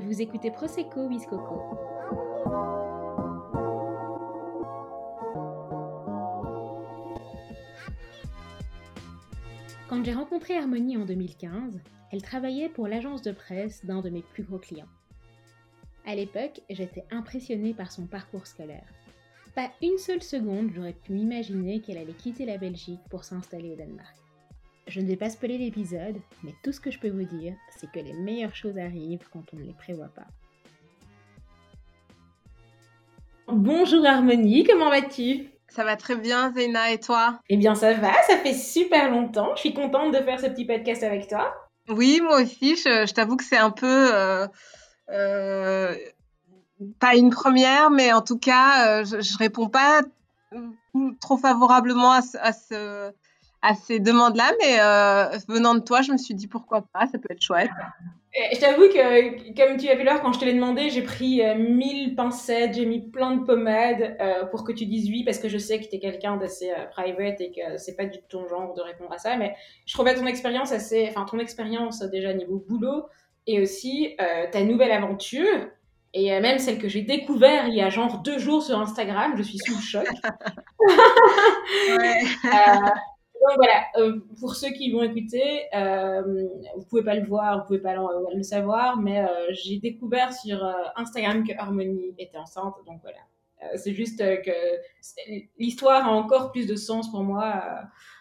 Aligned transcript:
vous 0.00 0.22
écoutez 0.22 0.50
Prosecco 0.50 1.06
Biscoco. 1.06 1.60
Quand 9.88 10.02
j'ai 10.02 10.14
rencontré 10.14 10.56
Harmonie 10.56 10.96
en 10.96 11.04
2015, 11.04 11.78
elle 12.10 12.22
travaillait 12.22 12.70
pour 12.70 12.88
l'agence 12.88 13.20
de 13.20 13.32
presse 13.32 13.84
d'un 13.84 14.00
de 14.00 14.08
mes 14.08 14.22
plus 14.22 14.44
gros 14.44 14.58
clients. 14.58 14.88
À 16.06 16.14
l'époque, 16.14 16.62
j'étais 16.70 17.04
impressionnée 17.10 17.74
par 17.74 17.92
son 17.92 18.06
parcours 18.06 18.46
scolaire. 18.46 18.88
Pas 19.54 19.70
une 19.82 19.98
seule 19.98 20.22
seconde, 20.22 20.70
j'aurais 20.74 20.94
pu 20.94 21.12
imaginer 21.12 21.80
qu'elle 21.80 21.98
allait 21.98 22.14
quitter 22.14 22.46
la 22.46 22.56
Belgique 22.56 23.00
pour 23.10 23.24
s'installer 23.24 23.70
au 23.70 23.76
Danemark. 23.76 24.21
Je 24.92 25.00
ne 25.00 25.06
vais 25.06 25.16
pas 25.16 25.30
spoiler 25.30 25.56
l'épisode, 25.56 26.16
mais 26.42 26.52
tout 26.62 26.70
ce 26.70 26.78
que 26.78 26.90
je 26.90 26.98
peux 26.98 27.08
vous 27.08 27.24
dire, 27.24 27.54
c'est 27.78 27.90
que 27.90 27.98
les 27.98 28.12
meilleures 28.12 28.54
choses 28.54 28.76
arrivent 28.76 29.26
quand 29.32 29.42
on 29.54 29.56
ne 29.56 29.62
les 29.62 29.72
prévoit 29.72 30.10
pas. 30.14 30.26
Bonjour 33.48 34.04
Harmonie, 34.04 34.64
comment 34.64 34.90
vas-tu? 34.90 35.48
Ça 35.70 35.82
va 35.82 35.96
très 35.96 36.14
bien 36.14 36.52
Zéna 36.52 36.92
et 36.92 37.00
toi? 37.00 37.40
Eh 37.48 37.56
bien 37.56 37.74
ça 37.74 37.94
va, 37.94 38.12
ça 38.24 38.36
fait 38.36 38.52
super 38.52 39.10
longtemps. 39.10 39.56
Je 39.56 39.60
suis 39.60 39.72
contente 39.72 40.12
de 40.12 40.18
faire 40.18 40.38
ce 40.38 40.48
petit 40.48 40.66
podcast 40.66 41.02
avec 41.02 41.26
toi. 41.26 41.54
Oui, 41.88 42.20
moi 42.22 42.42
aussi, 42.42 42.76
je, 42.76 43.10
t'avoue 43.14 43.38
que 43.38 43.44
c'est 43.44 43.56
un 43.56 43.70
peu... 43.70 44.14
Euh, 44.14 44.46
euh, 45.08 45.96
pas 47.00 47.16
une 47.16 47.30
première, 47.30 47.88
mais 47.90 48.12
en 48.12 48.20
tout 48.20 48.38
cas, 48.38 49.00
euh, 49.00 49.04
je, 49.06 49.22
je 49.22 49.38
réponds 49.38 49.70
pas 49.70 50.02
trop 51.22 51.38
favorablement 51.38 52.12
à, 52.12 52.20
à 52.42 52.52
ce 52.52 53.10
à 53.62 53.74
ces 53.74 54.00
demandes-là, 54.00 54.52
mais 54.60 54.80
euh, 54.80 55.38
venant 55.48 55.74
de 55.74 55.80
toi, 55.80 56.02
je 56.02 56.12
me 56.12 56.18
suis 56.18 56.34
dit 56.34 56.48
pourquoi 56.48 56.84
pas, 56.92 57.06
ça 57.06 57.18
peut 57.18 57.28
être 57.30 57.40
chouette. 57.40 57.70
je 58.34 58.58
t'avoue 58.58 58.88
que, 58.88 59.54
comme 59.54 59.76
tu 59.76 59.88
as 59.88 59.94
vu 59.94 60.02
l'heure, 60.02 60.20
quand 60.20 60.32
je 60.32 60.40
te 60.40 60.44
l'ai 60.44 60.52
demandé, 60.52 60.90
j'ai 60.90 61.02
pris 61.02 61.42
euh, 61.42 61.54
mille 61.54 62.16
pincettes, 62.16 62.74
j'ai 62.74 62.86
mis 62.86 63.00
plein 63.00 63.36
de 63.36 63.44
pommades 63.44 64.16
euh, 64.20 64.46
pour 64.46 64.64
que 64.64 64.72
tu 64.72 64.84
dises 64.84 65.08
oui, 65.08 65.22
parce 65.24 65.38
que 65.38 65.48
je 65.48 65.58
sais 65.58 65.78
que 65.78 65.88
tu 65.88 65.94
es 65.94 66.00
quelqu'un 66.00 66.36
d'assez 66.36 66.72
private 66.90 67.40
et 67.40 67.52
que 67.52 67.78
c'est 67.78 67.94
pas 67.94 68.04
du 68.04 68.18
tout 68.18 68.24
ton 68.40 68.48
genre 68.48 68.74
de 68.74 68.82
répondre 68.82 69.12
à 69.12 69.18
ça. 69.18 69.36
Mais 69.36 69.54
je 69.86 69.94
trouvais 69.94 70.16
ton 70.16 70.26
expérience 70.26 70.72
assez, 70.72 71.06
enfin 71.08 71.24
ton 71.24 71.38
expérience 71.38 72.00
déjà 72.02 72.34
niveau 72.34 72.64
boulot 72.68 73.04
et 73.46 73.60
aussi 73.60 74.16
ta 74.50 74.62
nouvelle 74.64 74.92
aventure. 74.92 75.68
Et 76.14 76.28
même 76.40 76.58
celle 76.58 76.78
que 76.78 76.88
j'ai 76.88 77.00
découvert 77.02 77.68
il 77.68 77.74
y 77.74 77.80
a 77.80 77.88
genre 77.88 78.18
deux 78.18 78.38
jours 78.38 78.62
sur 78.62 78.78
Instagram, 78.78 79.32
je 79.36 79.42
suis 79.42 79.58
sous 79.58 79.74
le 79.74 79.80
choc. 79.80 80.08
ouais. 81.98 82.22
Donc 83.42 83.56
voilà, 83.56 83.86
euh, 83.96 84.20
pour 84.38 84.54
ceux 84.54 84.70
qui 84.70 84.92
vont 84.92 85.02
écouter, 85.02 85.64
euh, 85.74 86.22
vous 86.76 86.84
pouvez 86.84 87.02
pas 87.02 87.16
le 87.16 87.26
voir, 87.26 87.58
vous 87.58 87.66
pouvez 87.66 87.80
pas 87.80 87.96
le, 87.96 88.42
savoir, 88.44 88.98
mais 88.98 89.24
euh, 89.24 89.26
j'ai 89.50 89.78
découvert 89.78 90.32
sur 90.32 90.64
euh, 90.64 90.72
Instagram 90.94 91.44
que 91.44 91.52
Harmonie 91.58 92.14
était 92.18 92.36
enceinte, 92.36 92.76
donc 92.86 93.00
voilà. 93.02 93.18
c'est 93.76 93.94
juste 93.94 94.18
que 94.18 94.52
l'histoire 95.58 96.06
a 96.06 96.12
encore 96.12 96.52
plus 96.52 96.68
de 96.68 96.76
sens 96.76 97.10
pour 97.10 97.24
moi. 97.24 97.64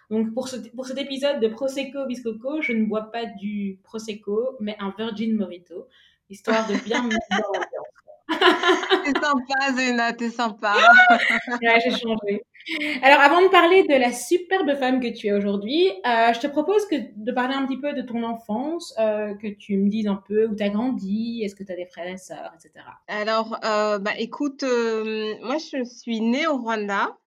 Donc 0.10 0.34
pour, 0.34 0.48
ce, 0.48 0.56
pour 0.70 0.88
cet 0.88 0.98
épisode 0.98 1.40
de 1.40 1.48
Prosecco 1.50 2.06
Biscoco, 2.08 2.62
je 2.62 2.74
ne 2.74 2.86
bois 2.86 3.12
pas 3.12 3.26
du 3.26 3.80
Prosecco, 3.84 4.58
mais 4.60 4.76
un 4.80 4.92
Virgin 4.98 5.38
Morito, 5.38 5.88
histoire 6.32 6.68
de 6.68 6.84
bien 6.84 7.04
me 7.04 7.12
T'es 9.04 9.20
sympa, 9.20 9.74
Zéna, 9.76 10.14
t'es 10.14 10.30
sympa. 10.30 10.76
ouais, 11.62 11.80
j'ai 11.84 11.92
changé. 11.92 12.42
Alors, 13.02 13.20
avant 13.20 13.42
de 13.42 13.48
parler 13.50 13.84
de 13.84 13.96
la 13.96 14.12
superbe 14.12 14.76
femme 14.76 15.00
que 15.00 15.08
tu 15.08 15.28
es 15.28 15.34
aujourd'hui, 15.34 15.90
euh, 16.06 16.34
je 16.34 16.40
te 16.40 16.48
propose 16.48 16.88
de 16.90 17.32
parler 17.32 17.56
un 17.56 17.66
petit 17.66 17.80
peu 17.80 17.94
de 17.94 18.02
ton 18.02 18.24
enfance, 18.24 18.94
euh, 19.00 19.34
que 19.36 19.48
tu 19.48 19.78
me 19.78 19.90
dises 19.90 20.08
un 20.08 20.22
peu 20.28 20.48
où 20.48 20.56
tu 20.56 20.64
as 20.64 20.70
grandi, 20.70 21.42
est-ce 21.44 21.56
que 21.56 21.64
tu 21.64 21.72
as 21.72 21.76
des 21.76 21.86
frères 21.86 22.08
et 22.08 22.18
sœurs, 22.18 22.52
etc. 22.56 22.86
Alors, 23.08 23.58
euh, 23.66 24.00
bah, 24.00 24.12
écoute, 24.18 24.64
moi, 24.64 25.58
je 25.58 25.84
suis 25.84 26.22
née 26.22 26.48
au 26.48 26.58
Rwanda 26.58 27.18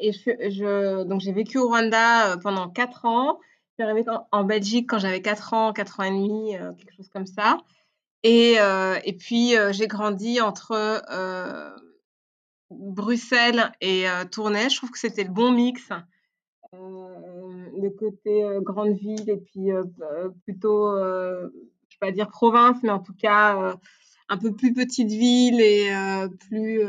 et 0.00 0.10
je 0.12 1.04
donc 1.04 1.20
j'ai 1.20 1.32
vécu 1.32 1.58
au 1.58 1.68
Rwanda 1.68 2.36
pendant 2.42 2.68
4 2.68 3.04
ans. 3.04 3.38
Je 3.78 3.84
suis 3.84 3.90
arrivée 3.90 4.04
en, 4.32 4.44
Belgique 4.44 4.90
quand 4.90 4.98
j'avais 4.98 5.22
4 5.22 5.54
ans, 5.54 5.72
4 5.72 6.00
ans 6.00 6.02
et 6.02 6.10
demi, 6.10 6.56
quelque 6.78 6.96
chose 6.96 7.08
comme 7.08 7.26
ça. 7.26 7.58
Et, 8.24 8.56
et 9.04 9.12
puis, 9.12 9.54
j'ai 9.70 9.86
grandi 9.86 10.40
entre 10.40 11.02
Bruxelles 12.78 13.72
et 13.80 14.08
euh, 14.08 14.24
Tournai, 14.24 14.68
je 14.68 14.76
trouve 14.76 14.90
que 14.90 14.98
c'était 14.98 15.24
le 15.24 15.30
bon 15.30 15.52
mix. 15.52 15.90
Euh, 16.74 17.66
le 17.80 17.90
côté 17.90 18.44
euh, 18.44 18.60
grande 18.60 18.96
ville 18.96 19.28
et 19.28 19.36
puis 19.36 19.68
plutôt, 20.44 20.96
je 20.98 21.44
ne 21.44 21.48
vais 21.48 21.98
pas 22.00 22.12
dire 22.12 22.28
province, 22.28 22.78
mais 22.82 22.90
en 22.90 23.00
tout 23.00 23.14
cas 23.14 23.76
un 24.28 24.36
peu 24.38 24.54
plus 24.54 24.72
petite 24.72 25.10
ville 25.10 25.60
et 25.60 25.90
plus 26.48 26.82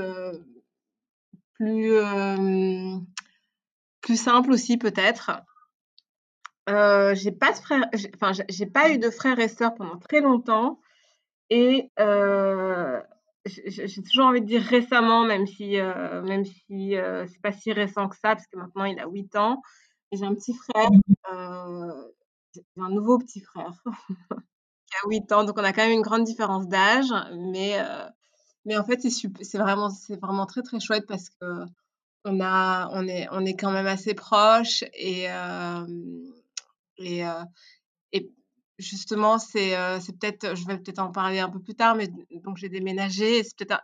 plus 1.54 2.00
plus 4.02 4.18
simple 4.22 4.52
aussi 4.52 4.78
peut-être. 4.78 5.32
Euh, 6.70 7.14
j'ai 7.16 7.32
pas 7.32 7.52
pas 8.74 8.92
eu 8.92 8.98
de 8.98 9.10
frères 9.10 9.40
et 9.40 9.50
sœurs 9.50 9.76
pendant 9.76 9.98
très 9.98 10.22
longtemps 10.22 10.80
et 11.50 11.90
j'ai 13.46 14.04
toujours 14.04 14.28
envie 14.28 14.42
de 14.42 14.46
dire 14.46 14.62
récemment, 14.62 15.26
même 15.26 15.48
si, 15.48 15.80
euh, 15.80 16.22
même 16.22 16.46
si 16.46 16.96
euh, 16.96 17.26
c'est 17.28 17.42
pas 17.42 17.52
si 17.52 17.72
récent 17.74 18.08
que 18.08 18.16
ça, 18.16 18.36
parce 18.36 18.48
que 18.48 18.58
maintenant 18.58 18.86
il 18.86 19.00
a 19.00 19.08
8 19.08 19.36
ans. 19.36 19.62
J'ai 20.12 20.26
un 20.26 20.36
petit 20.36 20.54
frère, 20.54 20.90
euh, 21.34 22.12
un 22.78 22.90
nouveau 22.90 23.18
petit 23.18 23.42
frère 23.42 23.74
qui 24.88 24.96
a 24.96 25.10
8 25.10 25.32
ans, 25.32 25.44
donc 25.44 25.58
on 25.58 25.64
a 25.64 25.74
quand 25.74 25.84
même 25.84 25.92
une 25.92 26.02
grande 26.02 26.24
différence 26.24 26.68
d'âge, 26.68 27.12
mais, 27.52 27.80
euh, 27.80 28.08
mais 28.66 28.78
en 28.78 28.84
fait 28.86 29.02
c'est 29.02 29.58
vraiment, 29.58 29.90
vraiment 30.22 30.46
très 30.46 30.62
très 30.62 30.80
chouette 30.80 31.06
parce 31.08 31.30
que 31.30 31.66
on 32.26 32.40
a, 32.40 32.90
on 32.94 33.06
est, 33.08 33.28
on 33.32 33.46
est 33.46 33.56
quand 33.56 33.72
même 33.72 33.88
assez 33.88 34.14
proches. 34.14 34.84
Et 34.94 35.28
et 38.14 38.32
justement, 38.84 39.40
c'est 39.40 39.76
euh, 39.76 39.98
peut-être, 40.20 40.56
je 40.56 40.66
vais 40.68 40.78
peut-être 40.78 41.00
en 41.00 41.12
parler 41.12 41.40
un 41.40 41.50
peu 41.50 41.60
plus 41.60 41.76
tard, 41.76 41.96
mais 41.96 42.08
donc 42.44 42.58
j'ai 42.58 42.70
déménagé 42.70 43.44
c'est 43.44 43.58
peut-être 43.58 43.82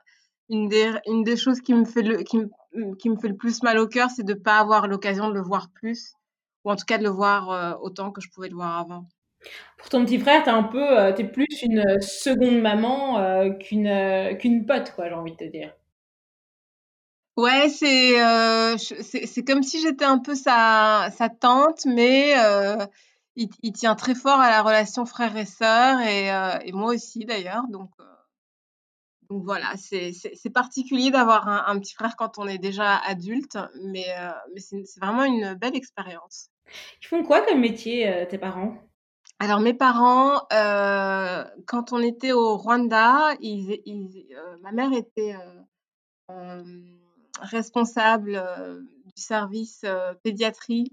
une 0.50 0.68
des, 0.68 0.92
une 1.08 1.24
des 1.24 1.38
choses 1.38 1.62
qui 1.62 1.74
me 1.74 1.86
fait 1.86 2.02
le, 2.02 2.24
qui 2.24 2.38
me, 2.38 2.96
qui 2.96 3.10
me 3.10 3.18
fait 3.18 3.28
le 3.28 3.38
plus 3.38 3.64
mal 3.64 3.78
au 3.80 3.88
cœur, 3.88 4.10
c'est 4.10 4.24
de 4.24 4.34
ne 4.34 4.40
pas 4.40 4.60
avoir 4.60 4.88
l'occasion 4.88 5.30
de 5.30 5.34
le 5.34 5.42
voir 5.42 5.70
plus, 5.74 6.14
ou 6.64 6.72
en 6.72 6.76
tout 6.76 6.86
cas 6.86 6.98
de 6.98 7.04
le 7.04 7.10
voir 7.10 7.52
euh, 7.52 7.74
autant 7.82 8.12
que 8.12 8.22
je 8.22 8.30
pouvais 8.30 8.50
le 8.50 8.56
voir 8.56 8.78
avant. 8.78 9.06
Pour 9.78 9.90
ton 9.90 10.04
petit 10.04 10.20
frère, 10.20 10.44
t'es 10.44 10.50
un 10.50 10.64
peu, 10.64 11.00
euh, 11.00 11.14
t'es 11.14 11.24
plus 11.24 11.62
une 11.64 12.02
seconde 12.02 12.60
maman 12.60 13.50
qu'une 13.60 14.38
qu'une 14.38 14.66
pote, 14.66 14.92
quoi, 14.96 15.08
j'ai 15.08 15.16
envie 15.16 15.32
de 15.32 15.38
te 15.38 15.44
dire. 15.46 15.74
Ouais, 17.38 17.70
c'est 17.70 18.18
c'est 18.78 19.44
comme 19.46 19.64
si 19.64 19.82
j'étais 19.82 20.04
un 20.04 20.20
peu 20.20 20.36
sa, 20.36 21.10
sa 21.16 21.30
tante, 21.30 21.86
mais 21.86 22.34
il, 23.36 23.74
tient 23.74 23.96
très 23.96 24.16
fort 24.16 24.40
à 24.40 24.50
la 24.50 24.62
relation 24.62 25.06
frère 25.06 25.36
et 25.38 25.46
sœur, 25.46 26.00
et, 26.02 26.32
euh, 26.32 26.58
moi 26.74 26.94
aussi 26.94 27.26
d'ailleurs. 27.26 27.68
Donc, 27.70 27.92
euh, 28.00 28.04
donc 29.30 29.44
voilà, 29.44 29.74
c'est 29.78 30.50
particulier 30.54 31.12
d'avoir 31.12 31.48
un, 31.48 31.80
petit 31.80 31.94
frère 31.94 32.16
quand 32.16 32.40
on 32.40 32.48
est 32.48 32.58
déjà 32.58 32.98
adulte, 32.98 33.58
mais, 33.84 34.06
euh, 34.18 34.32
mais 34.54 34.62
c'est 34.62 35.00
vraiment 35.00 35.24
une 35.24 35.54
belle 35.54 35.76
expérience. 35.76 36.50
Ils 37.02 37.08
font 37.08 37.24
quoi 37.24 37.42
comme 37.42 37.60
métier, 37.60 38.26
tes 38.30 38.38
parents? 38.38 38.76
Alors 39.38 39.60
mes 39.60 39.74
parents, 39.74 40.42
quand 41.68 41.94
on 41.94 42.02
était 42.02 42.32
au 42.32 42.58
Rwanda, 42.58 43.36
ma 44.62 44.72
mère 44.72 44.94
était 44.94 45.36
responsable 47.40 48.44
du 49.16 49.22
service 49.22 49.86
pédiatrie 50.24 50.92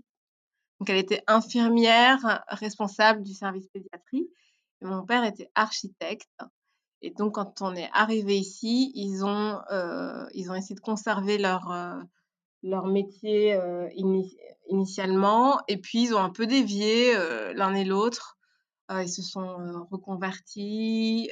donc, 0.79 0.91
elle 0.91 0.99
était 0.99 1.23
infirmière 1.27 2.45
responsable 2.49 3.23
du 3.23 3.33
service 3.33 3.67
pédiatrie. 3.69 4.29
Et 4.83 4.85
mon 4.85 5.07
père 5.07 5.25
était 5.25 5.51
architecte. 5.55 6.29
Et 7.03 7.11
donc, 7.11 7.35
quand 7.35 7.63
on 7.63 7.75
est 7.75 7.89
arrivé 7.93 8.37
ici, 8.39 8.93
ils 8.95 9.25
ont, 9.25 9.61
euh, 9.71 10.27
ils 10.35 10.51
ont 10.51 10.55
essayé 10.55 10.75
de 10.75 10.81
conserver 10.81 11.39
leur, 11.39 11.71
euh, 11.71 12.03
leur 12.63 12.87
métier 12.87 13.55
euh, 13.55 13.89
initialement. 14.69 15.61
Et 15.69 15.79
puis, 15.79 16.05
ils 16.05 16.15
ont 16.15 16.19
un 16.19 16.31
peu 16.31 16.47
dévié 16.47 17.15
l'un 17.55 17.75
et 17.75 17.85
l'autre. 17.85 18.37
ils 18.91 19.09
se 19.09 19.23
sont 19.23 19.87
reconvertis 19.91 21.31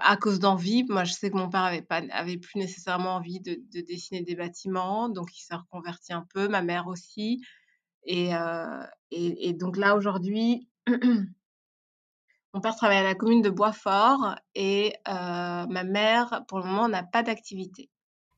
à 0.00 0.16
cause 0.16 0.38
d'envie. 0.40 0.84
Moi, 0.88 1.04
je 1.04 1.12
sais 1.12 1.30
que 1.30 1.36
mon 1.36 1.48
père 1.48 1.62
avait, 1.62 1.82
pas, 1.82 2.02
avait 2.10 2.38
plus 2.38 2.58
nécessairement 2.58 3.16
envie 3.16 3.40
de, 3.40 3.60
dessiner 3.80 4.22
des 4.22 4.34
bâtiments, 4.34 5.08
donc 5.08 5.36
il 5.36 5.42
s'est 5.42 5.54
reconverti 5.54 6.12
un 6.12 6.26
peu, 6.32 6.48
ma 6.48 6.62
mère 6.62 6.88
aussi. 6.88 7.42
Et, 8.04 8.34
euh, 8.34 8.82
et, 9.10 9.52
donc 9.52 9.76
là, 9.76 9.96
aujourd'hui, 9.96 10.68
mon 12.54 12.60
père 12.60 12.76
travaille 12.76 12.98
à 12.98 13.02
la 13.02 13.14
commune 13.14 13.42
de 13.42 13.50
Boisfort 13.50 14.36
et 14.54 14.94
euh, 15.08 15.66
ma 15.66 15.84
mère, 15.84 16.44
pour 16.48 16.58
le 16.58 16.64
moment, 16.64 16.88
n'a 16.88 17.02
pas 17.02 17.22
d'activité. 17.22 17.90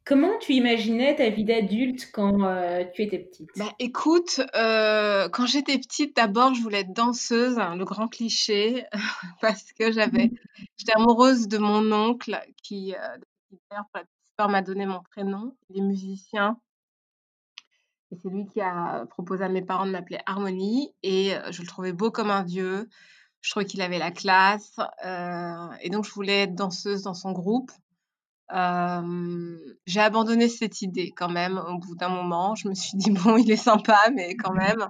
Comment 0.04 0.38
tu 0.38 0.54
imaginais 0.54 1.16
ta 1.16 1.28
vie 1.28 1.44
d'adulte 1.44 2.10
quand 2.12 2.42
euh, 2.42 2.82
tu 2.94 3.02
étais 3.02 3.18
petite? 3.18 3.50
Bah, 3.58 3.70
Écoute, 3.78 4.40
quand 4.54 5.46
j'étais 5.46 5.76
petite, 5.78 6.16
d'abord, 6.16 6.54
je 6.54 6.62
voulais 6.62 6.80
être 6.80 6.94
danseuse, 6.94 7.58
hein, 7.58 7.76
le 7.76 7.84
grand 7.84 8.08
cliché, 8.08 8.84
parce 9.42 9.72
que 9.72 9.92
j'avais... 9.92 10.30
J'étais 10.78 10.94
amoureuse 10.94 11.48
de 11.48 11.58
mon 11.58 11.92
oncle 11.92 12.40
qui, 12.62 12.94
d'ailleurs, 13.70 13.84
pour 13.92 13.96
la 13.96 14.00
petite 14.02 14.26
histoire, 14.28 14.48
m'a 14.48 14.62
donné 14.62 14.86
mon 14.86 15.02
prénom. 15.02 15.56
Il 15.68 15.78
est 15.78 15.84
musicien. 15.84 16.58
Et 18.10 18.16
c'est 18.16 18.28
lui 18.28 18.46
qui 18.46 18.60
a 18.60 19.04
proposé 19.06 19.44
à 19.44 19.48
mes 19.48 19.62
parents 19.62 19.86
de 19.86 19.90
m'appeler 19.90 20.20
Harmonie. 20.24 20.94
Et 21.02 21.32
je 21.50 21.62
le 21.62 21.66
trouvais 21.66 21.92
beau 21.92 22.10
comme 22.10 22.30
un 22.30 22.44
dieu. 22.44 22.88
Je 23.40 23.50
trouvais 23.50 23.66
qu'il 23.66 23.82
avait 23.82 23.98
la 23.98 24.12
classe. 24.12 24.78
et 25.04 25.90
donc, 25.90 26.04
je 26.04 26.12
voulais 26.12 26.42
être 26.42 26.54
danseuse 26.54 27.02
dans 27.02 27.14
son 27.14 27.32
groupe. 27.32 27.72
j'ai 28.50 30.00
abandonné 30.00 30.48
cette 30.48 30.80
idée 30.80 31.10
quand 31.10 31.28
même 31.28 31.58
au 31.58 31.78
bout 31.78 31.96
d'un 31.96 32.08
moment. 32.08 32.54
Je 32.54 32.68
me 32.68 32.74
suis 32.74 32.96
dit, 32.96 33.10
bon, 33.24 33.36
il 33.36 33.50
est 33.50 33.56
sympa, 33.56 33.98
mais 34.14 34.36
quand 34.36 34.52
même. 34.52 34.88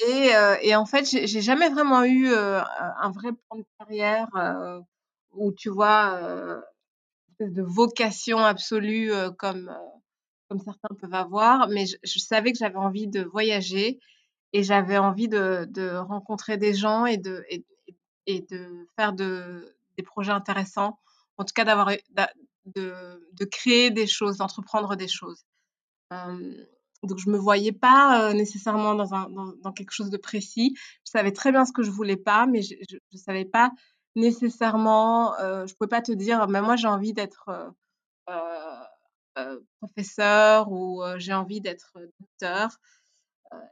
Et, 0.00 0.30
et 0.62 0.76
en 0.76 0.86
fait, 0.86 1.04
j'ai 1.04 1.40
jamais 1.40 1.68
vraiment 1.70 2.04
eu 2.04 2.32
un 2.32 3.10
vrai 3.10 3.30
plan 3.32 3.58
de 3.58 3.64
carrière 3.78 4.28
où, 5.32 5.52
tu 5.52 5.70
vois, 5.70 6.20
une 6.20 7.32
espèce 7.32 7.52
de 7.52 7.62
vocation 7.62 8.38
absolue 8.38 9.10
comme 9.38 9.74
comme 10.48 10.60
certains 10.60 10.94
peuvent 10.94 11.14
avoir, 11.14 11.68
mais 11.68 11.84
je, 11.86 12.18
savais 12.18 12.52
que 12.52 12.58
j'avais 12.58 12.76
envie 12.76 13.06
de 13.06 13.22
voyager 13.22 14.00
et 14.52 14.62
j'avais 14.62 14.98
envie 14.98 15.28
de, 15.28 15.66
de, 15.68 15.90
rencontrer 15.96 16.56
des 16.56 16.74
gens 16.74 17.04
et 17.04 17.18
de, 17.18 17.44
et, 17.50 17.64
et 18.26 18.40
de 18.40 18.86
faire 18.96 19.12
de, 19.12 19.76
des 19.96 20.02
projets 20.02 20.32
intéressants, 20.32 20.98
en 21.36 21.44
tout 21.44 21.52
cas 21.54 21.64
d'avoir 21.64 21.90
de, 22.64 23.28
de, 23.32 23.44
créer 23.44 23.90
des 23.90 24.06
choses, 24.06 24.38
d'entreprendre 24.38 24.96
des 24.96 25.08
choses. 25.08 25.44
Euh, 26.12 26.66
donc 27.04 27.18
je 27.18 27.30
me 27.30 27.38
voyais 27.38 27.72
pas 27.72 28.28
euh, 28.30 28.32
nécessairement 28.32 28.94
dans, 28.94 29.14
un, 29.14 29.28
dans, 29.30 29.52
dans, 29.62 29.72
quelque 29.72 29.92
chose 29.92 30.10
de 30.10 30.16
précis. 30.16 30.74
Je 31.06 31.10
savais 31.10 31.32
très 31.32 31.52
bien 31.52 31.64
ce 31.64 31.72
que 31.72 31.82
je 31.82 31.90
voulais 31.90 32.16
pas, 32.16 32.46
mais 32.46 32.62
je, 32.62 32.74
ne 33.12 33.18
savais 33.18 33.44
pas 33.44 33.70
nécessairement. 34.16 35.38
Euh, 35.38 35.66
je 35.66 35.74
pouvais 35.74 35.88
pas 35.88 36.02
te 36.02 36.12
dire, 36.12 36.48
mais 36.48 36.60
moi 36.60 36.76
j'ai 36.76 36.88
envie 36.88 37.12
d'être 37.12 37.50
euh, 38.28 39.60
professeur 39.80 40.72
ou 40.72 41.02
j'ai 41.18 41.32
envie 41.32 41.60
d'être 41.60 41.92
docteur. 42.20 42.78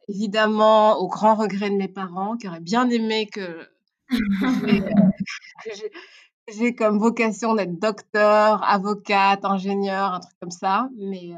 Évidemment, 0.09 0.99
au 0.99 1.09
grand 1.09 1.35
regret 1.35 1.69
de 1.69 1.77
mes 1.77 1.89
parents, 1.89 2.37
qui 2.37 2.49
auraient 2.49 2.61
bien 2.61 2.89
aimé 2.89 3.27
que, 3.27 3.69
j'ai 6.49 6.75
comme 6.77 6.99
vocation 6.99 7.55
d'être 7.55 7.79
docteur, 7.79 8.63
avocate, 8.63 9.45
ingénieur, 9.45 10.15
un 10.15 10.21
truc 10.21 10.35
comme 10.41 10.53
ça. 10.53 10.89
Mais 10.97 11.33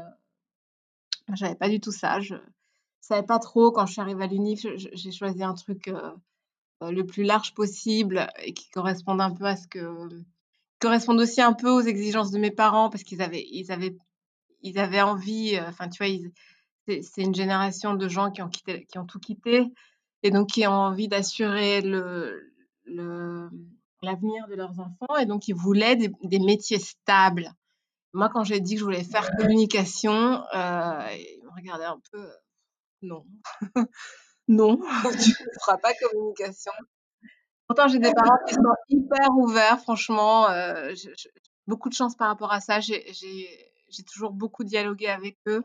j'avais 1.35 1.55
pas 1.55 1.69
du 1.69 1.79
tout 1.79 1.91
ça. 1.91 2.19
Je 2.19 2.35
savais 3.01 3.25
pas 3.25 3.39
trop. 3.39 3.71
Quand 3.71 3.85
je 3.85 3.93
suis 3.93 4.01
arrivée 4.01 4.23
à 4.23 4.27
l'UNIF, 4.27 4.65
j'ai 4.75 5.11
choisi 5.11 5.43
un 5.43 5.53
truc 5.53 5.87
euh, 5.87 6.11
le 6.81 7.05
plus 7.05 7.23
large 7.23 7.53
possible 7.53 8.27
et 8.43 8.53
qui 8.53 8.69
corresponde 8.69 9.21
un 9.21 9.31
peu 9.31 9.45
à 9.45 9.55
ce 9.55 9.67
que 9.67 10.07
corresponde 10.79 11.19
aussi 11.19 11.41
un 11.41 11.53
peu 11.53 11.69
aux 11.69 11.81
exigences 11.81 12.31
de 12.31 12.39
mes 12.39 12.51
parents 12.51 12.89
parce 12.89 13.03
qu'ils 13.03 13.21
avaient 13.21 13.45
ils 13.51 13.71
avaient 13.71 13.97
ils 14.61 14.79
avaient 14.79 15.01
envie, 15.01 15.55
euh, 15.55 15.67
enfin, 15.67 15.89
tu 15.89 16.03
vois, 16.03 16.13
c'est 17.01 17.21
une 17.21 17.35
génération 17.35 17.93
de 17.93 18.07
gens 18.07 18.31
qui 18.31 18.41
ont, 18.41 18.49
quitté, 18.49 18.85
qui 18.85 18.97
ont 18.97 19.05
tout 19.05 19.19
quitté 19.19 19.65
et 20.23 20.31
donc 20.31 20.49
qui 20.49 20.67
ont 20.67 20.71
envie 20.71 21.07
d'assurer 21.07 21.81
le, 21.81 22.51
l'avenir 24.01 24.47
de 24.47 24.55
leurs 24.55 24.79
enfants 24.79 25.15
et 25.19 25.25
donc 25.25 25.47
ils 25.47 25.55
voulaient 25.55 25.95
des, 25.95 26.39
métiers 26.39 26.79
stables. 26.79 27.53
Moi, 28.13 28.29
quand 28.33 28.43
j'ai 28.43 28.59
dit 28.59 28.73
que 28.73 28.79
je 28.79 28.85
voulais 28.85 29.03
faire 29.03 29.29
communication, 29.37 30.43
euh, 30.55 31.07
ils 31.11 31.41
me 31.43 31.51
regardaient 31.55 31.85
un 31.85 32.01
peu, 32.11 32.27
non, 33.01 33.25
non, 34.47 34.77
tu 35.23 35.29
ne 35.29 35.59
feras 35.61 35.77
pas 35.77 35.93
communication. 35.93 36.71
Pourtant, 37.67 37.87
j'ai 37.87 37.99
des 37.99 38.11
parents 38.15 38.39
qui 38.47 38.55
sont 38.55 38.61
hyper 38.89 39.29
ouverts, 39.37 39.79
franchement, 39.81 40.49
euh, 40.49 40.93
j'ai 40.95 41.13
beaucoup 41.67 41.89
de 41.89 41.93
chance 41.93 42.15
par 42.15 42.27
rapport 42.27 42.51
à 42.51 42.59
ça. 42.59 42.79
J'ai 42.79 44.03
toujours 44.11 44.31
beaucoup 44.31 44.63
dialogué 44.63 45.07
avec 45.07 45.37
eux. 45.47 45.63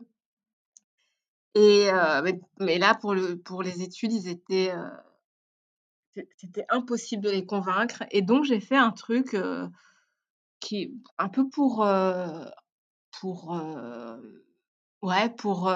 Et 1.55 1.89
euh, 1.89 2.31
mais, 2.59 2.77
là, 2.77 2.95
pour, 2.95 3.15
le, 3.15 3.37
pour 3.37 3.63
les 3.63 3.81
études, 3.81 4.13
ils 4.13 4.27
étaient. 4.27 4.71
Euh, 4.71 6.23
c'était 6.37 6.65
impossible 6.69 7.23
de 7.23 7.29
les 7.29 7.45
convaincre. 7.45 8.03
Et 8.11 8.21
donc, 8.21 8.45
j'ai 8.45 8.59
fait 8.59 8.77
un 8.77 8.91
truc 8.91 9.33
euh, 9.33 9.67
qui 10.65 10.91
un 11.17 11.29
peu 11.29 11.47
pour. 11.47 11.87
pour 13.19 13.61
ouais, 15.01 15.29
pour 15.37 15.71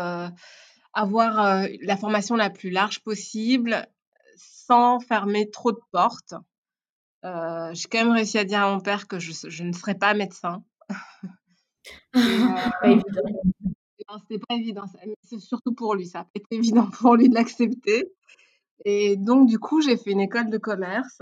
avoir 0.94 1.68
la 1.82 1.98
formation 1.98 2.36
la 2.36 2.50
plus 2.50 2.72
large 2.72 3.00
possible 3.02 3.88
sans 4.36 5.00
fermer 5.00 5.50
trop 5.50 5.72
de 5.72 5.80
portes. 5.92 6.34
j'ai 7.24 7.88
quand 7.90 8.04
même 8.04 8.12
réussi 8.12 8.38
à 8.38 8.46
dire 8.46 8.64
à 8.64 8.74
mon 8.74 8.80
père 8.80 9.08
que 9.08 9.20
je, 9.20 9.32
je 9.48 9.64
ne 9.64 9.74
serais 9.74 9.96
pas 9.96 10.14
médecin. 10.14 10.64
pas 12.14 12.88
évident. 12.88 13.30
C'était 14.22 14.40
pas 14.40 14.56
évident, 14.56 14.86
c'est 15.22 15.40
surtout 15.40 15.76
pour 15.76 15.94
lui, 15.94 16.08
ça 16.08 16.24
pas 16.24 16.30
été 16.34 16.56
évident 16.56 16.90
pour 17.00 17.16
lui 17.16 17.30
de 17.30 17.36
l'accepter. 17.36 18.12
Et 18.86 19.18
donc, 19.18 19.48
du 19.48 19.60
coup, 19.60 19.82
j'ai 19.82 19.98
fait 19.98 20.12
une 20.12 20.22
école 20.22 20.50
de 20.50 20.58
commerce, 20.58 21.22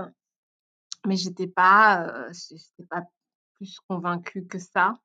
mais 1.06 1.16
j'étais 1.16 1.48
pas, 1.48 2.08
euh, 2.08 2.32
j'étais 2.32 2.88
pas 2.90 3.02
plus 3.58 3.80
convaincue 3.88 4.46
que 4.46 4.60
ça. 4.60 4.96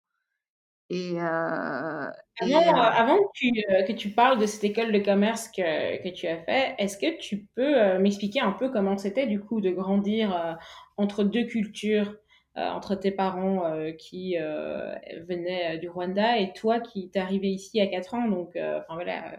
Et, 0.91 1.15
euh, 1.19 2.11
avant, 2.41 2.61
euh, 2.61 2.75
avant 2.75 3.17
que, 3.17 3.31
tu, 3.35 3.51
que, 3.53 3.93
tu, 3.93 4.11
parles 4.11 4.39
de 4.39 4.47
cette 4.47 4.65
école 4.65 4.93
de 4.93 4.99
commerce 4.99 5.49
que, 5.49 6.03
que 6.03 6.09
tu 6.15 6.27
as 6.27 6.39
fait, 6.43 6.75
est-ce 6.79 6.99
que 6.99 7.19
tu 7.19 7.47
peux 7.55 7.99
m'expliquer 7.99 8.41
un 8.41 8.53
peu 8.53 8.71
comment 8.71 8.99
c'était 8.99 9.27
du 9.27 9.41
coup 9.41 9.63
de 9.63 9.71
grandir 9.71 10.59
entre 10.99 11.25
deux 11.25 11.45
cultures 11.45 12.15
euh, 12.59 12.69
entre 12.69 12.95
tes 12.95 13.11
parents 13.11 13.65
euh, 13.65 13.93
qui 13.93 14.37
euh, 14.39 14.95
venaient 15.27 15.79
du 15.79 15.89
Rwanda 15.89 16.39
et 16.39 16.53
toi 16.53 16.81
qui 16.81 17.09
t'es 17.09 17.19
arrivé 17.19 17.49
ici 17.49 17.81
à 17.81 17.87
4 17.87 18.13
ans? 18.13 18.29
Donc, 18.29 18.51
enfin 18.57 18.95
voilà, 18.95 19.39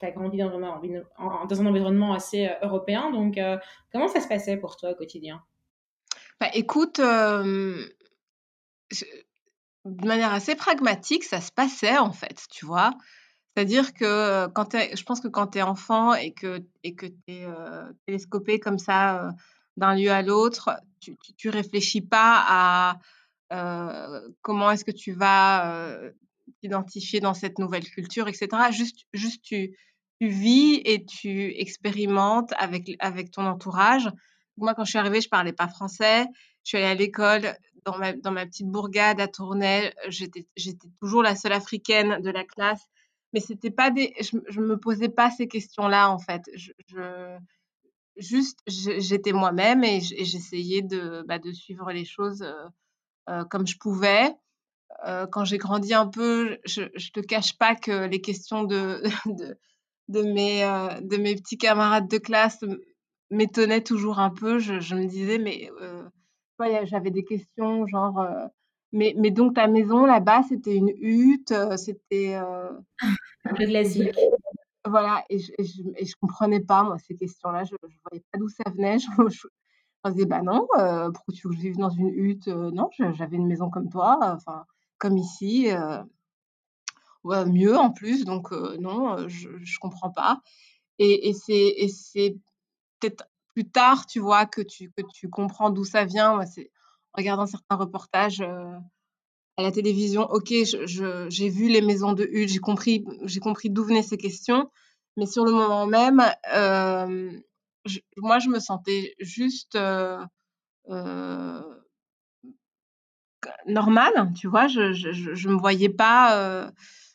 tu 0.00 0.06
as 0.06 0.10
grandi 0.10 0.38
dans 0.38 0.50
un, 0.50 1.46
dans 1.46 1.60
un 1.60 1.66
environnement 1.66 2.14
assez 2.14 2.50
européen. 2.62 3.12
Donc, 3.12 3.38
comment 3.92 4.08
ça 4.08 4.20
se 4.20 4.26
passait 4.26 4.56
pour 4.56 4.76
toi 4.76 4.90
au 4.90 4.94
quotidien? 4.96 5.40
Bah, 6.40 6.48
Écoute, 6.52 7.00
de 9.84 10.06
manière 10.06 10.32
assez 10.32 10.54
pragmatique, 10.54 11.24
ça 11.24 11.40
se 11.40 11.50
passait 11.50 11.98
en 11.98 12.12
fait, 12.12 12.46
tu 12.50 12.66
vois. 12.66 12.92
C'est-à-dire 13.54 13.92
que 13.92 14.46
quand 14.48 14.72
je 14.72 15.02
pense 15.02 15.20
que 15.20 15.28
quand 15.28 15.48
tu 15.48 15.58
es 15.58 15.62
enfant 15.62 16.14
et 16.14 16.32
que 16.32 16.64
et 16.84 16.94
que 16.94 17.06
tu 17.06 17.14
es 17.28 17.46
télescopé 18.06 18.58
comme 18.58 18.78
ça 18.78 19.30
d'un 19.76 19.94
lieu 19.94 20.10
à 20.10 20.22
l'autre, 20.22 20.70
tu, 21.00 21.16
tu, 21.36 21.48
réfléchis 21.48 22.00
pas 22.00 22.44
à 22.46 22.98
euh, 23.52 24.28
comment 24.40 24.70
est-ce 24.70 24.84
que 24.84 24.90
tu 24.90 25.12
vas 25.12 25.74
euh, 25.74 26.12
t'identifier 26.62 27.20
dans 27.20 27.34
cette 27.34 27.58
nouvelle 27.58 27.84
culture, 27.84 28.28
etc. 28.28 28.48
Juste, 28.70 29.04
juste 29.12 29.42
tu, 29.42 29.76
tu 30.20 30.28
vis 30.28 30.80
et 30.84 31.04
tu 31.04 31.52
expérimentes 31.58 32.52
avec, 32.58 32.90
avec 32.98 33.30
ton 33.30 33.44
entourage. 33.46 34.08
Moi, 34.56 34.74
quand 34.74 34.84
je 34.84 34.90
suis 34.90 34.98
arrivée, 34.98 35.20
je 35.20 35.28
parlais 35.28 35.52
pas 35.52 35.68
français. 35.68 36.26
Je 36.64 36.68
suis 36.68 36.78
allée 36.78 36.86
à 36.86 36.94
l'école 36.94 37.54
dans 37.84 37.98
ma, 38.32 38.46
petite 38.46 38.68
bourgade 38.68 39.20
à 39.20 39.28
Tournai. 39.28 39.92
J'étais, 40.08 40.46
toujours 41.00 41.22
la 41.22 41.36
seule 41.36 41.52
africaine 41.52 42.20
de 42.20 42.30
la 42.30 42.44
classe. 42.44 42.82
Mais 43.32 43.40
c'était 43.40 43.70
pas 43.70 43.90
des, 43.90 44.14
je, 44.20 44.36
je 44.48 44.60
me 44.60 44.76
posais 44.76 45.08
pas 45.08 45.30
ces 45.30 45.48
questions-là, 45.48 46.10
en 46.10 46.18
fait. 46.18 46.42
Je, 46.54 47.38
juste, 48.16 48.60
j'étais 48.66 49.32
moi-même 49.32 49.84
et 49.84 50.00
j'essayais 50.00 50.82
de, 50.82 51.24
bah, 51.26 51.38
de 51.38 51.52
suivre 51.52 51.90
les 51.92 52.04
choses 52.04 52.42
euh, 52.42 52.68
euh, 53.28 53.44
comme 53.44 53.66
je 53.66 53.78
pouvais. 53.78 54.34
Euh, 55.06 55.26
quand 55.26 55.44
j'ai 55.44 55.58
grandi 55.58 55.94
un 55.94 56.06
peu, 56.06 56.58
je, 56.64 56.82
je 56.94 57.10
te 57.10 57.20
cache 57.20 57.56
pas 57.56 57.74
que 57.74 58.06
les 58.06 58.20
questions 58.20 58.64
de, 58.64 59.02
de, 60.08 60.22
mes, 60.22 60.62
de 61.02 61.16
mes 61.16 61.34
petits 61.34 61.58
camarades 61.58 62.08
de 62.08 62.18
classe 62.18 62.62
m'étonnaient 63.30 63.82
toujours 63.82 64.18
un 64.18 64.30
peu. 64.30 64.58
Je 64.58 64.94
me 64.94 65.06
disais, 65.06 65.38
mais 65.38 65.70
j'avais 66.84 67.10
des 67.10 67.24
questions 67.24 67.86
genre, 67.86 68.26
mais, 68.92 69.14
mais 69.16 69.30
donc 69.30 69.54
ta 69.54 69.68
maison 69.68 70.04
là-bas, 70.04 70.42
c'était 70.48 70.76
une 70.76 70.92
hutte, 71.00 71.54
c'était. 71.76 72.38
Le 73.44 73.66
classique. 73.66 74.14
Voilà, 74.84 75.24
et 75.30 75.38
je, 75.38 75.52
et 75.58 76.04
je, 76.04 76.16
comprenais 76.20 76.60
pas, 76.60 76.82
moi, 76.82 76.98
ces 76.98 77.14
questions-là. 77.14 77.62
Je, 77.64 77.76
je 77.88 77.96
voyais 78.04 78.24
pas 78.32 78.38
d'où 78.38 78.48
ça 78.48 78.64
venait. 78.70 78.98
Je, 78.98 79.06
je, 79.30 79.46
me 80.04 80.10
disais, 80.10 80.26
bah 80.26 80.42
non, 80.42 80.66
euh, 80.76 81.10
pourquoi 81.12 81.32
tu 81.32 81.46
veux 81.46 81.50
que 81.50 81.56
je 81.56 81.62
vive 81.62 81.76
dans 81.76 81.90
une 81.90 82.08
hutte 82.08 82.48
euh, 82.48 82.72
Non, 82.72 82.90
j'avais 83.12 83.36
une 83.36 83.46
maison 83.46 83.70
comme 83.70 83.88
toi, 83.88 84.18
enfin, 84.20 84.64
comme 84.98 85.16
ici. 85.16 85.70
Euh, 85.70 86.02
ouais, 87.22 87.44
mieux 87.46 87.76
en 87.78 87.92
plus, 87.92 88.24
donc 88.24 88.50
non, 88.80 89.28
je, 89.28 89.50
je 89.62 89.78
comprends 89.78 90.10
pas. 90.10 90.40
Et, 90.98 91.28
et 91.28 91.32
c'est 91.88 92.36
peut-être 92.98 93.24
plus 93.54 93.68
tard, 93.70 94.06
tu 94.06 94.20
vois, 94.20 94.46
que 94.46 94.62
tu, 94.62 94.90
que 94.90 95.02
tu 95.14 95.28
comprends 95.28 95.70
d'où 95.70 95.84
ça 95.84 96.04
vient. 96.04 96.34
Moi, 96.34 96.46
c'est 96.46 96.70
en 97.14 97.18
regardant 97.20 97.46
certains 97.46 97.76
reportages 97.76 98.42
à 99.58 99.62
la 99.62 99.70
télévision, 99.70 100.22
ok, 100.30 100.52
j'ai 101.28 101.48
vu 101.48 101.68
les 101.68 101.82
maisons 101.82 102.12
de 102.14 102.24
huttes, 102.24 102.48
j'ai 102.48 102.58
compris, 102.58 103.04
j'ai 103.24 103.40
compris 103.40 103.70
d'où 103.70 103.84
venaient 103.84 104.02
ces 104.02 104.16
questions, 104.16 104.70
mais 105.16 105.26
sur 105.26 105.44
le 105.44 105.52
moment 105.52 105.86
même, 105.86 106.22
euh, 106.54 107.30
moi, 108.16 108.38
je 108.38 108.48
me 108.48 108.60
sentais 108.60 109.14
juste 109.18 109.76
euh, 109.76 110.24
euh, 110.88 111.60
normale, 113.66 114.32
tu 114.38 114.48
vois. 114.48 114.68
Je 114.68 114.92
je 114.92 115.34
je 115.34 115.48
me 115.48 115.56
voyais 115.56 115.90
pas, 115.90 116.70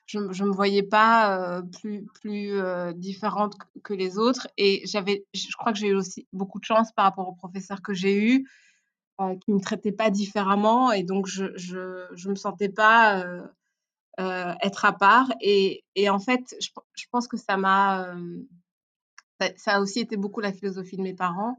je 0.08 0.20
je 0.32 0.44
me 0.44 0.52
voyais 0.52 0.84
pas, 0.84 1.62
plus 1.80 2.06
plus, 2.22 2.60
différente 2.96 3.56
que 3.84 3.94
les 3.94 4.18
autres 4.18 4.48
et 4.58 4.82
j'avais 4.86 5.26
je 5.34 5.56
crois 5.58 5.74
que 5.74 5.80
j'ai 5.80 5.90
eu 5.90 5.96
aussi 5.96 6.28
beaucoup 6.34 6.60
de 6.60 6.66
chance 6.66 6.92
par 6.94 7.06
rapport 7.06 7.28
aux 7.28 7.36
professeurs 7.36 7.82
que 7.82 7.94
j'ai 7.94 8.16
eus, 8.18 8.48
qui 9.42 9.52
me 9.52 9.60
traitaient 9.60 9.92
pas 9.92 10.10
différemment 10.10 10.92
et 10.92 11.04
donc 11.04 11.28
je 11.28 11.46
je 11.56 12.08
je 12.14 12.30
me 12.30 12.36
sentais 12.36 12.70
pas, 12.70 13.26
être 14.18 14.86
à 14.86 14.94
part 14.94 15.32
et 15.42 15.84
et 15.96 16.10
en 16.10 16.20
fait, 16.20 16.56
je 16.60 16.70
je 16.96 17.06
pense 17.12 17.28
que 17.28 17.38
ça 17.38 17.58
m'a, 17.58 18.16
ça 19.58 19.76
a 19.76 19.82
aussi 19.82 20.00
été 20.00 20.18
beaucoup 20.18 20.40
la 20.40 20.54
philosophie 20.54 20.98
de 20.98 21.04
mes 21.04 21.14
parents. 21.14 21.58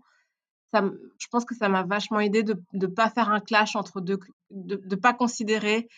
Ça 0.73 0.83
je 1.19 1.27
pense 1.29 1.45
que 1.45 1.55
ça 1.55 1.69
m'a 1.69 1.83
vachement 1.83 2.21
aidé 2.21 2.43
de 2.43 2.61
ne 2.73 2.87
pas 2.87 3.11
faire 3.11 3.31
un 3.31 3.41
clash 3.41 3.77
entre 3.77 4.01
deux 4.01 4.19
de 4.51 4.81
ne 4.85 4.97
pas 4.97 5.15
considérer, 5.15 5.89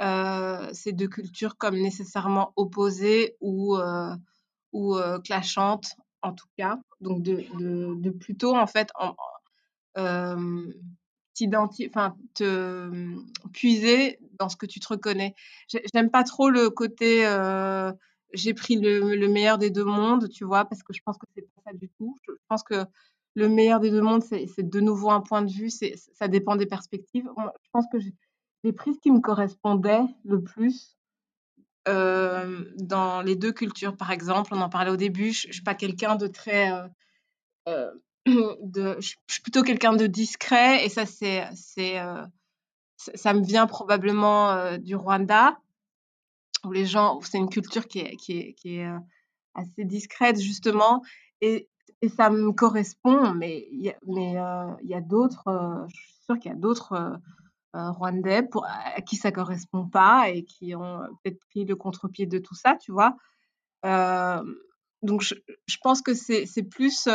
ces 0.00 0.92
deux 0.92 1.08
cultures 1.08 1.56
comme 1.56 1.76
nécessairement 1.76 2.52
opposées 2.56 3.36
ou, 3.40 3.76
ou, 4.72 4.96
clashantes, 5.24 5.96
en 6.22 6.32
tout 6.32 6.48
cas. 6.56 6.78
Donc 7.00 7.22
de 7.22 8.10
plutôt 8.10 8.56
en 8.56 8.66
fait 8.66 8.90
en 8.94 9.14
enfin 11.88 12.16
te 12.34 12.90
puiser 13.52 14.18
dans 14.38 14.48
ce 14.48 14.56
que 14.56 14.66
tu 14.66 14.80
te 14.80 14.88
reconnais. 14.88 15.34
J'aime 15.94 16.10
pas 16.10 16.24
trop 16.24 16.50
le 16.50 16.70
côté, 16.70 17.22
j'ai 18.32 18.54
pris 18.54 18.76
le 18.76 19.26
meilleur 19.28 19.58
des 19.58 19.70
deux 19.70 19.84
mondes, 19.84 20.28
tu 20.28 20.44
vois? 20.44 20.64
Parce 20.64 20.82
que 20.82 20.92
je 20.92 21.00
pense 21.04 21.18
que 21.18 21.26
c'est 21.34 21.42
pas 21.42 21.62
ça 21.66 21.72
du 21.72 21.88
tout. 21.98 22.16
Je 22.26 22.32
pense 22.48 22.62
que 22.62 22.84
le 23.34 23.48
meilleur 23.48 23.80
des 23.80 23.90
deux 23.90 24.02
mondes, 24.02 24.24
c'est 24.24 24.68
de 24.68 24.80
nouveau 24.80 25.10
un 25.10 25.20
point 25.20 25.42
de 25.42 25.50
vue, 25.50 25.70
ça 25.70 26.28
dépend 26.28 26.56
des 26.56 26.66
perspectives. 26.66 27.28
Je 27.38 27.70
pense 27.72 27.86
que 27.92 27.98
j'ai 28.64 28.72
pris 28.72 28.94
ce 28.94 29.00
qui 29.00 29.10
me 29.10 29.20
correspondait 29.20 30.02
le 30.24 30.42
plus, 30.42 30.96
dans 31.86 33.22
les 33.24 33.34
deux 33.34 33.52
cultures. 33.52 33.96
Par 33.96 34.10
exemple, 34.12 34.54
on 34.54 34.60
en 34.60 34.68
parlait 34.68 34.90
au 34.90 34.96
début, 34.96 35.32
je 35.32 35.52
suis 35.52 35.62
pas 35.62 35.74
quelqu'un 35.74 36.16
de 36.16 36.26
très, 36.26 36.70
de 37.66 38.96
je 39.00 39.14
suis 39.28 39.42
plutôt 39.42 39.62
quelqu'un 39.62 39.94
de 39.94 40.06
discret 40.06 40.84
et 40.84 40.88
ça 40.88 41.06
c'est 41.06 41.48
c'est, 41.54 41.96
ça 42.96 43.32
me 43.32 43.42
vient 43.42 43.66
probablement, 43.66 44.76
du 44.78 44.94
Rwanda 44.94 45.58
où 46.64 46.72
les 46.72 46.84
gens 46.84 47.20
c'est 47.22 47.38
une 47.38 47.48
culture 47.48 47.86
qui 47.88 48.00
est 48.00 48.16
qui 48.16 48.38
est 48.38 48.52
qui 48.54 48.76
est, 48.76 48.90
assez 49.54 49.84
discrète 49.84 50.40
justement 50.40 51.02
et 51.40 51.68
ça 52.16 52.30
me 52.30 52.52
correspond, 52.52 53.34
mais 53.34 53.66
il 53.72 53.94
mais 54.06 54.34
il 54.82 54.88
y 54.88 54.94
a 54.94 55.00
d'autres, 55.00 55.86
je 55.88 55.96
suis 55.96 56.14
sûre 56.24 56.38
qu'il 56.38 56.50
y 56.50 56.54
a 56.54 56.58
d'autres, 56.58 57.18
Rwandais 57.74 58.42
pour 58.42 58.66
à 58.66 59.00
qui 59.00 59.16
ça 59.16 59.32
correspond 59.32 59.86
pas 59.86 60.28
et 60.30 60.44
qui 60.44 60.74
ont 60.74 61.00
peut-être 61.22 61.38
pris 61.50 61.64
le 61.64 61.76
contre-pied 61.76 62.26
de 62.26 62.38
tout 62.38 62.54
ça, 62.54 62.76
tu 62.76 62.92
vois? 62.92 63.16
donc 65.02 65.22
je 65.22 65.76
pense 65.82 66.02
que 66.02 66.12
c'est 66.14 66.62
plus, 66.70 67.08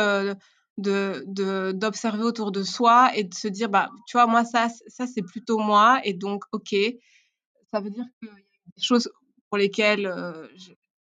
de 0.78 1.72
d'observer 1.72 2.22
autour 2.22 2.52
de 2.52 2.62
soi 2.62 3.10
et 3.14 3.24
de 3.24 3.34
se 3.34 3.48
dire: 3.48 3.68
«Bah, 3.70 3.88
tu 4.06 4.16
vois, 4.16 4.26
moi 4.26 4.44
ça 4.44 4.68
ça 4.88 5.06
c'est 5.06 5.22
plutôt 5.22 5.58
moi 5.58 6.00
et 6.04 6.12
donc 6.12 6.44
OK». 6.52 6.74
Ça 7.72 7.80
veut 7.80 7.90
dire 7.90 8.04
a 8.22 8.26
des 8.76 8.82
choses 8.82 9.10
pour 9.48 9.58
lesquelles, 9.58 10.12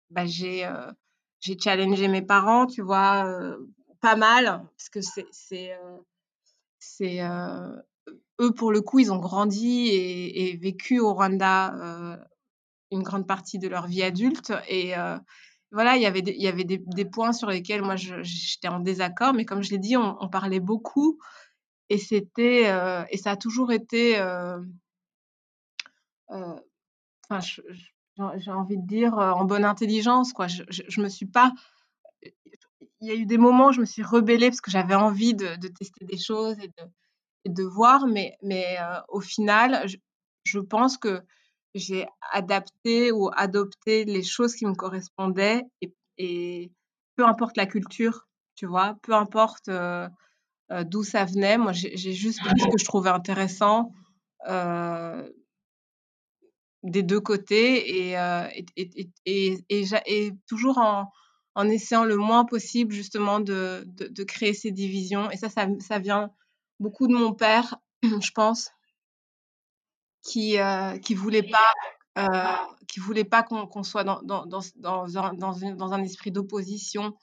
bah, 0.09 0.25
j'ai, 0.25 0.69
j'ai 1.39 1.57
challengé 1.59 2.07
mes 2.07 2.21
parents, 2.21 2.65
tu 2.67 2.81
vois, 2.81 3.55
pas 4.01 4.15
mal, 4.15 4.65
parce 4.77 4.89
que 4.89 4.99
c'est, 5.01 5.71
eux, 8.41 8.53
pour 8.53 8.71
le 8.71 8.81
coup, 8.81 8.99
ils 8.99 9.11
ont 9.11 9.19
grandi 9.19 9.89
et 9.89 10.57
vécu 10.57 10.99
au 10.99 11.13
Rwanda, 11.13 12.19
une 12.91 13.03
grande 13.03 13.27
partie 13.27 13.59
de 13.59 13.67
leur 13.67 13.87
vie 13.87 14.03
adulte. 14.03 14.53
Et 14.69 14.93
voilà, 15.71 15.95
il 15.95 16.01
y 16.01 16.05
avait 16.05 16.21
des 16.21 16.33
il 16.33 16.41
y 16.41 16.47
avait 16.47 16.63
des 16.65 17.05
points 17.05 17.33
sur 17.33 17.49
lesquels 17.49 17.81
moi 17.81 17.95
j'étais 17.95 18.67
en 18.67 18.79
désaccord, 18.79 19.33
mais 19.33 19.45
comme 19.45 19.63
je 19.63 19.71
l'ai 19.71 19.79
dit, 19.79 19.97
on 19.97 20.29
parlait 20.29 20.59
beaucoup. 20.59 21.19
Et 21.89 21.97
c'était, 21.97 22.71
et 23.09 23.17
ça 23.17 23.31
a 23.31 23.35
toujours 23.35 23.71
été, 23.71 24.19
enfin, 26.27 27.39
j'ai 27.39 28.51
envie 28.51 28.77
de 28.77 28.87
dire, 28.87 29.13
en 29.17 29.45
bonne 29.45 29.65
intelligence, 29.65 30.33
quoi. 30.33 30.47
Je 30.47 31.01
me 31.01 31.09
suis 31.09 31.27
pas 31.27 31.51
il 33.01 33.09
y 33.09 33.11
a 33.11 33.15
eu 33.15 33.25
des 33.25 33.37
moments 33.37 33.67
où 33.67 33.71
je 33.73 33.81
me 33.81 33.85
suis 33.85 34.01
rebellée 34.01 34.49
parce 34.49 34.61
que 34.61 34.71
j'avais 34.71 34.95
envie 34.95 35.33
de 35.33 35.57
de 35.57 35.67
tester 35.67 36.05
des 36.05 36.17
choses 36.17 36.57
et 36.59 36.67
de 36.67 36.83
de 37.47 37.63
voir, 37.63 38.07
mais 38.07 38.37
mais 38.43 38.77
au 39.09 39.21
final, 39.21 39.87
je 39.87 39.97
je 40.45 40.59
pense 40.59 40.97
que 40.97 41.21
j'ai 41.75 42.05
adapté 42.31 43.11
ou 43.11 43.29
adopté 43.35 44.05
les 44.05 44.23
choses 44.23 44.55
qui 44.55 44.65
me 44.65 44.75
correspondaient 44.75 45.63
et 45.81 45.93
et 46.17 46.71
peu 47.15 47.25
importe 47.25 47.57
la 47.57 47.65
culture, 47.65 48.27
tu 48.55 48.65
vois? 48.67 48.97
Peu 49.03 49.13
importe, 49.13 49.69
d'où 50.85 51.03
ça 51.03 51.25
venait, 51.25 51.57
moi 51.57 51.71
j'ai 51.73 52.13
juste 52.13 52.41
pris 52.43 52.59
ce 52.59 52.67
que 52.67 52.77
je 52.77 52.85
trouvais 52.85 53.09
intéressant, 53.09 53.91
des 56.83 57.03
deux 57.03 57.21
côtés 57.21 58.09
et 58.11 58.15
et 58.75 59.09
et 59.25 59.57
et 60.05 60.31
toujours 60.47 60.77
en 60.79 61.09
en 61.55 61.69
essayant 61.69 62.03
le 62.03 62.17
moins 62.17 62.45
possible 62.45 62.93
justement 62.93 63.39
de 63.39 63.83
de 63.87 64.07
de 64.07 64.23
créer 64.23 64.53
ces 64.53 64.71
divisions 64.71 65.29
et 65.31 65.37
ça 65.37 65.49
ça 65.49 65.67
ça 65.79 65.99
vient 65.99 66.31
beaucoup 66.83 67.07
de 67.07 67.15
mon 67.15 67.33
père, 67.33 67.77
je 68.03 68.31
pense 68.33 68.71
qui, 70.23 70.57
heu, 70.57 70.97
qui 70.99 71.13
voulait 71.15 71.43
pas, 71.43 71.73
heu, 72.19 72.27
qui 72.87 72.99
voulait 72.99 73.25
pas 73.25 73.43
qu'on 73.43 73.83
soit 73.83 74.03
dans 74.05 74.21
dans 74.23 74.45
dans 74.45 74.61
dans 74.77 75.17
un 75.17 75.33
dans 75.33 75.93
un 75.93 76.03
esprit 76.03 76.31
d'opposition, 76.31 77.13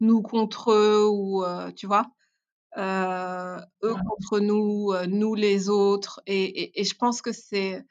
nous 0.00 0.22
contre 0.22 0.72
eux 0.72 1.06
ou, 1.08 1.44
heu, 1.44 1.72
tu 1.74 1.86
vois? 1.86 2.06
Eux 2.78 3.94
contre 4.06 4.40
nous, 4.40 4.92
nous 5.08 5.34
les 5.34 5.68
autres 5.70 6.20
et 6.26 6.44
et 6.62 6.80
et 6.80 6.84
je 6.84 6.94
pense 6.96 7.22
que 7.22 7.32
c'est 7.32 7.84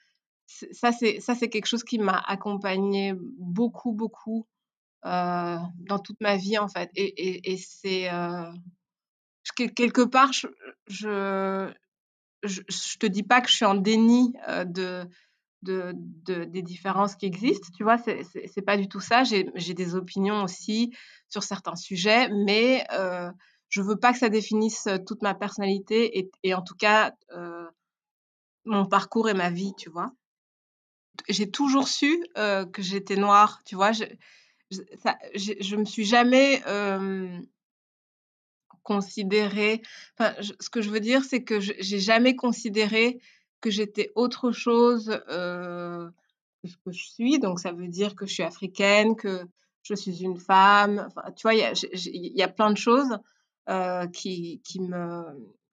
ça 0.48 0.92
c'est 0.94 1.20
ça 1.22 1.36
c'est 1.36 1.50
quelque 1.50 1.68
chose 1.68 1.84
qui 1.86 2.00
m'a 2.00 2.18
accompagnée 2.28 3.14
beaucoup, 3.40 3.94
beaucoup, 3.94 4.48
dans 5.04 6.00
toute 6.04 6.22
ma 6.22 6.38
vie, 6.38 6.58
en 6.60 6.70
fait 6.70 6.92
et 6.96 7.52
et 7.54 7.58
c'est, 7.58 8.10
quelque 9.54 10.02
part 10.04 10.32
je 10.34 10.48
je 12.44 12.98
te 13.00 13.06
dis 13.08 13.24
pas 13.24 13.42
que 13.42 13.50
je 13.50 13.56
suis 13.56 13.66
en 13.66 13.76
déni, 13.76 14.34
de 15.62 16.46
des 16.46 16.62
différences 16.62 17.16
qui 17.16 17.26
existent, 17.26 17.68
tu 17.76 17.84
vois? 17.84 17.98
C'est 17.98 18.62
pas 18.62 18.78
du 18.78 18.88
tout 18.88 19.02
ça. 19.02 19.24
J'ai 19.24 19.74
des 19.74 19.96
opinions 19.96 20.44
aussi 20.44 20.94
sur 21.28 21.44
certains 21.44 21.76
sujets, 21.76 22.30
mais 22.30 22.86
heu, 22.94 23.30
je 23.70 23.82
veux 23.82 23.98
pas 23.98 24.14
que 24.14 24.20
ça 24.20 24.30
définisse 24.30 24.88
toute 25.06 25.22
ma 25.22 25.36
personnalité 25.36 26.30
et 26.44 26.54
en 26.54 26.62
tout 26.62 26.76
cas, 26.76 27.14
heu, 27.36 27.68
mon 28.66 28.86
parcours 28.86 29.30
et 29.30 29.34
ma 29.34 29.50
vie, 29.50 29.74
tu 29.78 29.90
vois? 29.90 30.14
J'ai 31.28 31.50
toujours 31.52 31.88
su, 31.88 32.24
que 32.36 32.82
j'étais 32.82 33.16
noire, 33.16 33.62
tu 33.66 33.76
vois? 33.76 33.92
Je 33.92 34.04
je 34.72 34.82
ça 35.04 35.18
je 35.36 35.76
me 35.76 35.86
suis 35.86 36.06
jamais, 36.06 36.62
hem 38.90 38.96
considérée 38.96 39.82
enfin, 40.18 40.34
ce 40.60 40.70
que 40.70 40.82
je 40.82 40.90
veux 40.90 41.00
dire, 41.00 41.24
c'est 41.24 41.44
que 41.44 41.60
j'ai 41.60 42.00
jamais 42.00 42.36
considéré 42.36 43.20
que 43.62 43.70
j'étais 43.70 44.12
autre 44.16 44.52
chose, 44.52 45.06
que 45.28 46.68
ce 46.68 46.78
que 46.86 46.92
je 46.92 47.06
suis. 47.06 47.40
Donc 47.40 47.60
ça 47.60 47.72
veut 47.72 47.88
dire 47.88 48.16
que 48.16 48.26
je 48.26 48.34
suis 48.34 48.44
africaine, 48.44 49.16
que 49.16 49.46
je 49.84 49.96
suis 49.96 50.24
une 50.24 50.38
femme, 50.38 51.08
enfin, 51.08 51.32
tu 51.36 51.44
vois? 51.44 51.54
Il 51.54 52.38
y 52.38 52.44
a 52.44 52.48
plein 52.48 52.72
de 52.72 52.78
choses, 52.78 53.18
qui 54.14 54.62
qui 54.64 54.80
me 54.82 55.24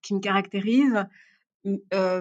qui 0.02 0.14
me 0.14 0.20
caractérisent. 0.20 1.06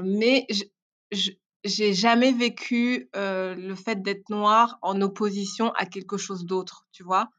mais 0.03 0.45
je 0.49 1.31
j'ai 1.63 1.93
jamais 1.93 2.31
vécu, 2.31 3.09
le 3.13 3.75
fait 3.75 4.01
d'être 4.01 4.29
noire 4.29 4.77
en 4.81 5.01
opposition 5.01 5.71
à 5.73 5.85
quelque 5.85 6.17
chose 6.17 6.45
d'autre, 6.45 6.85
tu 6.91 7.03
vois? 7.03 7.29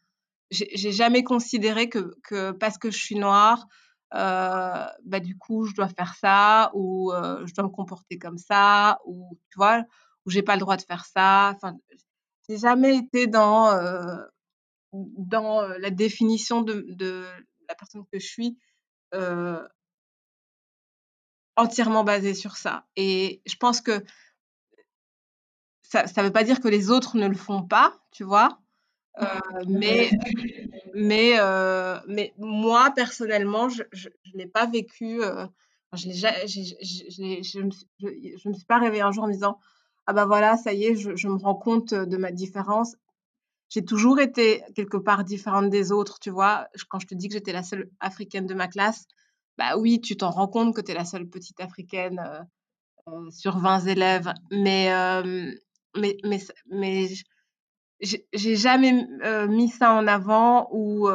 J'ai 0.50 0.92
jamais 0.92 1.24
considéré 1.24 1.88
que 1.88 2.14
que 2.24 2.52
parce 2.52 2.78
que 2.78 2.90
je 2.90 2.98
suis 2.98 3.16
noire, 3.16 3.66
bah, 4.12 5.20
du 5.20 5.36
coup, 5.36 5.66
je 5.66 5.74
dois 5.74 5.88
faire 5.88 6.14
ça 6.14 6.70
ou 6.74 7.12
je 7.44 7.52
dois 7.54 7.64
me 7.64 7.70
comporter 7.70 8.18
comme 8.18 8.38
ça 8.38 8.98
ou 9.06 9.38
tu 9.50 9.56
vois? 9.58 9.82
Ou 10.24 10.30
j'ai 10.30 10.42
pas 10.42 10.54
le 10.54 10.60
droit 10.60 10.76
de 10.76 10.82
faire 10.82 11.04
ça. 11.04 11.52
Enfin, 11.54 11.76
j'ai 12.48 12.58
jamais 12.58 12.96
été 12.96 13.26
dans, 13.26 13.70
dans 14.92 15.62
la 15.78 15.90
définition 15.90 16.62
de 16.62 16.86
de 16.90 17.24
la 17.68 17.74
personne 17.74 18.04
que 18.12 18.18
je 18.18 18.26
suis, 18.26 18.58
entièrement 21.56 22.04
basée 22.04 22.34
sur 22.34 22.56
ça 22.56 22.86
et 22.96 23.42
je 23.46 23.56
pense 23.56 23.80
que 23.80 24.04
ça 25.82 26.06
ça 26.06 26.22
veut 26.22 26.32
pas 26.32 26.44
dire 26.44 26.60
que 26.60 26.68
les 26.68 26.90
autres 26.90 27.16
ne 27.16 27.26
le 27.28 27.34
font 27.36 27.62
pas, 27.62 27.98
tu 28.10 28.24
vois? 28.24 28.60
Mais 29.68 30.10
mais 30.94 31.34
mais 32.06 32.34
moi 32.38 32.92
personnellement, 32.94 33.68
je 33.68 33.82
je 33.92 34.08
l'ai 34.34 34.46
pas 34.46 34.66
vécu, 34.66 35.20
je, 35.92 36.08
je, 36.08 37.60
me, 37.60 38.48
me 38.48 38.54
suis 38.54 38.66
pas 38.66 38.78
réveillée 38.78 39.02
un 39.02 39.12
jour 39.12 39.24
en 39.24 39.28
me 39.28 39.32
disant 39.32 39.58
ah 40.06 40.12
bah 40.12 40.24
voilà, 40.26 40.56
ça 40.56 40.72
y 40.72 40.84
est, 40.84 40.94
je, 40.94 41.28
me 41.28 41.36
rends 41.36 41.56
compte 41.56 41.92
de 41.92 42.16
ma 42.16 42.30
différence. 42.30 42.96
J'ai 43.68 43.84
toujours 43.84 44.20
été 44.20 44.62
quelque 44.76 44.96
part 44.96 45.24
différente 45.24 45.70
des 45.70 45.90
autres, 45.90 46.20
tu 46.20 46.30
vois. 46.30 46.68
Quand 46.88 47.00
je 47.00 47.08
te 47.08 47.14
dis 47.14 47.28
que 47.28 47.34
j'étais 47.34 47.52
la 47.52 47.64
seule 47.64 47.90
africaine 47.98 48.46
de 48.46 48.54
ma 48.54 48.68
classe, 48.68 49.06
bah 49.58 49.76
oui, 49.76 50.00
tu 50.00 50.16
t'en 50.16 50.30
rends 50.30 50.48
compte 50.48 50.74
que 50.76 50.80
tu 50.80 50.92
es 50.92 50.94
la 50.94 51.04
seule 51.04 51.28
petite 51.28 51.60
africaine 51.60 52.20
euh, 52.24 52.42
euh, 53.08 53.30
sur 53.30 53.58
20 53.58 53.86
élèves. 53.86 54.32
Euh, 54.52 55.52
mais, 55.96 56.16
mais, 56.24 56.40
mais 56.70 57.08
j'ai 58.00 58.56
jamais 58.56 59.06
mis 59.48 59.68
ça 59.68 59.92
en 59.92 60.06
avant 60.06 60.68
ou, 60.72 61.08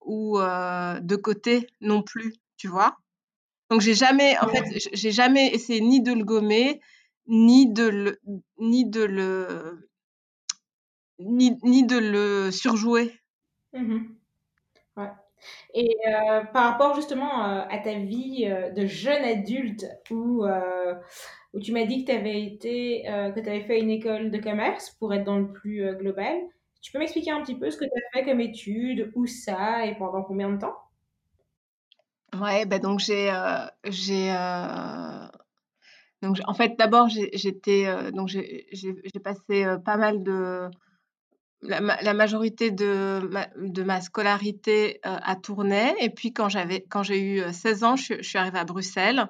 ou 0.00 0.38
de 0.38 1.16
côté 1.16 1.66
non 1.80 2.02
plus, 2.02 2.34
tu 2.56 2.68
vois. 2.68 2.96
Donc 3.70 3.80
j'ai 3.80 3.94
jamais, 3.94 4.38
en 4.38 4.48
fait, 4.48 4.64
j'ai 4.92 5.10
jamais 5.10 5.52
essayé 5.52 5.80
ni 5.80 6.00
de 6.00 6.12
le 6.12 6.24
gommer, 6.24 6.80
ni 7.26 7.72
de 7.72 7.88
le, 7.88 8.20
ni 8.58 8.88
de 8.88 9.02
le, 9.02 9.90
ni, 11.18 11.58
ni 11.64 11.84
de 11.84 11.98
le 11.98 12.50
surjouer. 12.52 13.12
Mmh. 13.72 14.15
Et 15.74 15.96
euh, 16.08 16.44
par 16.52 16.72
rapport 16.72 16.94
justement 16.94 17.44
euh, 17.44 17.62
à 17.68 17.78
ta 17.78 17.94
vie 17.94 18.46
euh, 18.46 18.70
de 18.70 18.86
jeune 18.86 19.22
adulte 19.24 19.86
où, 20.10 20.44
où 21.54 21.60
tu 21.60 21.72
m'as 21.72 21.84
dit 21.84 22.04
que 22.04 22.10
tu 22.10 22.16
avais 22.16 22.42
été, 22.42 23.06
avais 23.08 23.64
fait 23.64 23.80
une 23.80 23.90
école 23.90 24.30
de 24.30 24.38
commerce 24.38 24.90
pour 24.98 25.12
être 25.12 25.24
dans 25.24 25.38
le 25.38 25.52
plus 25.52 25.94
global, 25.96 26.36
tu 26.80 26.92
peux 26.92 26.98
m'expliquer 26.98 27.30
un 27.30 27.42
petit 27.42 27.56
peu 27.58 27.70
ce 27.70 27.76
que 27.76 27.84
tu 27.84 27.90
as 27.90 28.18
fait 28.18 28.24
comme 28.24 28.40
études, 28.40 29.10
où 29.14 29.26
ça 29.26 29.86
et 29.86 29.96
pendant 29.96 30.22
combien 30.22 30.50
de 30.50 30.58
temps? 30.58 30.76
Ouais, 32.34 32.66
bah 32.66 32.78
donc 32.78 33.00
j'ai 33.00 33.30
j'ai 33.84 34.30
donc 36.22 36.38
en 36.46 36.54
fait 36.54 36.76
d'abord 36.78 37.08
j'étais 37.08 38.12
donc 38.12 38.28
j'ai 38.28 39.20
passé 39.22 39.66
pas 39.84 39.96
mal 39.96 40.22
de 40.22 40.68
la, 41.62 42.14
majorité 42.14 42.70
de 42.70 43.82
ma, 43.82 44.00
scolarité 44.00 45.00
euh, 45.06 45.18
à 45.22 45.36
Tournai. 45.36 45.94
Et 46.00 46.10
puis, 46.10 46.32
quand, 46.32 46.48
j'avais, 46.48 46.82
quand 46.88 47.02
j'ai 47.02 47.20
eu 47.20 47.52
16 47.52 47.82
euh, 47.82 47.86
ans, 47.86 47.96
je, 47.96 48.22
suis 48.22 48.38
arrivée 48.38 48.58
à 48.58 48.64
Bruxelles. 48.64 49.28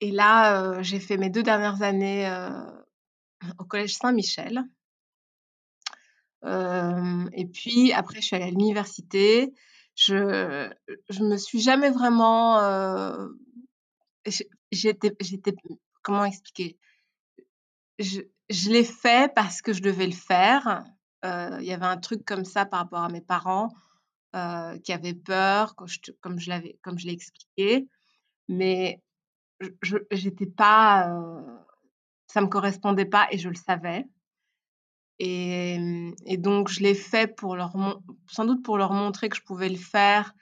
Et 0.00 0.10
là, 0.10 0.62
euh, 0.62 0.82
j'ai 0.82 1.00
fait 1.00 1.16
mes 1.16 1.30
deux 1.30 1.42
dernières 1.42 1.82
années 1.82 2.28
au 3.58 3.64
Collège 3.64 3.96
Saint-Michel. 3.96 4.64
et 6.44 7.46
puis, 7.52 7.92
après, 7.92 8.20
je 8.20 8.26
suis 8.26 8.36
allée 8.36 8.46
à 8.46 8.50
l'université. 8.50 9.52
Je 9.94 10.70
je 11.10 11.22
me 11.22 11.36
suis 11.36 11.60
jamais 11.60 11.90
vraiment... 11.90 13.28
j'étais, 14.72 15.14
j'étais... 15.20 15.54
Comment 16.02 16.24
expliquer? 16.24 16.78
Je, 18.00 18.22
je 18.52 18.70
l'ai 18.70 18.84
fait 18.84 19.32
parce 19.34 19.62
que 19.62 19.72
je 19.72 19.82
devais 19.82 20.06
le 20.06 20.12
faire. 20.12 20.84
Euh, 21.24 21.56
il 21.60 21.66
y 21.66 21.72
avait 21.72 21.86
un 21.86 21.96
truc 21.96 22.24
comme 22.24 22.44
ça 22.44 22.66
par 22.66 22.80
rapport 22.80 23.02
à 23.02 23.08
mes 23.08 23.20
parents 23.20 23.68
euh, 24.36 24.78
qui 24.78 24.92
avaient 24.92 25.14
peur, 25.14 25.74
comme 25.74 25.88
je, 25.88 25.98
comme 26.20 26.38
je 26.38 26.50
je 26.50 27.06
l'ai 27.06 27.12
expliqué. 27.12 27.88
Mais 28.48 29.02
je 29.82 29.98
j'étais 30.10 30.46
pas, 30.46 31.08
euh, 31.08 31.58
ça 32.26 32.40
me 32.40 32.48
correspondait 32.48 33.06
pas 33.06 33.28
et 33.30 33.38
je 33.38 33.48
le 33.48 33.54
savais. 33.54 34.04
Et, 35.18 35.78
donc 36.38 36.68
je 36.68 36.80
l'ai 36.80 36.94
fait 36.94 37.28
pour 37.28 37.54
leur, 37.54 37.72
sans 38.26 38.44
doute 38.44 38.64
pour 38.64 38.76
leur 38.76 38.92
montrer 38.92 39.28
que 39.28 39.36
je 39.36 39.42
pouvais 39.42 39.68
le 39.68 39.76
faire 39.76 40.34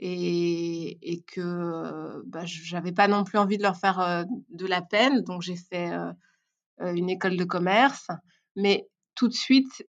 et, 0.00 1.24
que 1.26 2.22
bah, 2.26 2.44
j'avais 2.44 2.92
pas 2.92 3.08
non 3.08 3.24
plus 3.24 3.38
envie 3.38 3.56
de 3.56 3.62
leur 3.62 3.76
faire 3.78 4.26
de 4.50 4.66
la 4.66 4.82
peine. 4.82 5.22
Donc 5.22 5.40
j'ai 5.40 5.56
fait 5.56 5.90
une 6.80 7.10
école 7.10 7.36
de 7.36 7.44
commerce, 7.44 8.08
mais 8.56 8.86
tout 9.14 9.28
de 9.28 9.34
suite, 9.34 9.86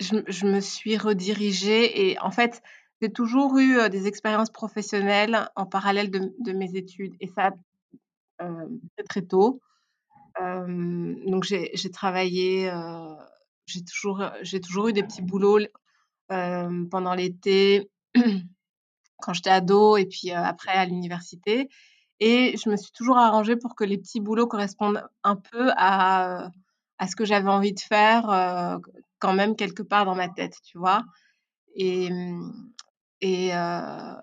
je, 0.00 0.46
me 0.46 0.60
suis 0.60 0.96
redirigée 0.96 2.08
et 2.08 2.18
en 2.18 2.30
fait, 2.30 2.62
j'ai 3.00 3.10
toujours 3.10 3.58
eu 3.58 3.78
euh, 3.78 3.88
des 3.88 4.06
expériences 4.06 4.50
professionnelles 4.50 5.48
en 5.56 5.66
parallèle 5.66 6.10
de, 6.10 6.52
mes 6.52 6.76
études 6.76 7.14
et 7.20 7.26
ça 7.26 7.52
euh, 8.40 8.68
très, 8.96 9.04
très 9.04 9.22
tôt. 9.22 9.60
donc 10.38 11.44
j'ai 11.44 11.90
travaillé, 11.92 12.70
j'ai 13.66 13.84
toujours, 13.84 14.22
toujours 14.62 14.88
eu 14.88 14.92
des 14.92 15.02
petits 15.02 15.22
boulots 15.22 15.66
pendant 16.28 17.14
l'été, 17.14 17.90
quand 19.20 19.32
j'étais 19.32 19.50
ado 19.50 19.96
et 19.96 20.06
puis 20.06 20.30
après 20.30 20.72
à 20.72 20.84
l'université. 20.84 21.68
Et 22.24 22.56
je 22.56 22.70
me 22.70 22.76
suis 22.76 22.92
toujours 22.92 23.18
arrangée 23.18 23.56
pour 23.56 23.74
que 23.74 23.82
les 23.82 23.98
petits 23.98 24.20
boulots 24.20 24.46
correspondent 24.46 25.04
un 25.24 25.34
peu 25.34 25.72
à, 25.76 26.50
à 26.98 27.08
ce 27.08 27.16
que 27.16 27.24
j'avais 27.24 27.48
envie 27.48 27.72
de 27.72 27.80
faire 27.80 28.30
euh, 28.30 28.78
quand 29.18 29.32
même 29.32 29.56
quelque 29.56 29.82
part 29.82 30.04
dans 30.04 30.14
ma 30.14 30.28
tête, 30.28 30.54
tu 30.62 30.78
vois? 30.78 31.02
Et, 31.74 32.10
et 33.22 33.56
euh, 33.56 34.14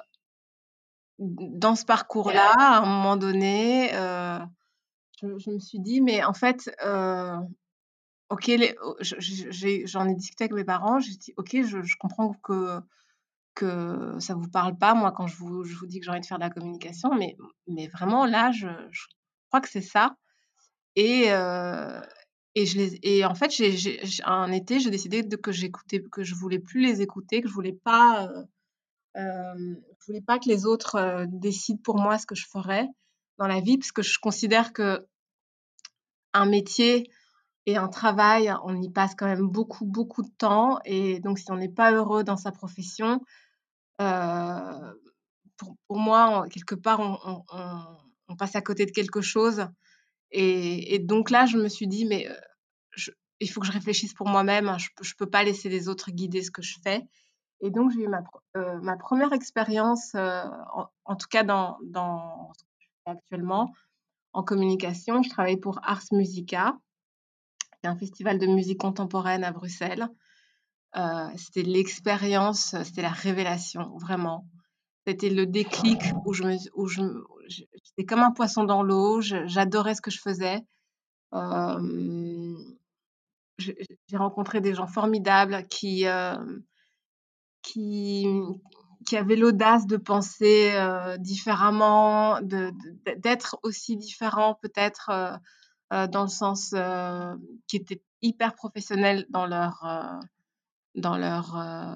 dans 1.18 1.76
ce 1.76 1.84
parcours-là, 1.84 2.54
à 2.58 2.78
un 2.78 2.86
moment 2.86 3.18
donné, 3.18 3.94
euh, 3.94 4.40
je, 5.22 5.50
me 5.52 5.60
suis 5.60 5.82
dit, 5.82 6.00
mais 6.00 6.24
en 6.24 6.34
fait, 6.34 6.70
ok, 8.30 8.52
oh, 8.82 8.96
j'en 9.02 10.08
ai, 10.08 10.16
discuté 10.16 10.46
avec 10.46 10.54
mes 10.54 10.64
parents, 10.64 11.02
j'ai 11.02 11.18
dit, 11.18 11.34
ok, 11.36 11.50
je, 11.66 11.82
je 11.82 11.98
comprends 12.00 12.32
que 12.32 12.80
que 13.56 14.18
ça 14.20 14.36
vous 14.36 14.50
parle 14.50 14.78
pas, 14.78 14.94
moi, 14.94 15.12
quand 15.12 15.28
je 15.28 15.38
vous, 15.38 15.64
je 15.64 15.76
vous 15.76 15.86
dis 15.86 16.00
que 16.00 16.06
j'ai 16.06 16.12
envie 16.12 16.22
de 16.22 16.26
faire 16.26 16.38
de 16.38 16.44
la 16.44 16.50
communication, 16.50 17.14
mais, 17.16 17.36
mais 17.68 17.88
vraiment, 17.88 18.26
là, 18.26 18.52
je, 18.52 18.68
crois 19.50 19.62
que 19.62 19.70
c'est 19.70 19.82
ça. 19.82 20.16
Et, 20.96 21.32
euh, 21.32 22.02
et, 22.56 22.66
je 22.66 22.78
les, 22.78 23.00
et 23.04 23.26
en 23.26 23.36
fait, 23.36 23.52
un 24.26 24.52
été, 24.52 24.80
j'ai 24.80 24.90
décidé 24.90 25.28
que 25.28 25.52
j'écoutais, 25.52 26.02
que 26.12 26.24
je 26.24 26.36
voulais 26.36 26.60
plus 26.60 26.82
les 26.82 27.02
écouter, 27.02 27.42
que 27.42 27.50
je 27.50 27.54
voulais 27.54 27.78
pas, 27.84 28.28
euh, 28.28 28.44
euh, 29.18 29.76
je 30.00 30.06
voulais 30.08 30.22
pas 30.22 30.40
que 30.40 30.48
les 30.48 30.66
autres 30.66 31.26
décident 31.28 31.82
pour 31.84 31.98
moi 31.98 32.18
ce 32.18 32.26
que 32.26 32.36
je 32.36 32.48
ferais 32.48 32.88
dans 33.38 33.48
la 33.48 33.62
vie, 33.62 33.78
parce 33.78 33.92
que 33.92 34.02
je 34.02 34.20
considère 34.20 34.74
que 34.74 35.06
un 36.34 36.46
métier 36.46 37.10
et 37.66 37.78
un 37.78 37.88
travail, 37.88 38.52
on 38.64 38.82
y 38.82 38.90
passe 38.90 39.16
quand 39.16 39.28
même 39.28 39.48
beaucoup, 39.48 39.86
beaucoup 39.86 40.24
de 40.24 40.32
temps. 40.38 40.80
Et 40.86 41.20
donc, 41.20 41.40
si 41.40 41.52
on 41.52 41.58
n'est 41.58 41.70
pas 41.70 41.92
heureux 41.92 42.24
dans 42.24 42.38
sa 42.38 42.52
profession, 42.52 43.22
euh, 44.02 44.94
pour, 45.58 46.00
moi, 46.00 46.48
quelque 46.50 46.76
part, 46.76 47.00
on, 47.00 48.36
passe 48.38 48.56
à 48.56 48.62
côté 48.62 48.86
de 48.86 48.92
quelque 48.92 49.22
chose. 49.22 49.68
Et, 50.32 51.00
donc 51.00 51.30
là, 51.30 51.46
je 51.46 51.58
me 51.58 51.68
suis 51.68 51.88
dit, 51.88 52.06
mais 52.06 52.30
euh, 52.30 53.12
il 53.40 53.50
faut 53.50 53.60
que 53.60 53.68
je 53.68 53.72
réfléchisse 53.72 54.14
pour 54.14 54.28
moi-même. 54.28 54.76
Je 54.80 54.88
ne 55.12 55.18
peux 55.18 55.30
pas 55.30 55.44
laisser 55.44 55.70
les 55.70 55.90
autres 55.90 56.12
guider 56.12 56.42
ce 56.42 56.52
que 56.52 56.62
je 56.62 56.78
fais. 56.84 57.04
Et 57.62 57.72
donc, 57.72 57.92
j'ai 57.92 58.04
eu 58.04 58.08
ma, 58.08 58.24
euh, 58.56 58.96
première 59.00 59.34
expérience, 59.34 60.16
en, 60.16 61.16
tout 61.16 61.28
cas 61.30 61.44
dans, 61.44 61.78
actuellement, 63.06 63.74
en 64.32 64.44
communication. 64.44 65.22
Je 65.24 65.30
travaille 65.30 65.58
pour 65.58 65.80
Ars 65.84 66.06
Musica, 66.14 66.78
un 67.88 67.96
festival 67.96 68.40
de 68.40 68.48
musique 68.48 68.80
contemporaine 68.80 69.44
à 69.44 69.52
Bruxelles. 69.52 70.10
Euh, 70.98 71.28
c'était 71.38 71.62
l'expérience, 71.62 72.76
c'était 72.84 73.02
la 73.02 73.10
révélation, 73.10 73.98
vraiment. 73.98 74.48
C'était 75.08 75.30
le 75.30 75.46
déclic 75.46 76.02
où 76.26 76.34
je 76.34 76.44
me, 76.44 76.58
j'étais 77.48 78.06
comme 78.06 78.20
un 78.20 78.32
poisson 78.32 78.64
dans 78.64 78.84
l'eau. 78.84 79.22
J'adorais 79.22 79.96
ce 79.96 80.02
que 80.02 80.12
je 80.12 80.20
faisais. 80.20 80.62
Euh, 81.34 82.58
j'ai 83.58 84.18
rencontré 84.18 84.62
des 84.62 84.74
gens 84.74 84.88
formidables 84.88 85.68
qui, 85.68 86.08
euh, 86.08 86.38
qui, 87.62 88.26
avaient 89.14 89.36
l'audace 89.36 89.86
de 89.86 89.98
penser 89.98 90.72
différemment, 91.20 92.40
d'être 92.42 93.60
aussi 93.64 93.98
différent 93.98 94.58
peut-être 94.62 95.40
dans 95.92 96.24
le 96.24 96.30
sens 96.30 96.74
qui 97.68 97.78
étaient 97.78 98.02
hyper 98.22 98.54
professionnels 98.56 99.26
dans 99.30 99.46
leur 99.46 99.84
dans 100.96 101.18
leur, 101.18 101.58
euh, 101.58 101.96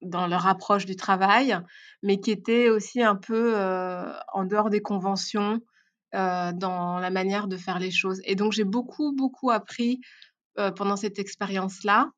dans 0.00 0.26
leur 0.26 0.46
approche 0.46 0.86
du 0.86 0.96
travail, 0.96 1.58
mais 2.02 2.20
qui 2.20 2.30
était 2.30 2.68
aussi 2.68 3.02
un 3.02 3.16
peu 3.16 3.54
euh, 3.56 4.12
en 4.32 4.44
dehors 4.44 4.70
des 4.70 4.82
conventions 4.82 5.60
euh, 6.14 6.52
dans 6.52 6.98
la 6.98 7.10
manière 7.10 7.48
de 7.48 7.56
faire 7.56 7.78
les 7.78 7.90
choses. 7.90 8.20
Et 8.24 8.34
donc, 8.34 8.52
j'ai 8.52 8.64
beaucoup, 8.64 9.12
beaucoup 9.12 9.50
appris 9.50 10.00
pendant 10.76 10.96
cette 10.96 11.18
expérience-là. 11.18 12.10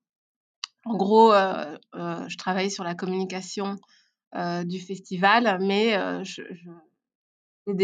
En 0.84 0.96
gros, 0.96 1.32
je 1.32 2.36
travaillais 2.36 2.68
sur 2.68 2.82
la 2.82 2.96
communication 2.96 3.76
du 4.64 4.80
festival, 4.80 5.58
mais 5.60 6.24
je 6.24 6.42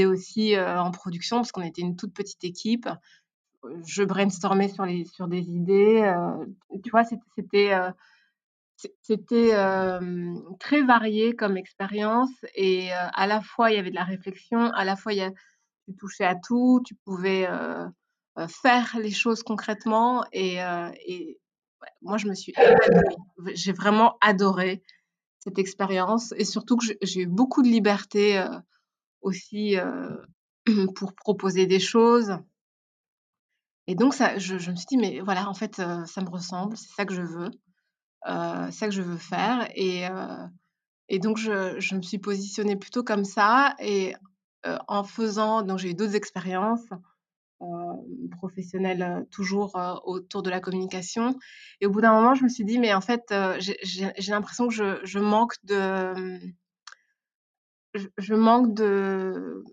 aussi 0.06 0.58
en 0.58 0.90
production 0.90 1.36
parce 1.36 1.52
qu'on 1.52 1.62
était 1.62 1.82
une 1.82 1.96
toute 1.96 2.12
petite 2.14 2.44
équipe 2.44 2.88
je 3.86 4.02
brainstormais 4.02 4.68
sur, 4.68 4.84
les, 4.84 5.04
sur 5.04 5.28
des 5.28 5.42
idées. 5.50 6.02
Euh, 6.02 6.46
tu 6.82 6.90
vois, 6.90 7.04
c'était, 7.04 7.72
euh, 7.74 7.90
c'était 9.02 9.52
très 10.58 10.82
varié 10.82 11.34
comme 11.34 11.56
expérience 11.56 12.30
et 12.54 12.92
à 12.92 13.26
la 13.26 13.42
fois 13.42 13.70
il 13.70 13.76
y 13.76 13.78
avait 13.78 13.90
de 13.90 13.94
la 13.94 14.04
réflexion, 14.04 14.70
à 14.70 14.84
la 14.84 14.96
fois 14.96 15.12
il 15.12 15.18
y 15.18 15.22
a, 15.22 15.30
tu 15.86 15.94
touchais 15.96 16.24
à 16.24 16.34
tout, 16.34 16.80
tu 16.84 16.94
pouvais 16.94 17.46
faire 18.48 18.96
les 18.98 19.10
choses 19.10 19.42
concrètement 19.42 20.24
et, 20.32 20.60
et 21.06 21.38
moi 22.00 22.16
je 22.16 22.26
me 22.26 22.34
suis 22.34 22.54
J'ai 23.52 23.72
vraiment 23.72 24.16
adoré 24.22 24.82
cette 25.40 25.58
expérience 25.58 26.32
et 26.38 26.46
surtout 26.46 26.78
que 26.78 26.86
j'ai 27.02 27.20
eu 27.20 27.26
beaucoup 27.26 27.62
de 27.62 27.68
liberté 27.68 28.42
aussi 29.22 29.76
pour 30.94 31.14
proposer 31.14 31.66
des 31.66 31.80
choses. 31.80 32.38
Et 33.86 33.94
donc 33.94 34.14
ça, 34.14 34.38
je, 34.38 34.54
me 34.54 34.76
suis 34.76 34.86
dit 34.88 34.96
mais 34.96 35.20
voilà 35.20 35.48
en 35.48 35.54
fait 35.54 35.76
ça 35.76 36.20
me 36.20 36.30
ressemble, 36.30 36.76
c'est 36.76 36.92
ça 36.94 37.04
que 37.04 37.14
je 37.14 37.22
veux. 37.22 37.50
Euh, 38.26 38.66
c'est 38.66 38.78
ça 38.78 38.86
que 38.86 38.94
je 38.94 39.02
veux 39.02 39.16
faire. 39.16 39.68
Et, 39.74 40.06
euh, 40.06 40.46
et 41.08 41.18
donc, 41.18 41.38
je, 41.38 41.78
je, 41.80 41.94
me 41.94 42.02
suis 42.02 42.18
positionnée 42.18 42.76
plutôt 42.76 43.02
comme 43.02 43.24
ça. 43.24 43.74
Et 43.80 44.14
euh, 44.66 44.78
en 44.88 45.04
faisant, 45.04 45.62
donc 45.62 45.78
j'ai 45.78 45.90
eu 45.90 45.94
d'autres 45.94 46.16
expériences 46.16 46.88
professionnelles 48.38 49.26
toujours 49.30 49.78
autour 50.04 50.42
de 50.42 50.48
la 50.48 50.60
communication. 50.60 51.38
Et 51.82 51.86
au 51.86 51.90
bout 51.90 52.00
d'un 52.00 52.14
moment, 52.14 52.34
je 52.34 52.42
me 52.42 52.48
suis 52.48 52.64
dit, 52.64 52.78
mais 52.78 52.94
en 52.94 53.02
fait, 53.02 53.34
j'ai 53.58 54.32
l'impression 54.32 54.68
que 54.68 54.72
je, 54.72 54.98
je, 55.04 55.18
manque 55.18 55.52
de... 55.64 56.40
Je, 57.94 58.08
je 58.18 58.34
manque 58.34 58.74
de, 58.74 59.64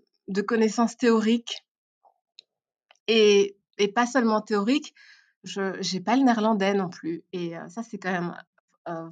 connaissances 0.46 0.96
théoriques 0.96 1.64
et, 3.06 3.56
pas 3.94 4.06
seulement 4.06 4.40
théoriques, 4.40 4.94
je 5.44 5.94
n'ai 5.94 6.00
pas 6.00 6.16
le 6.16 6.22
néerlandais 6.22 6.74
non 6.74 6.88
plus. 6.88 7.24
Et 7.32 7.54
ça, 7.68 7.82
c'est 7.82 7.98
quand 7.98 8.12
même 8.12 8.34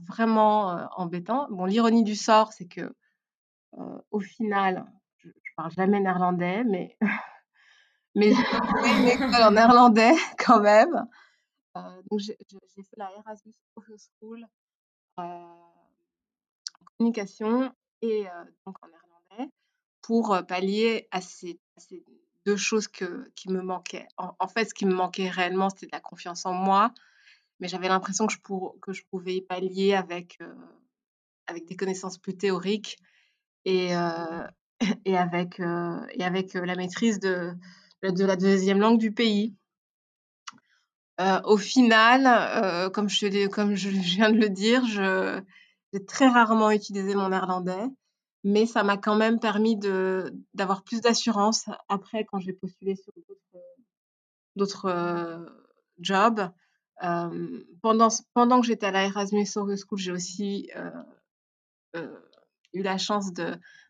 vraiment 0.07 0.88
embêtant. 0.97 1.47
Bon, 1.51 1.64
l'ironie 1.64 2.05
du 2.05 2.16
sort, 2.16 2.53
c'est 2.53 2.66
que 2.66 2.92
au 4.11 4.21
final, 4.21 4.87
je, 5.19 5.29
ne 5.29 5.33
parle 5.57 5.71
jamais 5.73 6.01
néerlandais, 6.01 6.64
mais 6.64 6.97
mais 8.14 8.33
j'ai 8.33 8.99
une 8.99 9.09
école 9.09 9.42
en 9.42 9.51
néerlandais 9.51 10.14
quand 10.38 10.61
même. 10.61 11.07
donc 11.75 12.21
j'ai 12.21 12.37
fait 12.83 12.97
la 12.97 13.11
Erasmus 13.19 13.55
School 14.19 14.47
en 15.16 15.73
communication 16.97 17.73
et 18.03 18.25
donc 18.67 18.77
en 18.83 18.89
néerlandais 18.89 19.53
pour 20.03 20.39
pallier 20.47 21.09
à 21.11 21.21
ces, 21.21 21.59
deux 22.45 22.57
choses 22.57 22.87
que, 22.87 23.29
qui 23.35 23.51
me 23.51 23.61
manquaient. 23.61 24.07
En, 24.17 24.47
fait, 24.47 24.67
ce 24.67 24.75
qui 24.75 24.87
me 24.87 24.95
manquait 24.95 25.29
réellement, 25.29 25.69
c'était 25.69 25.87
de 25.87 25.93
la 25.93 26.01
confiance 26.01 26.47
en 26.47 26.53
moi, 26.53 26.93
mais 27.59 27.67
j'avais 27.67 27.89
l'impression 27.89 28.27
que, 28.27 28.33
je 28.33 28.93
je 28.93 29.03
pouvais 29.11 29.37
y 29.37 29.43
pallier 29.43 29.95
avec, 29.95 30.39
avec 31.49 31.67
des 31.67 31.75
connaissances 31.75 32.19
plus 32.19 32.37
théoriques 32.37 32.99
et, 33.65 33.91
et 35.05 35.17
avec, 35.17 35.59
et 35.59 36.25
avec 36.25 36.55
la 36.55 36.77
maîtrise 36.77 37.19
de, 37.19 37.53
de 38.03 38.25
la 38.25 38.37
deuxième 38.37 38.79
langue 38.79 38.99
du 38.99 39.11
pays. 39.11 39.57
au 41.19 41.57
final, 41.57 42.93
comme, 42.93 43.09
je, 43.09 43.49
comme 43.49 43.75
je 43.75 43.89
viens 43.91 44.31
de 44.31 44.39
le 44.39 44.51
dire, 44.51 44.85
j'ai 45.92 46.05
très 46.05 46.29
rarement 46.29 46.70
utilisé 46.70 47.14
mon 47.14 47.29
néerlandais 47.29 47.88
mais 48.46 48.64
ça 48.64 48.85
m'a 48.85 48.96
quand 48.96 49.16
même 49.16 49.40
permis 49.40 49.77
d'avoir 50.55 50.85
plus 50.85 51.01
d'assurance 51.01 51.64
après 51.88 52.25
quand 52.25 52.38
j'ai 52.38 52.53
postulé 52.53 52.94
sur 52.94 53.12
d'autres 54.55 54.87
euh, 54.87 55.44
jobs. 55.99 56.49
Euh, 57.03 57.64
pendant, 57.83 58.07
pendant 58.35 58.61
que 58.61 58.68
j'étais 58.68 58.87
à 58.87 58.92
la 58.92 59.07
Erasmus 59.07 59.46
School, 59.46 59.77
j'ai 59.96 60.12
aussi 60.12 60.70
euh, 61.96 62.16
eu 62.72 62.83
la 62.83 62.99
chance 62.99 63.33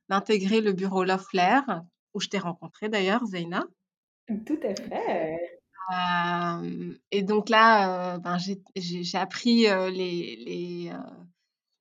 d'intégrer 0.08 0.62
le 0.62 0.72
bureau 0.72 1.04
Love 1.04 1.26
Flair, 1.28 1.82
où 2.14 2.20
je 2.20 2.28
t'ai 2.28 2.38
rencontré 2.38 2.88
d'ailleurs, 2.88 3.26
Zeina. 3.26 3.62
Tout 4.46 4.58
à 4.62 4.74
fait. 4.74 5.38
et 7.10 7.22
donc 7.22 7.50
là, 7.50 8.18
ben, 8.20 8.38
j'ai 8.74 9.18
appris 9.18 9.66
les, 9.66 10.36
les, 10.46 10.92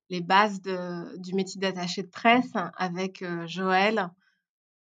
les 0.09 0.21
bases 0.21 0.61
du 0.61 1.33
métier 1.33 1.59
d'attaché 1.59 2.03
de 2.03 2.09
presse 2.09 2.51
avec 2.77 3.21
euh, 3.21 3.47
Joël, 3.47 4.09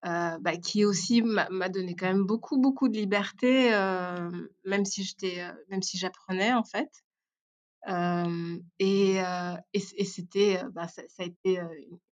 euh, 0.07 0.39
bah, 0.39 0.57
qui 0.57 0.85
aussi 0.85 1.23
m'a 1.23 1.69
donné 1.69 1.95
quand 1.95 2.07
même 2.07 2.25
beaucoup 2.25 2.59
beaucoup 2.59 2.89
de 2.89 2.97
liberté, 2.97 3.75
euh, 3.75 4.31
même 4.65 4.85
si 4.85 5.05
j'étais, 5.05 5.45
même 5.69 5.83
si 5.83 5.99
j'apprenais 5.99 6.55
en 6.55 6.65
fait. 6.65 6.91
et, 8.79 9.17
et, 9.75 10.05
c'était, 10.05 10.63
bah, 10.73 10.89
ça, 10.89 11.03
ça, 11.09 11.23
a 11.23 11.27
été 11.27 11.61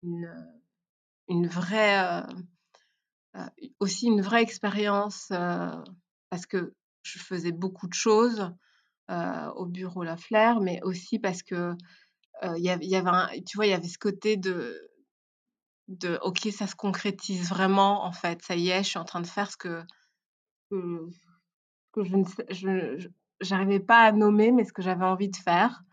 une, 0.04 0.34
une 1.30 1.48
vraie, 1.48 2.24
aussi 3.80 4.08
une 4.08 4.22
vraie 4.22 4.42
expérience 4.42 5.28
parce 6.30 6.46
que 6.46 6.74
je 7.04 7.20
faisais 7.20 7.54
beaucoup 7.54 7.88
de 7.88 7.94
choses 7.94 8.52
au 9.10 9.66
bureau 9.66 10.04
La 10.04 10.18
Flair, 10.18 10.60
mais 10.60 10.82
aussi 10.84 11.20
parce 11.20 11.42
que 11.42 11.74
il 12.44 12.64
y, 12.64 12.70
avait, 12.70 13.42
tu 13.44 13.58
vois, 13.58 13.66
il 13.66 13.70
y 13.70 13.74
avait 13.74 13.88
ce 13.88 13.98
côté 13.98 14.38
de, 14.38 16.20
ok, 16.22 16.50
ça 16.52 16.68
se 16.68 16.76
concrétise 16.76 17.50
vraiment, 17.50 18.06
en 18.06 18.12
fait, 18.12 18.42
ça 18.42 18.56
y 18.56 18.70
est, 18.70 18.84
je 18.84 18.90
suis 18.90 19.00
en 19.00 19.06
train 19.06 19.22
de 19.22 19.28
faire 19.28 19.52
ce 19.52 19.58
que, 19.58 19.84
que, 20.70 22.04
je 22.04 22.68
ne 22.68 22.98
j'arrivais 23.42 23.80
pas 23.80 24.02
à 24.02 24.12
nommer, 24.12 24.52
mais 24.52 24.66
ce 24.66 24.74
que 24.74 24.82
j'avais 24.82 25.06
envie 25.06 25.30
de 25.30 25.36
faire. 25.36 25.84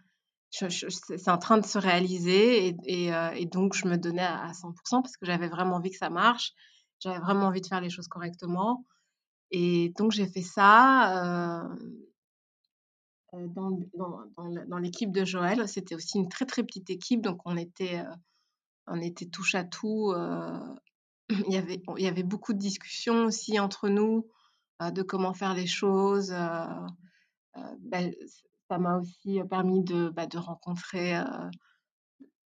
c'est 0.50 1.28
en 1.28 1.38
train 1.38 1.58
de 1.58 1.66
se 1.66 1.78
réaliser 1.78 2.76
et, 2.86 3.46
donc 3.46 3.74
je 3.74 3.86
me 3.86 3.96
donnais 3.96 4.22
à, 4.22 4.52
100% 4.52 5.02
parce 5.02 5.16
que 5.16 5.26
j'avais 5.26 5.48
vraiment 5.48 5.76
envie 5.76 5.90
que 5.90 5.96
ça 5.96 6.10
marche. 6.10 6.52
J'avais 7.00 7.18
vraiment 7.18 7.46
envie 7.46 7.60
de 7.60 7.66
faire 7.66 7.80
les 7.80 7.90
choses 7.90 8.08
correctement. 8.08 8.86
Et 9.50 9.92
donc 9.98 10.12
j'ai 10.12 10.26
fait 10.26 10.42
ça. 10.42 11.68
Dans, 13.54 13.78
dans, 14.66 14.78
l'équipe 14.78 15.12
de 15.12 15.24
Joël. 15.24 15.68
C'était 15.68 15.94
aussi 15.94 16.18
une 16.18 16.28
très 16.28 16.46
très 16.46 16.62
petite 16.62 16.90
équipe, 16.90 17.22
donc 17.22 17.40
on 17.44 17.56
était, 17.56 18.00
euh, 18.00 18.14
on 18.86 19.00
était 19.00 19.26
touche 19.26 19.54
à 19.54 19.64
tout. 19.64 20.12
Euh, 20.12 20.58
il, 21.30 21.52
y 21.52 21.56
avait, 21.56 21.82
il 21.96 22.04
y 22.04 22.08
avait 22.08 22.22
beaucoup 22.22 22.52
de 22.52 22.58
discussions 22.58 23.24
aussi 23.26 23.58
entre 23.58 23.88
nous 23.88 24.26
de 24.80 25.02
comment 25.02 25.32
faire 25.32 25.54
les 25.54 25.68
choses. 25.68 26.30
Ben, 26.30 28.12
ça 28.68 28.78
m'a 28.78 28.98
aussi 28.98 29.40
permis 29.48 29.82
de, 29.82 30.10
bah, 30.10 30.26
de 30.26 30.36
rencontrer 30.36 31.22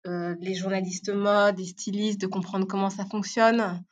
les 0.06 0.54
journalistes 0.54 1.10
mode, 1.10 1.58
les 1.58 1.66
stylistes, 1.66 2.22
de 2.22 2.28
comprendre 2.28 2.68
comment 2.68 2.92
ça 2.92 3.06
fonctionne, 3.06 3.84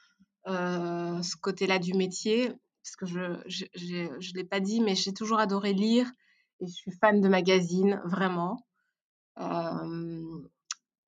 ce 0.45 1.35
côté-là 1.37 1.79
du 1.79 1.93
métier. 1.93 2.51
Parce 2.83 2.95
que 2.97 3.05
je 3.07 3.65
ne 3.65 4.35
l'ai 4.35 4.43
pas 4.43 4.59
dit, 4.59 4.81
mais 4.81 4.93
j'ai 4.93 5.13
toujours 5.13 5.39
adoré 5.39 5.73
lire 5.73 6.11
je 6.61 6.67
suis 6.67 6.91
fan 6.91 7.21
de 7.21 7.29
magazines, 7.29 8.01
vraiment. 8.05 8.65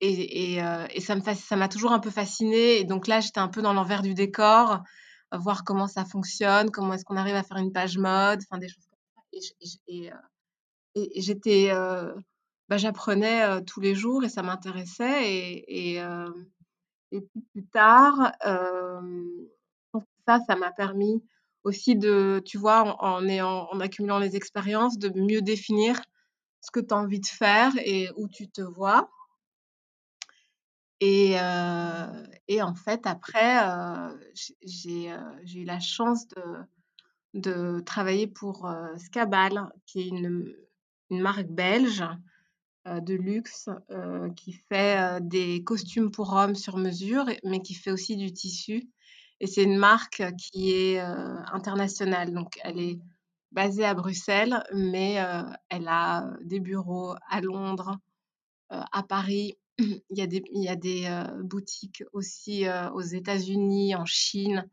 et, 0.00 0.56
et, 0.56 1.00
ça 1.00 1.56
m'a 1.56 1.68
toujours 1.68 1.92
un 1.92 2.00
peu 2.00 2.10
fascinée. 2.10 2.78
Et 2.78 2.84
donc 2.84 3.06
là, 3.06 3.20
j'étais 3.20 3.40
un 3.40 3.48
peu 3.48 3.62
dans 3.62 3.72
l'envers 3.72 4.02
du 4.02 4.14
décor, 4.14 4.82
voir 5.32 5.64
comment 5.64 5.86
ça 5.86 6.04
fonctionne, 6.04 6.70
comment 6.70 6.94
est-ce 6.94 7.04
qu'on 7.04 7.16
arrive 7.16 7.36
à 7.36 7.42
faire 7.42 7.58
une 7.58 7.72
page 7.72 7.98
mode, 7.98 8.40
enfin 8.42 8.58
des 8.58 8.68
choses 8.68 8.86
comme 8.86 8.98
ça. 9.16 9.22
Et, 10.94 11.20
j'étais, 11.20 11.72
j'apprenais 12.70 13.62
tous 13.64 13.80
les 13.80 13.94
jours 13.94 14.24
et 14.24 14.28
ça 14.28 14.42
m'intéressait. 14.42 15.30
Et, 15.30 15.96
et 17.10 17.20
puis 17.20 17.42
plus 17.52 17.66
tard, 17.66 18.32
ça, 20.26 20.40
ça 20.46 20.56
m'a 20.56 20.70
permis 20.72 21.22
aussi 21.68 21.96
de, 21.96 22.42
tu 22.44 22.56
vois, 22.58 22.96
en, 23.04 23.28
en, 23.28 23.80
accumulant 23.80 24.18
les 24.18 24.36
expériences, 24.36 24.98
de 24.98 25.10
mieux 25.10 25.42
définir 25.42 26.00
ce 26.62 26.70
que 26.70 26.80
tu 26.80 26.94
as 26.94 26.96
envie 26.96 27.20
de 27.20 27.26
faire 27.26 27.72
et 27.84 28.08
où 28.16 28.26
tu 28.26 28.48
te 28.48 28.62
vois. 28.62 29.10
Et, 31.00 31.36
euh, 31.38 32.26
et 32.48 32.62
en 32.62 32.74
fait, 32.74 33.06
après, 33.06 33.62
euh, 33.62 34.16
j'ai 34.62 35.12
eu 35.54 35.64
la 35.64 35.78
chance 35.78 36.26
de, 36.28 36.42
de 37.34 37.80
travailler 37.80 38.26
pour 38.26 38.68
Scabal, 38.96 39.70
qui 39.86 40.00
est 40.00 40.08
une, 40.08 40.56
une 41.10 41.20
marque 41.20 41.48
belge 41.48 42.04
de 42.86 43.14
luxe 43.14 43.68
qui 44.34 44.52
fait 44.52 45.20
des 45.20 45.62
costumes 45.62 46.10
pour 46.10 46.32
hommes 46.32 46.56
sur 46.56 46.78
mesure, 46.78 47.26
mais 47.44 47.60
qui 47.60 47.74
fait 47.74 47.92
aussi 47.92 48.16
du 48.16 48.32
tissu. 48.32 48.88
Et 49.40 49.46
c'est 49.46 49.62
une 49.62 49.76
marque 49.76 50.22
qui 50.36 50.72
est 50.72 50.98
internationale. 50.98 52.32
Donc, 52.32 52.58
elle 52.64 52.78
est 52.80 52.98
basée 53.52 53.84
à 53.84 53.94
Bruxelles, 53.94 54.62
mais 54.74 55.16
elle 55.68 55.88
a 55.88 56.30
des 56.42 56.60
bureaux 56.60 57.14
à 57.28 57.40
Londres, 57.40 57.98
à 58.68 59.02
Paris. 59.02 59.56
Il 59.78 60.18
y 60.18 60.68
a 60.68 60.76
des, 60.76 61.22
boutiques 61.44 62.02
aussi 62.12 62.64
aux 62.94 63.00
États-Unis, 63.00 63.94
en 63.94 64.04
Chine, 64.04 64.68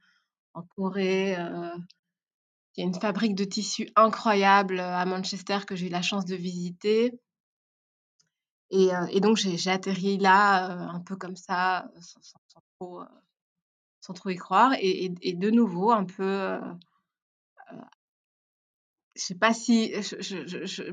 en 0.55 0.63
Corée. 0.63 1.33
il 1.33 2.81
y 2.81 2.83
a 2.83 2.87
une 2.87 2.99
fabrique 2.99 3.35
de 3.35 3.43
tissus 3.43 3.89
incroyable 3.95 4.79
à 4.79 5.05
Manchester 5.05 5.59
que 5.67 5.75
j'ai 5.75 5.87
eu 5.87 5.89
la 5.89 6.01
chance 6.01 6.25
de 6.25 6.35
visiter. 6.35 7.19
Et, 8.71 9.19
donc, 9.21 9.37
j'ai 9.37 9.69
atterri 9.69 10.17
là, 10.17 10.89
un 10.89 10.99
peu 10.99 11.15
comme 11.15 11.35
ça, 11.35 11.87
sans, 12.01 12.39
trop, 12.79 13.03
sans, 14.05 14.13
trop, 14.13 14.33
croire. 14.35 14.73
Et, 14.79 15.09
de 15.09 15.49
nouveau, 15.49 15.91
un 15.91 16.05
peu. 16.05 16.23
Euh, 16.23 16.59
je 19.15 19.21
sais 19.21 19.35
pas 19.35 19.53
si. 19.53 19.93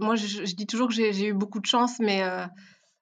Moi, 0.00 0.16
je, 0.16 0.54
dis 0.54 0.66
toujours 0.66 0.88
que 0.88 0.94
j'ai 0.94 1.26
eu 1.26 1.34
beaucoup 1.34 1.60
de 1.60 1.66
chance, 1.66 1.98
mais, 1.98 2.22
euh, 2.22 2.46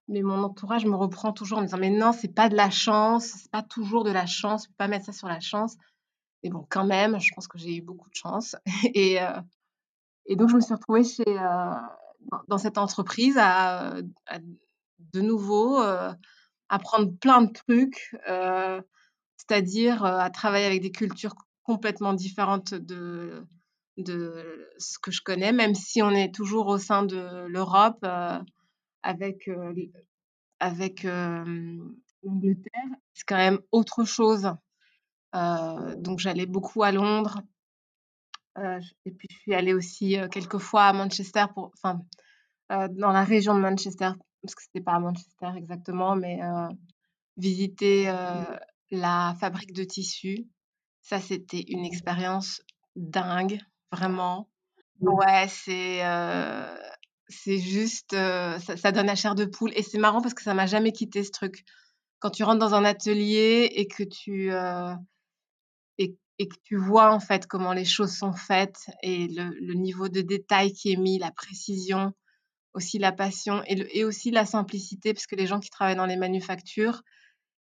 mais 0.09 0.23
mon 0.23 0.43
entourage 0.43 0.87
me 0.87 0.97
reprend 0.97 1.33
toujours 1.33 1.59
en 1.59 1.61
me 1.63 1.67
disant 1.67 1.79
Mais 1.79 1.91
non, 1.91 2.13
c'est 2.13 2.35
pas 2.35 2.49
de 2.49 2.57
la 2.57 2.71
chance, 2.71 3.27
c'est 3.27 3.51
pas 3.51 3.63
toujours 3.63 4.05
de 4.05 4.11
la 4.11 4.27
chance, 4.27 4.67
peux 4.67 4.75
pas 4.79 4.89
mettre 4.89 5.07
ça 5.07 5.13
sur 5.13 5.29
la 5.29 5.41
chance. 5.41 5.77
Mais 6.43 6.51
bon, 6.51 6.67
quand 6.71 6.87
même, 6.87 7.21
je 7.21 7.35
pense 7.35 7.49
que 7.49 7.59
j'ai 7.59 7.77
eu 7.77 7.83
beaucoup 7.83 8.09
de 8.09 8.15
chance. 8.15 8.57
et, 8.95 9.21
euh, 9.21 9.41
et 10.27 10.37
donc, 10.37 10.49
je 10.49 10.55
me 10.55 10.61
suis 10.61 10.75
retrouvée 10.75 11.05
chez, 11.05 11.25
euh, 11.27 11.75
dans, 12.49 12.59
cette 12.59 12.79
entreprise 12.79 13.37
à, 13.39 13.95
de 15.13 15.21
nouveau 15.21 15.81
euh, 15.81 16.13
apprendre 16.69 17.13
plein 17.19 17.43
de 17.43 17.53
trucs, 17.53 18.17
euh, 18.29 18.81
c'est-à-dire 19.41 20.05
euh, 20.05 20.19
à 20.19 20.29
travailler 20.31 20.67
avec 20.67 20.83
des 20.83 20.91
cultures 20.91 21.35
complètement 21.63 22.13
différentes 22.13 22.75
de, 22.75 23.47
de 23.97 24.69
ce 24.79 24.99
que 24.99 25.11
je 25.11 25.23
connais, 25.23 25.53
même 25.53 25.75
si 25.75 26.03
on 26.03 26.11
est 26.11 26.35
toujours 26.35 26.67
au 26.67 26.79
sein 26.79 27.05
de 27.05 27.47
l'Europe 27.47 28.01
euh, 28.05 28.39
avec, 29.03 29.49
euh, 29.49 29.75
avec 30.59 31.05
l'Angleterre. 31.05 32.91
C'est 33.15 33.25
quand 33.27 33.37
même 33.37 33.61
autre 33.73 34.05
chose. 34.05 34.53
Donc 35.33 36.19
j'allais 36.19 36.47
beaucoup 36.47 36.83
à 36.83 36.93
Londres. 36.93 37.41
Et 38.57 39.11
puis 39.11 39.29
je 39.31 39.39
suis 39.39 39.55
allée 39.55 39.73
aussi 39.73 40.17
quelques 40.31 40.59
fois 40.59 40.85
à 40.85 40.93
Manchester, 40.93 41.47
pour, 41.55 41.73
enfin, 41.77 42.01
dans 42.69 43.13
la 43.13 43.25
région 43.25 43.55
de 43.55 43.61
Manchester, 43.61 44.11
parce 44.43 44.55
que 44.55 44.63
c'était 44.63 44.85
pas 44.85 44.95
à 44.95 45.01
Manchester 45.01 45.51
exactement, 45.57 46.15
mais 46.15 46.41
visiter 47.37 48.13
la 48.91 49.37
fabrique 49.41 49.73
de 49.73 49.85
tissus. 49.85 50.47
Ça, 51.03 51.21
c'était 51.21 51.65
une 51.69 51.85
expérience 51.85 52.63
dingue, 52.97 53.61
vraiment. 53.93 54.49
Ouais, 55.01 55.47
c'est 55.49 56.05
euh, 56.05 56.77
c'est 57.29 57.59
juste, 57.59 58.13
euh, 58.13 58.59
ça, 58.59 58.77
ça, 58.77 58.93
donne 58.93 59.07
la 59.07 59.15
chair 59.15 59.35
de 59.35 59.45
poule. 59.45 59.73
Et 59.75 59.83
c'est 59.83 59.99
marrant 59.99 60.21
parce 60.21 60.35
que 60.35 60.43
ça 60.43 60.55
m'a 60.55 60.67
jamais 60.67 60.93
quitté 60.93 61.25
ce 61.25 61.31
truc. 61.31 61.65
Quand 62.19 62.31
tu 62.31 62.45
rentres 62.45 62.59
dans 62.59 62.75
un 62.75 62.85
atelier 62.85 63.71
et 63.75 63.87
que 63.87 64.03
tu 64.03 64.53
euh, 64.53 64.95
et, 65.99 66.17
et, 66.39 66.49
que 66.49 66.57
tu 66.65 66.77
vois 66.77 67.13
en 67.13 67.21
fait 67.21 67.47
comment 67.47 67.73
les 67.73 67.85
choses 67.85 68.15
sont 68.15 68.35
faites 68.35 68.91
et 69.03 69.29
le, 69.29 69.55
le, 69.61 69.75
niveau 69.75 70.09
de 70.09 70.21
détail 70.21 70.73
qui 70.73 70.93
est 70.93 70.97
mis, 70.97 71.19
la 71.19 71.31
précision, 71.31 72.13
aussi 72.75 72.99
la 72.99 73.13
passion 73.13 73.63
et, 73.67 73.77
le, 73.77 73.97
et 73.97 74.05
aussi 74.05 74.31
la 74.31 74.45
simplicité, 74.45 75.15
parce 75.15 75.27
que 75.27 75.37
les 75.37 75.47
gens 75.47 75.61
qui 75.61 75.71
travaillent 75.71 75.97
dans 75.97 76.07
les 76.07 76.17
manufactures, 76.17 77.03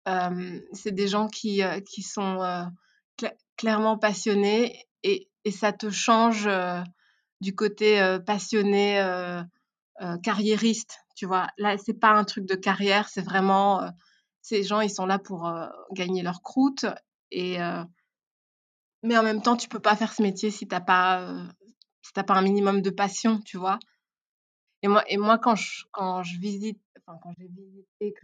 c'est 0.07 0.93
des 0.93 1.09
gens 1.09 1.29
qui, 1.29 1.63
qui 1.87 2.03
sont 2.03 2.39
cl 3.19 3.33
clairement 3.57 3.97
passionnés 3.97 4.85
et, 5.03 5.29
et, 5.45 5.51
ça 5.51 5.73
te 5.73 5.91
change 5.91 6.49
du 7.41 7.55
côté 7.55 8.19
passionné, 8.27 9.01
carriériste, 10.23 10.99
tu 11.17 11.27
vois? 11.27 11.49
Là, 11.59 11.77
c'est 11.79 11.99
pas 11.99 12.11
un 12.11 12.25
truc 12.25 12.47
de 12.47 12.55
carrière, 12.55 13.09
c'est 13.09 13.23
vraiment 13.23 13.89
ces 14.43 14.63
gens, 14.63 14.81
ils 14.81 14.91
sont 14.91 15.07
là 15.07 15.19
pour 15.19 15.51
gagner 15.93 16.23
leur 16.23 16.43
croûte 16.43 16.87
et 17.31 17.59
mais 19.05 19.19
en 19.19 19.23
même 19.23 19.43
temps, 19.43 19.57
tu 19.57 19.69
peux 19.69 19.81
pas 19.81 19.97
faire 19.97 20.15
ce 20.15 20.23
métier 20.23 20.51
si 20.51 20.67
t'as 20.67 20.81
pas 20.81 21.47
si 22.03 22.13
t'as 22.13 22.25
pas 22.25 22.35
un 22.35 22.43
minimum 22.43 22.81
de 22.83 22.91
passion, 22.91 23.41
tu 23.41 23.59
vois? 23.59 23.79
Et 24.83 24.89
moi, 24.89 25.05
et 25.09 25.19
moi 25.19 25.39
quand 25.39 25.57
je 25.57 25.85
quand 25.93 26.23
je 26.23 26.39
visite, 26.39 26.81
quand 27.07 27.33
j'ai 27.39 27.49
visité, 27.49 28.15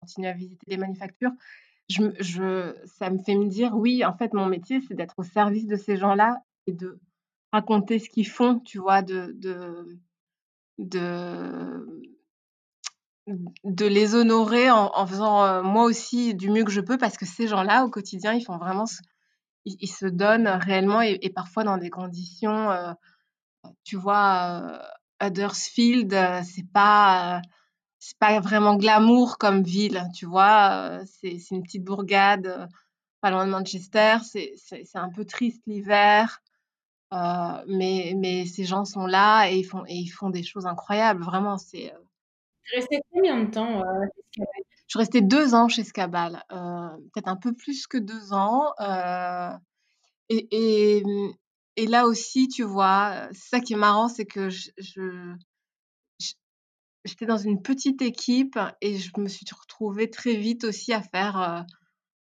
continue 0.00 0.26
à 0.26 0.32
visiter 0.32 0.64
les 0.68 0.76
manufactures, 0.76 1.32
ça 1.88 3.10
me 3.10 3.18
fait 3.18 3.34
me 3.34 3.48
dire 3.48 3.74
oui, 3.74 4.04
en 4.04 4.16
fait, 4.16 4.32
mon 4.34 4.46
métier, 4.46 4.80
c'est 4.86 4.94
d'être 4.94 5.14
au 5.18 5.22
service 5.22 5.66
de 5.66 5.76
ces 5.76 5.96
gens-là 5.96 6.42
et 6.66 6.72
de 6.72 7.00
raconter 7.52 7.98
ce 7.98 8.10
qu'ils 8.10 8.28
font, 8.28 8.58
tu 8.58 8.78
vois, 8.78 9.02
de, 9.02 9.34
les 13.26 14.14
honorer 14.14 14.70
en, 14.70 15.06
faisant 15.06 15.62
moi 15.62 15.84
aussi 15.84 16.34
du 16.34 16.50
mieux 16.50 16.64
que 16.64 16.70
je 16.70 16.80
peux 16.80 16.98
parce 16.98 17.16
que 17.16 17.26
ces 17.26 17.48
gens-là, 17.48 17.84
au 17.84 17.90
quotidien, 17.90 18.34
ils 18.34 18.44
font 18.44 18.58
vraiment, 18.58 18.84
ils, 19.64 19.88
se 19.88 20.06
donnent 20.06 20.48
réellement 20.48 21.00
et, 21.00 21.30
parfois 21.34 21.64
dans 21.64 21.78
des 21.78 21.90
conditions, 21.90 22.94
tu 23.84 23.96
vois, 23.96 24.62
euh, 25.22 25.52
c'est 26.44 26.70
pas 26.72 27.40
c'est 27.98 28.18
pas 28.18 28.40
vraiment 28.40 28.76
glamour 28.76 29.38
comme 29.38 29.62
ville, 29.62 30.04
tu 30.14 30.26
vois. 30.26 31.00
C'est 31.20 31.38
une 31.50 31.62
petite 31.62 31.84
bourgade 31.84 32.68
pas 33.20 33.30
loin 33.30 33.46
de 33.46 33.50
Manchester. 33.50 34.18
C'est 34.22 34.86
un 34.94 35.10
peu 35.10 35.24
triste 35.24 35.62
l'hiver. 35.66 36.40
Euh, 37.14 37.64
mais, 37.66 38.12
mais 38.16 38.44
ces 38.44 38.64
gens 38.64 38.84
sont 38.84 39.06
là 39.06 39.48
et 39.50 39.56
ils 39.56 39.64
font, 39.64 39.84
et 39.86 39.94
ils 39.94 40.08
font 40.08 40.28
des 40.28 40.42
choses 40.42 40.66
incroyables, 40.66 41.22
vraiment. 41.22 41.56
C'est. 41.56 41.92
Euh... 41.92 41.98
Tu 42.64 42.76
restais 42.76 43.00
combien 43.10 43.42
de 43.44 43.50
temps 43.50 43.80
euh, 43.80 44.06
chez 44.36 44.42
Je 44.42 44.84
suis 44.88 44.98
restée 44.98 45.20
deux 45.22 45.54
ans 45.54 45.68
chez 45.68 45.84
Scabal, 45.84 46.44
peut-être 46.50 47.28
un 47.28 47.36
peu 47.36 47.54
plus 47.54 47.86
que 47.86 47.96
deux 47.96 48.32
ans. 48.34 48.72
Et, 50.28 50.46
et, 50.50 51.02
et, 51.76 51.86
là 51.86 52.06
aussi, 52.06 52.48
tu 52.48 52.62
vois, 52.62 53.28
c'est 53.32 53.48
ça 53.48 53.60
qui 53.60 53.72
est 53.72 53.76
marrant, 53.76 54.08
c'est 54.08 54.26
que 54.26 54.50
je, 54.50 54.70
je 54.76 55.34
j'étais 57.08 57.26
dans 57.26 57.38
une 57.38 57.62
petite 57.62 58.02
équipe 58.02 58.58
et 58.80 58.98
je 58.98 59.10
me 59.16 59.28
suis 59.28 59.46
retrouvée 59.58 60.10
très 60.10 60.36
vite 60.36 60.64
aussi 60.64 60.92
à 60.92 61.02
faire 61.02 61.40
euh, 61.40 61.60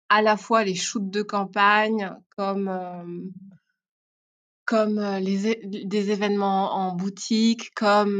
à 0.09 0.21
la 0.21 0.37
fois 0.37 0.63
les 0.63 0.75
shoots 0.75 1.09
de 1.09 1.23
campagne 1.23 2.13
comme 2.35 2.67
euh, 2.67 3.21
comme 4.65 4.99
euh, 4.99 5.21
des 5.21 6.11
événements 6.11 6.73
en 6.73 6.95
boutique, 6.95 7.73
comme 7.75 8.17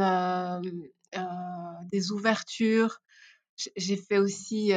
des 1.91 2.11
ouvertures. 2.11 2.99
J'ai 3.75 3.97
fait 3.97 4.19
aussi, 4.19 4.73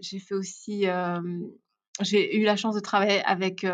j'ai 0.00 0.18
fait 0.18 0.34
aussi, 0.34 0.86
j'ai 2.00 2.36
eu 2.36 2.42
la 2.42 2.56
chance 2.56 2.74
de 2.74 2.80
travailler 2.80 3.22
avec 3.24 3.64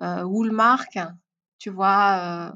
Woolmark, 0.00 0.98
tu 1.58 1.70
vois 1.70 2.54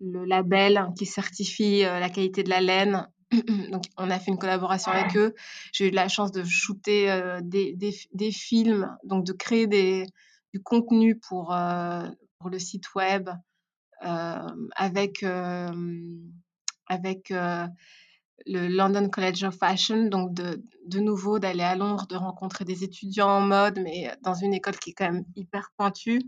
le 0.00 0.24
label 0.24 0.88
qui 0.98 1.06
certifie 1.06 1.82
la 1.82 2.08
qualité 2.10 2.42
de 2.42 2.50
la 2.50 2.60
laine. 2.60 3.06
Donc, 3.70 3.84
on 3.96 4.10
a 4.10 4.18
fait 4.18 4.30
une 4.30 4.38
collaboration 4.38 4.92
avec 4.92 5.16
eux. 5.16 5.34
J'ai 5.72 5.88
eu 5.88 5.90
la 5.90 6.08
chance 6.08 6.32
de 6.32 6.44
shooter 6.44 7.10
euh, 7.10 7.40
des, 7.42 7.76
des, 8.12 8.32
films, 8.32 8.96
donc 9.04 9.24
de 9.24 9.32
créer 9.32 9.66
des, 9.66 10.06
du 10.54 10.62
contenu 10.62 11.18
pour, 11.18 11.52
euh, 11.52 12.08
pour 12.38 12.50
le 12.50 12.58
site 12.58 12.94
web 12.94 13.28
euh, 14.04 14.48
avec, 14.76 15.24
avec 16.86 17.30
le 17.30 18.68
London 18.68 19.08
College 19.08 19.44
of 19.44 19.56
Fashion, 19.56 20.04
donc 20.04 20.32
de, 20.32 20.62
de 20.86 21.00
nouveau 21.00 21.38
d'aller 21.38 21.64
à 21.64 21.74
Londres, 21.74 22.06
de 22.06 22.16
rencontrer 22.16 22.64
des 22.64 22.84
étudiants 22.84 23.30
en 23.30 23.40
mode, 23.40 23.80
mais 23.82 24.14
dans 24.22 24.34
une 24.34 24.54
école 24.54 24.76
qui 24.76 24.90
est 24.90 24.94
quand 24.94 25.10
même 25.10 25.24
hyper 25.34 25.70
pointue. 25.76 26.20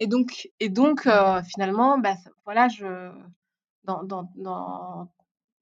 Et 0.00 0.06
donc, 0.06 0.48
et 0.60 0.70
donc 0.70 1.06
euh, 1.06 1.42
finalement, 1.42 1.98
bah, 1.98 2.16
voilà, 2.44 2.68
je, 2.68 3.12
dans, 3.84 4.02
dans, 4.02 4.30
dans, 4.36 5.12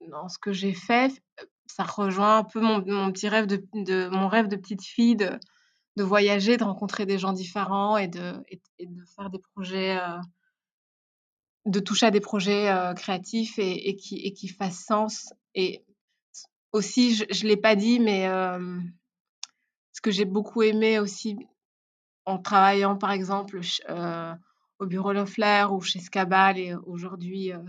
dans 0.09 0.29
ce 0.29 0.39
que 0.39 0.53
j'ai 0.53 0.73
fait, 0.73 1.13
ça 1.67 1.83
rejoint 1.83 2.39
un 2.39 2.45
peu 2.45 2.61
mon, 2.61 2.81
petit 3.13 3.29
rêve 3.29 3.47
de, 3.47 4.09
mon 4.11 4.29
rêve 4.29 4.47
de 4.47 4.55
petite 4.55 4.85
fille 4.85 5.17
de, 5.17 5.39
de 5.97 6.03
voyager, 6.05 6.57
de 6.57 6.63
rencontrer 6.63 7.05
des 7.05 7.19
gens 7.19 7.33
différents 7.33 7.97
et 7.97 8.07
de, 8.07 8.35
et, 8.49 8.87
de 8.87 9.05
faire 9.17 9.29
des 9.29 9.41
projets, 9.55 9.99
euh, 9.99 10.19
de 11.67 11.81
toucher 11.81 12.07
à 12.07 12.11
des 12.13 12.21
projets 12.21 12.71
euh, 12.71 12.95
créatifs 12.95 13.59
et, 13.59 13.89
et, 13.89 13.97
qui, 13.97 14.19
et 14.19 14.33
qui 14.33 14.47
fassent 14.47 14.85
sens. 14.85 15.33
Et 15.57 15.85
aussi, 16.73 17.17
je 17.17 17.25
ne 17.25 17.49
l'ai 17.49 17.57
pas 17.57 17.75
dit, 17.75 17.99
mais 17.99 18.29
ce 19.93 20.01
que 20.01 20.13
j'ai 20.13 20.27
beaucoup 20.27 20.63
aimé 20.63 21.01
aussi 21.01 21.37
en 22.29 22.39
travaillant 22.39 22.97
par 22.97 23.11
exemple 23.11 23.61
euh, 23.89 24.35
au 24.79 24.87
bureau 24.87 25.13
Lofler 25.13 25.67
ou 25.71 25.81
chez 25.81 25.99
Scabal 25.99 26.59
et 26.59 26.75
aujourd'hui 26.75 27.53
euh, 27.53 27.63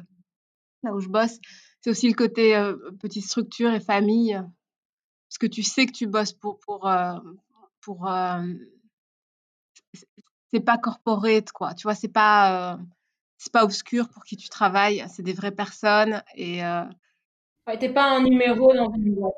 là 0.84 0.94
où 0.94 1.00
je 1.00 1.08
bosse, 1.08 1.40
c'est 1.82 1.90
aussi 1.90 2.10
le 2.10 2.14
côté 2.14 2.56
euh, 2.56 2.76
petite 3.00 3.26
structure 3.26 3.74
et 3.74 3.80
famille. 3.80 4.34
Parce 4.34 5.38
que 5.40 5.48
tu 5.48 5.64
sais 5.64 5.86
que 5.86 5.92
tu 5.92 6.08
bosses 6.08 6.34
pour. 6.34 6.60
pour, 6.60 6.92
pour 7.82 8.10
c'est 10.52 10.60
pas 10.60 10.80
corporate, 10.80 11.52
quoi. 11.52 11.76
Tu 11.76 11.84
vois, 11.84 11.94
c'est 11.94 12.12
pas, 12.12 12.80
c'est 13.38 13.54
pas 13.54 13.64
obscur 13.64 14.10
pour 14.10 14.24
qui 14.24 14.38
tu 14.38 14.50
travailles. 14.50 15.06
C'est 15.08 15.22
des 15.22 15.34
vraies 15.34 15.52
personnes. 15.52 16.24
Et. 16.34 16.64
Ouais, 16.64 17.78
t'es 17.78 17.94
pas 17.94 18.10
un 18.10 18.24
numéro 18.24 18.74
dans 18.74 18.92
une 18.92 19.14
boîte. 19.14 19.36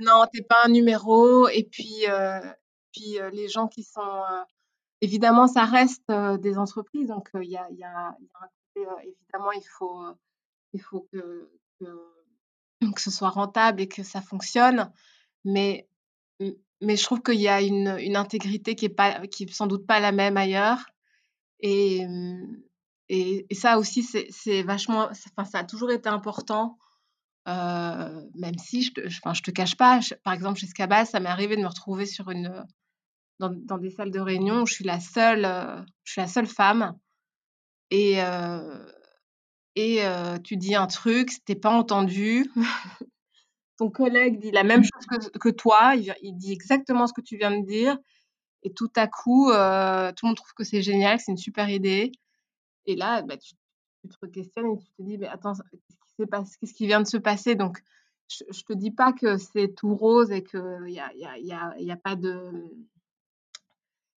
Non, 0.00 0.24
t'es 0.32 0.40
pas 0.40 0.64
un 0.64 0.70
numéro. 0.70 1.46
Et 1.48 1.68
puis, 1.70 2.06
puis 2.92 3.18
les 3.32 3.48
gens 3.48 3.68
qui 3.68 3.82
sont 3.82 4.22
évidemment, 5.00 5.46
ça 5.46 5.64
reste 5.64 6.10
des 6.40 6.58
entreprises, 6.58 7.08
donc 7.08 7.30
il 7.34 7.50
y 7.50 7.56
a, 7.56 7.68
y, 7.70 7.84
a, 7.84 8.16
évidemment, 9.02 9.52
il 9.52 9.64
faut, 9.64 10.04
il 10.72 10.80
faut 10.80 11.08
que, 11.12 11.50
que 11.80 13.00
ce 13.00 13.10
soit 13.10 13.30
rentable 13.30 13.80
et 13.80 13.88
que 13.88 14.02
ça 14.02 14.20
fonctionne. 14.20 14.90
Mais, 15.44 15.88
mais 16.80 16.96
je 16.96 17.04
trouve 17.04 17.22
qu'il 17.22 17.40
y 17.40 17.48
a 17.48 17.60
une, 17.60 17.96
une, 18.00 18.16
intégrité 18.16 18.74
qui 18.74 18.86
est, 18.86 18.90
pas, 18.90 19.26
qui 19.26 19.48
sans 19.48 19.66
doute 19.66 19.86
pas 19.86 20.00
la 20.00 20.12
même 20.12 20.36
ailleurs. 20.36 20.84
Et, 21.60 22.02
et, 23.08 23.46
ça 23.54 23.78
aussi, 23.78 24.02
c'est 24.02 24.62
vachement. 24.62 25.08
Enfin, 25.10 25.44
ça 25.44 25.58
a 25.60 25.64
toujours 25.64 25.90
été 25.90 26.08
important. 26.08 26.78
Même 27.46 28.58
si 28.58 28.82
je 28.82 28.90
je, 29.06 29.20
je 29.32 29.42
te 29.42 29.50
cache 29.50 29.76
pas, 29.76 30.00
par 30.22 30.32
exemple 30.32 30.58
chez 30.58 30.66
Scabas, 30.66 31.06
ça 31.06 31.20
m'est 31.20 31.28
arrivé 31.28 31.56
de 31.56 31.62
me 31.62 31.66
retrouver 31.66 32.06
sur 32.06 32.30
une, 32.30 32.64
dans, 33.38 33.50
dans, 33.50 33.78
des 33.78 33.90
salles 33.90 34.10
de 34.10 34.20
réunion 34.20 34.62
où 34.62 34.66
je 34.66 34.74
suis 34.74 34.84
la 34.84 35.00
seule, 35.00 35.44
euh, 35.44 35.80
je 36.04 36.12
suis 36.12 36.20
la 36.20 36.26
seule 36.26 36.46
femme. 36.46 36.98
Et, 37.90 38.22
euh, 38.22 38.86
et 39.76 40.02
tu 40.44 40.56
dis 40.56 40.74
un 40.74 40.86
truc, 40.86 41.30
t'es 41.44 41.54
pas 41.54 41.70
entendu. 41.70 42.50
Ton 43.76 43.90
collègue 43.90 44.38
dit 44.38 44.52
la 44.52 44.62
même 44.62 44.80
mmh. 44.80 44.84
chose 44.84 45.30
que, 45.32 45.38
que 45.38 45.48
toi, 45.48 45.94
il, 45.96 46.14
il, 46.22 46.36
dit 46.36 46.52
exactement 46.52 47.08
ce 47.08 47.12
que 47.12 47.20
tu 47.20 47.36
viens 47.36 47.50
de 47.50 47.66
dire. 47.66 47.98
Et 48.62 48.72
tout 48.72 48.90
à 48.96 49.06
coup, 49.08 49.48
tout 49.48 49.52
le 49.52 50.26
monde 50.26 50.36
trouve 50.36 50.54
que 50.56 50.64
c'est 50.64 50.80
génial, 50.80 51.18
que 51.18 51.24
c'est 51.24 51.32
une 51.32 51.36
super 51.36 51.68
idée. 51.68 52.12
Et 52.86 52.96
là, 52.96 53.22
bah, 53.22 53.36
tu, 53.36 53.54
tu, 54.02 54.08
te 54.08 54.26
questionnes 54.26 54.72
et 54.72 54.78
tu 54.78 54.86
te 54.96 55.02
dis, 55.02 55.18
mais 55.18 55.26
attends, 55.26 55.54
qu'est-ce 56.16 56.74
qui, 56.74 56.86
vient 56.86 57.00
de 57.00 57.06
se 57.06 57.16
passer? 57.16 57.54
Donc, 57.54 57.82
je, 58.28 58.44
ne 58.44 58.74
te 58.74 58.78
dis 58.78 58.90
pas 58.90 59.12
que 59.12 59.36
c'est 59.36 59.74
tout 59.74 59.94
rose 59.94 60.30
et 60.30 60.42
qu'il 60.42 60.60
n'y 60.86 61.00
a, 61.00 61.12
y 61.14 61.24
a, 61.24 61.38
y 61.38 61.52
a, 61.52 61.74
y 61.78 61.90
a, 61.90 61.96
pas 61.96 62.16
de. 62.16 62.50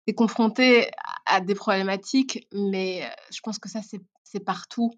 Tu 0.08 0.12
es 0.12 0.14
confronté 0.16 0.90
à 1.26 1.42
des 1.42 1.54
problématiques, 1.54 2.48
mais 2.54 3.04
je 3.30 3.42
pense 3.42 3.60
que 3.60 3.68
ça, 3.68 3.82
c'est 4.24 4.40
partout. 4.40 4.94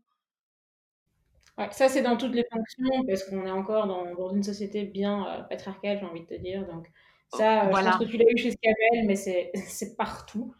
Ouais, 1.58 1.68
ça, 1.72 1.90
c'est 1.90 2.04
dans 2.04 2.16
toutes 2.16 2.36
les 2.36 2.46
fonctions, 2.50 3.06
parce 3.06 3.24
qu'on 3.24 3.46
est 3.46 3.52
encore 3.52 3.88
dans, 3.88 4.14
dans 4.16 4.34
une 4.34 4.44
société 4.44 4.86
bien 4.86 5.28
euh, 5.28 5.42
patriarcale, 5.42 5.98
j'ai 6.00 6.06
envie 6.06 6.22
de 6.22 6.28
te 6.28 6.36
dire. 6.36 6.66
Donc, 6.68 6.88
ça, 7.34 7.66
euh, 7.66 7.70
voilà. 7.70 7.92
je 7.92 7.98
pense 7.98 8.06
que 8.06 8.12
tu 8.12 8.18
l'as 8.18 8.32
eu 8.32 8.38
chez 8.38 8.52
Scabel, 8.52 9.06
mais 9.06 9.16
c'est 9.68 9.96
partout. 9.98 10.54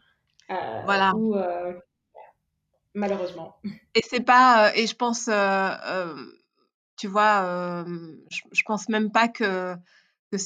Euh, 0.50 0.82
voilà. 0.84 1.14
Où, 1.14 1.36
euh, 1.36 1.72
malheureusement. 2.94 3.56
Et 3.94 4.02
c'est 4.02 4.20
pas. 4.20 4.72
et 4.76 4.86
je 4.86 4.94
pense. 4.94 5.24
tu 6.96 7.08
vois, 7.08 7.84
je, 8.30 8.40
je, 8.52 8.62
pense 8.66 8.88
même 8.88 9.10
pas 9.10 9.28
que, 9.28 9.74
que 10.30 10.38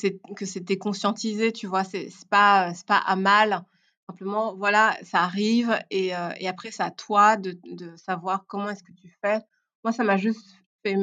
c'était 0.47 0.79
conscientisé, 0.79 1.53
tu 1.53 1.67
vois. 1.67 1.85
C'est 1.85 2.11
pas, 2.31 2.73
pas 2.87 2.99
à 2.99 3.17
mal. 3.17 3.65
Simplement, 4.09 4.55
voilà, 4.55 4.97
ça 5.03 5.21
arrive 5.21 5.79
et, 5.91 6.09
et 6.09 6.49
après, 6.49 6.71
c'est 6.71 6.83
à 6.83 6.91
toi 6.91 7.37
de, 7.37 7.59
de 7.65 7.97
savoir 7.97 8.45
comment 8.47 8.69
est-ce 8.69 8.83
que 8.83 8.93
tu 8.93 9.09
fais 9.23 9.41
moi, 9.85 9.93
ça 9.93 10.03
m'a 10.03 10.17
juste 10.17 10.57
fait 10.83 10.97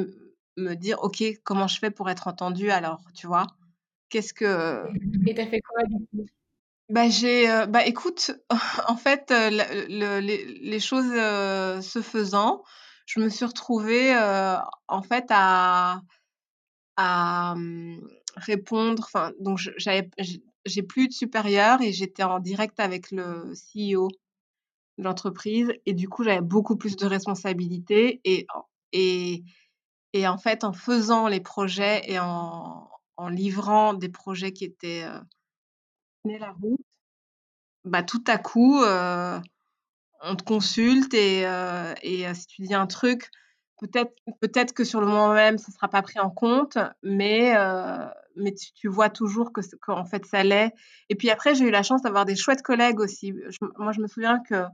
me 0.56 0.74
dire, 0.74 0.98
OK, 1.02 1.22
comment 1.44 1.68
je 1.68 1.78
fais 1.78 1.92
pour 1.92 2.10
être 2.10 2.26
entendue 2.26 2.70
alors, 2.70 3.00
tu 3.14 3.28
vois? 3.28 3.46
Qu'est-ce 4.08 4.34
que... 4.34 4.84
Et 5.26 5.34
t'as 5.34 5.46
fait 5.46 5.60
quoi 5.60 5.84
du 5.84 6.04
coup? 6.06 6.26
bah, 6.88 7.08
j'ai, 7.08 7.48
euh, 7.48 7.66
bah, 7.66 7.86
écoute, 7.86 8.32
en 8.88 8.96
fait, 8.96 9.30
euh, 9.30 9.50
le, 9.50 10.18
les, 10.18 10.44
les, 10.44 10.80
choses 10.80 11.10
euh, 11.14 11.80
se 11.80 12.02
faisant, 12.02 12.64
je 13.06 13.20
me 13.20 13.28
suis 13.28 13.44
retrouvée 13.44 14.14
en 14.88 15.02
fait 15.02 15.26
à, 15.30 16.00
à 16.96 17.52
hum, 17.52 18.00
répondre. 18.36 19.04
Enfin, 19.06 19.30
donc 19.38 19.58
j'avais, 19.76 20.10
j'ai 20.66 20.82
plus 20.82 21.08
de 21.08 21.12
supérieur 21.12 21.80
et 21.82 21.92
j'étais 21.92 22.22
en 22.22 22.40
direct 22.40 22.80
avec 22.80 23.10
le 23.10 23.52
CEO 23.54 24.08
de 24.98 25.04
l'entreprise 25.04 25.72
et 25.86 25.94
du 25.94 26.08
coup 26.08 26.24
j'avais 26.24 26.40
beaucoup 26.42 26.76
plus 26.76 26.96
de 26.96 27.06
responsabilités 27.06 28.20
et 28.24 28.46
et, 28.92 29.42
et 30.12 30.28
en 30.28 30.38
fait, 30.38 30.64
en 30.64 30.72
faisant 30.72 31.28
les 31.28 31.40
projets 31.40 32.02
et 32.10 32.18
en, 32.18 32.88
en 33.16 33.28
livrant 33.28 33.94
des 33.94 34.08
projets 34.08 34.52
qui 34.52 34.64
étaient 34.64 35.04
euh, 35.04 35.18
la 36.24 36.52
route, 36.52 36.80
bah, 37.84 38.02
tout 38.02 38.22
à 38.26 38.38
coup, 38.38 38.82
euh, 38.82 39.40
on 40.20 40.36
te 40.36 40.44
consulte 40.44 41.14
et, 41.14 41.46
euh, 41.46 41.94
et 42.02 42.28
euh, 42.28 42.34
si 42.34 42.46
tu 42.46 42.62
dis 42.62 42.74
un 42.74 42.86
truc, 42.86 43.30
peut-être 43.80 44.12
peut-être 44.40 44.72
que 44.72 44.84
sur 44.84 45.00
le 45.00 45.06
moment 45.06 45.32
même, 45.34 45.58
ça 45.58 45.72
sera 45.72 45.88
pas 45.88 46.02
pris 46.02 46.20
en 46.20 46.30
compte, 46.30 46.78
mais, 47.02 47.54
mais 48.36 48.52
tu, 48.54 48.72
tu, 48.72 48.88
vois 48.88 49.10
toujours 49.10 49.52
que 49.52 49.60
qu'en 49.80 50.04
fait, 50.04 50.26
ça 50.26 50.42
l'est. 50.42 50.72
Et 51.08 51.14
puis 51.14 51.30
après, 51.30 51.54
j'ai 51.54 51.64
eu 51.66 51.70
la 51.70 51.82
chance 51.82 52.02
d'avoir 52.02 52.24
des 52.24 52.36
chouettes 52.36 52.62
collègues 52.62 53.00
aussi. 53.00 53.32
Moi, 53.78 53.92
je 53.92 54.00
me 54.00 54.06
souviens 54.06 54.40
que 54.48 54.64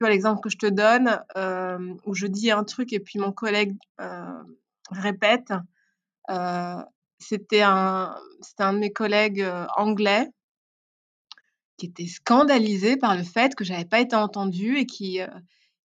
vois 0.00 0.10
l'exemple 0.10 0.40
que 0.40 0.50
je 0.50 0.58
te 0.58 0.66
donne, 0.66 1.20
euh, 1.36 1.94
où 2.04 2.14
je 2.14 2.26
dis 2.26 2.50
un 2.50 2.64
truc 2.64 2.92
et 2.92 3.00
puis 3.00 3.18
mon 3.18 3.32
collègue 3.32 3.76
euh, 4.00 4.42
répète, 4.90 5.52
euh, 6.30 6.82
c'était 7.18 7.62
un, 7.62 8.16
c'était 8.40 8.62
un 8.62 8.74
de 8.74 8.78
mes 8.78 8.92
collègues 8.92 9.44
anglais 9.76 10.28
qui 11.76 11.86
était 11.86 12.06
scandalisé 12.06 12.96
par 12.96 13.16
le 13.16 13.22
fait 13.22 13.54
que 13.54 13.64
j'avais 13.64 13.84
pas 13.84 14.00
été 14.00 14.16
entendue 14.16 14.78
et 14.78 14.86
qui, 14.86 15.20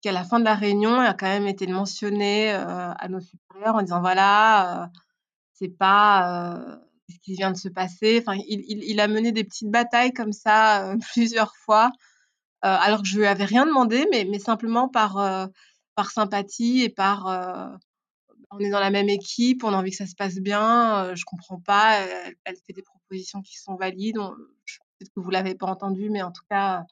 qui 0.01 0.09
à 0.09 0.11
la 0.11 0.23
fin 0.23 0.39
de 0.39 0.45
la 0.45 0.55
réunion 0.55 0.99
a 0.99 1.13
quand 1.13 1.27
même 1.27 1.47
été 1.47 1.67
mentionné 1.67 2.51
à 2.51 3.07
nos 3.09 3.19
supérieurs 3.19 3.75
en 3.75 3.81
disant 3.81 4.01
voilà, 4.01 4.89
c'est 5.53 5.69
pas 5.69 6.81
ce 7.11 7.19
qui 7.19 7.35
vient 7.35 7.51
de 7.51 7.57
se 7.57 7.69
passer. 7.69 8.23
Enfin, 8.25 8.39
il, 8.47 8.99
a 8.99 9.07
mené 9.07 9.31
des 9.31 9.43
petites 9.43 9.69
batailles 9.69 10.13
comme 10.13 10.33
ça 10.33 10.95
plusieurs 11.13 11.55
fois 11.55 11.91
euh, 12.63 12.77
alors 12.79 13.01
que 13.01 13.07
je 13.07 13.17
lui 13.17 13.25
avais 13.25 13.45
rien 13.45 13.65
demandé, 13.65 14.05
mais, 14.11 14.37
simplement 14.37 14.87
par, 14.87 15.17
euh, 15.17 15.47
par 15.95 16.11
sympathie 16.11 16.83
et 16.83 16.89
par 16.89 17.27
euh, 17.27 17.75
on 18.51 18.59
est 18.59 18.69
dans 18.69 18.79
la 18.79 18.91
même 18.91 19.09
équipe, 19.09 19.63
on 19.63 19.73
a 19.73 19.77
envie 19.77 19.89
que 19.89 19.97
ça 19.97 20.05
se 20.05 20.13
passe 20.13 20.35
bien, 20.35 21.15
je 21.15 21.23
comprends 21.25 21.59
pas, 21.59 22.01
elle, 22.43 22.55
fait 22.67 22.73
des 22.73 22.83
propositions 22.83 23.41
qui 23.41 23.57
sont 23.57 23.75
valides, 23.75 24.17
peut-être 24.17 25.11
que 25.15 25.21
vous 25.21 25.31
l'avez 25.31 25.55
pas 25.55 25.67
entendu, 25.67 26.09
mais 26.09 26.21
en 26.21 26.31
tout 26.31 26.43
cas, 26.49 26.85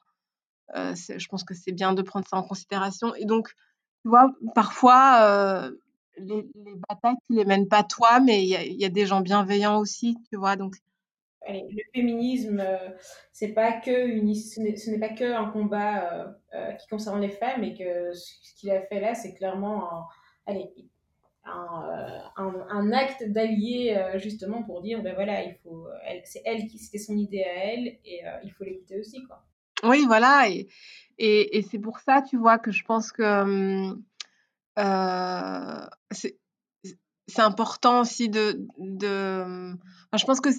euh, 0.74 0.94
je 0.94 1.28
pense 1.28 1.44
que 1.44 1.54
c'est 1.54 1.72
bien 1.72 1.92
de 1.92 2.02
prendre 2.02 2.26
ça 2.26 2.36
en 2.36 2.42
considération. 2.42 3.14
Et 3.14 3.26
donc, 3.26 3.48
tu 4.02 4.08
vois, 4.08 4.32
parfois, 4.54 5.18
euh, 5.22 5.70
les, 6.20 6.48
les, 6.54 6.74
batailles, 6.88 7.16
tu 7.26 7.36
les 7.36 7.44
mènes 7.44 7.68
pas 7.68 7.82
toi, 7.82 8.20
mais 8.20 8.42
il 8.44 8.48
y, 8.48 8.82
y 8.82 8.84
a, 8.84 8.88
des 8.88 9.06
gens 9.06 9.20
bienveillants 9.20 9.78
aussi, 9.78 10.16
tu 10.30 10.36
vois, 10.36 10.56
donc 10.56 10.76
Allez, 11.46 11.66
le 11.70 11.82
féminisme, 11.94 12.60
euh, 12.60 12.90
c'est 13.32 13.54
pas 13.54 13.72
que 13.72 14.06
une, 14.06 14.34
ce 14.34 14.60
n'est 14.60 14.98
pas 14.98 15.08
que 15.08 15.32
un 15.32 15.46
combat 15.50 16.12
euh, 16.12 16.26
euh, 16.54 16.72
qui 16.72 16.86
concerne 16.86 17.20
les 17.20 17.30
femmes, 17.30 17.64
et 17.64 17.74
que 17.74 18.12
ce 18.12 18.54
qu'il 18.56 18.70
a 18.70 18.82
fait 18.82 19.00
là, 19.00 19.14
c'est 19.14 19.34
clairement 19.34 19.90
un, 19.90 20.06
allez, 20.46 20.70
un, 21.44 22.22
un, 22.36 22.66
un 22.68 22.92
acte 22.92 23.24
d'allié 23.26 23.98
justement 24.16 24.62
pour 24.62 24.82
dire, 24.82 25.02
ben 25.02 25.14
voilà, 25.14 25.42
il 25.42 25.54
faut, 25.62 25.86
c'est 26.24 26.42
elle 26.44 26.66
qui, 26.66 26.78
c'était 26.78 26.98
son 26.98 27.16
idée 27.16 27.42
à 27.42 27.72
elle, 27.72 27.86
et 28.04 28.22
il 28.44 28.52
faut 28.52 28.64
l'écouter 28.64 29.00
aussi, 29.00 29.24
quoi. 29.24 29.42
Oui, 29.82 30.04
voilà, 30.06 30.50
et, 30.50 30.68
et, 31.16 31.56
et 31.56 31.62
c'est 31.62 31.78
pour 31.78 32.00
ça, 32.00 32.20
tu 32.20 32.36
vois, 32.36 32.58
que 32.58 32.70
je 32.70 32.84
pense 32.84 33.12
que 33.12 33.94
c'est 34.76 36.38
c'est 37.30 37.42
important 37.42 38.00
aussi 38.00 38.28
de, 38.28 38.66
je 38.78 40.24
pense 40.24 40.40
que 40.40 40.50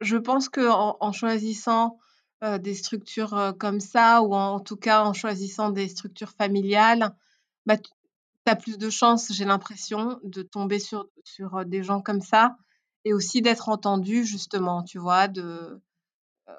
je 0.00 0.16
pense 0.16 0.48
qu'en 0.48 0.96
en 1.00 1.12
choisissant 1.12 1.98
euh, 2.44 2.58
des 2.58 2.74
structures 2.74 3.34
euh, 3.34 3.52
comme 3.52 3.80
ça, 3.80 4.22
ou 4.22 4.34
en, 4.34 4.60
tout 4.60 4.76
cas 4.76 5.02
en 5.04 5.14
choisissant 5.14 5.70
des 5.70 5.88
structures 5.88 6.32
familiales, 6.32 7.14
bah, 7.64 7.78
tu 7.78 7.90
as 8.46 8.56
plus 8.56 8.76
de 8.76 8.90
chances, 8.90 9.32
j'ai 9.32 9.46
l'impression, 9.46 10.20
de 10.22 10.42
tomber 10.42 10.78
sur, 10.78 11.08
sur 11.24 11.56
euh, 11.56 11.64
des 11.64 11.82
gens 11.82 12.02
comme 12.02 12.20
ça, 12.20 12.56
et 13.04 13.14
aussi 13.14 13.40
d'être 13.40 13.70
entendu, 13.70 14.24
justement, 14.24 14.82
tu 14.82 14.98
vois, 14.98 15.28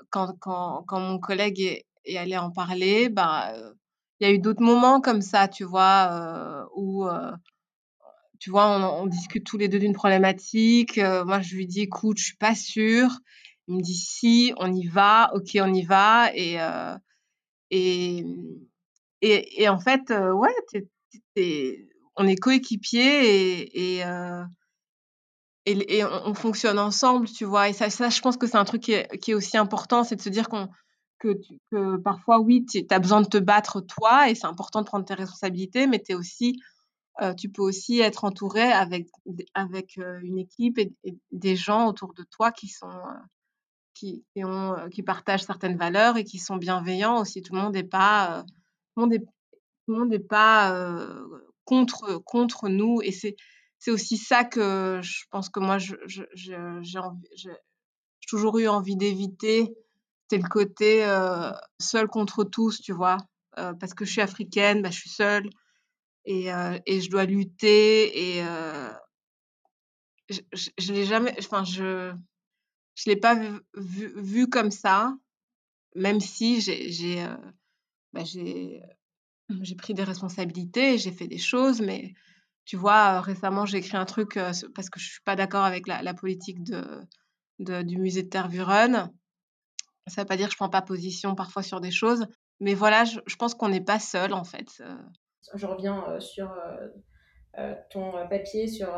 quand, 0.10 0.34
quand, 0.40 0.84
quand 0.88 1.00
mon 1.00 1.20
collègue 1.20 1.60
est, 1.62 1.86
est 2.06 2.18
allé 2.18 2.38
en 2.38 2.50
parler, 2.50 3.10
bah, 3.10 3.54
il 4.20 4.28
y 4.28 4.32
a 4.32 4.34
eu 4.34 4.40
d'autres 4.40 4.64
moments 4.64 5.02
comme 5.02 5.22
ça, 5.22 5.48
tu 5.48 5.64
vois, 5.64 6.10
euh, 6.12 6.66
où 6.76 7.06
tu 8.40 8.50
vois, 8.50 8.68
on, 9.00 9.08
discute 9.08 9.46
tous 9.46 9.58
les 9.58 9.68
deux 9.68 9.80
d'une 9.80 9.94
problématique. 9.94 10.98
Euh, 10.98 11.26
moi, 11.26 11.42
je 11.42 11.56
lui 11.56 11.68
dis, 11.68 11.82
écoute, 11.82 12.18
je 12.18 12.26
suis 12.26 12.38
pas 12.38 12.56
sûre. 12.56 13.20
Il 13.68 13.76
me 13.76 13.82
dit, 13.82 13.96
si, 13.96 14.54
on 14.58 14.72
y 14.74 14.86
va. 14.88 15.32
Ok, 15.34 15.50
on 15.56 15.74
y 15.74 15.84
va. 15.84 16.32
Et 16.34 16.60
euh, 16.62 16.96
et, 17.70 18.24
et, 19.22 19.68
en 19.68 19.80
fait, 19.80 20.12
euh, 20.12 20.32
ouais, 20.32 20.56
on 22.16 22.28
est 22.28 22.36
coéquipiers 22.36 23.26
et 23.26 23.98
et, 23.98 24.06
euh, 24.06 24.44
et, 25.66 26.04
on, 26.04 26.28
on, 26.28 26.34
fonctionne 26.34 26.80
ensemble, 26.80 27.28
tu 27.28 27.44
vois. 27.44 27.70
Et 27.70 27.74
ça, 27.74 27.90
je 27.90 28.22
pense 28.22 28.38
que 28.38 28.48
c'est 28.48 28.58
un 28.58 28.66
truc 28.66 28.84
qui 28.84 28.94
est 28.94 29.34
aussi 29.34 29.58
important, 29.58 30.04
c'est 30.04 30.16
de 30.16 30.22
se 30.22 30.30
dire 30.30 30.48
qu'on 30.48 30.70
que, 31.20 31.98
parfois, 31.98 32.40
oui, 32.40 32.66
tu 32.66 32.86
as 32.90 33.00
besoin 33.00 33.22
de 33.22 33.28
te 33.28 33.38
battre 33.38 33.82
toi 33.82 34.30
et 34.30 34.36
c'est 34.36 34.48
important 34.48 34.82
de 34.82 34.86
prendre 34.86 35.06
tes 35.06 35.14
responsabilités, 35.14 35.88
mais 35.88 36.04
es 36.10 36.16
aussi 36.16 36.60
euh, 37.22 37.34
tu 37.34 37.50
peux 37.50 37.64
aussi 37.64 38.00
être 38.00 38.26
entouré 38.26 38.72
avec, 38.72 39.08
avec 39.56 39.98
euh, 39.98 40.20
une 40.22 40.38
équipe 40.38 40.78
et, 40.78 40.94
des 41.32 41.56
gens 41.56 41.88
autour 41.88 42.14
de 42.14 42.24
toi 42.24 42.52
qui 42.52 42.68
sont 42.68 42.90
euh, 42.90 43.14
qui, 43.96 44.24
ont, 44.38 44.76
qui 44.92 45.02
partagent 45.02 45.44
certaines 45.44 45.78
valeurs 45.78 46.18
et 46.18 46.24
qui 46.24 46.38
sont 46.38 46.58
bienveillants 46.58 47.20
aussi. 47.20 47.42
Tout 47.42 47.56
le 47.56 47.62
monde 47.62 47.74
n'est 47.74 47.84
pas 47.84 48.44
tout 48.96 49.02
monde 49.02 49.14
est, 49.14 49.20
tout 49.20 49.94
le 49.94 49.98
monde 49.98 50.10
n'est 50.10 50.20
pas 50.20 50.96
contre 51.66 52.22
contre 52.24 52.70
nous 52.70 53.02
et 53.02 53.12
c'est 53.12 53.36
c'est 53.80 53.92
aussi 53.92 54.18
ça 54.18 54.44
que 54.44 55.00
je 55.02 55.24
pense 55.32 55.50
que 55.50 55.60
moi, 55.60 55.78
j'ai 55.80 55.96
toujours 58.28 58.60
eu 58.60 58.68
envie 58.68 58.96
d'éviter. 58.96 59.76
C'est 60.30 60.38
le 60.38 60.48
côté 60.50 61.06
euh, 61.06 61.52
seul 61.80 62.08
contre 62.08 62.44
tous, 62.44 62.82
tu 62.82 62.92
vois. 62.92 63.18
Euh, 63.58 63.74
parce 63.74 63.94
que 63.94 64.06
je 64.06 64.12
suis 64.12 64.22
africaine, 64.22 64.82
bah, 64.82 64.92
je 64.92 65.00
suis 65.00 65.10
seule 65.10 65.50
et, 66.26 66.54
euh, 66.54 66.78
et 66.86 67.02
je 67.02 67.10
dois 67.10 67.26
lutter 67.26 68.38
et 68.38 68.44
je, 70.30 70.42
je, 70.78 70.94
l'ai 70.94 71.06
jamais, 71.06 71.34
enfin, 71.40 71.64
je, 71.64 72.14
je 72.96 73.10
l'ai 73.10 73.16
pas 73.16 73.36
vu, 73.36 73.62
vu, 73.74 74.50
comme 74.50 74.72
ça, 74.72 75.16
même 75.96 76.20
si 76.20 76.60
j'ai, 76.60 77.26
bah, 78.12 78.24
pris 79.78 79.94
des 79.94 80.04
responsabilités, 80.04 80.98
j'ai 80.98 81.14
fait 81.14 81.28
des 81.28 81.38
choses, 81.38 81.82
mais 81.82 82.14
tu 82.66 82.76
vois, 82.76 83.22
récemment, 83.22 83.66
j'ai 83.66 83.78
écrit 83.78 83.96
un 83.96 84.06
truc 84.06 84.38
parce 84.76 84.90
que 84.90 85.00
je 85.00 85.10
suis 85.10 85.22
pas 85.24 85.38
d'accord 85.38 85.64
avec 85.64 85.88
la, 85.88 86.14
politique 86.14 86.62
de, 86.64 87.82
du 87.84 87.98
musée 87.98 88.24
de 88.24 88.30
Tervuren. 88.30 89.10
Ça 90.08 90.22
veut 90.22 90.28
pas 90.28 90.38
dire 90.38 90.48
que 90.48 90.54
je 90.54 90.58
prends 90.58 90.70
pas 90.70 90.82
position 90.82 91.36
parfois 91.36 91.64
sur 91.64 91.82
des 91.82 91.92
choses, 91.92 92.28
mais 92.60 92.74
voilà, 92.74 93.04
je, 93.06 93.36
pense 93.36 93.54
qu'on 93.54 93.70
n'est 93.70 93.82
pas 93.82 94.00
seul 94.00 94.34
en 94.34 94.44
fait. 94.44 94.82
Je 95.54 95.66
reviens 95.66 96.20
sur 96.20 96.52
euh, 97.58 97.76
ton 97.90 98.12
papier 98.30 98.68
sur, 98.68 98.90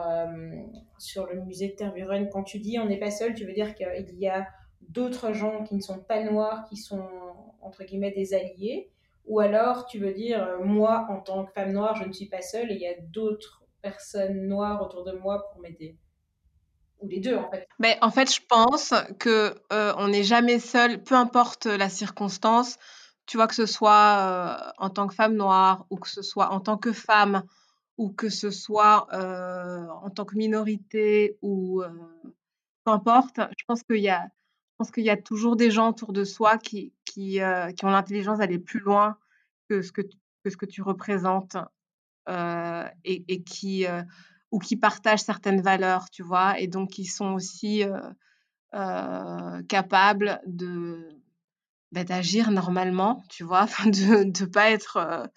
sur 0.97 1.27
le 1.27 1.41
musée 1.41 1.69
de 1.69 1.73
Tervuren. 1.73 2.29
Quand 2.29 2.43
tu 2.43 2.59
dis 2.59 2.79
on 2.79 2.85
n'est 2.85 2.99
pas 2.99 3.11
seul, 3.11 3.33
tu 3.33 3.45
veux 3.45 3.53
dire 3.53 3.75
qu'il 3.75 4.19
y 4.19 4.27
a 4.27 4.47
d'autres 4.81 5.33
gens 5.33 5.63
qui 5.63 5.75
ne 5.75 5.81
sont 5.81 5.99
pas 5.99 6.23
noirs, 6.23 6.65
qui 6.69 6.77
sont 6.77 7.07
entre 7.61 7.83
guillemets 7.83 8.11
des 8.11 8.33
alliés? 8.33 8.91
Ou 9.25 9.39
alors, 9.39 9.85
tu 9.85 9.99
veux 9.99 10.13
dire, 10.13 10.43
euh, 10.43 10.63
moi, 10.63 11.05
en 11.09 11.21
tant 11.21 11.45
que 11.45 11.51
femme 11.51 11.71
noire, 11.71 11.95
je 11.95 12.03
ne 12.03 12.11
suis 12.11 12.25
pas 12.25 12.41
seule 12.41 12.71
et 12.71 12.75
il 12.75 12.81
y 12.81 12.87
a 12.87 12.99
d'autres 12.99 13.63
personnes 13.81 14.47
noires 14.47 14.81
autour 14.81 15.03
de 15.03 15.11
moi 15.11 15.47
pour 15.51 15.61
m'aider? 15.61 15.97
Ou 17.01 17.07
les 17.07 17.19
deux, 17.19 17.35
en 17.35 17.49
fait. 17.49 17.67
Mais 17.79 17.97
en 18.01 18.11
fait, 18.11 18.33
je 18.33 18.41
pense 18.47 18.93
que 19.19 19.55
euh, 19.71 19.93
on 19.97 20.09
n'est 20.09 20.23
jamais 20.23 20.59
seul, 20.59 21.01
peu 21.01 21.15
importe 21.15 21.65
la 21.65 21.89
circonstance. 21.89 22.77
Tu 23.25 23.37
vois, 23.37 23.47
que 23.47 23.55
ce 23.55 23.65
soit 23.65 24.17
euh, 24.19 24.71
en 24.77 24.89
tant 24.89 25.07
que 25.07 25.13
femme 25.13 25.35
noire 25.35 25.85
ou 25.89 25.97
que 25.97 26.09
ce 26.09 26.21
soit 26.21 26.51
en 26.51 26.59
tant 26.59 26.77
que 26.77 26.91
femme 26.91 27.43
ou 27.97 28.11
que 28.11 28.29
ce 28.29 28.49
soit 28.49 29.07
en 29.11 30.09
tant 30.09 30.25
que 30.25 30.35
minorité 30.35 31.37
ou 31.41 31.83
peu 32.85 32.91
importe. 32.91 33.39
Je 33.57 33.63
pense 33.67 33.83
qu'il 33.83 33.99
y 33.99 34.09
a 34.09 34.29
pense 34.79 34.91
qu'il 34.91 35.03
y 35.03 35.09
a 35.09 35.17
toujours 35.17 35.57
des 35.57 35.69
gens 35.69 35.89
autour 35.89 36.13
de 36.13 36.23
soi 36.23 36.57
qui, 36.57 36.93
qui, 37.03 37.41
euh, 37.41 37.71
qui 37.73 37.85
ont 37.85 37.89
l'intelligence 37.89 38.39
d'aller 38.39 38.57
plus 38.57 38.79
loin 38.79 39.17
que 39.69 39.81
ce 39.81 39.91
que, 39.91 40.01
que, 40.01 40.49
ce 40.49 40.55
que 40.57 40.65
tu 40.65 40.81
représentes 40.81 41.57
euh, 42.29 42.87
et, 43.03 43.25
et, 43.27 43.43
qui, 43.43 43.85
euh, 43.85 44.01
ou 44.51 44.59
qui 44.59 44.75
partagent 44.75 45.21
certaines 45.21 45.61
valeurs, 45.61 46.09
tu 46.09 46.23
vois, 46.23 46.59
et 46.59 46.67
donc 46.67 46.89
qui 46.89 47.05
sont 47.05 47.33
aussi 47.33 47.83
capables 49.67 50.41
de 50.45 51.09
bah, 51.91 52.03
d'agir 52.03 52.51
normalement, 52.51 53.23
tu 53.29 53.43
vois, 53.43 53.65
de 53.85 54.23
ne 54.23 54.45
pas 54.45 54.71
être... 54.71 55.29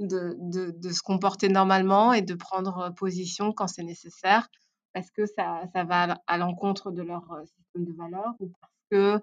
De, 0.00 0.34
de, 0.40 0.72
de, 0.72 0.90
se 0.90 1.02
comporter 1.02 1.48
normalement 1.48 2.12
et 2.12 2.20
de 2.20 2.34
prendre 2.34 2.92
position 2.96 3.52
quand 3.52 3.68
c'est 3.68 3.84
nécessaire 3.84 4.48
parce 4.94 5.10
que 5.10 5.26
ça, 5.26 5.62
ça 5.72 5.84
va 5.84 6.20
à 6.26 6.36
l'encontre 6.36 6.90
de 6.90 7.02
leur 7.02 7.22
système 7.44 7.84
de 7.84 7.92
valeurs 7.92 8.34
ou 8.40 8.50
parce 8.60 8.72
que 8.90 9.22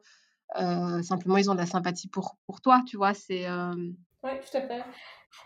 euh, 0.59 1.01
simplement 1.01 1.38
ils 1.38 1.49
ont 1.49 1.53
de 1.53 1.59
la 1.59 1.65
sympathie 1.65 2.09
pour, 2.09 2.38
pour 2.45 2.61
toi, 2.61 2.84
tu 2.86 2.97
vois. 2.97 3.13
C'est. 3.13 3.47
Euh... 3.47 3.73
Oui, 4.23 4.32
tout 4.39 4.57
à 4.57 4.61
fait. 4.61 4.84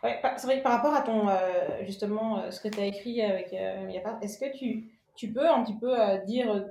Ouais, 0.04 0.20
c'est 0.38 0.48
vrai 0.48 0.60
que 0.60 0.64
par 0.64 0.74
rapport 0.74 0.94
à 0.94 1.02
ton, 1.02 1.30
euh, 1.30 1.84
justement, 1.84 2.40
euh, 2.40 2.52
ce 2.52 2.60
que 2.60 2.68
tu 2.68 2.80
as 2.80 2.86
écrit 2.86 3.22
avec 3.22 3.54
est-ce 3.54 4.38
que 4.38 4.56
tu, 4.58 4.92
tu 5.16 5.32
peux 5.32 5.48
un 5.48 5.64
petit 5.64 5.78
peu 5.78 5.96
dire 6.26 6.66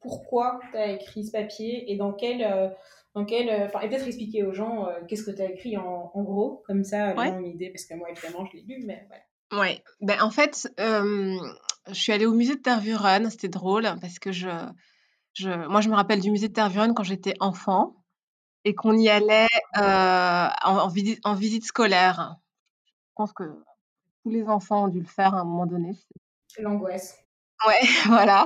pourquoi 0.00 0.60
tu 0.70 0.76
as 0.76 0.92
écrit 0.92 1.24
ce 1.24 1.32
papier 1.32 1.90
et 1.90 1.96
dans 1.96 2.12
quel. 2.12 2.74
dans 3.14 3.24
quel 3.24 3.48
et 3.48 3.88
peut-être 3.88 4.06
expliquer 4.06 4.44
aux 4.44 4.52
gens 4.52 4.88
qu'est-ce 5.08 5.24
que 5.24 5.30
tu 5.30 5.42
as 5.42 5.50
écrit 5.50 5.76
en, 5.76 6.10
en, 6.12 6.22
gros, 6.22 6.62
comme 6.66 6.84
ça, 6.84 7.14
ont 7.16 7.38
une 7.38 7.46
idée, 7.46 7.70
parce 7.70 7.84
que 7.84 7.94
moi, 7.94 8.08
évidemment, 8.10 8.44
je 8.46 8.56
l'ai 8.56 8.62
lu, 8.62 8.84
mais 8.84 9.06
voilà. 9.08 9.22
Ouais, 9.62 9.80
ben 10.00 10.20
en 10.20 10.30
fait, 10.30 10.68
je 10.78 11.94
suis 11.94 12.12
allée 12.12 12.26
au 12.26 12.34
musée 12.34 12.56
de 12.56 12.60
Tervuren, 12.60 13.30
c'était 13.30 13.48
drôle 13.48 13.88
parce 14.00 14.18
que 14.18 14.32
je, 14.32 14.48
moi, 15.68 15.80
je 15.80 15.88
me 15.88 15.94
rappelle 15.94 16.20
du 16.20 16.30
musée 16.30 16.48
de 16.48 16.52
Tervuren 16.52 16.94
quand 16.94 17.04
j'étais 17.04 17.34
enfant 17.40 17.96
et 18.64 18.74
qu'on 18.74 18.96
y 18.98 19.08
allait 19.08 19.46
euh, 19.76 20.48
en, 20.64 20.88
visite, 20.88 21.20
en, 21.24 21.34
visite, 21.34 21.64
scolaire. 21.64 22.36
Je 23.16 23.22
pense 23.22 23.32
que 23.32 23.44
tous 24.22 24.28
les 24.28 24.44
enfants 24.44 24.84
ont 24.84 24.88
dû 24.88 25.00
le 25.00 25.06
faire 25.06 25.34
à 25.34 25.40
un 25.40 25.44
moment 25.44 25.64
donné. 25.64 25.96
L'angoisse. 26.58 27.16
Ouais, 27.66 27.80
voilà. 28.04 28.44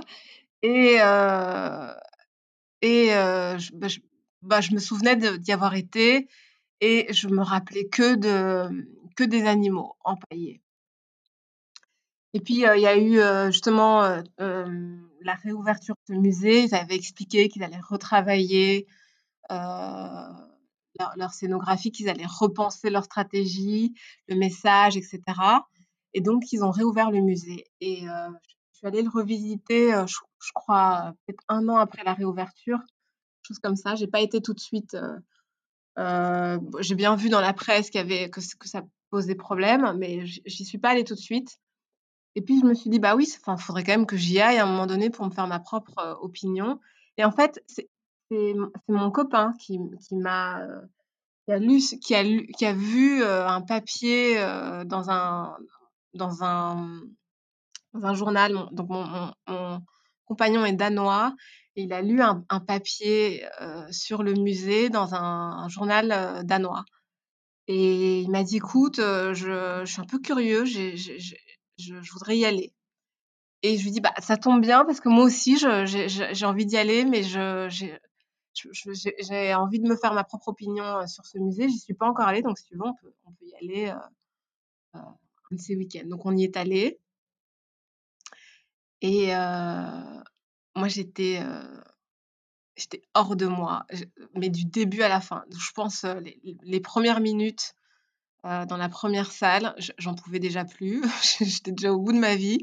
Et, 0.62 0.98
euh, 1.00 1.92
et 2.80 3.12
euh, 3.12 3.58
je, 3.58 3.72
bah, 3.72 3.88
je, 3.88 3.98
bah, 4.42 4.60
je, 4.60 4.72
me 4.72 4.78
souvenais 4.78 5.16
d'y 5.16 5.50
avoir 5.50 5.74
été 5.74 6.28
et 6.80 7.12
je 7.12 7.26
me 7.26 7.42
rappelais 7.42 7.88
que, 7.88 8.14
de, 8.14 8.86
que 9.16 9.24
des 9.24 9.42
animaux 9.48 9.96
empaillés. 10.04 10.62
Et 12.32 12.38
puis, 12.38 12.54
il 12.54 12.60
y 12.60 12.86
a 12.86 12.96
eu 12.96 13.50
justement 13.50 14.22
la 14.38 15.34
réouverture 15.42 15.96
du 16.08 16.16
musée. 16.16 16.62
Ils 16.62 16.76
avaient 16.76 16.94
expliqué 16.94 17.48
qu'ils 17.48 17.64
allaient 17.64 17.80
retravailler 17.80 18.86
leur, 21.00 21.12
leur, 21.16 21.32
scénographie, 21.32 21.90
qu'ils 21.90 22.08
allaient 22.08 22.26
repenser 22.26 22.90
leur 22.90 23.04
stratégie, 23.04 23.94
le 24.28 24.36
message, 24.36 24.96
etc. 24.96 25.20
Et 26.14 26.20
donc, 26.20 26.52
ils 26.52 26.62
ont 26.62 26.70
réouvert 26.70 27.10
le 27.10 27.20
musée. 27.20 27.64
Et 27.80 28.02
je 28.02 28.78
suis 28.78 28.86
allée 28.86 29.02
le 29.02 29.10
revisiter, 29.10 29.90
je, 30.06 30.16
je, 30.44 30.52
crois, 30.54 31.14
peut-être 31.26 31.44
un 31.48 31.68
an 31.68 31.76
après 31.76 32.04
la 32.04 32.14
réouverture, 32.14 32.78
chose 33.46 33.58
comme 33.58 33.76
ça. 33.76 33.94
J'ai 33.94 34.06
pas 34.06 34.20
été 34.20 34.40
tout 34.40 34.54
de 34.54 34.60
suite. 34.60 34.96
J'ai 35.96 36.94
bien 36.94 37.16
vu 37.16 37.28
dans 37.28 37.40
la 37.40 37.52
presse 37.52 37.90
que, 37.90 38.40
ça 38.40 38.82
posait 39.10 39.34
problème, 39.34 39.96
mais 39.98 40.24
j'y 40.24 40.64
suis 40.64 40.78
pas 40.78 40.90
allée 40.90 41.04
tout 41.04 41.14
de 41.14 41.20
suite. 41.20 41.58
Et 42.36 42.42
puis 42.42 42.60
je 42.60 42.66
me 42.66 42.74
suis 42.74 42.90
dit, 42.90 42.98
bah 42.98 43.16
oui, 43.16 43.26
il 43.28 43.58
faudrait 43.58 43.84
quand 43.84 43.92
même 43.92 44.06
que 44.06 44.16
j'y 44.16 44.40
aille 44.40 44.58
à 44.58 44.64
un 44.64 44.70
moment 44.70 44.86
donné 44.86 45.10
pour 45.10 45.26
me 45.26 45.30
faire 45.30 45.46
ma 45.46 45.58
propre 45.58 45.98
euh, 45.98 46.14
opinion. 46.20 46.78
Et 47.16 47.24
en 47.24 47.32
fait, 47.32 47.62
c'est 48.30 48.54
mon 48.88 49.10
copain 49.10 49.52
qui, 49.58 49.78
qui 50.06 50.16
m'a 50.16 50.60
euh, 50.60 50.80
qui 51.46 51.52
a 51.52 51.58
lu, 51.58 51.78
qui 52.00 52.14
a, 52.14 52.22
lu, 52.22 52.46
qui 52.56 52.66
a 52.66 52.72
vu 52.72 53.22
euh, 53.22 53.46
un 53.46 53.60
papier 53.60 54.36
dans 54.84 55.10
un 55.10 55.56
dans 56.14 56.44
un 56.44 57.00
dans 57.92 58.06
un 58.06 58.14
journal. 58.14 58.54
Donc 58.72 58.88
mon, 58.88 59.32
mon, 59.48 59.80
compagnon 60.26 60.64
est 60.64 60.74
danois 60.74 61.34
et 61.74 61.82
il 61.82 61.92
a 61.92 62.02
lu 62.02 62.22
un, 62.22 62.44
un 62.50 62.60
papier 62.60 63.44
sur 63.90 64.22
le 64.22 64.34
musée 64.34 64.88
dans 64.88 65.14
un, 65.14 65.68
journal 65.68 66.44
danois. 66.44 66.84
Et 67.66 68.20
il 68.20 68.30
m'a 68.30 68.44
dit, 68.44 68.58
écoute, 68.58 68.96
je, 68.98 69.32
je, 69.32 69.90
suis 69.90 70.00
un 70.00 70.04
peu 70.04 70.20
curieux, 70.20 70.64
j'ai 70.64 70.96
je, 71.80 72.12
voudrais 72.12 72.36
y 72.36 72.44
aller. 72.44 72.72
Et 73.62 73.76
je 73.76 73.84
lui 73.84 73.90
dis, 73.90 74.00
bah, 74.00 74.14
ça 74.18 74.36
tombe 74.36 74.60
bien 74.60 74.84
parce 74.84 75.00
que 75.00 75.08
moi 75.08 75.24
aussi, 75.24 75.58
j'ai 75.58 76.46
envie 76.46 76.66
d'y 76.66 76.76
aller, 76.76 77.04
mais 77.04 77.22
j'ai 78.72 79.54
envie 79.54 79.80
de 79.80 79.88
me 79.88 79.96
faire 79.96 80.12
ma 80.12 80.24
propre 80.24 80.48
opinion 80.48 80.84
euh, 80.84 81.06
sur 81.06 81.26
ce 81.26 81.38
musée. 81.38 81.68
J'y 81.68 81.78
suis 81.78 81.94
pas 81.94 82.08
encore 82.08 82.26
allée, 82.26 82.42
donc 82.42 82.58
si 82.58 82.64
tu 82.64 82.74
veux, 82.74 82.84
on 82.84 82.94
peut, 82.94 83.12
y 83.42 83.54
aller 83.56 83.88
euh, 83.88 84.96
euh, 84.96 85.00
un 85.50 85.56
de 85.56 85.60
ces 85.60 85.76
week-ends. 85.76 86.06
Donc 86.06 86.26
on 86.26 86.36
y 86.36 86.44
est 86.44 86.56
allé. 86.56 87.00
Et 89.02 89.28
moi, 90.76 90.88
j'étais 90.88 91.42
hors 93.14 93.34
de 93.34 93.46
moi, 93.46 93.86
mais 94.34 94.50
du 94.50 94.66
début 94.66 95.02
à 95.02 95.08
la 95.08 95.20
fin. 95.20 95.44
Je 95.50 95.72
pense 95.72 96.04
les, 96.04 96.38
les 96.62 96.80
premières 96.80 97.20
minutes, 97.20 97.74
dans 98.44 98.76
la 98.76 98.88
première 98.90 99.32
salle. 99.32 99.74
J'en 99.96 100.14
pouvais 100.14 100.38
déjà 100.38 100.66
plus. 100.66 101.02
J'étais 101.40 101.72
déjà 101.72 101.92
au 101.92 101.98
bout 101.98 102.12
de 102.12 102.18
ma 102.18 102.36
vie. 102.36 102.58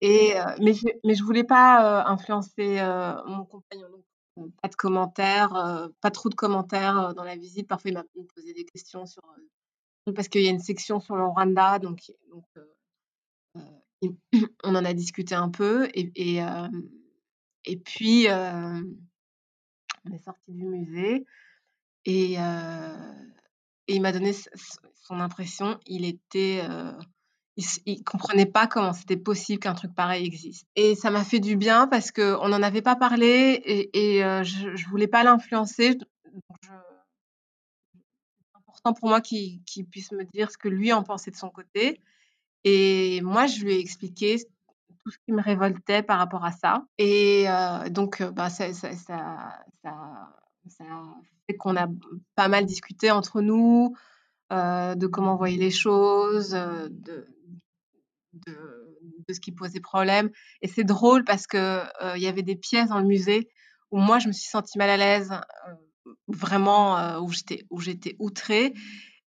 Et, 0.00 0.34
mais, 0.60 0.74
je, 0.74 0.86
mais 1.04 1.14
je 1.14 1.22
voulais 1.22 1.44
pas 1.44 2.04
influencer 2.04 2.82
mon 3.26 3.44
compagnon. 3.44 3.86
Pas 4.62 4.68
de 4.68 4.74
commentaires, 4.74 5.90
pas 6.00 6.10
trop 6.10 6.28
de 6.28 6.34
commentaires 6.34 7.14
dans 7.14 7.24
la 7.24 7.36
visite. 7.36 7.68
Parfois, 7.68 7.90
il 7.90 7.94
m'a 7.94 8.04
posé 8.34 8.52
des 8.54 8.64
questions 8.64 9.06
sur. 9.06 9.22
parce 10.14 10.28
qu'il 10.28 10.42
y 10.42 10.48
a 10.48 10.50
une 10.50 10.60
section 10.60 11.00
sur 11.00 11.16
le 11.16 11.24
Rwanda, 11.24 11.78
donc, 11.78 12.12
on 13.54 14.74
en 14.74 14.84
a 14.84 14.94
discuté 14.94 15.34
un 15.34 15.48
peu. 15.50 15.88
Et, 15.94 16.12
et, 16.16 16.42
et 17.64 17.76
puis, 17.76 18.26
on 18.28 20.12
est 20.12 20.18
sorti 20.18 20.52
du 20.52 20.64
musée. 20.64 21.24
Et, 22.04 22.34
et 22.34 23.94
il 23.94 24.02
m'a 24.02 24.12
donné 24.12 24.32
son 24.32 25.20
impression. 25.20 25.78
Il 25.86 26.04
était, 26.04 26.62
euh, 27.58 27.62
il, 27.86 27.92
il, 27.94 28.04
comprenait 28.04 28.46
pas 28.46 28.66
comment 28.66 28.92
c'était 28.92 29.16
possible 29.16 29.60
qu'un 29.60 29.74
truc 29.74 29.94
pareil 29.94 30.26
existe. 30.26 30.66
Et 30.76 30.94
ça 30.94 31.10
m'a 31.10 31.24
fait 31.24 31.40
du 31.40 31.56
bien 31.56 31.86
parce 31.86 32.10
que 32.10 32.36
on 32.40 32.48
n'en 32.48 32.62
avait 32.62 32.82
pas 32.82 32.96
parlé 32.96 33.62
et, 33.92 34.24
euh, 34.24 34.42
je, 34.42 34.74
je 34.74 34.88
voulais 34.88 35.08
pas 35.08 35.22
l'influencer. 35.24 35.98
C'est 36.62 36.70
important 38.56 38.94
pour 38.94 39.08
moi 39.08 39.20
qu'il 39.20 39.62
qu 39.64 39.84
puisse 39.84 40.12
me 40.12 40.24
dire 40.24 40.50
ce 40.50 40.58
que 40.58 40.68
lui 40.68 40.92
en 40.92 41.02
pensait 41.02 41.30
de 41.30 41.36
son 41.36 41.50
côté. 41.50 42.00
Et 42.64 43.20
moi, 43.22 43.46
je 43.46 43.64
lui 43.64 43.74
ai 43.74 43.80
expliqué 43.80 44.38
tout 45.04 45.10
ce 45.10 45.18
qui 45.26 45.32
me 45.32 45.42
révoltait 45.42 46.02
par 46.02 46.18
rapport 46.18 46.44
à 46.44 46.52
ça. 46.52 46.86
Et 46.96 47.46
donc, 47.90 48.22
bah, 48.22 48.48
ça, 48.48 48.72
ça, 48.72 48.92
ça, 48.92 49.62
ça, 49.82 50.84
fait 51.46 51.56
qu'on 51.58 51.76
a 51.76 51.88
pas 52.34 52.48
mal 52.48 52.64
discuté 52.64 53.10
entre 53.10 53.42
nous 53.42 53.94
de 54.50 55.06
comment 55.06 55.34
on 55.34 55.36
voyait 55.36 55.58
les 55.58 55.70
choses, 55.70 56.50
de, 56.52 57.26
de, 58.46 59.32
ce 59.32 59.40
qui 59.40 59.52
posait 59.52 59.80
problème. 59.80 60.30
Et 60.62 60.68
c'est 60.68 60.84
drôle 60.84 61.24
parce 61.24 61.46
qu'il 61.46 61.82
il 62.16 62.22
y 62.22 62.26
avait 62.26 62.42
des 62.42 62.56
pièces 62.56 62.88
dans 62.88 63.00
le 63.00 63.06
musée 63.06 63.48
où 63.90 63.98
moi, 63.98 64.18
je 64.18 64.28
me 64.28 64.32
suis 64.32 64.48
sentie 64.48 64.76
mal 64.78 64.90
à 64.90 64.96
l'aise, 64.96 65.30
vraiment, 66.28 67.18
où 67.20 67.80
j'étais 67.80 68.16
outrée. 68.18 68.74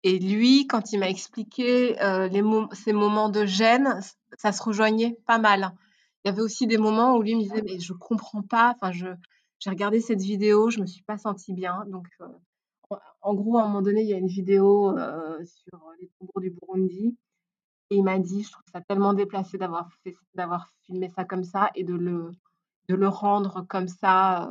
Et 0.04 0.18
lui, 0.18 0.66
quand 0.66 0.92
il 0.92 1.00
m'a 1.00 1.08
expliqué 1.08 2.00
euh, 2.02 2.28
ces 2.72 2.92
moments 2.92 3.30
de 3.30 3.46
gêne, 3.46 4.00
ça 4.36 4.52
se 4.52 4.62
rejoignait 4.62 5.16
pas 5.26 5.38
mal. 5.38 5.72
Il 6.24 6.28
y 6.28 6.30
avait 6.30 6.42
aussi 6.42 6.66
des 6.66 6.76
moments 6.76 7.16
où 7.16 7.22
lui 7.22 7.34
me 7.34 7.40
disait 7.40 7.62
mais 7.62 7.80
je 7.80 7.94
comprends 7.94 8.42
pas. 8.42 8.74
Enfin, 8.76 8.92
je 8.92 9.06
j'ai 9.60 9.70
regardé 9.70 10.00
cette 10.00 10.20
vidéo, 10.20 10.68
je 10.68 10.80
me 10.80 10.86
suis 10.86 11.02
pas 11.04 11.16
sentie 11.16 11.54
bien. 11.54 11.86
Donc, 11.86 12.06
euh, 12.20 12.96
en 13.22 13.34
gros, 13.34 13.56
à 13.56 13.62
un 13.62 13.66
moment 13.66 13.80
donné, 13.80 14.02
il 14.02 14.08
y 14.08 14.12
a 14.12 14.18
une 14.18 14.26
vidéo 14.26 14.94
euh, 14.98 15.42
sur 15.44 15.80
les 15.98 16.10
tombeaux 16.18 16.40
du 16.40 16.50
Burundi 16.50 17.16
et 17.94 17.98
il 17.98 18.02
m'a 18.02 18.18
dit 18.18 18.42
je 18.42 18.50
trouve 18.50 18.64
ça 18.72 18.80
tellement 18.80 19.14
déplacé 19.14 19.56
d'avoir 19.58 20.68
filmé 20.86 21.10
ça 21.14 21.24
comme 21.24 21.44
ça 21.44 21.70
et 21.74 21.84
de 21.84 21.94
le 21.94 23.08
rendre 23.08 23.64
comme 23.68 23.88
ça. 23.88 24.50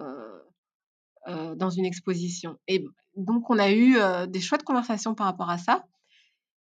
Euh, 1.29 1.55
dans 1.55 1.69
une 1.69 1.85
exposition. 1.85 2.59
Et 2.67 2.85
donc, 3.15 3.49
on 3.49 3.57
a 3.57 3.71
eu 3.71 3.95
euh, 3.95 4.25
des 4.25 4.41
chouettes 4.41 4.63
conversations 4.63 5.15
par 5.15 5.25
rapport 5.25 5.49
à 5.49 5.57
ça. 5.57 5.85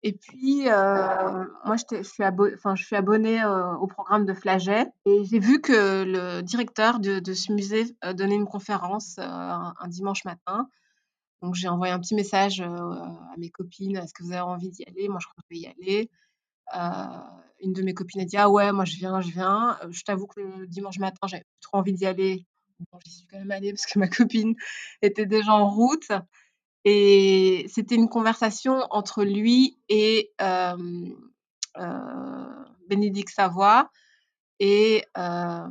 Et 0.02 0.12
puis, 0.12 0.68
euh, 0.68 1.44
moi, 1.64 1.76
je 1.76 2.02
suis, 2.02 2.22
enfin, 2.54 2.74
je 2.74 2.84
suis 2.84 2.94
abonnée 2.94 3.42
au 3.80 3.86
programme 3.86 4.26
de 4.26 4.34
Flaget 4.34 4.86
et 5.06 5.24
j'ai 5.24 5.38
vu 5.38 5.62
que 5.62 6.04
le 6.04 6.42
directeur 6.42 7.00
de, 7.00 7.32
ce 7.32 7.52
musée 7.52 7.96
donnait 8.14 8.34
une 8.34 8.46
conférence 8.46 9.18
un, 9.18 9.72
dimanche 9.88 10.26
matin. 10.26 10.68
Donc, 11.40 11.54
j'ai 11.54 11.68
envoyé 11.68 11.94
un 11.94 11.98
petit 11.98 12.14
message 12.14 12.60
à 12.60 13.34
mes 13.38 13.48
copines 13.48 13.96
est-ce 13.96 14.12
que 14.12 14.22
vous 14.22 14.32
avez 14.32 14.40
envie 14.40 14.68
d'y 14.68 14.84
aller 14.84 15.08
Moi, 15.08 15.20
je 15.22 15.26
crois 15.26 15.42
que 15.42 15.54
je 15.54 15.54
vais 15.54 15.60
y 15.62 15.66
aller. 15.68 16.10
Une 16.72 17.72
de 17.72 17.82
mes 17.82 17.94
copines 17.94 18.22
a 18.22 18.24
dit 18.24 18.36
ah 18.36 18.50
ouais, 18.50 18.72
moi, 18.72 18.84
je 18.84 18.96
viens, 18.96 19.20
je 19.20 19.30
viens. 19.30 19.78
je 19.90 20.02
t'avoue 20.02 20.26
que 20.26 20.40
le 20.40 20.66
dimanche 20.66 20.98
matin, 20.98 21.26
j'avais 21.26 21.46
trop 21.60 21.78
envie 21.78 21.92
d'y 21.92 22.06
aller 22.06 22.46
Bon, 22.92 22.98
j'y 23.04 23.12
suis 23.12 23.26
quand 23.26 23.38
même 23.38 23.50
allée 23.50 23.72
parce 23.72 23.86
que 23.86 23.98
ma 23.98 24.08
copine 24.08 24.54
était 25.02 25.26
déjà 25.26 25.52
en 25.52 25.68
route. 25.68 26.08
Et 26.84 27.66
c'était 27.68 27.94
une 27.94 28.08
conversation 28.08 28.86
entre 28.90 29.22
lui 29.22 29.78
et 29.88 30.32
euh, 30.40 31.10
euh, 31.76 32.64
Bénédicte 32.88 33.34
Savoie. 33.34 33.90
Et 34.60 35.04
euh, 35.16 35.68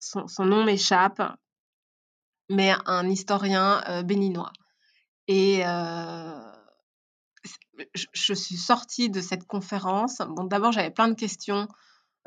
son, 0.00 0.44
nom 0.44 0.64
m'échappe, 0.64 1.22
mais 2.50 2.72
un 2.86 3.08
historien 3.08 4.02
béninois. 4.02 4.52
Et 5.28 5.62
je, 7.94 8.34
suis 8.34 8.56
sortie 8.56 9.10
de 9.10 9.20
cette 9.20 9.46
conférence. 9.46 10.18
Bon, 10.28 10.44
d'abord, 10.44 10.72
j'avais 10.72 10.90
plein 10.90 11.08
de 11.08 11.14
questions 11.14 11.68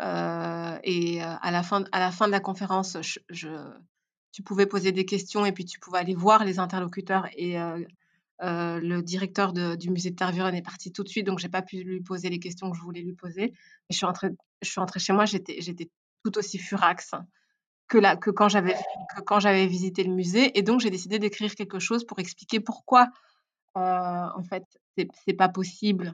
euh, 0.01 0.77
et 0.83 1.23
euh, 1.23 1.35
à 1.41 1.51
la, 1.51 1.63
fin, 1.63 1.81
de 1.81 2.31
la 2.31 2.39
conférence, 2.39 2.97
tu 3.29 4.43
pouvais 4.43 4.65
poser 4.65 4.91
des 4.91 5.05
questions 5.05 5.45
et 5.45 5.51
puis 5.51 5.65
tu 5.65 5.79
pouvais 5.79 5.99
aller 5.99 6.15
voir 6.15 6.43
les 6.43 6.59
interlocuteurs. 6.59 7.27
Et 7.35 7.59
euh, 7.59 7.79
le 8.41 9.01
directeur 9.01 9.53
du 9.53 9.89
musée 9.89 10.11
de 10.11 10.15
Tervuren 10.15 10.53
est 10.55 10.61
parti 10.61 10.91
tout 10.91 11.03
de 11.03 11.09
suite, 11.09 11.25
donc 11.25 11.39
j'ai 11.39 11.49
pas 11.49 11.61
pu 11.61 11.83
lui 11.83 12.01
poser 12.01 12.29
les 12.29 12.39
questions 12.39 12.69
que 12.71 12.77
je 12.77 12.81
voulais 12.81 13.01
lui 13.01 13.13
poser. 13.13 13.43
Et 13.43 13.53
je 13.91 13.97
suis 13.97 14.05
rentrée, 14.05 14.29
chez 14.99 15.13
moi, 15.13 15.25
j'étais, 15.25 15.89
tout 16.23 16.37
aussi 16.37 16.57
furax 16.57 17.11
que 17.87 18.31
quand 18.31 18.49
j'avais 18.49 19.67
visité 19.67 20.03
le 20.03 20.11
musée. 20.11 20.57
Et 20.57 20.63
donc 20.63 20.81
j'ai 20.81 20.89
décidé 20.89 21.19
d'écrire 21.19 21.53
quelque 21.53 21.77
chose 21.77 22.03
pour 22.03 22.17
expliquer 22.17 22.59
pourquoi 22.59 23.09
en 23.75 24.43
fait 24.43 24.63
c'est, 24.97 25.33
pas 25.33 25.49
possible 25.49 26.13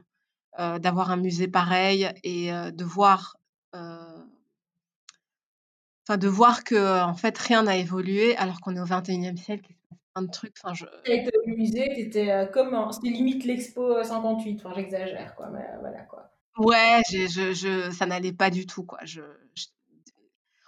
d'avoir 0.58 1.10
un 1.10 1.16
musée 1.16 1.48
pareil 1.48 2.10
et 2.24 2.50
de 2.50 2.84
voir 2.84 3.36
euh, 3.74 4.24
enfin 6.06 6.18
de 6.18 6.28
voir 6.28 6.64
que 6.64 7.02
en 7.02 7.14
fait 7.14 7.36
rien 7.38 7.62
n'a 7.62 7.76
évolué 7.76 8.36
alors 8.36 8.60
qu'on 8.60 8.76
est 8.76 8.80
au 8.80 8.86
21e 8.86 9.36
siècle 9.36 9.66
il 9.70 9.74
se 9.74 9.80
passe 9.88 9.98
plein 10.14 10.22
de 10.22 10.30
trucs. 10.30 10.54
Enfin 10.62 10.74
je 10.74 10.84
le 10.84 11.56
musée 11.56 11.92
c'était 11.96 12.30
euh, 12.30 12.46
comme 12.46 12.90
c'était 12.92 13.08
limite 13.08 13.44
l'expo 13.44 14.02
58 14.02 14.60
enfin 14.64 14.74
j'exagère 14.74 15.34
quoi 15.36 15.48
mais 15.50 15.60
euh, 15.60 15.78
voilà 15.80 16.02
quoi. 16.02 16.30
Ouais 16.58 17.00
je, 17.08 17.54
je, 17.54 17.90
ça 17.90 18.04
n'allait 18.04 18.32
pas 18.32 18.50
du 18.50 18.66
tout 18.66 18.84
quoi. 18.84 18.98
Je, 19.04 19.22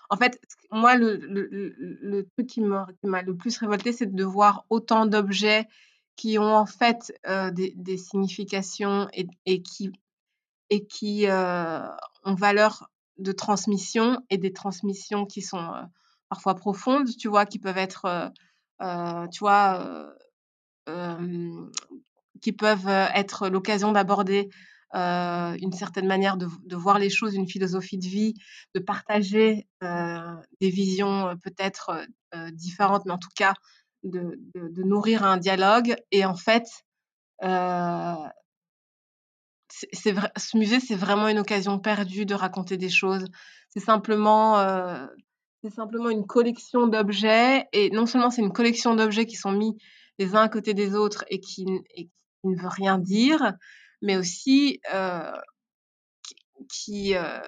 en 0.09 0.17
fait 0.17 0.41
moi 0.71 0.97
le, 0.97 1.17
le, 1.17 1.75
le 1.79 2.27
truc 2.27 2.47
qui 2.47 2.61
m'a 2.63 2.87
le 3.03 3.37
plus 3.37 3.59
révolté 3.59 3.93
c'est 3.93 4.15
de 4.15 4.25
voir 4.25 4.65
autant 4.71 5.05
d'objets 5.05 5.67
qui 6.17 6.39
ont 6.39 6.55
en 6.55 6.67
fait 6.67 7.13
des, 7.53 7.73
des, 7.77 7.97
significations 7.97 9.09
et, 9.13 9.63
qui 9.63 9.93
qui 10.89 11.27
ont 11.29 12.35
valeur 12.35 12.89
de 13.19 13.33
transmission 13.33 14.21
et 14.31 14.39
des 14.39 14.53
transmissions 14.53 15.27
qui 15.27 15.43
sont 15.43 15.59
euh, 15.59 15.83
parfois 16.29 16.55
profondes, 16.55 17.09
tu 17.17 17.29
vois, 17.29 17.47
qui 17.47 17.59
peuvent 17.59 17.79
être, 17.79 18.05
euh, 18.07 18.29
euh, 18.83 19.27
tu 19.29 19.41
vois, 19.41 20.11
qui 22.43 22.53
peuvent 22.53 22.89
être 22.89 23.49
l'occasion 23.49 23.93
d'aborder 23.93 24.51
une 24.93 25.73
certaine 25.73 26.07
manière 26.07 26.37
de, 26.37 26.77
voir 26.77 26.99
les 26.99 27.11
choses, 27.11 27.35
une 27.35 27.49
philosophie 27.49 27.99
de 27.99 28.07
vie, 28.07 28.35
de 28.75 28.81
partager 28.81 29.67
des 29.81 30.71
visions 30.71 31.37
peut-être 31.43 32.07
différentes, 32.53 33.07
mais 33.07 33.13
en 33.13 33.19
tout 33.19 33.31
cas 33.35 33.55
de, 34.05 34.39
nourrir 34.83 35.25
un 35.25 35.37
dialogue. 35.37 35.97
Et 36.13 36.25
en 36.25 36.37
fait, 36.37 36.65
c'est 39.93 40.13
vrai, 40.13 40.31
ce 40.37 40.57
musée, 40.57 40.81
c'est 40.81 40.95
vraiment 40.95 41.29
une 41.29 41.39
occasion 41.39 41.79
perdue 41.79 42.27
de 42.27 42.35
raconter 42.35 42.77
des 42.77 42.89
choses. 42.89 43.25
C'est 43.71 43.81
simplement, 43.81 44.59
euh, 44.61 45.07
c'est 45.63 45.73
simplement 45.73 46.11
une 46.11 46.27
collection 46.27 46.87
d'objets. 46.87 47.67
Et 47.73 47.91
non 47.91 48.07
seulement 48.07 48.31
c'est 48.31 48.43
une 48.43 48.53
collection 48.53 48.95
d'objets 48.95 49.27
qui 49.27 49.37
sont 49.37 49.53
mis 49.53 49.77
les 50.19 50.37
uns 50.37 50.43
à 50.43 50.49
côté 50.49 50.75
des 50.75 50.95
autres 50.95 51.25
et 51.29 51.41
qui, 51.41 51.65
ne 51.65 52.57
veut 52.57 52.69
rien 52.69 52.99
dire, 52.99 53.55
mais 54.03 54.17
aussi 54.17 54.81
euh, 54.93 55.33
qui, 56.69 57.17
euh, 57.17 57.41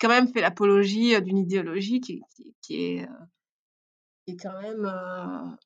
quand 0.00 0.08
même 0.08 0.28
fait 0.28 0.40
l'apologie 0.40 1.20
d'une 1.22 1.38
idéologie 1.38 2.00
qui, 2.00 2.22
qui, 2.34 2.54
qui 2.60 2.84
est, 2.84 3.08
euh, 3.08 4.34
quand 4.40 4.60
même 4.60 4.84
euh, 4.84 5.56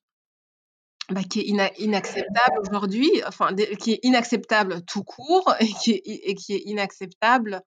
bah, 1.11 1.23
qui 1.23 1.41
est 1.41 1.79
inacceptable 1.79 2.59
aujourd'hui, 2.59 3.09
enfin, 3.27 3.53
qui 3.55 3.93
est 3.93 3.99
inacceptable 4.03 4.83
tout 4.85 5.03
court 5.03 5.53
et 5.59 5.67
qui 5.67 5.91
est, 5.91 6.63
inacceptable 6.65 7.61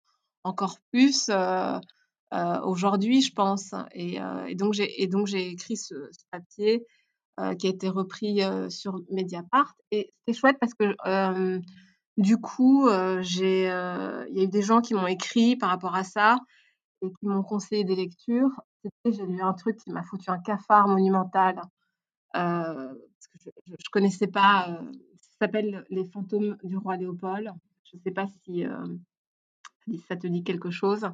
encore 0.44 0.78
plus 0.92 1.28
euh, 1.28 1.78
euh, 2.32 2.60
aujourd'hui, 2.62 3.22
je 3.22 3.32
pense. 3.32 3.74
Et, 3.92 4.20
euh, 4.20 4.46
et 4.46 4.54
donc, 4.54 4.74
j'ai 4.74 5.48
écrit 5.48 5.76
ce, 5.76 5.94
papier 6.30 6.84
qui 7.58 7.66
a 7.66 7.70
été 7.70 7.88
repris 7.88 8.42
sur 8.68 9.00
Mediapart. 9.10 9.74
Et 9.90 10.12
c'était 10.20 10.38
chouette 10.38 10.56
parce 10.60 10.74
que 10.74 11.60
du 12.16 12.36
coup, 12.38 12.88
il 12.88 13.24
y 13.34 13.68
a 13.68 14.26
eu 14.30 14.48
des 14.48 14.62
gens 14.62 14.80
qui 14.80 14.94
m'ont 14.94 15.08
écrit 15.08 15.56
par 15.56 15.70
rapport 15.70 15.96
à 15.96 16.04
ça 16.04 16.38
et 17.02 17.08
qui 17.08 17.26
m'ont 17.26 17.42
conseillé 17.42 17.82
des 17.82 17.96
lectures. 17.96 18.50
J'ai 19.04 19.26
lu 19.26 19.42
un 19.42 19.52
truc 19.52 19.78
qui 19.78 19.90
m'a 19.90 20.04
foutu 20.04 20.30
un 20.30 20.38
cafard 20.38 20.86
monumental. 20.86 21.60
Je 23.42 23.72
ne 23.72 23.90
connaissais 23.90 24.26
pas. 24.26 24.68
Euh, 24.68 24.92
ça 25.20 25.46
s'appelle 25.46 25.84
Les 25.90 26.04
fantômes 26.04 26.56
du 26.62 26.76
roi 26.76 26.96
Léopold. 26.96 27.50
Je 27.84 27.96
ne 27.96 28.02
sais 28.02 28.10
pas 28.10 28.26
si, 28.44 28.64
euh, 28.64 28.86
ça 30.08 30.16
te 30.16 30.26
dit 30.26 30.44
quelque 30.44 30.70
chose, 30.70 31.06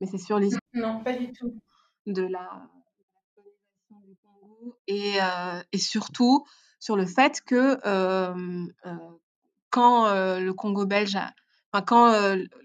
mais 0.00 0.06
c'est 0.06 0.18
sur 0.18 0.38
l'histoire. 0.38 0.60
Non, 0.74 1.02
pas 1.02 1.16
du 1.16 1.32
tout. 1.32 1.54
De 2.06 2.22
la 2.22 2.68
colonisation 3.34 4.00
du 4.06 4.16
Congo 4.22 4.76
et, 4.86 5.20
euh, 5.20 5.62
et, 5.72 5.78
surtout 5.78 6.46
sur 6.78 6.96
le 6.96 7.04
fait 7.04 7.40
que 7.44 7.76
quand 9.70 10.08
le 10.38 10.52
Congo 10.52 10.86
belge 10.86 11.16
a, 11.16 11.34
quand 11.82 12.12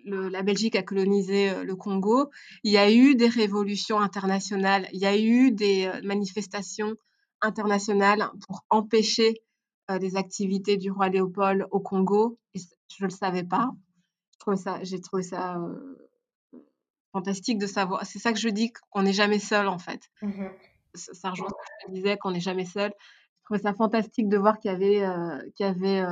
le, 0.05 0.29
la 0.29 0.43
Belgique 0.43 0.75
a 0.75 0.83
colonisé 0.83 1.63
le 1.63 1.75
Congo, 1.75 2.29
il 2.63 2.71
y 2.71 2.77
a 2.77 2.91
eu 2.91 3.15
des 3.15 3.27
révolutions 3.27 3.99
internationales, 3.99 4.87
il 4.93 4.99
y 4.99 5.07
a 5.07 5.17
eu 5.17 5.51
des 5.51 5.91
manifestations 6.03 6.95
internationale 7.41 8.29
pour 8.47 8.65
empêcher 8.69 9.41
euh, 9.89 9.99
des 9.99 10.15
activités 10.15 10.77
du 10.77 10.91
roi 10.91 11.09
Léopold 11.09 11.67
au 11.71 11.79
Congo. 11.79 12.37
Et 12.53 12.59
je 12.59 13.03
ne 13.03 13.09
le 13.09 13.13
savais 13.13 13.43
pas. 13.43 13.71
J'ai 14.83 15.01
trouvé 15.01 15.23
ça 15.23 15.57
euh, 15.57 16.59
fantastique 17.11 17.57
de 17.57 17.67
savoir. 17.67 18.05
C'est 18.05 18.19
ça 18.19 18.33
que 18.33 18.39
je 18.39 18.49
dis, 18.49 18.71
qu'on 18.89 19.03
n'est 19.03 19.13
jamais 19.13 19.39
seul 19.39 19.67
en 19.67 19.77
fait. 19.77 20.01
Mmh 20.21 20.47
ça, 20.93 21.29
rejoint 21.29 21.47
ce 21.47 21.53
que 21.53 21.87
je 21.87 21.93
disais, 21.93 22.17
qu'on 22.17 22.31
n'est 22.31 22.41
jamais 22.41 22.65
seul. 22.65 22.91
Je 22.99 23.43
trouvais 23.45 23.61
ça 23.61 23.73
fantastique 23.73 24.27
de 24.27 24.37
voir 24.37 24.59
qu'il 24.59 24.71
y 24.71 24.73
avait, 24.73 25.01
euh, 25.01 25.39
qu'il 25.55 25.65
y 25.65 25.69
avait 25.69 26.03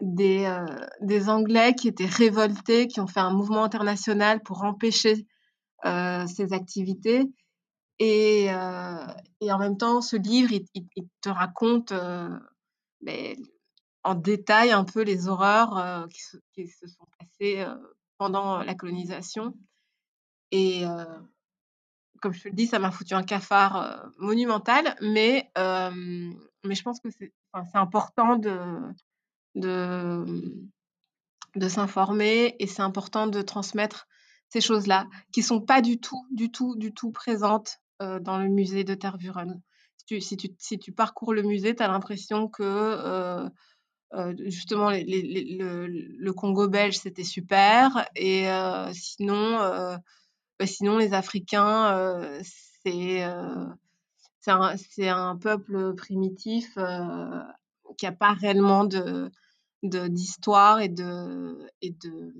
des, 0.00 0.62
des 1.00 1.28
Anglais 1.28 1.74
qui 1.74 1.88
étaient 1.88 2.06
révoltés, 2.06 2.86
qui 2.86 3.00
ont 3.00 3.08
fait 3.08 3.18
un 3.18 3.32
mouvement 3.32 3.64
international 3.64 4.40
pour 4.40 4.62
empêcher 4.62 5.26
ces 5.82 6.52
activités. 6.52 7.28
Et, 7.98 8.44
et, 8.44 9.52
en 9.52 9.58
même 9.58 9.76
temps, 9.76 10.00
ce 10.00 10.16
livre, 10.16 10.52
il, 10.52 11.08
te 11.20 11.28
raconte 11.28 11.92
ben, 13.00 13.36
en 14.04 14.14
détail 14.14 14.70
un 14.70 14.84
peu 14.84 15.02
les 15.02 15.28
horreurs 15.28 16.08
qui 16.08 16.22
se, 16.22 16.36
qui, 16.52 16.68
se, 16.68 16.86
sont 16.86 17.06
passées 17.18 17.66
pendant 18.18 18.62
la 18.62 18.74
colonisation. 18.74 19.54
Et 20.52 20.84
comme 22.20 22.32
je 22.32 22.42
te 22.42 22.48
le 22.48 22.54
dis, 22.54 22.66
ça 22.68 22.78
m'a 22.78 22.92
foutu 22.92 23.14
un 23.14 23.24
cafard 23.24 24.10
monumental, 24.18 24.96
mais, 25.00 25.50
je 25.56 26.82
pense 26.82 27.00
que 27.00 27.10
c'est 27.10 27.32
important 27.74 28.36
de, 28.36 28.58
de, 29.56 30.68
de 31.56 31.68
s'informer 31.68 32.56
et 32.58 32.66
c'est 32.66 32.82
important 32.82 33.26
de 33.26 33.42
transmettre 33.42 34.06
ces 34.48 34.60
choses-là 34.60 35.06
qui 35.32 35.42
sont 35.42 35.60
pas 35.60 35.82
du 35.82 36.00
tout, 36.00 36.26
du 36.30 36.50
tout, 36.50 36.76
du 36.76 36.92
tout 36.92 37.10
présentes 37.10 37.80
dans 38.00 38.38
le 38.38 38.48
musée 38.48 38.84
de 38.84 38.94
Tervuren. 38.94 39.60
Si 39.96 40.04
tu, 40.06 40.20
si 40.20 40.36
tu, 40.36 40.48
si 40.58 40.78
tu 40.78 40.92
parcours 40.92 41.34
le 41.34 41.42
musée, 41.42 41.74
tu 41.74 41.82
as 41.82 41.88
l'impression 41.88 42.48
que 42.48 43.48
justement 44.38 44.90
les, 44.90 45.04
les, 45.04 45.58
le, 45.58 46.32
Congo 46.32 46.68
belge 46.68 46.98
c'était 46.98 47.24
super 47.24 48.08
et 48.16 48.46
sinon 48.92 49.98
bah, 50.58 50.66
sinon, 50.66 50.98
les 50.98 51.14
Africains, 51.14 51.96
euh, 51.96 52.40
c'est 52.82 53.22
euh, 53.22 53.66
un, 54.48 55.36
peuple 55.36 55.94
primitif 55.94 56.76
euh, 56.76 57.42
qui 57.96 58.06
n'a 58.06 58.12
pas 58.12 58.32
réellement 58.32 58.84
de 58.84 59.30
d'histoire 59.84 60.80
et 60.80 60.88
de, 60.88 61.70
et, 61.82 61.92
de, 61.92 62.34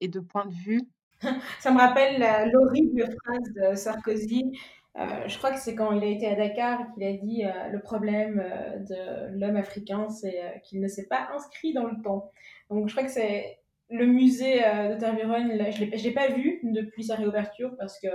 et 0.00 0.08
de 0.08 0.20
point 0.20 0.46
de 0.46 0.54
vue. 0.54 0.80
Ça 1.60 1.70
me 1.70 1.78
rappelle 1.78 2.20
l'horrible 2.52 3.04
phrase 3.22 3.70
de 3.70 3.74
Sarkozy. 3.76 4.58
je 4.96 5.38
crois 5.38 5.50
que 5.50 5.58
c'est 5.58 5.74
quand 5.74 5.92
il 5.92 6.02
a 6.04 6.06
été 6.06 6.26
à 6.26 6.34
Dakar 6.34 6.80
qu'il 6.92 7.04
a 7.04 7.12
dit 7.12 7.42
le 7.72 7.80
problème 7.80 8.42
de 8.88 9.38
l'homme 9.38 9.56
africain, 9.56 10.08
c'est 10.08 10.60
qu'il 10.64 10.80
ne 10.80 10.88
s'est 10.88 11.06
pas 11.06 11.28
inscrit 11.34 11.72
dans 11.72 11.86
le 11.86 12.00
temps. 12.02 12.30
Donc 12.70 12.88
je 12.88 12.94
crois 12.94 13.04
que 13.04 13.12
c'est 13.12 13.58
le 13.90 14.06
musée 14.06 14.64
euh, 14.64 14.94
de 14.94 15.00
Tervuren, 15.00 15.48
je 15.70 15.84
ne 15.84 15.90
l'ai 15.90 16.10
pas 16.10 16.28
vu 16.28 16.60
depuis 16.64 17.04
sa 17.04 17.16
réouverture 17.16 17.74
parce 17.78 17.98
que 18.00 18.08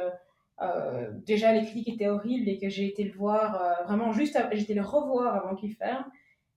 euh, 0.61 1.11
déjà 1.25 1.53
les 1.53 1.61
critiques 1.61 1.89
étaient 1.89 2.09
horribles 2.09 2.49
et 2.49 2.57
que 2.57 2.69
j'ai 2.69 2.85
été 2.85 3.03
le 3.03 3.13
voir 3.13 3.61
euh, 3.61 3.83
vraiment 3.85 4.11
juste, 4.11 4.37
été 4.51 4.73
le 4.73 4.81
revoir 4.81 5.35
avant 5.35 5.55
qu'il 5.55 5.73
ferme 5.73 6.05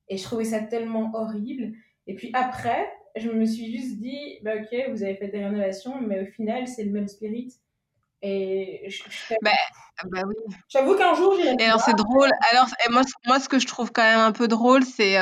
et 0.08 0.16
je 0.16 0.24
trouvais 0.24 0.44
ça 0.44 0.60
tellement 0.60 1.10
horrible. 1.14 1.72
Et 2.06 2.14
puis 2.14 2.30
après, 2.34 2.90
je 3.16 3.30
me 3.30 3.44
suis 3.44 3.76
juste 3.76 3.98
dit, 3.98 4.38
bah, 4.42 4.52
ok, 4.56 4.90
vous 4.90 5.02
avez 5.02 5.16
fait 5.16 5.28
des 5.28 5.44
rénovations, 5.44 6.00
mais 6.00 6.22
au 6.22 6.26
final, 6.26 6.66
c'est 6.66 6.84
le 6.84 6.90
même 6.90 7.08
spirit. 7.08 7.54
Et 8.22 8.88
je, 8.88 9.02
bah, 9.42 9.50
bah 10.04 10.22
oui. 10.26 10.36
J'avoue 10.68 10.94
qu'un 10.96 11.14
jour, 11.14 11.34
j'ai. 11.36 11.54
Et 11.58 11.64
alors, 11.64 11.80
c'est 11.80 11.96
drôle. 11.96 12.30
Alors, 12.52 12.68
moi, 12.90 13.02
moi, 13.26 13.40
ce 13.40 13.48
que 13.48 13.58
je 13.58 13.66
trouve 13.66 13.90
quand 13.90 14.02
même 14.02 14.20
un 14.20 14.32
peu 14.32 14.46
drôle, 14.46 14.84
c'est 14.84 15.18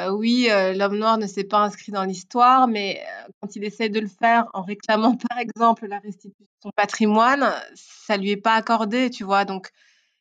euh, 0.00 0.12
oui, 0.12 0.48
euh, 0.50 0.74
l'homme 0.74 0.96
noir 0.96 1.18
ne 1.18 1.26
s'est 1.26 1.44
pas 1.44 1.58
inscrit 1.58 1.90
dans 1.90 2.04
l'histoire, 2.04 2.68
mais 2.68 3.02
euh, 3.02 3.28
quand 3.40 3.56
il 3.56 3.64
essaie 3.64 3.88
de 3.88 3.98
le 3.98 4.06
faire 4.06 4.46
en 4.54 4.62
réclamant, 4.62 5.16
par 5.28 5.38
exemple, 5.38 5.86
la 5.86 5.98
restitution 5.98 6.44
de 6.44 6.62
son 6.62 6.70
patrimoine, 6.70 7.52
ça 7.74 8.16
lui 8.16 8.30
est 8.30 8.36
pas 8.36 8.54
accordé, 8.54 9.10
tu 9.10 9.24
vois. 9.24 9.44
Donc, 9.44 9.70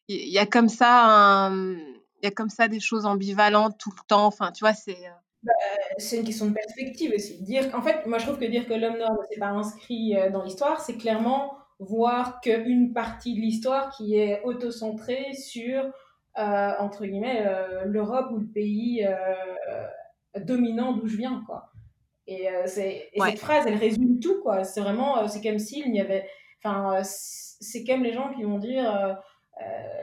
il 0.07 0.29
y, 0.29 0.39
a 0.39 0.45
comme 0.45 0.69
ça 0.69 1.51
il 1.51 2.23
y 2.23 2.27
a 2.27 2.31
comme 2.31 2.49
ça 2.49 2.69
des 2.69 2.79
choses 2.79 3.05
ambivalentes 3.05 3.77
tout 3.77 3.91
le 3.91 4.01
temps. 4.07 4.25
Enfin, 4.25 4.51
tu 4.51 4.61
vois, 4.61 4.73
c'est. 4.73 4.97
Bah, 5.47 5.53
c'est 5.97 6.17
une 6.17 6.25
question 6.25 6.47
de 6.47 6.53
perspective 6.53 7.13
aussi. 7.15 7.41
Dire, 7.43 7.63
en 7.73 7.81
fait, 7.81 8.05
moi 8.05 8.17
je 8.17 8.25
trouve 8.25 8.37
que 8.37 8.45
dire 8.45 8.67
que 8.67 8.73
l'homme 8.73 8.97
noir 8.97 9.13
ne 9.13 9.25
s'est 9.27 9.39
pas 9.39 9.47
inscrit 9.47 10.15
dans 10.31 10.43
l'histoire, 10.43 10.81
c'est 10.81 10.97
clairement 10.97 11.53
voir 11.79 12.41
qu'une 12.41 12.93
partie 12.93 13.35
de 13.35 13.39
l'histoire 13.39 13.95
qui 13.95 14.17
est 14.17 14.41
auto-centrée 14.43 15.33
sur 15.33 15.85
euh, 16.37 16.73
entre 16.79 17.05
guillemets, 17.05 17.43
euh, 17.47 17.85
l'Europe 17.85 18.27
ou 18.31 18.37
le 18.37 18.45
pays 18.45 19.03
euh, 19.03 19.87
dominant 20.39 20.93
d'où 20.93 21.07
je 21.07 21.17
viens, 21.17 21.43
quoi. 21.47 21.71
Et, 22.27 22.47
c'est, 22.65 23.09
cette 23.17 23.39
phrase, 23.39 23.65
elle 23.65 23.77
résume 23.77 24.19
tout, 24.19 24.41
quoi. 24.41 24.63
C'est 24.63 24.81
vraiment, 24.81 25.27
c'est 25.27 25.41
comme 25.41 25.57
s'il 25.57 25.91
n'y 25.91 26.01
avait, 26.01 26.29
enfin, 26.63 27.01
c'est 27.03 27.85
comme 27.85 28.03
les 28.03 28.13
gens 28.13 28.33
qui 28.33 28.43
vont 28.43 28.59
dire, 28.59 29.17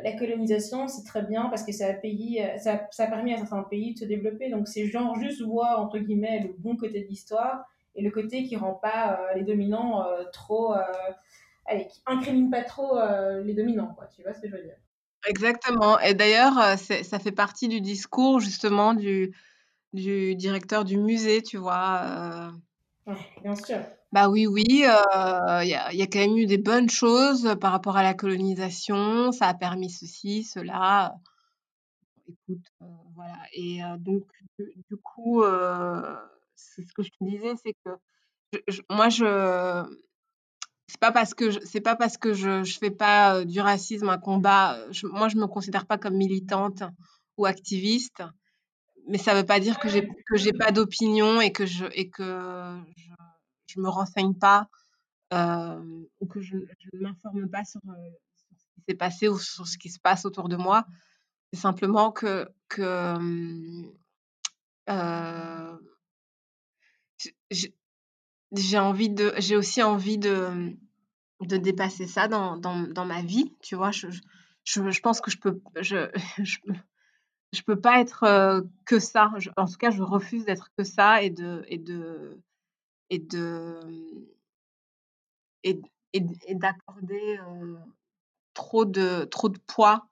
la 0.03 0.13
colonisation, 0.13 0.89
c'est 0.89 1.05
très 1.05 1.23
bien 1.23 1.45
parce 1.49 1.63
que 1.63 1.73
ça 1.73 1.87
a, 1.87 1.93
payé, 1.95 2.47
ça, 2.59 2.87
ça, 2.91 3.05
a 3.05 3.07
permis 3.07 3.33
à 3.33 3.39
certains 3.39 3.63
pays 3.63 3.95
de 3.95 4.01
se 4.01 4.05
développer. 4.05 4.51
Donc, 4.51 4.69
c'est 4.69 4.87
genre 4.87 5.19
juste 5.19 5.43
voir, 5.43 5.81
entre 5.81 5.99
guillemets, 5.99 6.41
le 6.41 6.55
bon 6.59 6.77
côté 6.77 7.03
de 7.03 7.09
l'histoire 7.09 7.65
et 7.95 8.03
le 8.03 8.11
côté 8.11 8.45
qui 8.45 8.57
rend 8.57 8.75
pas 8.75 9.19
les 9.35 9.43
dominants 9.43 10.05
trop. 10.33 10.75
allez, 11.67 11.87
qui 11.87 12.03
incrimine 12.07 12.51
pas 12.51 12.65
trop 12.65 12.99
les 13.45 13.55
dominants, 13.55 13.95
quoi. 13.95 14.07
Tu 14.15 14.23
vois 14.23 14.35
ce 14.35 14.41
que 14.41 14.49
je 14.49 14.57
veux 14.57 14.63
dire? 14.63 14.77
Exactement. 15.27 15.99
Et 16.01 16.15
d'ailleurs, 16.15 16.59
euh, 16.59 16.77
ça 16.77 17.19
fait 17.19 17.33
partie 17.33 17.69
du 17.69 17.81
discours 17.81 18.41
justement 18.41 18.95
du, 18.95 19.35
du 19.93 20.35
directeur 20.35 20.85
du 20.85 20.99
musée, 20.99 21.43
tu 21.43 21.57
vois. 21.57 22.53
Euh. 23.07 23.15
bien 23.43 23.57
sûr. 23.57 23.79
Bah 24.15 24.29
oui, 24.29 24.47
oui, 24.47 24.85
euh, 24.87 25.65
il 25.65 25.69
y, 25.71 25.75
a, 25.75 26.07
quand 26.07 26.21
même 26.21 26.37
eu 26.39 26.47
des 26.47 26.57
bonnes 26.57 26.89
choses 26.89 27.57
par 27.61 27.73
rapport 27.73 27.97
à 27.97 28.05
la 28.05 28.15
colonisation. 28.15 29.33
Ça 29.33 29.49
a 29.49 29.55
permis 29.55 29.91
ceci, 29.91 30.45
cela. 30.45 31.17
Écoute, 32.29 32.65
voilà. 33.17 33.41
Et 33.55 33.81
donc, 33.99 34.23
du, 34.59 34.97
coup, 35.03 35.43
ce 35.43 36.93
que 36.95 37.03
je 37.03 37.11
te 37.11 37.25
disais, 37.25 37.55
c'est 37.65 37.75
que 37.85 37.91
moi, 38.89 39.09
je, 39.09 39.85
c'est 40.87 41.01
pas 41.01 41.11
parce 41.11 41.35
que 41.35 41.51
je, 41.51 41.59
c'est 41.65 41.81
pas 41.81 41.97
parce 41.97 42.17
que 42.17 42.35
je, 42.35 42.62
je 42.62 42.79
fais 42.79 42.93
pas 42.93 43.39
euh, 43.39 43.45
du 43.45 43.61
racisme 43.61 44.09
un 44.11 44.19
combat. 44.19 44.79
Je, 44.93 45.09
moi, 45.09 45.27
je 45.27 45.37
me 45.37 45.49
considère 45.49 45.87
pas 45.87 45.99
comme 45.99 46.15
militante 46.15 46.85
ou 47.37 47.47
activiste, 47.47 48.23
mais 49.09 49.19
ça 49.19 49.35
veut 49.35 49.45
pas 49.45 49.59
dire 49.59 49.81
que 49.81 49.89
j'ai 49.89 50.07
que 50.07 50.37
j'ai 50.37 50.53
pas 50.53 50.71
d'opinion 50.71 51.41
et 51.41 51.51
que 51.51 51.67
je 51.67 51.87
et 51.95 52.11
que 52.11 52.79
je, 52.97 53.15
je 53.75 53.81
me 53.81 53.89
renseigne 53.89 54.35
pas 54.35 54.68
euh, 55.33 56.05
ou 56.20 56.27
que 56.27 56.41
je, 56.41 56.57
ne 56.57 57.01
m'informe 57.01 57.49
pas 57.49 57.64
sur, 57.64 57.81
euh, 57.89 58.11
sur, 58.37 58.57
ce 58.57 58.64
qui 58.75 58.83
s'est 58.89 58.97
passé 58.97 59.29
ou 59.29 59.39
sur 59.39 59.66
ce 59.66 59.79
qui 59.79 59.89
se 59.89 59.99
passe 59.99 60.25
autour 60.25 60.49
de 60.49 60.57
moi. 60.57 60.87
C'est 61.53 61.61
simplement 61.61 62.12
que 62.12 62.49
que 62.68 63.16
euh, 64.91 65.79
j'ai 68.53 68.79
envie 68.79 69.11
de 69.11 69.33
j'ai 69.39 69.57
aussi 69.57 69.83
envie 69.83 70.18
de 70.18 70.77
de 71.41 71.57
dépasser 71.57 72.07
ça 72.07 72.29
dans, 72.29 72.57
dans, 72.57 72.83
dans 72.83 73.05
ma 73.05 73.22
vie 73.22 73.53
tu 73.61 73.75
vois 73.75 73.91
je, 73.91 74.09
je, 74.64 74.91
je, 74.91 75.01
pense 75.01 75.20
que 75.20 75.31
je 75.31 75.39
peux 75.39 75.61
je, 75.81 76.11
je, 76.43 76.59
je 77.53 77.62
peux 77.62 77.81
pas 77.81 78.01
être 78.01 78.64
que 78.85 78.99
ça 78.99 79.31
en 79.57 79.66
tout 79.66 79.77
cas 79.79 79.91
je 79.91 80.03
refuse 80.03 80.45
d'être 80.45 80.70
que 80.77 80.85
ça 80.85 81.22
et 81.22 81.31
de 81.31 81.64
et 81.68 81.79
de 81.79 82.41
et 83.11 83.19
de 83.19 83.81
et, 85.63 85.81
et, 86.13 86.55
d'accorder 86.55 87.39
trop 88.55 88.85
de 88.85 89.25
trop 89.25 89.49
de 89.49 89.59
poids 89.67 90.09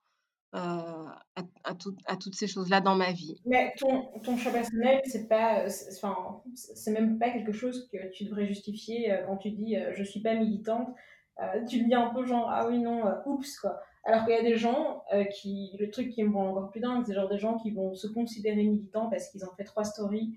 à, 0.53 1.21
à, 1.37 1.43
à, 1.65 2.17
toutes 2.17 2.35
ces 2.35 2.47
choses-là 2.47 2.83
dans 2.83 2.95
ma 2.95 3.13
vie. 3.13 3.41
Mais 3.47 3.73
ton, 3.79 4.03
ton 4.23 4.37
choix 4.37 4.53
personnel, 4.53 5.01
c'est 5.05 5.27
pas, 5.27 5.67
c'est 5.69 6.91
même 6.91 7.19
pas 7.19 7.31
quelque 7.31 7.53
chose 7.53 7.89
que 7.91 8.11
tu 8.13 8.25
devrais 8.25 8.47
justifier 8.47 9.19
quand 9.27 9.39
tu 9.39 9.51
dis 9.51 9.77
je 9.95 10.03
suis 10.03 10.21
pas 10.21 10.35
militante. 10.35 10.89
tu 11.69 11.79
le 11.79 11.85
dis 11.87 11.95
un 11.95 12.13
peu 12.15 12.25
genre 12.25 12.51
ah 12.51 12.69
oui 12.69 12.79
non, 12.79 13.03
oups 13.27 13.59
quoi. 13.61 13.81
Alors 14.05 14.25
qu'il 14.25 14.35
y 14.35 14.39
a 14.39 14.43
des 14.43 14.57
gens 14.57 15.05
qui, 15.31 15.77
le 15.79 15.91
truc 15.91 16.11
qui 16.11 16.25
me 16.25 16.35
rend 16.35 16.51
encore 16.51 16.71
plus 16.71 16.81
dingue, 16.81 17.05
c'est 17.07 17.15
genre 17.15 17.29
des 17.29 17.39
gens 17.39 17.57
qui 17.59 17.71
vont 17.71 17.95
se 17.95 18.09
considérer 18.09 18.65
militants 18.65 19.09
parce 19.09 19.31
qu'ils 19.31 19.45
ont 19.45 19.55
fait 19.57 19.65
trois 19.65 19.85
stories 19.85 20.37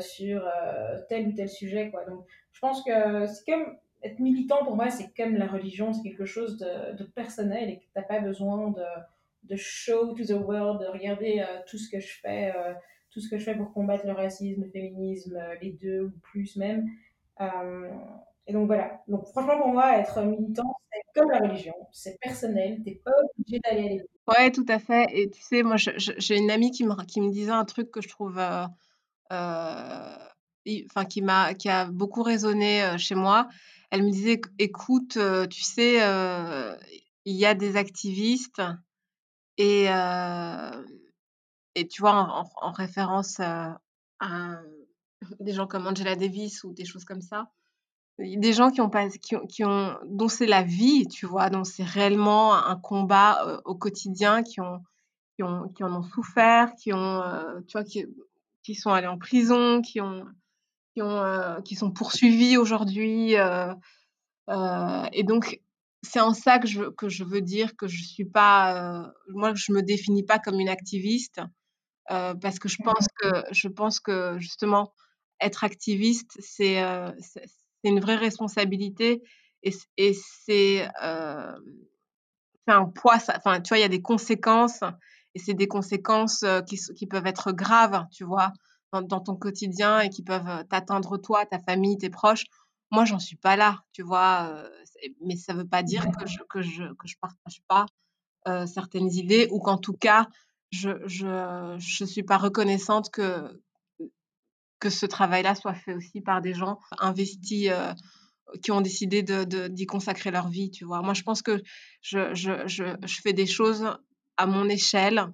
sur 0.00 0.44
tel 1.08 1.28
ou 1.28 1.32
tel 1.32 1.48
sujet 1.48 1.90
quoi. 1.90 2.04
Donc 2.04 2.24
je 2.52 2.60
pense 2.60 2.82
que 2.84 3.26
c'est 3.26 3.50
comme 3.50 3.76
être 4.02 4.18
militant 4.20 4.64
pour 4.64 4.76
moi, 4.76 4.90
c'est 4.90 5.12
comme 5.16 5.34
la 5.36 5.46
religion, 5.46 5.92
c'est 5.92 6.02
quelque 6.02 6.24
chose 6.24 6.58
de, 6.58 7.04
personnel 7.04 7.70
et 7.70 7.78
que 7.78 7.84
t'as 7.94 8.02
pas 8.02 8.20
besoin 8.20 8.70
de 8.70 8.82
de 9.44 9.56
show 9.56 10.14
to 10.14 10.24
the 10.24 10.38
world, 10.38 10.80
de 10.80 10.86
regarder 10.86 11.40
euh, 11.40 11.60
tout 11.66 11.78
ce 11.78 11.90
que 11.90 12.00
je 12.00 12.20
fais, 12.20 12.52
euh, 12.54 12.74
tout 13.10 13.20
ce 13.20 13.30
que 13.30 13.38
je 13.38 13.44
fais 13.44 13.54
pour 13.54 13.72
combattre 13.72 14.06
le 14.06 14.12
racisme, 14.12 14.62
le 14.62 14.70
féminisme, 14.70 15.36
euh, 15.36 15.54
les 15.62 15.72
deux 15.72 16.02
ou 16.02 16.10
plus 16.22 16.56
même. 16.56 16.86
et 18.46 18.52
donc 18.52 18.66
voilà. 18.66 19.00
Donc 19.08 19.26
franchement 19.28 19.58
pour 19.58 19.68
moi, 19.68 19.98
être 19.98 20.20
militant, 20.22 20.76
c'est 20.92 21.20
comme 21.20 21.30
la 21.30 21.38
religion, 21.38 21.74
c'est 21.92 22.18
personnel, 22.20 22.82
t'es 22.84 23.00
pas 23.04 23.12
obligé 23.38 23.60
d'aller 23.60 23.80
à 23.80 23.88
l'église. 23.88 24.54
Tout 24.54 24.66
à 24.68 24.78
fait. 24.78 25.06
Et 25.12 25.30
tu 25.30 25.40
sais, 25.40 25.62
moi, 25.62 25.76
j'ai 25.76 26.36
une 26.36 26.50
amie 26.50 26.70
qui 26.70 26.84
me, 26.84 26.94
qui 27.06 27.20
me 27.20 27.30
disait 27.30 27.50
un 27.50 27.64
truc 27.64 27.90
que 27.90 28.02
je 28.02 28.08
trouve, 28.08 28.38
enfin, 29.30 31.04
qui 31.08 31.22
m'a, 31.22 31.54
qui 31.54 31.68
a 31.68 31.86
beaucoup 31.86 32.22
résonné 32.22 32.96
chez 32.98 33.14
moi. 33.14 33.48
Elle 33.90 34.02
me 34.02 34.10
disait, 34.10 34.40
écoute, 34.58 35.18
tu 35.50 35.62
sais, 35.62 35.96
il 37.24 37.36
y 37.36 37.46
a 37.46 37.54
des 37.54 37.76
activistes 37.76 38.62
et, 39.56 39.86
et 41.74 41.88
tu 41.88 42.02
vois, 42.02 42.12
en, 42.12 42.44
en 42.56 42.72
référence 42.72 43.40
à, 43.40 43.80
des 45.40 45.52
gens 45.52 45.66
comme 45.66 45.86
Angela 45.86 46.16
Davis 46.16 46.64
ou 46.64 46.72
des 46.72 46.84
choses 46.84 47.04
comme 47.04 47.22
ça, 47.22 47.50
des 48.18 48.52
gens 48.52 48.70
qui 48.70 48.80
ont 48.80 48.90
pas 48.90 49.08
qui 49.08 49.64
ont 49.64 49.96
dont 50.06 50.28
c'est 50.28 50.46
la 50.46 50.62
vie, 50.62 51.06
tu 51.06 51.26
vois? 51.26 51.50
Dont 51.50 51.64
c'est 51.64 51.84
réellement 51.84 52.54
un 52.54 52.76
combat, 52.76 53.60
au 53.64 53.76
quotidien, 53.76 54.42
qui 54.42 54.60
ont 54.60 54.82
qui 55.36 55.44
ont 55.44 55.68
qui 55.68 55.84
en 55.84 55.94
ont 55.94 56.02
souffert, 56.02 56.74
qui 56.74 56.92
ont, 56.92 57.22
tu 57.68 57.78
vois? 57.78 57.84
Qui 58.68 58.74
sont 58.76 58.90
allés 58.92 59.06
en 59.08 59.18
prison, 59.18 59.80
qui 59.82 60.00
ont 60.02 60.26
qui 60.94 61.02
ont, 61.02 61.22
heu, 61.24 61.62
qui 61.64 61.76
sont 61.76 61.92
poursuivis 61.92 62.56
aujourd'hui, 62.58 63.36
heu 63.38 63.72
heu 64.50 65.04
et 65.12 65.24
donc 65.24 65.60
c'est 66.02 66.20
en 66.20 66.34
ça 66.34 66.58
que 66.60 66.68
je 66.68 66.84
que 66.90 67.08
je 67.10 67.24
veux 67.24 67.42
dire 67.42 67.76
que 67.76 67.88
je 67.88 68.02
suis 68.04 68.24
pas, 68.26 69.12
moi 69.30 69.54
je 69.54 69.72
me 69.72 69.82
définis 69.82 70.24
pas 70.24 70.38
comme 70.40 70.60
une 70.60 70.68
activiste, 70.70 71.40
parce 72.08 72.58
que 72.60 72.68
je 72.70 72.78
pense 72.84 73.06
que 73.20 73.44
je 73.52 73.68
pense 73.68 74.00
que 74.00 74.38
justement 74.40 74.92
être 75.42 75.64
activiste 75.64 76.32
c'est, 76.40 76.76
c'est 77.20 77.44
une 77.84 78.00
vraie 78.00 78.16
responsabilité 78.16 79.22
et 79.64 79.72
et 79.98 80.14
c'est, 80.14 80.88
un 82.68 82.86
poids 82.86 83.16
enfin 83.36 83.60
tu 83.62 83.70
vois? 83.70 83.78
Il 83.78 83.82
y 83.82 83.84
a 83.84 83.88
des 83.88 84.02
conséquences 84.02 84.80
et 85.34 85.38
c'est 85.38 85.54
des 85.54 85.68
conséquences, 85.68 86.42
heu, 86.42 86.62
qui 86.96 87.06
peuvent 87.06 87.26
être 87.26 87.52
graves, 87.52 88.06
tu 88.12 88.24
vois? 88.24 88.52
Dans 88.92 89.20
ton 89.20 89.36
quotidien 89.36 90.00
et 90.00 90.08
qui 90.10 90.22
peuvent, 90.22 90.64
t'atteindre 90.70 91.18
toi, 91.18 91.44
ta 91.46 91.58
famille, 91.58 91.98
tes 91.98 92.10
proches. 92.10 92.44
Moi 92.90 93.04
j'en 93.04 93.18
suis 93.18 93.36
pas 93.36 93.56
là, 93.56 93.82
tu 93.92 94.02
vois? 94.02 94.64
C'est 94.86 95.14
mais 95.24 95.36
ça 95.36 95.52
veut 95.54 95.66
pas 95.68 95.82
dire 95.82 96.04
que 96.18 96.26
je 96.26 96.38
que 96.48 96.62
je 96.62 96.84
que 96.94 97.06
je 97.06 97.16
partage 97.20 97.60
pas, 97.68 97.86
certaines 98.66 99.12
idées 99.12 99.48
ou 99.50 99.60
qu'en 99.60 99.78
tout 99.78 99.92
cas 99.94 100.26
je 100.72 100.90
je 101.06 101.76
je 101.78 102.04
suis 102.04 102.22
pas 102.22 102.38
reconnaissante 102.38 103.10
que 103.10 103.60
que 104.80 104.90
ce 104.90 105.06
travail-là 105.06 105.54
soit 105.54 105.74
fait 105.74 105.94
aussi 105.94 106.20
par 106.22 106.40
des 106.40 106.54
gens 106.54 106.78
investis, 106.98 107.70
qui 108.62 108.70
ont 108.72 108.80
décidé 108.80 109.22
d'y 109.22 109.86
consacrer 109.86 110.30
leur 110.30 110.48
vie, 110.48 110.70
tu 110.70 110.84
vois? 110.86 111.02
Moi 111.02 111.14
je 111.14 111.22
pense 111.22 111.42
que 111.42 111.60
je 112.00 112.34
je 112.34 112.66
je 112.66 112.84
je 113.04 113.20
fais 113.20 113.34
des 113.34 113.46
choses 113.46 113.84
à 114.38 114.46
mon 114.46 114.68
échelle 114.68 115.26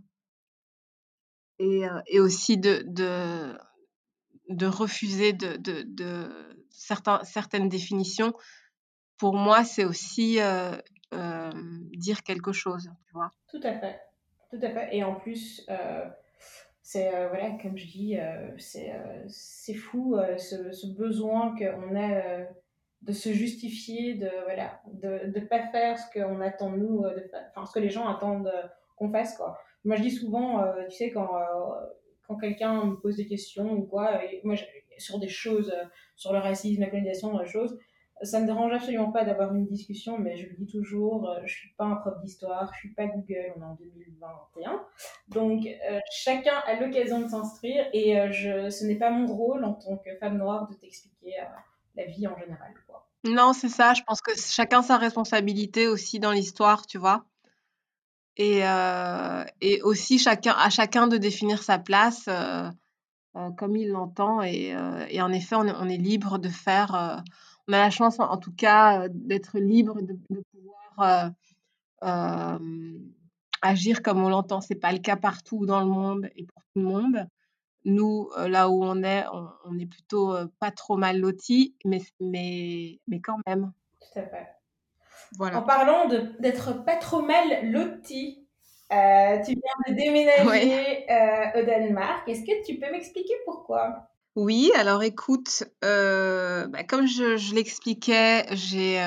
et 1.60 1.84
heu 1.86 2.02
et 2.08 2.18
aussi 2.20 2.58
de 2.58 2.84
de 4.48 4.66
refuser 4.66 5.32
de 5.32 5.56
de 5.56 6.28
certaines 7.22 7.68
définitions. 7.68 8.32
Pour 9.16 9.34
moi, 9.36 9.62
c'est 9.64 9.84
aussi, 9.84 10.40
heu, 10.40 10.82
hem, 11.12 11.88
dire 11.92 12.22
quelque 12.24 12.52
chose, 12.52 12.90
tu 13.06 13.12
vois? 13.14 13.30
Tout 13.48 13.60
à 13.62 13.74
fait, 13.78 14.00
tout 14.50 14.58
à 14.60 14.70
fait 14.70 14.88
et 14.96 15.04
en 15.04 15.14
plus, 15.14 15.64
c'est, 16.82 17.10
voilà, 17.28 17.52
comme 17.62 17.78
je 17.78 17.86
dis, 17.86 18.16
c'est, 18.58 19.74
fou, 19.74 20.16
ce 20.38 20.72
ce 20.72 20.86
besoin 20.88 21.54
qu'on 21.56 21.94
a, 21.96 22.46
de 23.02 23.12
se 23.12 23.32
justifier, 23.32 24.14
de 24.14 24.30
voilà, 24.44 24.80
de 24.92 25.30
de 25.30 25.40
pas 25.40 25.68
faire 25.68 25.96
ce 25.98 26.06
qu'on 26.12 26.40
attend 26.40 26.70
nous, 26.70 27.04
enfin, 27.50 27.66
ce 27.66 27.72
que 27.72 27.80
les 27.80 27.90
gens 27.90 28.08
attendent, 28.08 28.52
qu'on 28.96 29.10
fasse, 29.10 29.36
quoi. 29.36 29.58
Moi, 29.84 29.96
je 29.96 30.02
dis 30.02 30.10
souvent, 30.10 30.62
heu, 30.64 30.86
tu 30.88 30.96
sais, 30.96 31.10
quand, 31.10 31.28
heu, 31.36 31.86
quand 32.26 32.36
quelqu'un 32.36 32.84
me 32.84 32.96
pose 32.96 33.16
des 33.16 33.26
questions 33.26 33.72
ou 33.72 33.82
quoi 33.82 34.24
et 34.24 34.40
moi, 34.44 34.54
sur 34.98 35.18
des 35.18 35.28
choses, 35.28 35.74
sur 36.16 36.32
le 36.32 36.38
racisme, 36.38 36.80
la 36.80 36.88
colonisation, 36.88 37.32
dans 37.32 37.42
les 37.42 37.48
choses, 37.48 37.78
ça 38.22 38.40
me 38.40 38.46
dérange 38.46 38.72
absolument 38.72 39.10
pas 39.10 39.24
d'avoir 39.24 39.54
une 39.54 39.66
discussion, 39.66 40.18
mais 40.18 40.36
je 40.36 40.48
le 40.48 40.54
dis 40.54 40.66
toujours, 40.66 41.28
euh, 41.28 41.40
je 41.44 41.54
suis 41.54 41.74
pas 41.76 41.84
un 41.84 41.96
prof 41.96 42.20
d'histoire, 42.20 42.70
je 42.74 42.78
suis 42.80 42.94
pas 42.94 43.06
Google, 43.06 43.52
on 43.56 43.60
est 43.60 43.64
en 43.64 43.74
2021. 43.74 44.84
Donc, 45.28 45.66
euh, 45.66 45.98
chacun 46.10 46.56
a 46.66 46.74
l'occasion 46.80 47.20
de 47.20 47.28
s'instruire 47.28 47.86
et 47.92 48.18
euh, 48.18 48.30
je, 48.30 48.70
ce 48.70 48.84
n'est 48.84 48.96
pas 48.96 49.10
mon 49.10 49.26
rôle 49.26 49.64
en 49.64 49.74
tant 49.74 49.96
que 49.96 50.14
femme 50.16 50.38
noire 50.38 50.68
de 50.68 50.74
t'expliquer 50.74 51.40
euh, 51.40 51.44
la 51.96 52.04
vie 52.04 52.26
en 52.26 52.38
général. 52.38 52.72
Non, 53.24 53.52
c'est 53.52 53.68
ça, 53.68 53.94
je 53.94 54.02
pense 54.02 54.20
que 54.20 54.32
chacun 54.36 54.82
sa 54.82 54.98
responsabilité 54.98 55.88
aussi 55.88 56.20
dans 56.20 56.32
l'histoire, 56.32 56.86
tu 56.86 56.98
vois? 56.98 57.24
Et 58.36 58.62
heu 58.64 59.44
et 59.60 59.80
aussi 59.82 60.18
chacun 60.18 60.52
à 60.58 60.68
chacun 60.70 61.06
de 61.06 61.16
définir 61.16 61.62
sa 61.62 61.78
place, 61.78 62.26
heu 62.28 62.70
heu, 63.36 63.50
comme 63.58 63.76
il 63.76 63.88
l'entend 63.90 64.42
et 64.42 64.74
en 65.22 65.32
effet, 65.32 65.56
on 65.56 65.88
est 65.88 65.96
libre 65.98 66.38
de 66.38 66.48
faire, 66.48 67.22
on 67.68 67.72
a 67.72 67.78
la 67.78 67.90
chance 67.90 68.20
en 68.20 68.36
tout 68.38 68.52
cas, 68.54 69.08
d'être 69.10 69.58
libre 69.58 70.00
de 70.02 70.18
de 70.30 70.42
pouvoir, 70.52 71.32
agir 73.62 74.02
comme 74.02 74.22
on 74.24 74.28
l'entend. 74.30 74.60
C'est 74.60 74.74
pas 74.76 74.92
le 74.92 74.98
cas 74.98 75.16
partout 75.16 75.66
dans 75.66 75.80
le 75.80 75.86
monde 75.86 76.30
et 76.36 76.44
pour 76.44 76.62
tout 76.62 76.80
le 76.80 76.84
monde. 76.84 77.26
Nous, 77.86 78.30
là 78.36 78.70
où 78.70 78.84
on 78.84 79.02
est, 79.04 79.24
on 79.32 79.48
on 79.66 79.78
est 79.78 79.86
plutôt, 79.86 80.34
pas 80.60 80.70
trop 80.72 80.96
mal 80.96 81.20
lotis, 81.20 81.74
mais 81.84 82.02
mais 82.20 83.00
mais 83.08 83.20
quand 83.20 83.38
même. 83.46 83.72
Tout 84.00 84.18
à 84.20 84.22
fait. 84.26 84.48
En 85.52 85.62
parlant 85.62 86.08
d'être 86.40 86.84
pas 86.84 86.96
trop 86.96 87.22
mal 87.22 87.70
loti, 87.70 88.46
heu, 88.92 89.40
tu 89.44 89.52
viens 89.54 89.94
de 89.94 89.94
Ouais. 90.44 90.68
déménager, 90.74 91.06
heu, 91.10 91.60
au 91.60 91.64
Danemark. 91.64 92.28
Est-ce 92.28 92.42
que 92.44 92.64
tu 92.66 92.78
peux 92.78 92.90
m'expliquer 92.90 93.34
pourquoi? 93.44 94.10
Oui, 94.36 94.72
alors 94.74 95.02
écoute, 95.04 95.62
heu, 95.84 96.66
bah, 96.68 96.82
comme 96.84 97.06
je 97.06 97.36
je 97.36 97.54
l'expliquais, 97.54 98.44
j'ai, 98.50 98.98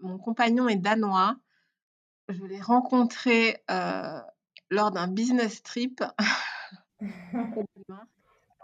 mon 0.00 0.18
compagnon 0.18 0.68
est 0.68 0.76
danois. 0.76 1.36
Je 2.28 2.44
l'ai 2.44 2.60
rencontré, 2.60 3.58
lors 4.70 4.90
d'un 4.90 5.08
business 5.08 5.62
trip. 5.62 6.02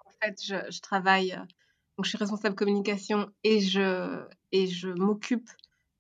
En 0.07 0.11
fait, 0.23 0.43
je 0.43 0.57
je 0.71 0.81
travaille, 0.81 1.31
donc 1.31 2.05
je 2.05 2.11
suis 2.11 2.19
responsable 2.19 2.55
communication 2.55 3.31
et 3.45 3.61
je 3.61 4.25
et 4.53 4.67
je 4.67 4.89
m'occupe 4.89 5.51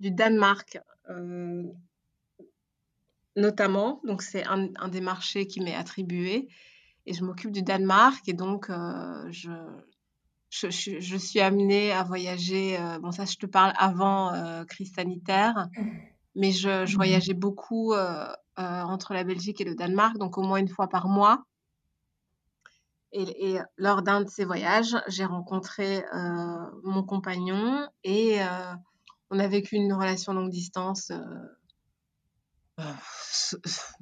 du 0.01 0.11
Danemark, 0.11 0.80
heu, 1.11 1.72
notamment. 3.36 4.01
Donc 4.05 4.22
c'est 4.22 4.44
un 4.46 4.88
des 4.88 5.01
marchés 5.01 5.46
qui 5.46 5.61
m'est 5.61 5.74
attribué. 5.74 6.48
Et 7.07 7.14
je 7.14 7.24
m'occupe 7.24 7.53
du 7.53 7.62
Danemark. 7.62 8.28
Et 8.28 8.34
donc 8.34 8.70
heu, 8.70 9.30
je 9.30 9.51
je 10.51 11.16
suis 11.16 11.40
amenée 11.40 11.92
à 11.92 12.03
voyager, 12.05 12.78
heu, 12.78 12.98
bon 13.01 13.12
ça 13.12 13.24
je 13.24 13.36
te 13.36 13.46
parle 13.46 13.72
avant, 13.78 14.32
crise 14.66 14.92
sanitaire, 14.94 15.68
mais 16.34 16.53
je 16.53 16.94
voyageais 16.96 17.34
beaucoup, 17.34 17.94
entre 18.57 19.14
la 19.14 19.24
Belgique 19.24 19.61
et 19.61 19.64
le 19.64 19.74
Danemark, 19.76 20.18
donc 20.18 20.38
au 20.38 20.42
moins 20.42 20.59
une 20.59 20.68
fois 20.68 20.88
par 20.88 21.09
mois. 21.09 21.44
Et 23.12 23.59
lors 23.76 24.03
d'un 24.03 24.22
de 24.22 24.28
ces 24.30 24.44
voyages, 24.44 24.96
j'ai 25.09 25.24
rencontré, 25.24 26.05
mon 26.84 27.03
compagnon. 27.03 27.88
Et 28.05 28.38
on 29.31 29.39
a 29.39 29.49
vécu 29.49 29.76
une 29.76 29.93
relation 29.93 30.33
longue 30.33 30.51
distance, 30.51 31.12
s 32.78 33.57
s 33.64 33.95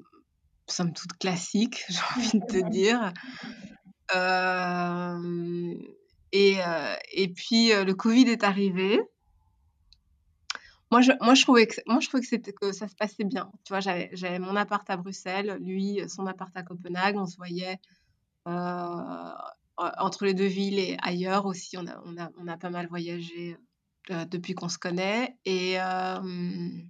somme 0.67 0.93
toute 0.93 1.15
classique, 1.15 1.85
j'ai 1.89 2.01
envie 2.17 2.39
de 2.41 2.47
te 2.47 2.71
dire. 2.71 3.13
Hem 4.15 5.77
et 6.33 7.33
puis, 7.35 7.71
le 7.71 7.93
covid 7.93 8.29
est 8.29 8.45
arrivé. 8.45 9.01
Moi 10.91 11.03
je 11.03 11.13
moi 11.21 11.35
je 11.35 11.43
trouvais 11.43 11.67
que 11.67 11.75
moi 11.87 12.01
je 12.01 12.09
trouvais 12.09 12.23
que 12.23 12.73
ça 12.73 12.89
se 12.89 12.95
passait 12.95 13.25
bien. 13.25 13.51
Tu 13.65 13.73
vois? 13.73 13.81
J'avais 13.81 14.39
mon 14.39 14.57
appart 14.57 14.89
à 14.89 14.97
Bruxelles, 14.97 15.59
lui, 15.61 16.01
son 16.09 16.27
appart 16.27 16.55
à 16.57 16.63
Copenhague. 16.63 17.17
On 17.19 17.27
se 17.27 17.37
voyait, 17.37 17.79
entre 19.77 20.25
les 20.25 20.35
2 20.35 20.47
villes 20.47 20.79
et 20.79 20.97
ailleurs 21.03 21.45
aussi. 21.47 21.77
On 21.77 21.87
a 21.87 22.01
on 22.05 22.17
a 22.17 22.31
on 22.39 22.49
a 22.49 22.57
pas 22.57 22.71
mal 22.71 22.89
voyagé, 22.89 23.57
heu, 24.11 24.27
depuis 24.27 24.55
qu'on 24.55 24.69
se 24.69 24.79
connaît 24.79 25.37
et 25.45 25.73
hem 25.73 26.89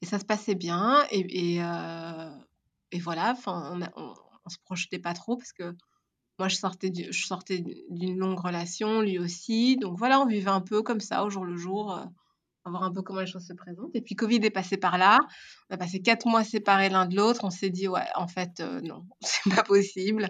et 0.00 0.06
ça 0.06 0.18
se 0.18 0.24
passait 0.24 0.54
bien 0.54 1.04
et 1.10 1.56
et 1.56 1.60
et 2.94 2.98
voilà, 2.98 3.34
on 3.46 3.82
a 3.82 3.90
on 3.96 4.50
se 4.50 4.58
projetait 4.64 4.98
pas 4.98 5.14
trop 5.14 5.36
parce 5.36 5.52
que 5.52 5.74
moi 6.38 6.48
je 6.48 6.56
sortais 6.56 6.92
je 7.10 7.26
sortais 7.26 7.64
d'une 7.90 8.18
longue 8.18 8.38
relation, 8.38 9.00
lui 9.00 9.18
aussi. 9.18 9.76
Donc 9.76 9.98
voilà, 9.98 10.20
on 10.20 10.26
vivait 10.26 10.50
un 10.50 10.60
peu 10.60 10.82
comme 10.82 11.00
ça 11.00 11.24
au 11.24 11.30
jour 11.30 11.44
le 11.44 11.56
jour, 11.56 11.98
voir 12.64 12.82
un 12.84 12.92
peu 12.92 13.02
comment 13.02 13.20
les 13.20 13.26
choses 13.26 13.46
se 13.46 13.52
présentent 13.52 13.94
et 13.94 14.00
puis 14.00 14.14
covid 14.14 14.40
est 14.42 14.50
passé 14.50 14.76
par 14.76 14.98
là. 14.98 15.18
On 15.70 15.74
a 15.74 15.78
passé 15.78 16.00
4 16.00 16.26
mois 16.26 16.44
séparés 16.44 16.88
l'un 16.90 17.06
de 17.06 17.16
l'autre. 17.16 17.40
On 17.44 17.50
s'est 17.50 17.70
dit: 17.70 17.88
«Ouais, 17.88 18.06
en 18.14 18.28
fait, 18.28 18.60
heu, 18.60 18.80
non, 18.82 19.06
c'est 19.20 19.54
pas 19.54 19.62
possible». 19.62 20.28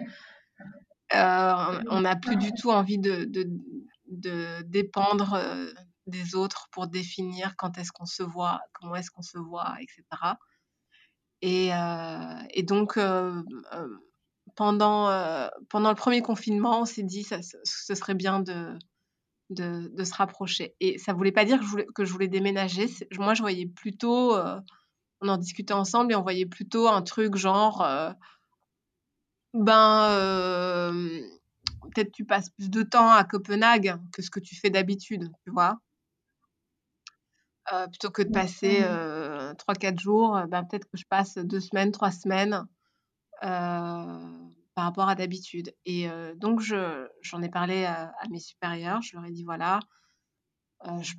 On 1.11 2.01
n'a 2.01 2.15
plus 2.15 2.37
du 2.37 2.51
tout 2.53 2.71
envie 2.71 2.97
de 2.97 3.29
de 4.13 4.61
dépendre, 4.63 5.35
heu, 5.35 5.73
des 6.07 6.35
autres 6.35 6.67
pour 6.71 6.87
définir 6.87 7.55
quand 7.57 7.77
est-ce 7.77 7.91
qu'on 7.91 8.05
se 8.05 8.23
voit, 8.23 8.61
comment 8.73 8.95
est-ce 8.95 9.11
qu'on 9.11 9.21
se 9.23 9.37
voit 9.37 9.75
et 9.81 9.87
cetera 9.95 10.37
et 11.41 11.71
heu 11.73 12.45
et 12.51 12.63
donc 12.63 12.97
heu, 12.97 13.43
hem, 13.71 13.99
pendant, 14.55 15.09
pendant 15.69 15.89
le 15.89 15.95
premier 15.95 16.21
confinement, 16.21 16.81
on 16.81 16.85
s'est 16.85 17.03
dit: 17.03 17.23
«Ça 17.23 17.39
ce 17.41 17.95
serait 17.95 18.15
bien 18.15 18.39
de 18.41 18.77
de 19.49 20.03
se 20.03 20.13
rapprocher» 20.15 20.75
et 20.79 20.97
ça 20.99 21.13
voulait 21.13 21.31
pas 21.31 21.45
dire 21.45 21.59
que 21.59 21.65
je 21.65 21.69
voulais 21.69 21.87
que 21.95 22.05
je 22.05 22.11
voulais 22.13 22.27
déménager. 22.29 22.87
Moi, 23.19 23.33
je 23.35 23.41
voyais 23.41 23.67
plutôt, 23.67 24.35
on 25.21 25.29
en 25.29 25.37
discutait 25.37 25.73
ensemble 25.73 26.13
et 26.13 26.15
on 26.15 26.23
voyait 26.23 26.45
plutôt 26.47 26.87
un 26.87 27.01
truc 27.03 27.35
genre, 27.37 27.85
ben, 29.53 30.09
peut-être 31.93 32.11
tu 32.11 32.25
passes 32.25 32.49
plus 32.49 32.69
de 32.69 32.83
temps 32.83 33.11
à 33.11 33.23
Copenhague 33.23 33.97
que 34.11 34.21
ce 34.21 34.29
que 34.29 34.39
tu 34.39 34.55
fais 34.55 34.69
d'habitude, 34.69 35.31
tu 35.45 35.51
vois. 35.51 35.77
Euh, 37.71 37.87
plutôt 37.87 38.09
que 38.11 38.21
de 38.21 38.31
passer 38.31 38.81
euh, 38.83 39.53
3-4 39.53 39.99
jours, 39.99 40.41
ben, 40.49 40.65
peut-être 40.65 40.85
que 40.85 40.97
je 40.97 41.05
passe 41.09 41.37
2 41.37 41.59
semaines, 41.59 41.91
3 41.91 42.11
semaines 42.11 42.65
par 43.41 44.85
rapport 44.85 45.07
à 45.09 45.15
d'habitude. 45.15 45.73
Et 45.85 46.07
donc, 46.37 46.61
j'en 46.61 47.41
ai 47.41 47.49
parlé 47.49 47.85
à, 47.85 48.13
mes 48.29 48.39
supérieurs. 48.39 49.01
Je 49.01 49.15
leur 49.15 49.25
ai 49.25 49.31
dit, 49.31 49.43
voilà, 49.43 49.79
je, 51.01 51.13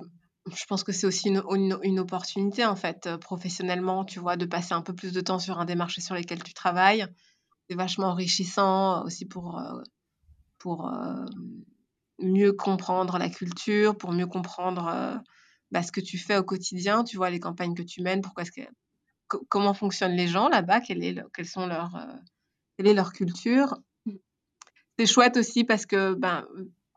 je, 0.51 0.65
pense 0.65 0.83
que 0.83 0.91
c'est 0.91 1.05
aussi 1.05 1.29
une, 1.29 1.43
une, 1.51 1.77
une, 1.83 1.99
opportunité, 1.99 2.65
en 2.65 2.75
fait, 2.75 3.15
professionnellement, 3.17 4.03
tu 4.03 4.19
vois, 4.19 4.37
de 4.37 4.45
passer 4.45 4.73
un 4.73 4.81
peu 4.81 4.93
plus 4.93 5.13
de 5.13 5.21
temps 5.21 5.37
sur 5.37 5.59
un 5.59 5.65
des 5.65 5.75
marchés 5.75 6.01
sur 6.01 6.15
lesquels 6.15 6.43
tu 6.43 6.53
travailles. 6.53 7.05
C'est 7.69 7.75
vachement 7.75 8.07
enrichissant 8.07 9.03
aussi 9.05 9.25
pour, 9.25 9.61
pour 10.65 10.91
mieux 12.17 12.53
comprendre 12.53 13.19
la 13.19 13.29
culture, 13.29 13.95
pour 13.95 14.13
mieux 14.13 14.25
comprendre 14.25 15.21
bah, 15.69 15.83
ce 15.83 15.91
que 15.91 16.01
tu 16.01 16.17
fais 16.17 16.37
au 16.37 16.43
quotidien, 16.43 17.03
tu 17.03 17.17
vois, 17.17 17.29
les 17.29 17.39
campagnes 17.39 17.75
que 17.75 17.83
tu 17.83 18.01
mènes, 18.01 18.21
pourquoi 18.21 18.41
est-ce 18.41 18.51
que, 18.51 18.67
comment 19.47 19.75
fonctionnent 19.75 20.15
les 20.15 20.27
gens 20.27 20.49
là-bas, 20.49 20.81
quelles, 20.81 21.03
est, 21.03 21.23
quelles 21.35 21.45
sont 21.45 21.69
quelle 22.75 22.87
est 22.87 22.95
leur 22.95 23.13
culture? 23.13 23.77
C'est 24.97 25.05
chouette 25.05 25.37
aussi 25.37 25.65
parce 25.65 25.85
que 25.85 26.15
ben, 26.15 26.47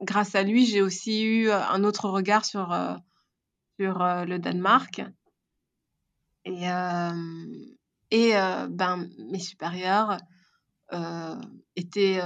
grâce 0.01 0.35
à 0.35 0.45
lui, 0.45 0.65
j'ai 0.65 0.81
aussi 0.81 1.25
eu 1.25 1.51
euh, 1.51 1.61
un 1.61 1.85
autre 1.85 2.09
regard 2.09 2.47
sur, 2.47 2.73
euh, 2.73 2.95
sur 3.79 4.01
euh, 4.01 4.25
le 4.25 4.39
Danemark. 4.39 5.03
Et, 6.47 6.65
et 8.11 8.33
ben, 8.71 9.11
mes 9.19 9.39
supérieurs 9.39 10.17
étaient 11.77 12.23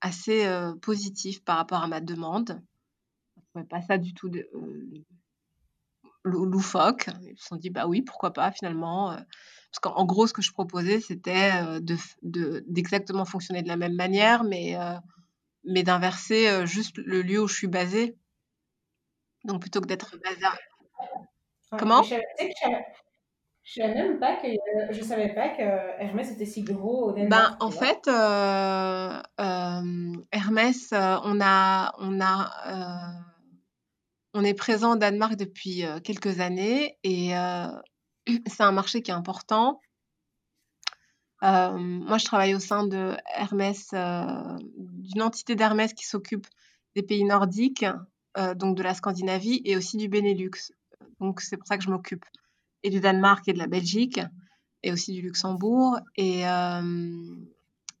assez 0.00 0.46
positifs 0.82 1.42
par 1.44 1.56
rapport 1.56 1.82
à 1.82 1.88
ma 1.88 2.00
demande. 2.00 2.60
Je 3.36 3.40
ne 3.40 3.44
trouvais 3.50 3.64
pas 3.64 3.82
ça 3.82 3.98
du 3.98 4.14
tout 4.14 4.28
de, 4.28 4.48
loufoque. 6.24 7.08
Ils 7.22 7.38
se 7.38 7.46
sont 7.46 7.56
dit, 7.56 7.70
bah 7.70 7.86
oui, 7.86 8.02
pourquoi 8.02 8.32
pas 8.32 8.52
finalement. 8.52 9.16
Parce 9.76 9.94
qu'en 9.94 10.04
gros, 10.04 10.26
ce 10.26 10.32
que 10.32 10.42
je 10.42 10.52
proposais, 10.52 11.00
c'était 11.00 11.52
euh, 11.62 11.80
de, 11.80 12.64
d'exactement 12.66 13.24
fonctionner 13.24 13.62
de 13.62 13.68
la 13.68 13.76
même 13.76 13.94
manière, 13.94 14.44
mais, 14.44 14.76
euh, 14.76 14.94
mais 15.64 15.82
d'inverser 15.82 16.66
juste 16.66 16.96
le 16.98 17.22
lieu 17.22 17.42
où 17.42 17.48
je 17.48 17.54
suis 17.54 17.66
basée. 17.66 18.16
Donc 19.44 19.60
plutôt 19.60 19.80
que 19.80 19.86
d'être 19.86 20.16
basée. 20.22 20.46
Comment? 21.78 22.02
Je 23.66 23.82
ne 23.82 23.86
savais 23.88 24.02
même 24.02 24.20
pas 24.20 24.36
que 24.36 24.46
je 24.90 25.02
savais 25.02 25.34
pas 25.34 25.48
que 25.48 25.62
Hermès 26.00 26.30
était 26.30 26.44
si 26.44 26.62
gros 26.62 27.08
au 27.08 27.12
Danemark. 27.12 27.58
Ben, 27.58 27.66
en 27.66 27.70
fait, 27.72 28.06
Hermès, 30.30 30.92
on 30.92 31.40
a, 31.40 31.92
on 31.98 32.20
a, 32.20 33.24
on 34.34 34.44
est 34.44 34.54
présent 34.54 34.92
au 34.92 34.96
Danemark 34.96 35.34
depuis 35.34 35.82
quelques 36.04 36.38
années 36.38 36.96
et 37.02 37.32
c'est 38.46 38.62
un 38.62 38.72
marché 38.72 39.02
qui 39.02 39.10
est 39.10 39.14
important. 39.14 39.80
Euh, 41.42 41.76
moi, 41.76 42.18
je 42.18 42.24
travaille 42.24 42.54
au 42.54 42.60
sein 42.60 42.86
de 42.86 43.16
Hermès, 43.34 43.90
euh, 43.92 44.56
d'une 44.76 45.22
entité 45.22 45.54
d'Hermès 45.54 45.92
qui 45.92 46.06
s'occupe 46.06 46.46
des 46.94 47.02
pays 47.02 47.24
nordiques, 47.24 47.84
euh, 48.38 48.54
donc 48.54 48.76
de 48.76 48.82
la 48.82 48.94
Scandinavie 48.94 49.60
et 49.64 49.76
aussi 49.76 49.96
du 49.96 50.08
Benelux. 50.08 50.72
Donc, 51.20 51.40
c'est 51.40 51.56
pour 51.56 51.66
ça 51.66 51.76
que 51.76 51.84
je 51.84 51.90
m'occupe 51.90 52.24
et 52.82 52.90
du 52.90 53.00
Danemark 53.00 53.46
et 53.48 53.52
de 53.52 53.58
la 53.58 53.66
Belgique 53.66 54.20
et 54.82 54.92
aussi 54.92 55.12
du 55.12 55.22
Luxembourg. 55.22 55.98
Et, 56.16 56.42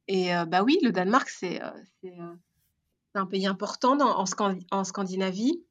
et 0.08 0.30
bah 0.46 0.62
oui, 0.62 0.78
le 0.82 0.90
Danemark, 0.92 1.28
c'est 1.28 1.60
un 3.14 3.26
pays 3.26 3.46
important 3.46 3.98
en, 4.00 4.24
en, 4.70 4.84
Scandinavie. 4.84 5.64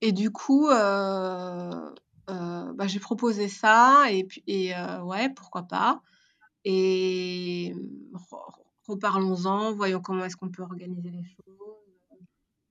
Et 0.00 0.12
du 0.12 0.30
coup, 0.30 0.68
bah, 0.68 1.94
j'ai 2.86 3.00
proposé 3.00 3.48
ça 3.48 4.06
et 4.10 4.26
et 4.46 4.72
ouais, 5.02 5.30
pourquoi 5.30 5.62
pas 5.62 6.02
et 6.68 7.72
reparlons-en, 8.88 9.72
voyons 9.72 10.00
comment 10.00 10.24
est-ce 10.24 10.36
qu'on 10.36 10.50
peut 10.50 10.62
organiser 10.62 11.10
les 11.10 11.22
choses 11.22 11.56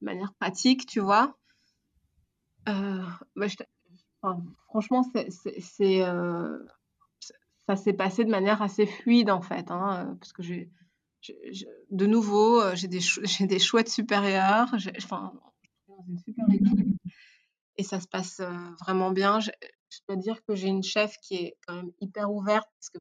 de 0.02 0.06
manière 0.06 0.34
pratique, 0.34 0.86
tu 0.86 1.00
vois? 1.00 1.38
Bah, 2.66 3.48
franchement, 4.68 5.04
c'est 5.04 5.30
ça 7.68 7.76
s'est 7.76 7.94
passé 7.94 8.24
de 8.24 8.30
manière 8.30 8.62
assez 8.62 8.86
fluide, 8.86 9.32
en 9.32 9.42
fait, 9.42 9.72
hein, 9.72 10.16
parce 10.20 10.34
que 10.34 10.44
de 11.90 12.06
nouveau, 12.06 12.62
j'ai 12.76 12.88
des 12.88 13.00
j'ai 13.24 13.48
des 13.48 13.60
chouettes 13.60 13.90
supérieurs, 13.90 14.68
j'ai 14.78 14.94
enfin, 14.98 15.34
dans 15.88 16.04
une 16.08 16.20
super 16.20 16.46
équipe 16.52 16.96
et 17.78 17.84
ça 17.84 18.00
se 18.00 18.08
passe 18.08 18.42
vraiment 18.82 19.12
bien. 19.12 19.40
Je, 19.40 19.52
dois 20.08 20.18
dire 20.18 20.44
que 20.46 20.56
j'ai 20.56 20.68
une 20.68 20.84
chef 20.84 21.16
qui 21.22 21.36
est 21.36 21.58
quand 21.66 21.76
même 21.76 21.92
hyper 22.02 22.32
ouverte 22.32 22.68
parce 22.80 22.90
que 22.90 22.98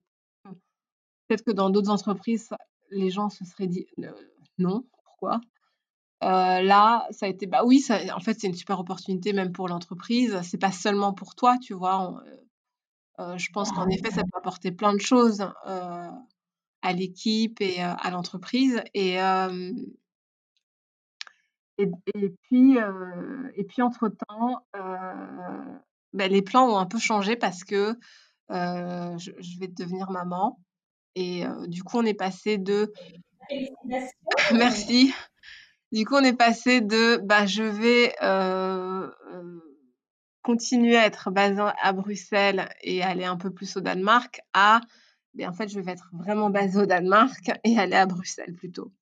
peut-être 1.26 1.44
que 1.44 1.50
dans 1.50 1.70
d'autres 1.70 1.90
entreprises, 1.90 2.48
les 2.90 3.10
gens 3.10 3.30
se 3.30 3.44
seraient 3.44 3.66
dit 3.66 3.86
non, 4.58 4.84
pourquoi? 5.04 5.40
Là, 6.24 7.06
ça 7.10 7.26
a 7.26 7.28
été 7.28 7.46
bah 7.46 7.62
oui, 7.64 7.80
ça, 7.80 7.98
en 8.14 8.20
fait, 8.20 8.40
c'est 8.40 8.46
une 8.46 8.54
super 8.54 8.80
opportunité 8.80 9.32
même 9.32 9.52
pour 9.52 9.68
l'entreprise. 9.68 10.38
C'est 10.42 10.58
pas 10.58 10.72
seulement 10.72 11.12
pour 11.12 11.34
toi, 11.34 11.56
tu 11.58 11.74
vois. 11.74 12.22
je 13.18 13.48
pense 13.52 13.72
qu'en 13.72 13.88
effet, 13.88 14.10
ça 14.10 14.22
peut 14.22 14.38
apporter 14.38 14.72
plein 14.72 14.94
de 14.94 15.00
choses 15.00 15.46
à 15.64 16.92
l'équipe 16.92 17.60
et 17.60 17.80
à 17.82 18.10
l'entreprise. 18.10 18.82
Et 18.94 19.18
et, 21.78 21.90
puis, 22.42 22.78
euh, 22.78 23.50
et 23.56 23.64
puis 23.64 23.82
entre-temps, 23.82 24.64
euh, 24.76 25.78
ben, 26.12 26.30
les 26.30 26.42
plans 26.42 26.68
ont 26.68 26.78
un 26.78 26.86
peu 26.86 26.98
changé 26.98 27.36
parce 27.36 27.64
que 27.64 27.98
euh, 28.50 29.18
je, 29.18 29.58
vais 29.58 29.68
devenir 29.68 30.10
maman. 30.10 30.60
Et 31.16 31.44
du 31.68 31.84
coup, 31.84 31.98
on 31.98 32.04
est 32.04 32.14
passé 32.14 32.58
de... 32.58 32.92
Merci. 34.52 35.12
Du 35.94 36.04
coup, 36.04 36.16
on 36.16 36.24
est 36.24 36.36
passé 36.36 36.80
de 36.80 37.18
bah, 37.18 37.46
je 37.46 37.62
vais 37.62 38.12
continuer 40.42 40.96
à 40.96 41.06
être 41.06 41.30
basée 41.30 41.62
à 41.80 41.92
Bruxelles 41.92 42.68
et 42.82 43.00
aller 43.02 43.24
un 43.24 43.36
peu 43.36 43.50
plus 43.50 43.76
au 43.76 43.80
Danemark 43.80 44.40
à 44.52 44.80
ben, 45.34 45.48
en 45.48 45.52
fait, 45.52 45.68
je 45.68 45.78
vais 45.78 45.92
être 45.92 46.10
vraiment 46.12 46.50
basée 46.50 46.80
au 46.80 46.86
Danemark 46.86 47.50
et 47.62 47.78
aller 47.78 47.94
à 47.94 48.06
Bruxelles 48.06 48.54
plutôt. 48.56 48.92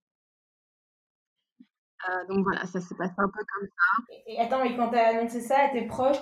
Euh, 2.08 2.26
donc 2.28 2.44
voilà, 2.44 2.66
ça 2.66 2.80
s'est 2.80 2.94
passé 2.94 3.14
un 3.16 3.28
peu 3.28 3.44
comme 3.54 3.68
ça. 3.68 4.14
Et, 4.26 4.38
attends, 4.38 4.62
mais 4.62 4.76
quand 4.76 4.90
tu 4.90 4.96
as 4.96 5.18
annoncé 5.18 5.40
ça 5.40 5.60
à 5.60 5.68
tes 5.70 5.86
proches, 5.86 6.18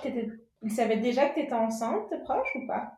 ils 0.61 0.71
savaient 0.71 0.97
déjà 0.97 1.27
que 1.29 1.35
tu 1.35 1.41
étais 1.41 1.53
enceinte, 1.53 2.09
tes 2.09 2.19
proches, 2.19 2.55
ou 2.55 2.67
pas? 2.67 2.93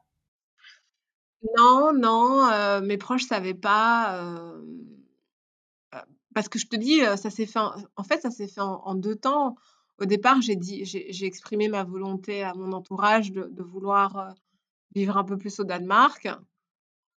Non, 1.57 1.91
non, 1.93 2.49
euh, 2.51 2.81
mes 2.81 2.97
proches 2.97 3.23
ne 3.23 3.27
savaient 3.29 3.53
pas. 3.53 4.17
Euh, 4.17 4.61
parce 6.33 6.49
que 6.49 6.59
je 6.59 6.67
te 6.67 6.75
dis, 6.75 6.99
ça 7.01 7.29
s'est 7.29 7.45
fait. 7.45 7.59
En, 7.59 8.03
fait, 8.03 8.21
ça 8.21 8.31
s'est 8.31 8.47
fait 8.47 8.61
en, 8.61 8.95
deux 8.95 9.15
temps. 9.15 9.55
Au 9.99 10.05
départ, 10.05 10.41
j'ai 10.41 10.55
dit, 10.55 10.85
j'ai 10.85 11.25
exprimé 11.25 11.67
ma 11.67 11.83
volonté 11.83 12.43
à 12.43 12.53
mon 12.53 12.71
entourage 12.71 13.31
de, 13.31 13.43
de, 13.51 13.63
vouloir 13.63 14.33
vivre 14.95 15.17
un 15.17 15.23
peu 15.23 15.37
plus 15.37 15.59
au 15.59 15.63
Danemark. 15.63 16.27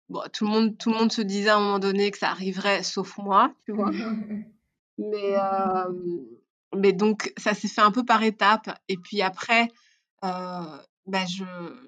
Bon, 0.09 0.21
tout 0.31 0.45
le 0.45 0.51
monde, 0.51 0.77
tout 0.77 0.91
le 0.91 0.97
monde 0.97 1.11
se 1.11 1.21
disait 1.21 1.49
à 1.49 1.57
un 1.57 1.59
moment 1.59 1.79
donné 1.79 2.11
que 2.11 2.17
ça 2.17 2.29
arriverait, 2.29 2.83
sauf 2.83 3.17
moi, 3.17 3.53
tu 3.65 3.71
vois. 3.71 3.91
Mais, 4.97 5.35
euh, 5.37 5.91
mais 6.73 6.93
donc, 6.93 7.33
ça 7.37 7.53
s'est 7.53 7.67
fait 7.67 7.81
un 7.81 7.91
peu 7.91 8.05
par 8.05 8.23
étapes. 8.23 8.69
Et 8.87 8.95
puis 8.95 9.21
après, 9.21 9.67
euh, 10.23 10.77
bah, 11.05 11.25
je, 11.25 11.43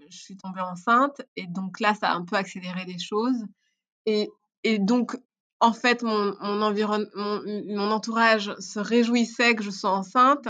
je, 0.10 0.18
suis 0.18 0.36
tombée 0.36 0.60
enceinte. 0.60 1.22
Et 1.38 1.48
donc 1.48 1.80
là, 1.80 1.94
ça 1.94 2.12
a 2.12 2.16
un 2.16 2.26
peu 2.26 2.36
accéléré 2.36 2.84
les 2.86 3.00
choses. 3.00 3.46
Et, 4.06 4.30
et 4.64 4.78
donc, 4.78 5.18
en 5.60 5.74
fait, 5.74 6.04
mon, 6.04 6.36
mon, 6.40 6.62
environnement, 6.62 7.10
mon, 7.16 7.92
entourage 7.92 8.54
se 8.60 8.80
réjouissait 8.80 9.56
que 9.56 9.64
je 9.64 9.72
sois 9.72 9.92
enceinte. 9.92 10.48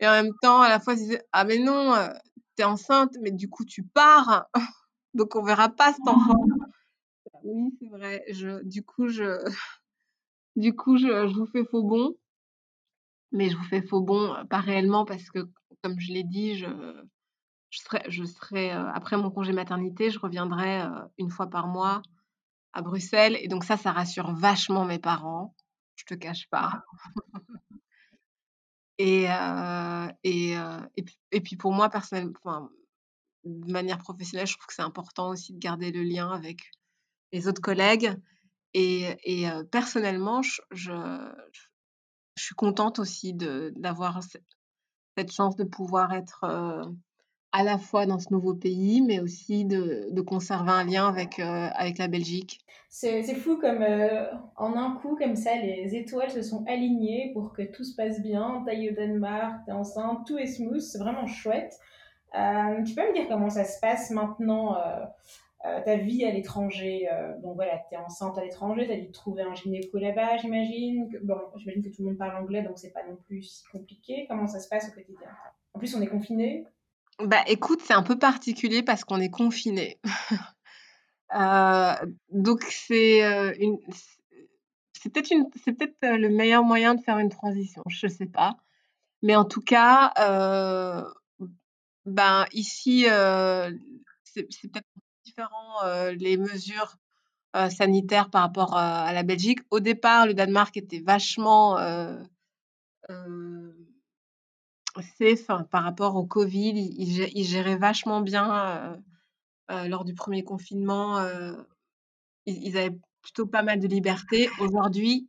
Et 0.00 0.06
en 0.06 0.12
même 0.12 0.32
temps, 0.42 0.60
à 0.60 0.68
la 0.68 0.80
fois, 0.80 0.94
ils 0.94 0.98
disaient 0.98 1.22
Ah, 1.32 1.44
mais 1.44 1.58
non, 1.58 1.94
euh, 1.94 2.08
t'es 2.56 2.64
enceinte, 2.64 3.12
mais 3.20 3.30
du 3.30 3.48
coup, 3.48 3.64
tu 3.64 3.82
pars. 3.82 4.46
donc, 5.14 5.36
on 5.36 5.42
verra 5.42 5.68
pas 5.68 5.92
cet 5.92 6.06
enfant. 6.08 6.44
Oui, 7.44 7.76
c'est 7.80 7.88
vrai. 7.88 8.24
Je, 8.30 8.62
du 8.64 8.82
coup, 8.82 9.08
je, 9.08 9.38
du 10.56 10.74
coup, 10.74 10.96
je, 10.96 11.32
vous 11.34 11.46
fais 11.46 11.64
faux 11.64 11.82
bon. 11.82 12.14
Mais 13.32 13.50
je 13.50 13.56
vous 13.56 13.64
fais 13.64 13.82
faux 13.82 14.00
bon, 14.00 14.34
pas 14.48 14.60
réellement 14.60 15.04
parce 15.04 15.30
que, 15.30 15.40
comme 15.82 15.98
je 15.98 16.12
l'ai 16.12 16.22
dit, 16.22 16.56
je, 16.56 16.66
je 17.70 17.80
serai, 17.80 18.02
je 18.08 18.24
serai 18.24 18.70
après 18.70 19.16
mon 19.16 19.30
congé 19.30 19.52
maternité, 19.52 20.10
je 20.10 20.18
reviendrai 20.18 20.82
une 21.18 21.30
fois 21.30 21.48
par 21.48 21.66
mois 21.66 22.02
à 22.76 22.82
Bruxelles. 22.82 23.38
Et 23.40 23.48
donc 23.48 23.64
ça, 23.64 23.76
ça 23.76 23.92
rassure 23.92 24.32
vachement 24.34 24.84
mes 24.84 24.98
parents. 24.98 25.54
Je 25.96 26.04
te 26.04 26.14
cache 26.14 26.48
pas. 26.50 26.84
et, 28.98 29.24
et, 30.24 30.52
et, 30.96 31.02
puis, 31.02 31.18
et, 31.32 31.40
puis, 31.40 31.56
pour 31.56 31.72
moi, 31.72 31.88
personnellement, 31.88 32.34
enfin, 32.44 32.70
de 33.44 33.72
manière 33.72 33.98
professionnelle, 33.98 34.46
je 34.46 34.54
trouve 34.54 34.66
que 34.66 34.74
c'est 34.74 34.82
important 34.82 35.30
aussi 35.30 35.54
de 35.54 35.58
garder 35.58 35.90
le 35.90 36.02
lien 36.02 36.30
avec 36.30 36.60
les 37.32 37.48
autres 37.48 37.62
collègues. 37.62 38.14
et 38.74 39.48
personnellement, 39.70 40.42
je 40.42 40.60
je 40.72 40.92
je 42.36 42.44
suis 42.44 42.54
contente 42.54 42.98
aussi 42.98 43.32
d'avoir 43.34 44.20
cette 44.22 45.32
chance 45.32 45.56
de 45.56 45.64
pouvoir 45.64 46.12
être, 46.12 46.44
à 47.56 47.62
la 47.62 47.78
fois 47.78 48.06
dans 48.06 48.18
ce 48.18 48.32
nouveau 48.32 48.54
pays, 48.54 49.00
mais 49.00 49.20
aussi 49.20 49.64
de 49.64 50.08
de 50.10 50.20
conserver 50.20 50.70
un 50.70 50.84
lien 50.84 51.08
avec, 51.08 51.38
avec 51.38 51.98
la 51.98 52.08
Belgique. 52.08 52.60
C'est 52.88 53.22
fou 53.34 53.56
comme, 53.56 53.84
en 54.56 54.76
un 54.76 54.96
coup 54.96 55.16
comme 55.16 55.36
ça, 55.36 55.54
les 55.56 55.96
étoiles 55.96 56.30
se 56.30 56.42
sont 56.42 56.64
alignées 56.66 57.30
pour 57.34 57.52
que 57.52 57.62
tout 57.62 57.84
se 57.84 57.94
passe 57.94 58.22
bien. 58.22 58.62
Tu 58.64 58.72
ailles 58.72 58.90
au 58.90 58.94
Danemark, 58.94 59.64
tu 59.64 59.70
es 59.70 59.74
enceinte, 59.74 60.26
tout 60.26 60.38
est 60.38 60.46
smooth, 60.46 60.80
c'est 60.80 60.98
vraiment 60.98 61.26
chouette. 61.26 61.78
tu 62.32 62.94
peux 62.94 63.06
me 63.08 63.14
dire 63.14 63.26
comment 63.28 63.50
ça 63.50 63.64
se 63.64 63.80
passe 63.80 64.10
maintenant 64.10 64.76
euh, 65.66 65.80
ta 65.84 65.96
vie 65.96 66.24
à 66.24 66.30
l'étranger. 66.30 67.08
Euh, 67.10 67.36
donc 67.40 67.56
voilà, 67.56 67.82
tu 67.88 67.94
es 67.94 67.98
enceinte 67.98 68.38
à 68.38 68.44
l'étranger, 68.44 68.86
tu 68.86 68.92
as 68.92 68.98
dû 68.98 69.10
trouver 69.10 69.42
un 69.42 69.54
gynéco 69.54 69.98
là-bas, 69.98 70.36
j'imagine. 70.36 71.08
Bon, 71.22 71.38
j'imagine 71.56 71.82
que 71.82 71.88
tout 71.88 72.02
le 72.02 72.08
monde 72.08 72.18
parle 72.18 72.36
anglais, 72.42 72.62
donc 72.62 72.78
c'est 72.78 72.92
pas 72.92 73.04
non 73.08 73.16
plus 73.16 73.42
si 73.42 73.64
compliqué. 73.72 74.26
Comment 74.28 74.46
ça 74.46 74.60
se 74.60 74.68
passe 74.68 74.88
au 74.88 74.92
quotidien? 74.92 75.28
En 75.74 75.78
plus, 75.78 75.94
on 75.96 76.02
est 76.02 76.06
confiné. 76.06 76.64
Bah 77.18 77.42
écoute, 77.46 77.80
c'est 77.82 77.94
un 77.94 78.02
peu 78.02 78.18
particulier 78.18 78.82
parce 78.82 79.04
qu'on 79.04 79.20
est 79.20 79.30
confiné. 79.30 79.98
euh, 81.34 81.94
donc 82.30 82.62
c'est 82.64 83.24
euh, 83.24 83.54
une 83.58 83.78
c'est 84.92 85.10
peut-être 85.10 85.30
peut-être 85.64 85.96
le 86.02 86.28
meilleur 86.28 86.62
moyen 86.62 86.94
de 86.94 87.02
faire 87.02 87.18
une 87.18 87.30
transition, 87.30 87.82
je 87.88 88.06
sais 88.06 88.26
pas. 88.26 88.56
Mais 89.22 89.34
en 89.34 89.44
tout 89.46 89.62
cas, 89.62 90.12
euh, 90.18 91.02
ben 92.04 92.44
ici 92.52 93.06
c'est 94.24 94.42
peut-être 94.68 94.86
différent 95.24 96.10
les 96.10 96.36
mesures 96.36 96.96
sanitaires 97.70 98.28
par 98.30 98.42
rapport 98.42 98.76
à, 98.76 99.12
la 99.14 99.22
Belgique. 99.22 99.60
Au 99.70 99.80
départ, 99.80 100.26
le 100.26 100.34
Danemark 100.34 100.76
était 100.76 101.00
vachement 101.00 101.78
hein, 105.48 105.66
par 105.70 105.84
rapport 105.84 106.16
au 106.16 106.24
Covid. 106.24 106.94
Il, 106.98 107.44
gérait 107.44 107.76
vachement 107.76 108.20
bien 108.20 108.98
lors 109.68 110.04
du 110.04 110.14
premier 110.14 110.44
confinement. 110.44 111.24
Ils, 112.46 112.76
avaient 112.76 112.98
plutôt 113.22 113.46
pas 113.46 113.62
mal 113.62 113.80
de 113.80 113.88
liberté. 113.88 114.48
Aujourd'hui, 114.60 115.28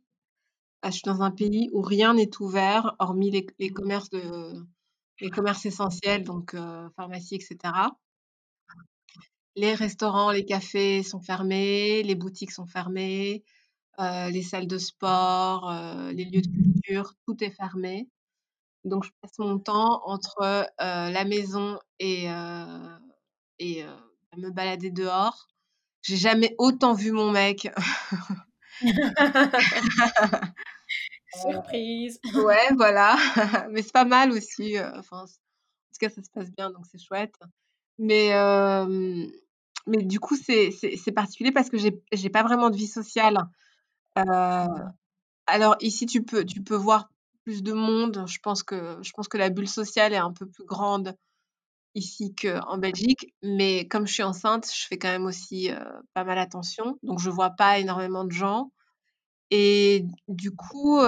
je 0.84 0.90
suis 0.90 1.02
dans 1.04 1.22
un 1.22 1.30
pays 1.30 1.70
où 1.72 1.82
rien 1.82 2.14
n'est 2.14 2.40
ouvert, 2.40 2.94
hormis 2.98 3.30
les, 3.30 3.70
commerces 3.70 4.10
essentiels, 5.64 6.24
donc 6.24 6.56
pharmacie, 6.96 7.34
etc. 7.34 7.58
Les 9.56 9.74
restaurants, 9.74 10.30
les 10.30 10.44
cafés 10.44 11.02
sont 11.02 11.20
fermés, 11.20 12.04
les 12.04 12.14
boutiques 12.14 12.52
sont 12.52 12.66
fermées, 12.66 13.42
euh, 13.98 14.30
les 14.30 14.42
salles 14.42 14.68
de 14.68 14.78
sport, 14.78 15.68
euh, 15.68 16.12
les 16.12 16.24
lieux 16.24 16.42
de 16.42 16.46
culture, 16.46 17.14
tout 17.26 17.42
est 17.42 17.50
fermé. 17.50 18.08
Donc 18.88 19.04
je 19.04 19.10
passe 19.20 19.38
mon 19.38 19.58
temps 19.58 20.02
entre 20.04 20.42
euh, 20.42 20.64
la 20.78 21.24
maison 21.24 21.78
et, 21.98 22.26
et 23.58 23.84
me 24.36 24.50
balader 24.50 24.90
dehors. 24.90 25.48
J'ai 26.02 26.16
jamais 26.16 26.54
autant 26.58 26.94
vu 26.94 27.12
mon 27.12 27.30
mec. 27.30 27.68
Surprise. 31.34 32.20
ouais, 32.34 32.68
voilà. 32.76 33.16
Mais 33.70 33.82
c'est 33.82 33.92
pas 33.92 34.04
mal 34.04 34.32
aussi. 34.32 34.78
Enfin, 34.96 35.22
en 35.22 35.26
tout 35.26 35.98
cas, 36.00 36.08
ça 36.08 36.22
se 36.22 36.30
passe 36.30 36.50
bien, 36.50 36.70
donc 36.70 36.86
c'est 36.90 37.00
chouette. 37.00 37.34
Mais, 37.98 38.30
mais 39.86 40.02
du 40.04 40.20
coup, 40.20 40.36
c'est 40.36 41.12
particulier 41.14 41.52
parce 41.52 41.70
que 41.70 41.76
j'ai 41.78 42.30
pas 42.30 42.42
vraiment 42.42 42.70
de 42.70 42.76
vie 42.76 42.86
sociale. 42.86 43.38
alors 44.14 45.76
ici, 45.80 46.06
tu 46.06 46.22
peux, 46.22 46.44
tu 46.44 46.62
peux 46.62 46.76
voir 46.76 47.10
plus 47.48 47.62
de 47.62 47.72
monde. 47.72 48.24
Je 48.26 48.38
pense, 48.42 48.62
que, 48.62 48.98
je 49.00 49.10
pense 49.12 49.26
que 49.26 49.38
la 49.38 49.48
bulle 49.48 49.68
sociale 49.68 50.12
est 50.12 50.18
un 50.18 50.34
peu 50.34 50.44
plus 50.46 50.66
grande 50.66 51.16
ici 51.94 52.34
qu'en 52.34 52.76
Belgique. 52.76 53.32
Mais 53.42 53.88
comme 53.88 54.06
je 54.06 54.12
suis 54.12 54.22
enceinte, 54.22 54.66
je 54.70 54.86
fais 54.86 54.98
quand 54.98 55.08
même 55.08 55.24
aussi 55.24 55.70
pas 56.12 56.24
mal 56.24 56.38
attention. 56.38 56.98
Donc, 57.02 57.20
je 57.20 57.30
vois 57.30 57.48
pas 57.48 57.78
énormément 57.78 58.24
de 58.24 58.32
gens. 58.32 58.70
Et 59.50 60.04
du 60.28 60.50
coup, 60.50 61.00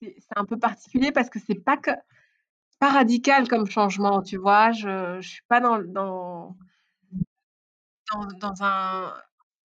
c'est 0.00 0.36
un 0.36 0.46
peu 0.46 0.58
particulier 0.58 1.12
parce 1.12 1.28
que 1.28 1.38
c'est 1.46 1.62
pas 1.62 1.76
que 1.76 1.90
pas 2.78 2.88
radical 2.88 3.48
comme 3.48 3.66
changement, 3.66 4.22
tu 4.22 4.38
vois? 4.38 4.72
Je 4.72 5.18
je 5.20 5.28
suis 5.28 5.44
pas 5.46 5.60
dans 5.60 5.78
dans 5.78 6.56
dans 8.40 8.62
un 8.62 9.12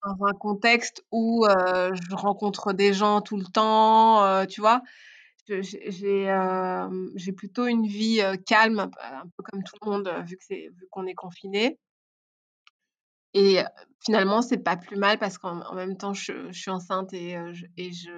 dans 0.05 0.25
un 0.25 0.33
contexte 0.33 1.03
où, 1.11 1.45
heu, 1.45 1.91
je 1.93 2.15
rencontre 2.15 2.73
des 2.73 2.93
gens 2.93 3.21
tout 3.21 3.37
le 3.37 3.45
temps, 3.45 4.23
heu, 4.25 4.47
tu 4.47 4.61
vois? 4.61 4.81
j'ai, 5.47 5.91
j'ai 7.15 7.31
plutôt 7.33 7.65
une 7.65 7.87
vie, 7.87 8.21
calme, 8.45 8.79
un 9.01 9.23
peu 9.35 9.43
comme 9.43 9.63
tout 9.63 9.75
le 9.81 9.89
monde, 9.91 10.09
vu 10.27 10.37
que 10.37 10.43
c'est 10.45 10.69
vu 10.75 10.87
qu'on 10.91 11.07
est 11.07 11.15
confiné. 11.15 11.79
Et 13.33 13.59
finalement, 14.03 14.41
c'est 14.41 14.57
pas 14.57 14.77
plus 14.77 14.97
mal 14.97 15.19
parce 15.19 15.37
qu'en 15.37 15.73
même 15.75 15.97
temps, 15.97 16.13
je 16.13 16.51
suis 16.51 16.71
enceinte 16.71 17.13
et 17.13 17.37
je 17.53 17.65
et 17.77 17.91
je 17.93 18.11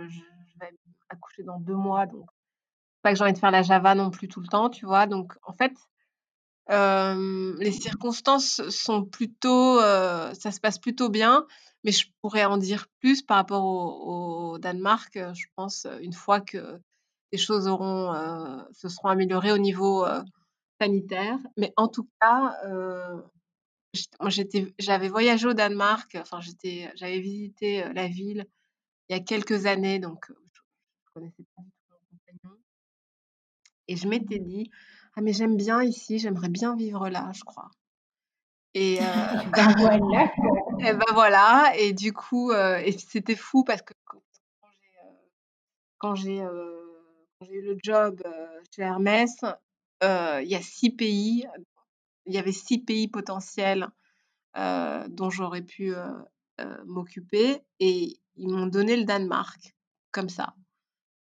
vais 0.60 0.72
accoucher 1.10 1.44
dans 1.44 1.60
deux 1.60 1.76
mois, 1.76 2.06
donc 2.06 2.30
pas 3.04 3.12
que 3.12 3.18
j'ai 3.18 3.24
envie 3.26 3.34
de 3.34 3.40
faire 3.40 3.52
la 3.52 3.64
Java 3.64 3.96
non 3.96 4.12
plus 4.12 4.28
tout 4.28 4.42
le 4.42 4.48
temps, 4.48 4.70
tu 4.70 4.86
vois? 4.86 5.08
Donc 5.08 5.34
en 5.44 5.54
fait, 5.54 5.74
les 6.70 7.72
circonstances 7.72 8.68
sont 8.70 9.04
plutôt, 9.06 9.80
ça 9.80 10.52
se 10.52 10.60
passe 10.60 10.80
plutôt 10.80 11.10
bien, 11.10 11.46
mais 11.84 11.92
je 11.92 12.08
pourrais 12.22 12.46
en 12.46 12.58
dire 12.58 12.88
plus 13.00 13.22
par 13.22 13.38
rapport 13.38 13.64
au, 13.66 14.58
Danemark, 14.60 15.14
je 15.16 15.46
pense, 15.56 15.88
une 16.02 16.14
fois 16.14 16.42
que 16.42 16.80
les 17.32 17.38
choses 17.38 17.64
se 17.66 18.90
seront 18.90 19.10
améliorées 19.10 19.52
au 19.52 19.58
niveau 19.58 20.06
sanitaire. 20.80 21.38
Mais 21.58 21.74
en 21.78 21.88
tout 21.88 22.08
cas, 22.22 22.58
j'avais 24.80 25.10
voyagé 25.10 25.48
au 25.48 25.54
Danemark, 25.54 26.18
enfin 26.20 26.40
j'avais 26.96 27.20
visité 27.20 27.84
la 27.94 28.08
ville 28.08 28.46
il 29.10 29.14
y 29.14 29.20
a 29.20 29.22
quelques 29.24 29.66
années, 29.68 30.00
donc 30.00 30.28
je 30.30 31.12
connaissais 31.14 31.44
pas 31.56 31.64
et 33.88 33.96
je 33.96 34.08
m'étais 34.08 34.40
dit: 34.40 34.72
«Ah 35.16 35.22
mais 35.22 35.34
j'aime 35.34 35.56
bien 35.56 35.84
ici, 35.84 36.18
j'aimerais 36.18 36.50
bien 36.50 36.76
vivre 36.76 37.10
là, 37.10 37.32
je 37.34 37.44
crois». 37.44 37.70
Et 38.74 39.00
ben 39.56 39.76
voilà 39.78 40.32
et 40.80 40.94
ben 40.94 41.14
voilà 41.14 41.74
et 41.78 41.94
du 41.94 42.14
coup, 42.14 42.54
et 42.54 42.92
c'était 42.98 43.36
fou 43.36 43.64
parce 43.64 43.82
que 43.82 43.94
quand 45.98 46.16
j'ai, 46.16 46.40
eu 46.40 47.62
le 47.62 47.78
job, 47.84 48.24
chez 48.76 48.82
Hermès, 48.82 49.36
il 50.02 50.48
y 50.48 50.56
a 50.56 50.62
six 50.62 50.90
pays, 50.90 51.46
il 52.26 52.34
y 52.34 52.40
avait 52.40 52.52
six 52.52 52.80
pays 52.80 53.08
potentiels, 53.08 53.88
dont 54.56 55.30
j'aurais 55.30 55.62
pu, 55.62 55.94
m'occuper 56.86 57.62
et 57.80 58.20
ils 58.36 58.48
m'ont 58.48 58.68
donné 58.68 58.96
le 58.98 59.04
Danemark, 59.04 59.76
comme 60.12 60.30
ça. 60.30 60.56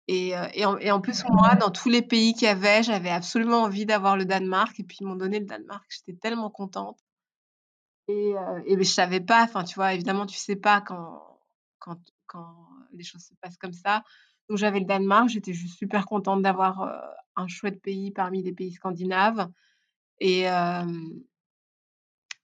Et, 0.07 0.32
et, 0.55 0.64
en, 0.64 1.01
plus, 1.01 1.24
moi, 1.30 1.55
dans 1.57 1.70
tous 1.70 1.89
les 1.89 2.03
pays 2.03 2.35
qu'il 2.35 2.45
y 2.45 2.51
avait, 2.51 2.82
j'avais 2.82 3.11
absolument 3.11 3.62
envie 3.62 3.87
d'avoir 3.87 4.16
le 4.16 4.24
Danemark. 4.26 4.78
Et 4.78 4.85
puis, 4.85 4.99
ils 5.01 5.07
m'ont 5.07 5.16
donné 5.16 5.41
le 5.41 5.47
Danemark. 5.47 5.85
J'étais 5.89 6.18
tellement 6.18 6.51
contente. 6.51 6.99
Et, 8.09 8.34
et 8.66 8.76
je 8.76 8.82
savais 8.82 9.20
pas, 9.20 9.44
enfin, 9.44 9.64
tu 9.64 9.76
vois, 9.76 9.94
évidemment, 9.94 10.26
tu 10.26 10.36
sais 10.36 10.57
pas 10.57 10.80
quand, 10.80 11.22
quand, 11.78 11.98
quand 12.26 12.68
les 12.92 13.05
choses 13.05 13.22
se 13.22 13.34
passent 13.40 13.57
comme 13.57 13.72
ça. 13.72 14.02
Donc, 14.48 14.59
j'avais 14.59 14.80
le 14.80 14.84
Danemark. 14.84 15.28
J'étais 15.28 15.55
juste 15.55 15.78
super 15.78 16.05
contente 16.05 16.42
d'avoir 16.42 16.92
un 17.36 17.48
chouette 17.48 17.80
pays 17.80 18.11
parmi 18.11 18.42
les 18.42 18.52
pays 18.52 18.72
scandinaves. 18.72 19.48
Et, 20.20 20.44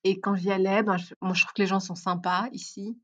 et 0.05 0.21
quand 0.21 0.35
j'y 0.35 0.51
allais, 0.51 0.83
ben, 0.83 0.97
je, 0.97 1.15
moi, 1.21 1.35
je 1.35 1.43
trouve 1.43 1.53
que 1.53 1.63
les 1.63 1.69
gens 1.69 1.81
sont 1.81 1.95
sympas 1.95 2.49
ici. 2.53 2.99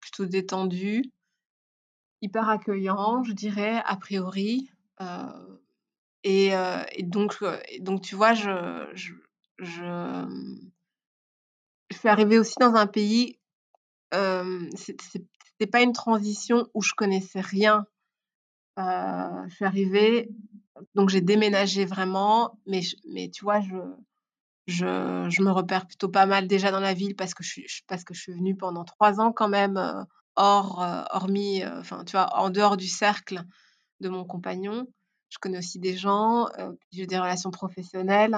plutôt 0.00 0.26
détendus 0.26 1.12
hyper 2.22 2.48
accueillant, 2.48 3.22
je 3.24 3.32
dirais, 3.32 3.82
a 3.84 3.96
priori. 3.96 4.70
Euh, 5.00 5.56
et, 6.22 6.56
euh, 6.56 6.82
donc, 7.00 7.36
euh, 7.42 7.58
donc, 7.80 8.00
tu 8.02 8.14
vois, 8.14 8.32
je, 8.32 9.12
je, 9.62 10.26
suis 11.90 12.08
arrivée 12.08 12.38
aussi 12.38 12.54
dans 12.60 12.74
un 12.74 12.86
pays, 12.86 13.38
euh, 14.14 14.68
c'était 14.76 15.66
pas 15.70 15.82
une 15.82 15.92
transition 15.92 16.66
où 16.74 16.82
je 16.82 16.92
connaissais 16.94 17.40
rien. 17.40 17.86
je 18.76 19.54
suis 19.54 19.64
arrivée, 19.64 20.28
donc 20.94 21.08
j'ai 21.08 21.20
déménagé 21.20 21.84
vraiment, 21.84 22.58
mais, 22.66 22.82
tu 23.30 23.44
vois, 23.44 23.60
je, 24.66 25.42
me 25.42 25.50
repère 25.50 25.86
plutôt 25.86 26.08
pas 26.08 26.26
mal 26.26 26.46
déjà 26.46 26.70
dans 26.70 26.80
la 26.80 26.94
ville 26.94 27.16
parce 27.16 27.34
que 27.34 27.42
je 27.42 27.60
parce 27.86 28.04
que 28.04 28.14
je 28.14 28.20
suis 28.20 28.32
venue 28.32 28.56
pendant 28.56 28.84
trois 28.84 29.20
ans 29.20 29.32
quand 29.32 29.48
même 29.48 30.06
hors, 30.36 30.82
euh, 30.82 31.02
hormis, 31.10 31.62
euh, 31.62 31.80
enfin, 31.80 32.04
tu 32.04 32.12
vois, 32.12 32.28
en 32.36 32.50
dehors 32.50 32.76
du 32.76 32.88
cercle 32.88 33.42
de 34.00 34.08
mon 34.08 34.24
compagnon. 34.24 34.86
Je 35.28 35.38
connais 35.38 35.58
aussi 35.58 35.78
des 35.78 35.96
gens, 35.96 36.46
euh, 36.58 36.72
j'ai 36.90 37.06
des 37.06 37.18
relations 37.18 37.50
professionnelles. 37.50 38.36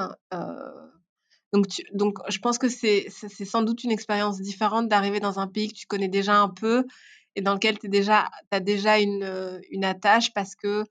Donc, 1.93 2.17
je 2.29 2.39
pense 2.39 2.59
que 2.59 2.69
c'est 2.69 3.09
sans 3.09 3.63
doute 3.63 3.85
une 3.85 3.93
expérience 3.93 4.41
différente 4.41 4.89
d'arriver 4.89 5.21
dans 5.21 5.39
un 5.39 5.47
pays 5.47 5.69
que 5.69 5.75
tu 5.75 5.87
connais 5.87 6.09
déjà 6.09 6.37
un 6.37 6.49
peu 6.49 6.85
et 7.37 7.43
dans 7.43 7.55
lequel 7.55 7.79
tu 7.79 7.89
as 8.51 8.61
déjà 8.61 8.99
une, 8.99 9.61
une 9.71 9.85
attache 9.85 10.33
parce 10.33 10.55
que 10.55 10.85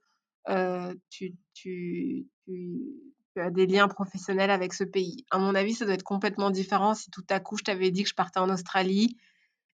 euh, 0.48 0.94
tu, 1.10 1.34
tu, 1.54 2.26
tu, 2.46 3.40
as 3.40 3.50
des 3.50 3.66
liens 3.66 3.88
professionnels 3.88 4.50
avec 4.50 4.74
ce 4.74 4.84
pays. 4.84 5.24
À 5.30 5.38
mon 5.38 5.54
avis, 5.54 5.74
ça 5.74 5.84
doit 5.84 5.94
être 5.94 6.02
complètement 6.02 6.50
différent 6.50 6.94
si 6.94 7.10
tout 7.10 7.24
à 7.30 7.40
coup 7.40 7.56
je 7.56 7.64
t'avais 7.64 7.90
dit 7.90 8.02
que 8.02 8.08
je 8.08 8.14
partais 8.14 8.40
en 8.40 8.50
Australie 8.50 9.16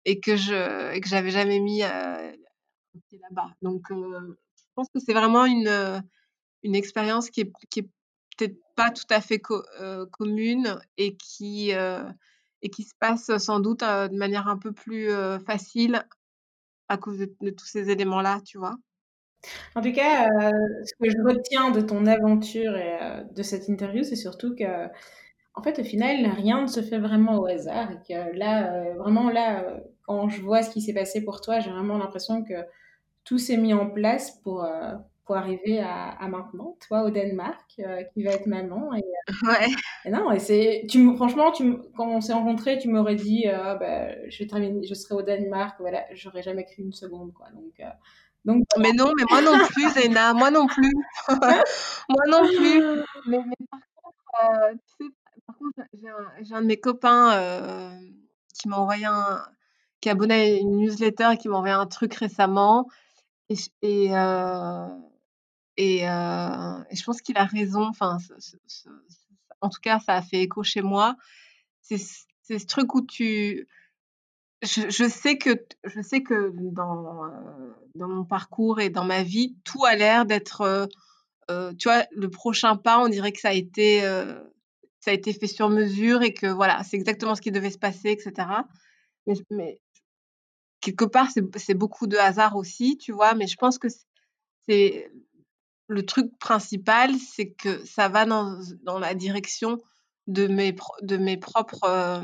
et 0.05 0.19
que 0.19 0.35
je 0.35 0.93
et 0.93 1.01
que 1.01 1.09
j'avais 1.09 1.31
jamais 1.31 1.59
mis 1.59 1.83
euh, 1.83 2.31
là-bas. 3.11 3.49
Donc, 3.61 3.91
euh, 3.91 4.37
je 4.55 4.63
pense 4.75 4.87
que 4.93 4.99
c'est 4.99 5.13
vraiment 5.13 5.45
une, 5.45 6.03
une 6.63 6.75
expérience 6.75 7.29
qui 7.29 7.41
est 7.41 7.89
peut-être 8.39 8.57
pas 8.75 8.91
tout 8.91 9.07
à 9.09 9.21
fait 9.21 9.41
euh, 9.81 10.05
commune 10.11 10.79
et 10.97 11.17
qui, 11.17 11.71
et 11.71 12.69
qui 12.69 12.83
se 12.83 12.93
passe 12.99 13.37
sans 13.37 13.59
doute 13.59 13.81
de 13.81 14.17
manière 14.17 14.47
un 14.47 14.57
peu 14.57 14.71
plus 14.71 15.09
facile 15.45 16.03
à 16.87 16.97
cause 16.97 17.19
de 17.19 17.49
tous 17.51 17.65
ces 17.65 17.89
éléments-là, 17.89 18.41
tu 18.45 18.57
vois. 18.57 18.77
En 19.75 19.81
tout 19.81 19.93
cas, 19.93 20.27
euh, 20.27 20.51
ce 20.83 20.93
que 21.01 21.09
je 21.09 21.17
retiens 21.23 21.71
de 21.71 21.81
ton 21.81 22.05
aventure 22.05 22.75
et 22.75 22.97
euh, 23.01 23.23
de 23.23 23.43
cette 23.43 23.67
interview, 23.67 24.03
c'est 24.03 24.15
surtout 24.15 24.55
que, 24.55 24.87
en 25.53 25.63
fait, 25.63 25.79
au 25.79 25.83
final, 25.83 26.25
rien 26.35 26.63
ne 26.63 26.67
se 26.67 26.81
fait 26.81 26.99
vraiment 26.99 27.37
au 27.37 27.45
hasard. 27.45 27.89
Et 27.91 27.97
que 28.07 28.37
là, 28.37 28.73
euh, 28.73 28.93
vraiment, 28.95 29.29
là, 29.29 29.81
quand 30.03 30.29
je 30.29 30.41
vois 30.41 30.63
ce 30.63 30.71
qui 30.71 30.81
s'est 30.81 30.93
passé 30.93 31.23
pour 31.23 31.41
toi, 31.41 31.59
j'ai 31.59 31.71
vraiment 31.71 31.97
l'impression 31.97 32.43
que 32.43 32.65
tout 33.23 33.37
s'est 33.37 33.57
mis 33.57 33.73
en 33.73 33.89
place 33.89 34.31
pour, 34.43 34.67
pour 35.30 35.38
arriver 35.38 35.80
à, 35.80 36.27
maintenant, 36.27 36.75
toi 36.88 37.03
au 37.03 37.11
Danemark, 37.11 37.63
qui 37.69 38.23
va 38.23 38.32
être 38.32 38.47
maman. 38.47 38.95
Et, 38.95 39.03
ouais. 39.47 40.09
non, 40.09 40.32
et 40.32 40.39
c'est, 40.39 40.88
tu 40.89 41.15
franchement, 41.17 41.51
tu, 41.51 41.77
quand 41.95 42.07
on 42.07 42.19
s'est 42.19 42.34
rencontrés, 42.34 42.80
tu 42.80 42.88
m'aurais 42.88 43.13
dit, 43.13 43.45
ah, 43.45 43.75
bah, 43.75 44.07
je, 44.27 44.43
vais 44.43 44.88
je 44.88 44.93
serai 44.95 45.13
au 45.13 45.21
Danemark, 45.21 45.75
voilà, 45.80 46.03
j'aurais 46.13 46.41
jamais 46.41 46.65
cru 46.65 46.82
une 46.82 46.93
seconde, 46.93 47.32
quoi. 47.34 47.45
Donc, 48.43 48.63
mais 48.80 48.91
non, 48.91 49.11
mais 49.15 49.23
moi 49.30 49.43
non 49.43 49.67
plus, 49.67 49.91
Zéna, 49.91 50.34
moi 50.34 50.49
non 50.49 50.65
plus. 50.65 50.93
moi 52.09 52.23
non 52.27 52.47
plus. 52.47 52.82
Mais, 53.27 53.38
par 53.69 53.82
contre, 54.01 54.17
euh, 54.41 54.73
tu 54.97 55.05
sais, 55.05 55.11
par 55.45 55.57
contre, 55.59 55.88
j'ai 56.41 56.55
un, 56.55 56.61
de 56.63 56.65
mes 56.65 56.80
copains 56.80 57.34
euh, 57.34 57.91
qui 58.59 58.67
m'a 58.67 58.77
envoyé 58.77 59.05
un, 59.05 59.43
qui 60.01 60.09
a 60.09 60.13
abonné 60.13 60.34
à 60.34 60.57
une 60.57 60.77
newsletter 60.77 61.34
et 61.34 61.38
qui 61.38 61.49
m'a 61.49 61.57
envoyé 61.57 61.75
un 61.75 61.86
truc 61.86 62.15
récemment. 62.15 62.88
Et, 63.49 63.55
et, 63.84 64.15
euh, 65.80 66.84
et, 66.89 66.95
je 66.95 67.03
pense 67.03 67.21
qu'il 67.21 67.38
a 67.38 67.45
raison. 67.45 67.88
Enfin, 67.88 68.17
en 69.61 69.69
tout 69.69 69.82
cas, 69.82 69.99
ça 69.99 70.15
a 70.15 70.21
fait 70.21 70.41
écho 70.41 70.63
chez 70.63 70.82
moi. 70.82 71.15
C'est 71.82 71.97
ce 71.97 72.65
truc 72.65 72.93
où 72.95 73.01
tu 73.01 73.67
je, 74.61 75.07
sais 75.07 75.38
que 75.38 75.65
je 75.86 76.01
sais 76.01 76.21
que 76.21 76.51
dans 76.53 77.25
euh, 77.25 77.30
dans 77.95 78.09
mon 78.09 78.25
parcours 78.25 78.82
et 78.82 78.89
dans 78.89 79.05
ma 79.05 79.23
vie, 79.23 79.55
tout 79.63 79.86
a 79.86 79.95
l'air 79.95 80.25
d'être, 80.25 80.89
euh, 81.49 81.73
tu 81.75 81.88
vois, 81.88 82.05
le 82.11 82.30
prochain 82.30 82.75
pas, 82.75 82.99
on 82.99 83.07
dirait 83.07 83.32
que 83.32 83.39
ça 83.39 83.49
a 83.49 83.53
été 83.53 84.01
ça 84.01 85.11
a 85.11 85.13
été 85.13 85.32
fait 85.32 85.47
sur 85.47 85.69
mesure 85.69 86.23
et 86.23 86.34
que 86.34 86.47
voilà, 86.47 86.84
c'est 86.84 86.97
exactement 86.97 87.36
ce 87.36 87.41
qui 87.41 87.51
devait 87.51 87.71
se 87.71 87.77
passer, 87.77 88.09
etc. 88.09 88.47
Mais, 89.25 89.36
mais 89.49 89.80
quelque 90.82 91.05
part, 91.05 91.30
c'est 91.32 91.73
beaucoup 91.73 92.07
de 92.07 92.17
hasard 92.17 92.57
aussi, 92.57 92.97
tu 92.97 93.13
vois. 93.13 93.34
Mais 93.34 93.47
je 93.47 93.55
pense 93.55 93.77
que 93.77 93.88
c'est 94.67 95.09
le 95.89 96.05
truc 96.05 96.37
principal, 96.39 97.15
c'est 97.15 97.51
que 97.51 97.83
ça 97.85 98.07
va 98.07 98.25
dans, 98.25 98.59
dans 98.83 98.99
la 98.99 99.15
direction 99.15 99.79
de 100.27 100.47
mes, 100.47 100.75
de 101.01 101.17
mes 101.17 101.37
propres 101.37 102.21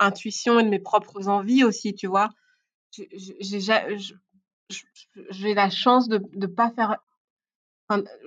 intuition 0.00 0.58
et 0.58 0.64
de 0.64 0.68
mes 0.68 0.80
propres 0.80 1.28
envies 1.28 1.64
aussi, 1.64 1.94
tu 1.94 2.08
vois. 2.08 2.30
J'ai 2.90 3.04
la 5.54 5.70
chance 5.70 6.08
de 6.08 6.20
ne 6.34 6.46
pas 6.46 6.70
faire. 6.72 6.96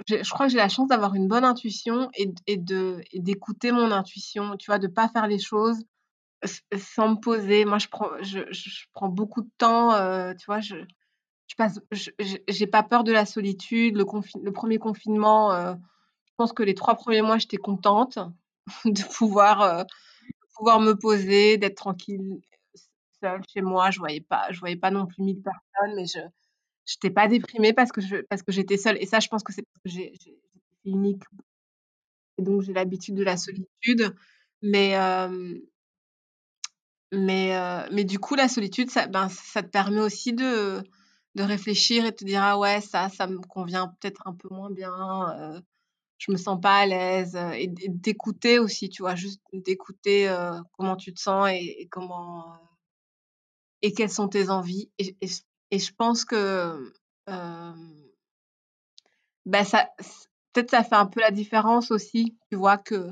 je 0.07 0.29
crois 0.29 0.47
que 0.47 0.51
j'ai 0.51 0.57
la 0.57 0.69
chance 0.69 0.87
d'avoir 0.87 1.15
une 1.15 1.27
bonne 1.27 1.43
intuition 1.43 2.09
et, 2.15 2.33
et 2.47 2.57
d'écouter 2.57 3.71
mon 3.71 3.91
intuition, 3.91 4.55
tu 4.57 4.67
vois, 4.67 4.79
de 4.79 4.87
pas 4.87 5.09
faire 5.09 5.27
les 5.27 5.39
choses 5.39 5.83
sans 6.77 7.09
me 7.09 7.15
poser. 7.15 7.65
Moi, 7.65 7.79
je 7.79 7.87
prends, 7.87 8.11
je, 8.21 8.39
je 8.51 8.85
prends 8.93 9.09
beaucoup 9.09 9.41
de 9.41 9.49
temps, 9.57 9.93
euh, 9.93 10.33
tu 10.33 10.45
vois, 10.45 10.59
je 11.47 11.55
passe, 11.55 11.79
j'ai 12.47 12.67
pas 12.67 12.83
peur 12.83 13.03
de 13.03 13.11
la 13.11 13.25
solitude. 13.25 13.95
Le, 13.95 14.05
le 14.41 14.51
premier 14.51 14.77
confinement, 14.77 15.53
euh, 15.53 15.73
je 16.25 16.31
pense 16.37 16.53
que 16.53 16.63
les 16.63 16.73
trois 16.73 16.95
premiers 16.95 17.21
mois, 17.21 17.37
j'étais 17.37 17.57
contente 17.57 18.17
de 18.85 19.03
pouvoir 19.13 19.61
euh, 19.61 19.83
pouvoir 20.55 20.79
me 20.79 20.93
poser, 20.93 21.57
d'être 21.57 21.75
tranquille 21.75 22.41
seule 23.21 23.41
chez 23.51 23.61
moi. 23.61 23.91
Je 23.91 23.99
voyais 23.99 24.21
pas, 24.21 24.51
je 24.51 24.59
voyais 24.59 24.77
pas 24.77 24.91
non 24.91 25.05
plus 25.05 25.23
mille 25.23 25.41
personnes, 25.41 25.95
mais 25.95 26.05
je 26.07 26.19
n'étais 26.19 27.13
pas 27.13 27.27
déprimée 27.27 27.73
parce 27.73 27.91
que 27.91 28.21
parce 28.23 28.41
que 28.41 28.51
j'étais 28.51 28.77
seule. 28.77 28.97
Et 29.01 29.05
ça, 29.05 29.19
je 29.19 29.27
pense 29.27 29.43
que 29.43 29.53
c'est 29.53 29.63
parce 29.63 29.83
que 29.83 29.89
j'ai 29.89 30.13
unique. 30.85 31.23
Et 32.37 32.43
donc, 32.43 32.63
j'ai 32.63 32.73
l'habitude 32.73 33.15
de 33.15 33.23
la 33.23 33.37
solitude. 33.37 34.13
Mais, 34.61 34.95
mais, 37.11 37.87
mais 37.91 38.03
du 38.03 38.19
coup, 38.19 38.35
la 38.35 38.47
solitude, 38.47 38.89
ça, 38.89 39.07
ben, 39.07 39.29
ça 39.29 39.63
te 39.63 39.69
permet 39.69 40.01
aussi 40.01 40.33
de, 40.33 40.83
de 41.35 41.43
réfléchir 41.43 42.05
et 42.05 42.15
te 42.15 42.25
dire, 42.25 42.41
ah 42.43 42.57
ouais, 42.57 42.81
ça, 42.81 43.09
ça 43.09 43.27
me 43.27 43.39
convient 43.39 43.93
peut-être 43.99 44.23
un 44.25 44.33
peu 44.33 44.49
moins 44.49 44.71
bien 44.71 45.61
je 46.17 46.31
me 46.31 46.37
sens 46.37 46.59
pas 46.59 46.77
à 46.79 46.85
l'aise 46.85 47.37
et, 47.55 47.67
d'écouter 47.67 48.59
aussi, 48.59 48.89
tu 48.89 49.01
vois, 49.01 49.15
juste 49.15 49.41
d'écouter 49.53 50.33
comment 50.77 50.95
tu 50.95 51.13
te 51.13 51.19
sens 51.19 51.49
et, 51.51 51.87
comment 51.91 52.57
et 53.81 53.93
quelles 53.93 54.11
sont 54.11 54.27
tes 54.27 54.49
envies. 54.49 54.89
Et, 54.97 55.15
je 55.71 55.91
pense 55.97 56.25
que 56.25 56.93
bah 59.45 59.63
ça, 59.63 59.89
peut-être 60.53 60.71
ça 60.71 60.83
fait 60.83 60.95
un 60.95 61.05
peu 61.05 61.19
la 61.19 61.31
différence 61.31 61.91
aussi, 61.91 62.37
tu 62.49 62.57
vois, 62.57 62.77
que 62.77 63.09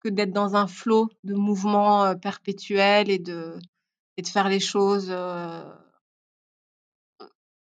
que 0.00 0.08
d'être 0.08 0.32
dans 0.32 0.56
un 0.56 0.66
flot 0.66 1.08
de 1.24 1.34
mouvements 1.34 2.16
perpétuels 2.16 3.10
et 3.10 3.18
de 3.18 3.58
et 4.16 4.22
de 4.22 4.28
faire 4.28 4.48
les 4.48 4.60
choses 4.60 5.10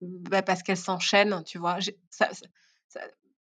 bah 0.02 0.42
parce 0.42 0.64
qu'elles 0.64 0.78
s'enchaînent, 0.78 1.44
tu 1.46 1.58
vois. 1.58 1.78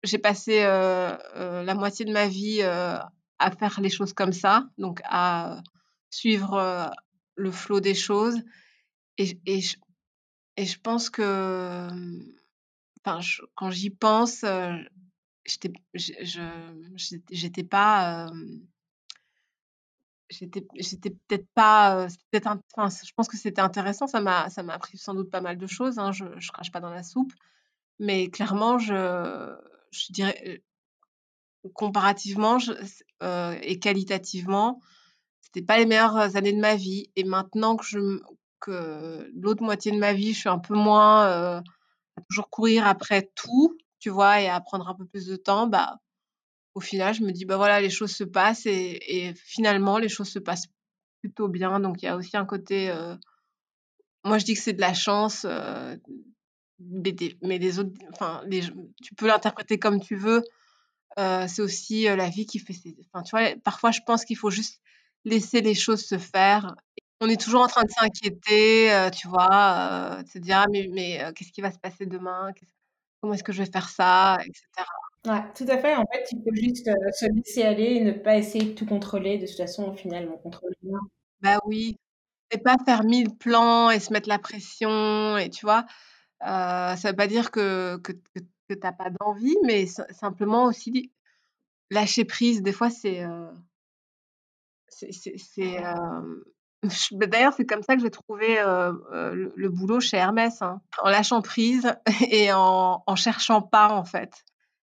J'ai 0.03 0.17
passé 0.17 0.61
la 0.63 1.75
moitié 1.75 2.05
de 2.05 2.13
ma 2.13 2.27
vie 2.27 2.61
à 2.61 3.51
faire 3.51 3.81
les 3.81 3.89
choses 3.89 4.13
comme 4.13 4.33
ça, 4.33 4.67
donc 4.77 5.01
à 5.05 5.61
suivre 6.09 6.91
le 7.35 7.51
flot 7.51 7.79
des 7.79 7.95
choses. 7.95 8.41
Et, 9.17 9.61
je, 9.61 10.77
pense 10.81 11.09
que, 11.09 11.87
enfin, 13.03 13.19
quand 13.55 13.71
j'y 13.71 13.89
pense, 13.89 14.45
j'étais, 15.45 15.73
j'étais 17.31 17.63
pas, 17.63 18.27
j'étais, 20.29 20.65
j'étais 20.75 21.11
peut-être 21.11 21.47
pas, 21.53 22.07
peut-être, 22.31 22.47
enfin, 22.75 22.89
je 22.89 23.11
pense 23.15 23.27
que 23.27 23.37
c'était 23.37 23.61
intéressant. 23.61 24.07
Ça 24.07 24.21
m'a, 24.21 24.49
ça 24.49 24.63
m'a 24.63 24.73
appris 24.73 24.97
sans 24.97 25.13
doute 25.13 25.29
pas 25.29 25.41
mal 25.41 25.57
de 25.57 25.67
choses. 25.67 25.99
Hein, 25.99 26.11
je, 26.11 26.25
je 26.37 26.51
crache 26.51 26.71
pas 26.71 26.79
dans 26.79 26.89
la 26.89 27.03
soupe, 27.03 27.33
mais 27.99 28.29
clairement, 28.29 28.77
je 28.79 29.55
je 29.91 30.11
dirais, 30.11 30.61
comparativement 31.73 32.57
et 33.21 33.79
qualitativement, 33.79 34.81
c'était 35.41 35.61
pas 35.61 35.77
les 35.77 35.85
meilleures 35.85 36.35
années 36.35 36.53
de 36.53 36.59
ma 36.59 36.75
vie. 36.75 37.09
Et 37.15 37.23
maintenant 37.23 37.75
que 37.77 37.85
je 37.85 38.19
que 38.59 39.31
l'autre 39.35 39.63
moitié 39.63 39.91
de 39.91 39.97
ma 39.97 40.13
vie, 40.13 40.33
je 40.33 40.39
suis 40.39 40.49
un 40.49 40.59
peu 40.59 40.75
moins 40.75 41.25
à 41.25 42.21
toujours 42.29 42.49
courir 42.49 42.87
après 42.87 43.31
tout, 43.35 43.77
tu 43.99 44.09
vois, 44.09 44.41
et 44.41 44.49
à 44.49 44.59
prendre 44.61 44.87
un 44.87 44.95
peu 44.95 45.05
plus 45.05 45.27
de 45.27 45.35
temps, 45.35 45.67
bah 45.67 45.99
au 46.75 46.81
final, 46.81 47.13
je 47.13 47.23
me 47.23 47.31
dis 47.31 47.45
bah 47.45 47.57
voilà, 47.57 47.81
les 47.81 47.89
choses 47.89 48.11
se 48.11 48.25
passent 48.25 48.65
et, 48.65 49.33
finalement 49.35 49.97
les 49.97 50.09
choses 50.09 50.29
se 50.29 50.39
passent 50.39 50.67
plutôt 51.21 51.47
bien. 51.47 51.79
Donc 51.79 52.03
il 52.03 52.05
y 52.05 52.09
a 52.09 52.17
aussi 52.17 52.37
un 52.37 52.45
côté, 52.45 52.93
moi 54.23 54.37
je 54.37 54.45
dis 54.45 54.53
que 54.53 54.59
c'est 54.59 54.73
de 54.73 54.81
la 54.81 54.93
chance, 54.93 55.47
mais, 56.79 57.59
des, 57.59 57.79
autres, 57.79 57.91
enfin, 58.11 58.43
tu 59.01 59.15
peux 59.15 59.27
l'interpréter 59.27 59.79
comme 59.79 60.01
tu 60.01 60.15
veux. 60.17 60.43
c'est 61.17 61.61
aussi 61.61 62.03
la 62.03 62.29
vie 62.29 62.45
qui 62.45 62.59
fait 62.59 62.73
ses. 62.73 62.97
Enfin, 63.13 63.23
tu 63.23 63.31
vois, 63.31 63.55
parfois, 63.63 63.91
je 63.91 64.01
pense 64.05 64.25
qu'il 64.25 64.37
faut 64.37 64.51
juste 64.51 64.81
laisser 65.23 65.61
les 65.61 65.75
choses 65.75 66.05
se 66.05 66.17
faire. 66.17 66.75
On 67.21 67.29
est 67.29 67.41
toujours 67.41 67.61
en 67.61 67.67
train 67.67 67.83
de 67.83 67.91
s'inquiéter, 67.91 69.09
tu 69.13 69.29
vois, 69.29 70.21
de 70.23 70.29
se 70.29 70.39
dire 70.39 70.57
ah, 70.59 70.65
mais, 70.71 70.89
mais 70.91 71.33
qu'est-ce 71.35 71.53
qui 71.53 71.61
va 71.61 71.71
se 71.71 71.79
passer 71.79 72.05
demain? 72.05 72.51
Comment 73.21 73.33
est-ce 73.33 73.43
que 73.43 73.53
je 73.53 73.63
vais 73.63 73.71
faire 73.71 73.89
ça? 73.89 74.37
Etc. 74.45 74.83
Ouais, 75.25 75.43
tout 75.55 75.65
à 75.67 75.77
fait. 75.77 75.95
En 75.95 76.05
fait, 76.11 76.27
il 76.31 76.41
faut 76.43 76.55
juste 76.55 76.85
se 76.85 77.25
laisser 77.33 77.63
aller 77.63 77.95
et 77.95 78.03
ne 78.03 78.11
pas 78.11 78.37
essayer 78.37 78.65
de 78.65 78.73
tout 78.73 78.85
contrôler. 78.85 79.37
De 79.37 79.47
toute 79.47 79.57
façon, 79.57 79.93
finalement, 79.93 80.35
on 80.35 80.37
contrôle 80.37 80.73
rien. 80.83 80.99
Bah 81.41 81.59
oui. 81.65 81.97
Et 82.51 82.57
pas 82.57 82.75
faire 82.85 83.03
mille 83.03 83.35
plans 83.35 83.89
et 83.89 83.99
se 83.99 84.13
mettre 84.13 84.29
la 84.29 84.39
pression, 84.39 85.37
et 85.37 85.49
tu 85.49 85.65
vois. 85.65 85.85
Euh, 86.43 86.95
ça 86.95 87.09
veut 87.09 87.15
pas 87.15 87.27
dire 87.27 87.49
que, 87.49 87.97
que, 87.97 88.11
que, 88.11 88.39
tu 88.69 88.77
n'as 88.83 88.91
pas 88.91 89.09
d'envie, 89.19 89.57
mais 89.63 89.87
simplement 89.87 90.65
aussi 90.65 91.11
lâcher 91.89 92.25
prise. 92.25 92.61
Des 92.61 92.71
fois, 92.73 92.89
c'est. 92.89 93.23
Euh 93.23 93.51
c'est, 94.87 95.81
bah, 97.11 97.27
d'ailleurs, 97.27 97.53
c'est 97.53 97.65
comme 97.65 97.83
ça 97.83 97.95
que 97.95 98.01
j'ai 98.01 98.11
trouvé 98.11 98.55
le, 98.55 99.69
boulot 99.69 99.99
chez 99.99 100.17
Hermès, 100.17 100.61
hein. 100.61 100.81
en 101.01 101.09
lâchant 101.09 101.41
prise 101.41 101.93
et 102.29 102.53
en, 102.53 103.03
en 103.05 103.15
cherchant 103.15 103.61
pas 103.61 103.89
en 103.89 104.05
fait. 104.05 104.31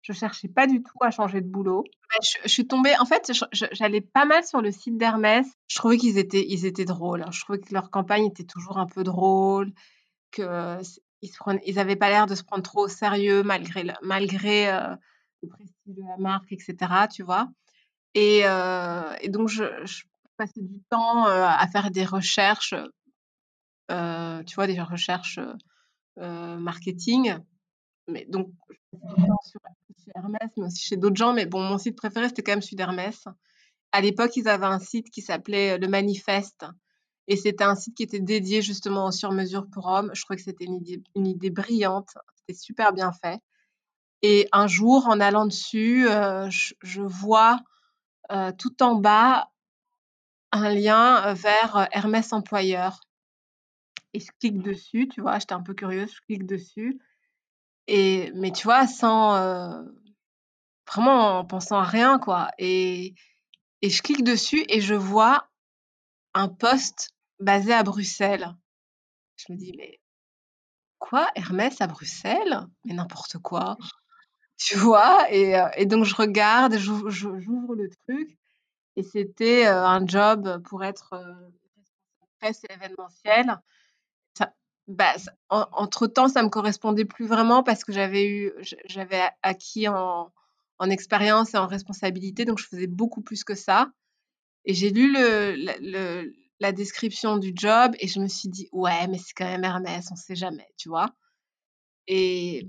Je 0.02 0.14
cherchais 0.14 0.48
pas 0.48 0.66
du 0.66 0.82
tout 0.82 0.98
à 1.02 1.12
changer 1.12 1.42
de 1.42 1.48
boulot. 1.48 1.84
Je, 2.22 2.50
suis 2.50 2.68
tombée, 2.68 2.98
en 3.00 3.06
fait, 3.06 3.32
j'allais 3.52 4.02
pas 4.02 4.26
mal 4.26 4.44
sur 4.46 4.62
le 4.62 4.72
site 4.72 4.98
d'Hermès. 4.98 5.46
Je 5.68 5.76
trouvais 5.76 5.98
qu'ils 5.98 6.18
étaient, 6.18 6.46
ils 6.48 6.66
étaient 6.66 6.86
drôles. 6.86 7.22
Hein. 7.22 7.32
Je 7.32 7.42
trouvais 7.42 7.60
que 7.60 7.74
leur 7.74 7.92
campagne 7.92 8.26
était 8.26 8.46
toujours 8.46 8.78
un 8.78 8.88
peu 8.88 9.04
drôle, 9.04 9.72
que 10.32 10.80
ils, 11.22 11.32
ils 11.66 11.80
avaient 11.80 11.98
pas 11.98 12.10
l'air 12.10 12.28
de 12.28 12.36
se 12.36 12.44
prendre 12.44 12.64
trop 12.64 12.86
au 12.86 12.88
sérieux 12.88 13.44
malgré, 13.44 13.84
le, 13.84 13.94
le 14.02 15.48
prestige 15.50 15.96
de 15.96 16.02
la 16.08 16.18
marque, 16.18 16.52
etc. 16.52 16.76
Tu 17.14 17.24
vois. 17.24 17.50
Et, 18.16 18.44
donc, 19.28 19.50
je, 19.50 19.64
je, 19.86 20.04
passais 20.38 20.62
du 20.62 20.82
temps 20.90 21.26
à 21.26 21.68
faire 21.68 21.92
des 21.92 22.06
recherches, 22.06 22.74
tu 23.90 24.56
vois, 24.56 24.68
des 24.68 24.82
recherches 24.82 25.40
marketing. 26.16 27.38
Mais 28.08 28.26
donc, 28.26 28.50
sur 29.44 29.60
Hermès, 30.16 30.50
mais 30.58 30.66
aussi 30.66 30.82
chez 30.82 30.98
d'autres 30.98 31.16
gens. 31.16 31.34
Mais 31.34 31.46
bon, 31.46 31.62
mon 31.62 31.78
site 31.78 31.98
préféré, 31.98 32.28
c'était 32.28 32.44
quand 32.44 32.54
même 32.54 32.62
celui 32.62 32.76
d'Hermès. 32.76 33.26
À 33.92 34.02
l'époque, 34.02 34.36
ils 34.36 34.48
avaient 34.48 34.66
un 34.66 34.80
site 34.80 35.10
qui 35.10 35.22
s'appelait 35.22 35.78
Le 35.78 35.88
Manifeste. 35.88 36.66
Et 37.28 37.36
c'était 37.36 37.64
un 37.64 37.76
site 37.76 37.96
qui 37.96 38.04
était 38.04 38.20
dédié 38.20 38.62
justement 38.62 39.06
aux 39.08 39.12
sur-mesure 39.12 39.68
pour 39.72 39.88
hommes. 39.88 40.12
Je 40.14 40.22
trouvais 40.24 40.38
que 40.38 40.44
c'était 40.44 40.66
une 40.66 41.28
idée, 41.28 41.50
brillante. 41.50 42.10
C'était 42.36 42.58
super 42.60 42.94
bien 42.94 43.12
fait. 43.12 43.40
Et 44.22 44.48
un 44.52 44.68
jour, 44.68 45.08
en 45.08 45.20
allant 45.20 45.46
dessus, 45.46 46.06
je, 46.06 46.74
je, 46.82 47.02
vois 47.02 47.60
tout 48.58 48.84
en 48.84 48.96
bas 48.96 49.50
un 50.52 50.74
lien 50.74 51.34
vers 51.34 51.88
Hermès 51.92 52.34
Employeur. 52.34 53.00
Et 54.14 54.20
je 54.20 54.32
clique 54.40 54.62
dessus, 54.62 55.08
tu 55.08 55.22
vois, 55.22 55.38
j'étais 55.40 55.54
un 55.54 55.62
peu 55.62 55.74
curieuse, 55.74 56.12
je 56.12 56.22
clique 56.22 56.46
dessus. 56.46 57.00
Et, 57.92 58.32
mais 58.36 58.52
tu 58.52 58.64
vois, 58.66 58.86
sans. 58.88 59.84
vraiment 60.88 61.40
en 61.40 61.46
pensant 61.46 61.80
à 61.80 61.84
rien, 61.84 62.20
quoi. 62.20 62.50
Et, 62.60 63.16
et 63.82 63.90
je 63.90 64.02
clique 64.04 64.24
dessus 64.24 64.64
et 64.70 64.80
je 64.82 64.94
vois 64.96 65.50
un 66.34 66.50
poste 66.50 67.12
basé 67.40 67.74
à 67.74 67.84
Bruxelles. 67.84 68.54
Je 69.38 69.52
me 69.52 69.58
dis, 69.58 69.74
mais 69.78 70.00
quoi 71.00 71.30
Hermès 71.36 71.82
à 71.82 71.88
Bruxelles? 71.88 72.68
Mais 72.86 72.94
n'importe 72.94 73.38
quoi. 73.40 73.78
Tu 74.58 74.78
vois? 74.78 75.26
Et, 75.32 75.56
et, 75.78 75.86
donc 75.86 76.04
je 76.06 76.16
regarde, 76.16 76.78
j'ouvre 76.78 77.76
le 77.76 77.90
truc 78.06 78.38
et 78.98 79.04
c'était 79.04 79.66
un 79.66 80.06
job 80.06 80.62
pour 80.64 80.84
être 80.84 81.16
presse 82.40 82.62
événementielle. 82.70 83.48
Ça, 83.48 83.62
bah, 84.90 85.14
entre 85.50 86.08
temps, 86.08 86.28
ça 86.30 86.44
me 86.44 86.50
correspondait 86.50 87.06
plus 87.06 87.28
vraiment 87.28 87.64
parce 87.64 87.84
que 87.86 87.94
j'avais 87.94 88.28
eu, 88.28 88.52
j'avais 88.86 89.22
acquis 89.44 89.88
en, 89.88 90.32
en 90.80 90.90
expérience 90.90 91.54
et 91.54 91.58
en 91.58 91.68
responsabilité, 91.68 92.46
donc 92.46 92.60
je 92.60 92.68
faisais 92.68 92.88
beaucoup 92.88 93.22
plus 93.22 93.44
que 93.44 93.56
ça. 93.56 93.92
Et 94.66 94.74
j'ai 94.74 94.92
lu 94.92 95.14
le, 95.14 95.56
le, 95.82 96.34
la 96.60 96.72
description 96.74 97.38
du 97.38 97.54
job 97.56 97.96
et 98.00 98.08
je 98.08 98.20
me 98.20 98.28
suis 98.28 98.50
dit, 98.50 98.70
ouais, 98.74 99.08
mais 99.08 99.20
c'est 99.20 99.34
quand 99.36 99.46
même 99.46 99.64
Hermès, 99.64 100.08
on 100.12 100.16
sait 100.16 100.36
jamais, 100.36 100.68
tu 100.78 100.90
vois. 100.90 101.12
Et, 102.08 102.68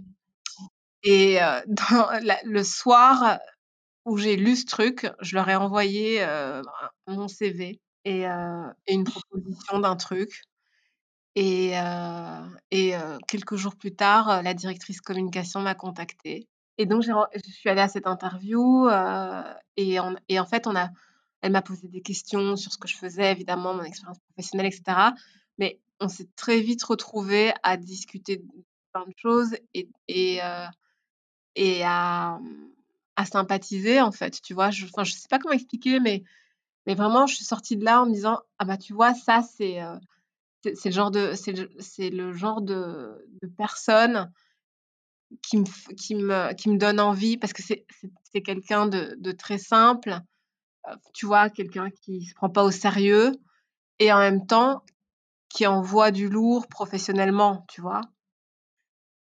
et 1.02 1.38
dans 1.66 2.09
le 2.44 2.62
soir, 2.62 3.38
où 4.06 4.18
j'ai 4.18 4.36
lu 4.36 4.56
ce 4.56 4.66
truc, 4.66 5.09
je 5.20 5.36
leur 5.36 5.48
ai 5.48 5.56
envoyé 5.56 6.24
mon 7.06 7.28
CV 7.28 7.80
et, 8.05 8.22
et 8.22 8.94
une 8.94 9.05
proposition 9.05 9.80
d'un 9.80 9.97
truc. 9.97 10.42
Et, 11.36 11.74
et 12.70 12.94
quelques 13.28 13.57
jours 13.57 13.77
plus 13.77 13.94
tard, 13.94 14.43
la 14.43 14.55
directrice 14.55 15.01
communication 15.01 15.61
m'a 15.61 15.74
contactée. 15.74 16.48
Et 16.78 16.86
donc, 16.86 17.02
je 17.02 17.51
suis 17.52 17.69
allée 17.69 17.81
à 17.81 17.89
cette 17.89 18.07
interview 18.07 18.89
et, 19.77 19.98
et, 20.28 20.40
en 20.40 20.47
fait, 20.47 20.66
on 20.66 20.74
a, 20.74 20.90
elle 21.43 21.52
m'a 21.52 21.62
posé 21.62 21.89
des 21.89 22.02
questions 22.02 22.57
sur 22.57 22.73
ce 22.73 22.78
que 22.78 22.89
je 22.89 22.97
faisais, 22.97 23.31
évidemment, 23.31 23.74
mon 23.74 23.85
expérience 23.85 24.19
professionnelle, 24.19 24.66
etc. 24.66 25.11
Mais 25.59 25.78
on 26.01 26.09
s'est 26.09 26.28
très 26.36 26.61
vite 26.61 26.82
retrouvés 26.82 27.52
à 27.62 27.77
discuter 27.77 28.39
de 28.39 28.44
plein 28.93 29.07
de 29.07 29.15
choses 29.16 29.55
et, 29.74 29.89
et, 30.09 30.40
et 31.55 31.82
à, 31.85 32.39
à 33.16 33.27
sympathiser 33.27 34.01
en 34.01 34.12
fait, 34.12 34.40
tu 34.43 34.55
vois. 34.55 34.70
Je, 34.70 34.86
je 34.86 35.12
sais 35.12 35.28
pas 35.28 35.39
comment 35.39 35.55
expliquer, 35.55 36.01
mais, 36.01 36.24
mais 36.86 36.94
vraiment, 36.94 37.27
je 37.27 37.36
suis 37.36 37.44
sortie 37.44 37.77
de 37.77 37.85
là 37.85 38.02
en 38.02 38.07
me 38.07 38.12
disant 38.12 38.40
ah 38.59 38.65
bah 38.65 38.77
tu 38.78 38.94
vois, 38.94 39.15
ça 39.15 39.43
c'est 39.43 39.82
euh, 39.82 39.97
c'est 40.62 40.86
le 40.86 40.94
genre 40.94 41.10
de 41.10 41.32
c'est 41.34 41.52
le, 41.52 41.68
le 42.10 42.32
genre 42.32 42.60
de, 42.60 43.26
de 43.42 43.48
personne 43.56 44.30
qui 45.42 45.58
me 45.58 45.94
qui 45.94 46.14
me 46.14 46.52
qui 46.54 46.68
me 46.70 46.78
donne 46.78 47.00
envie 47.00 47.36
parce 47.36 47.52
que 47.52 47.62
c'est 47.62 48.42
quelqu'un 48.42 48.86
de, 48.86 49.16
de 49.18 49.32
très 49.32 49.58
simple, 49.58 50.20
euh, 50.88 50.94
tu 51.14 51.26
vois, 51.26 51.50
quelqu'un 51.50 51.90
qui 51.90 52.24
se 52.26 52.34
prend 52.34 52.50
pas 52.50 52.64
au 52.64 52.70
sérieux 52.70 53.32
et 53.98 54.12
en 54.12 54.18
même 54.18 54.46
temps 54.46 54.82
qui 55.48 55.66
envoie 55.66 56.10
du 56.10 56.28
lourd 56.28 56.66
professionnellement, 56.68 57.64
tu 57.68 57.80
vois. 57.80 58.00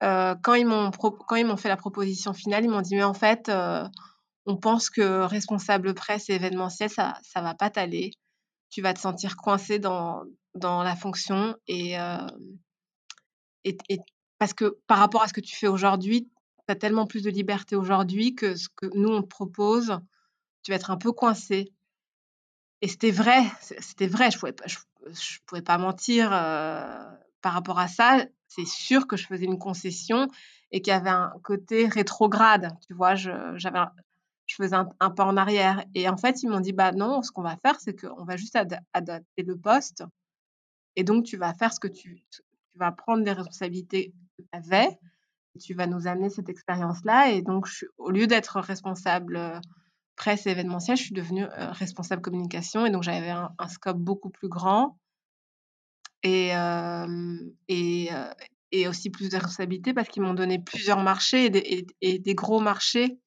Euh, 0.03 0.35
quand 0.43 0.53
ils 0.53 0.65
m'ont 0.65 0.91
quand 0.91 1.35
ils 1.35 1.45
m'ont 1.45 1.57
fait 1.57 1.69
la 1.69 1.77
proposition 1.77 2.33
finale, 2.33 2.63
ils 2.63 2.69
m'ont 2.69 2.81
dit 2.81 2.95
mais 2.95 3.03
en 3.03 3.13
fait, 3.13 3.49
euh, 3.49 3.87
on 4.45 4.57
pense 4.57 4.89
que 4.89 5.23
responsable 5.23 5.93
presse 5.93 6.29
et 6.29 6.33
événementiel, 6.33 6.89
ça 6.89 7.17
ça 7.23 7.41
va 7.41 7.53
pas 7.53 7.69
t'aller. 7.69 8.11
Tu 8.71 8.81
vas 8.81 8.93
te 8.93 8.99
sentir 8.99 9.35
coincé 9.37 9.79
dans 9.79 10.23
dans 10.59 10.83
la 10.83 10.95
fonction 10.95 11.55
euh, 11.69 12.27
et, 13.63 13.77
parce 14.37 14.53
que 14.53 14.77
par 14.87 14.99
rapport 14.99 15.21
à 15.23 15.27
ce 15.27 15.33
que 15.33 15.41
tu 15.41 15.55
fais 15.55 15.67
aujourd'hui, 15.67 16.29
tu 16.67 16.71
as 16.71 16.75
tellement 16.75 17.07
plus 17.07 17.23
de 17.23 17.29
liberté 17.29 17.75
aujourd'hui 17.75 18.35
que 18.35 18.55
ce 18.55 18.69
que 18.69 18.85
nous 18.95 19.09
on 19.09 19.21
te 19.21 19.27
propose, 19.27 19.99
tu 20.63 20.71
vas 20.71 20.75
être 20.75 20.91
un 20.91 20.97
peu 20.97 21.11
coincé. 21.11 21.73
Et 22.81 22.87
c'était 22.87 23.11
vrai, 23.11 23.41
c'était 23.59 24.07
vrai, 24.07 24.31
je 24.31 24.39
pouvais 24.39 24.55
je, 24.65 25.39
pouvais 25.45 25.61
pas 25.61 25.77
mentir 25.77 26.29
par 26.29 27.53
rapport 27.53 27.79
à 27.79 27.87
ça 27.87 28.25
c'est 28.49 28.65
sûr 28.65 29.07
que 29.07 29.15
je 29.15 29.25
faisais 29.25 29.45
une 29.45 29.59
concession 29.59 30.27
et 30.71 30.81
qu'il 30.81 30.91
y 30.91 30.95
avait 30.95 31.09
un 31.09 31.31
côté 31.43 31.87
rétrograde. 31.87 32.75
Tu 32.87 32.93
vois, 32.93 33.15
j'avais 33.15 33.79
je 34.47 34.55
faisais 34.55 34.75
un, 34.75 34.85
pas 35.11 35.25
en 35.25 35.37
arrière. 35.37 35.85
Et 35.93 36.09
en 36.09 36.17
fait, 36.17 36.41
ils 36.41 36.49
m'ont 36.49 36.59
dit, 36.59 36.73
bah 36.73 36.91
non, 36.91 37.21
ce 37.21 37.31
qu'on 37.31 37.43
va 37.43 37.55
faire, 37.57 37.79
c'est 37.79 37.95
qu'on 37.95 38.25
va 38.25 38.35
juste 38.35 38.57
adapter 38.93 39.43
le 39.43 39.55
poste. 39.55 40.03
Et 40.99 41.03
donc, 41.05 41.23
tu 41.23 41.37
vas 41.37 41.53
faire 41.53 41.71
ce 41.71 41.79
que 41.79 41.87
tu, 41.87 42.25
vas 42.75 42.91
prendre 42.91 43.23
des 43.23 43.31
responsabilités 43.31 44.13
que 44.37 44.43
tu 44.43 44.49
avais. 44.51 44.99
tu 45.57 45.73
vas 45.73 45.87
nous 45.87 46.07
amener 46.07 46.29
cette 46.29 46.49
expérience-là. 46.49 47.31
Et 47.31 47.41
donc, 47.41 47.69
au 47.97 48.11
lieu 48.11 48.27
d'être 48.27 48.59
responsable 48.59 49.37
euh, 49.37 49.57
presse 50.17 50.45
et 50.45 50.49
événementiel, 50.49 50.97
je 50.97 51.03
suis 51.03 51.13
devenue 51.13 51.45
euh, 51.45 51.71
responsable 51.71 52.21
communication. 52.21 52.85
Et 52.85 52.91
donc, 52.91 53.03
j'avais 53.03 53.29
un, 53.29 53.49
scope 53.69 53.97
beaucoup 53.97 54.29
plus 54.29 54.49
grand 54.49 54.97
et, 56.23 56.51
et, 57.69 58.09
et, 58.73 58.87
aussi 58.89 59.09
plus 59.09 59.29
de 59.29 59.37
responsabilité 59.37 59.93
parce 59.93 60.09
qu'ils 60.09 60.21
m'ont 60.21 60.33
donné 60.33 60.59
plusieurs 60.59 61.01
marchés 61.01 61.45
et 62.01 62.19
des, 62.19 62.35
gros 62.35 62.59
marchés 62.59 63.17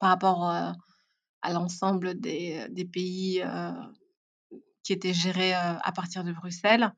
par 0.00 0.08
rapport 0.08 0.42
à 0.42 1.52
l'ensemble 1.52 2.18
des, 2.18 2.88
pays 2.92 3.40
qui 4.86 4.92
étaient 4.92 5.14
gérés 5.14 5.52
à 5.52 5.92
partir 5.94 6.22
de 6.22 6.32
Bruxelles. 6.32 6.92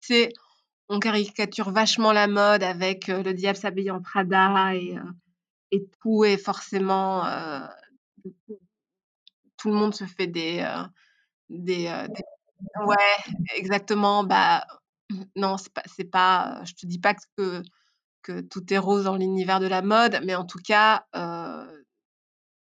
C'est 0.00 0.32
on 0.88 0.98
caricature 0.98 1.70
vachement 1.70 2.12
la 2.12 2.26
mode 2.26 2.62
avec 2.62 3.08
le 3.08 3.32
diable 3.32 3.58
s'habille 3.58 3.90
en 3.90 4.00
Prada 4.02 4.74
et, 4.74 4.96
et 5.70 5.86
tout 6.00 6.24
est 6.24 6.38
forcément 6.38 7.24
tout 9.58 9.68
le 9.68 9.74
monde 9.74 9.94
se 9.94 10.04
fait 10.04 10.26
des, 10.26 10.66
des, 11.48 11.84
des 12.08 12.22
Ouais, 12.86 12.96
exactement. 13.56 14.24
Bah, 14.24 14.66
non, 15.36 15.56
c'est 15.58 15.72
pas, 15.72 15.82
c'est 15.86 16.04
pas. 16.04 16.62
Je 16.64 16.74
te 16.74 16.86
dis 16.86 16.98
pas 16.98 17.14
que 17.36 17.62
que 18.22 18.40
tout 18.40 18.72
est 18.72 18.78
rose 18.78 19.04
dans 19.04 19.16
l'univers 19.16 19.58
de 19.58 19.66
la 19.66 19.82
mode, 19.82 20.20
mais 20.24 20.36
en 20.36 20.44
tout 20.46 20.60
cas, 20.64 21.04
euh, 21.16 21.82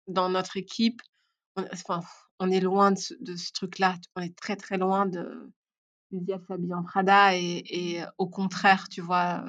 dans 0.07 0.29
notre 0.29 0.55
équipe, 0.55 1.01
on, 1.57 1.65
enfin, 1.73 1.99
on 2.41 2.49
est 2.49 2.59
loin 2.59 2.91
de 2.91 2.97
ce, 2.97 3.51
truc-là. 3.53 3.95
On 4.15 4.21
est 4.21 4.35
très 4.35 4.55
très 4.55 4.77
loin 4.77 5.05
de 5.05 5.51
en 6.11 6.83
Prada 6.83 7.37
et, 7.37 8.03
au 8.17 8.27
contraire, 8.27 8.89
tu 8.89 8.99
vois. 8.99 9.45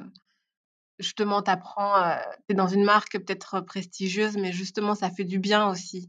Justement, 0.99 1.41
t'apprends, 1.41 1.97
euh, 1.97 2.15
t'es 2.47 2.53
dans 2.53 2.67
une 2.67 2.83
marque 2.85 3.13
peut-être 3.13 3.61
prestigieuse, 3.61 4.37
mais 4.37 4.53
justement, 4.53 4.93
ça 4.93 5.09
fait 5.09 5.23
du 5.23 5.39
bien 5.39 5.67
aussi. 5.67 6.07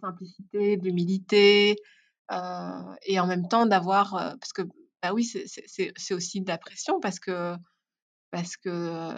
Simplicité, 0.00 0.76
d'humilité, 0.76 1.76
et 3.06 3.18
en 3.18 3.26
même 3.26 3.48
temps 3.48 3.66
d'avoir, 3.66 4.36
parce 4.38 4.52
que 4.52 4.62
bah 5.02 5.12
oui, 5.14 5.24
c'est 5.24 6.14
aussi 6.14 6.42
de 6.42 6.48
la 6.48 6.58
pression 6.58 7.00
parce 7.00 7.18
que 7.18 7.56
parce 8.30 8.56
que 8.56 9.12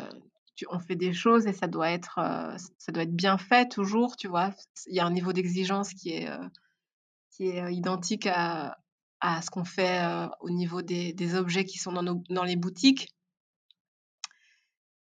tu, 0.55 0.66
on 0.70 0.79
fait 0.79 0.97
des 0.97 1.12
choses 1.12 1.47
et 1.47 1.53
ça 1.53 1.66
doit 1.66 1.91
être 1.91 2.20
ça 2.79 2.93
doit 2.93 3.03
être 3.03 3.15
bien 3.15 3.37
fait 3.37 3.69
toujours, 3.69 4.16
tu 4.16 4.29
vois. 4.29 4.55
Il 4.87 4.95
y 4.95 5.01
a 5.01 5.05
un 5.05 5.11
niveau 5.11 5.35
d'exigence 5.35 5.93
qui 5.93 6.15
est 6.15 6.29
qui 7.32 7.48
est 7.48 7.74
identique 7.74 8.26
à, 8.26 8.78
à 9.20 9.42
ce 9.42 9.50
qu'on 9.50 9.64
fait 9.64 10.00
au 10.40 10.50
niveau 10.50 10.82
des, 10.82 11.12
des, 11.12 11.34
objets 11.34 11.64
qui 11.64 11.78
sont 11.78 11.92
dans, 11.92 12.02
nos, 12.02 12.22
dans 12.28 12.44
les 12.44 12.56
boutiques. 12.56 13.09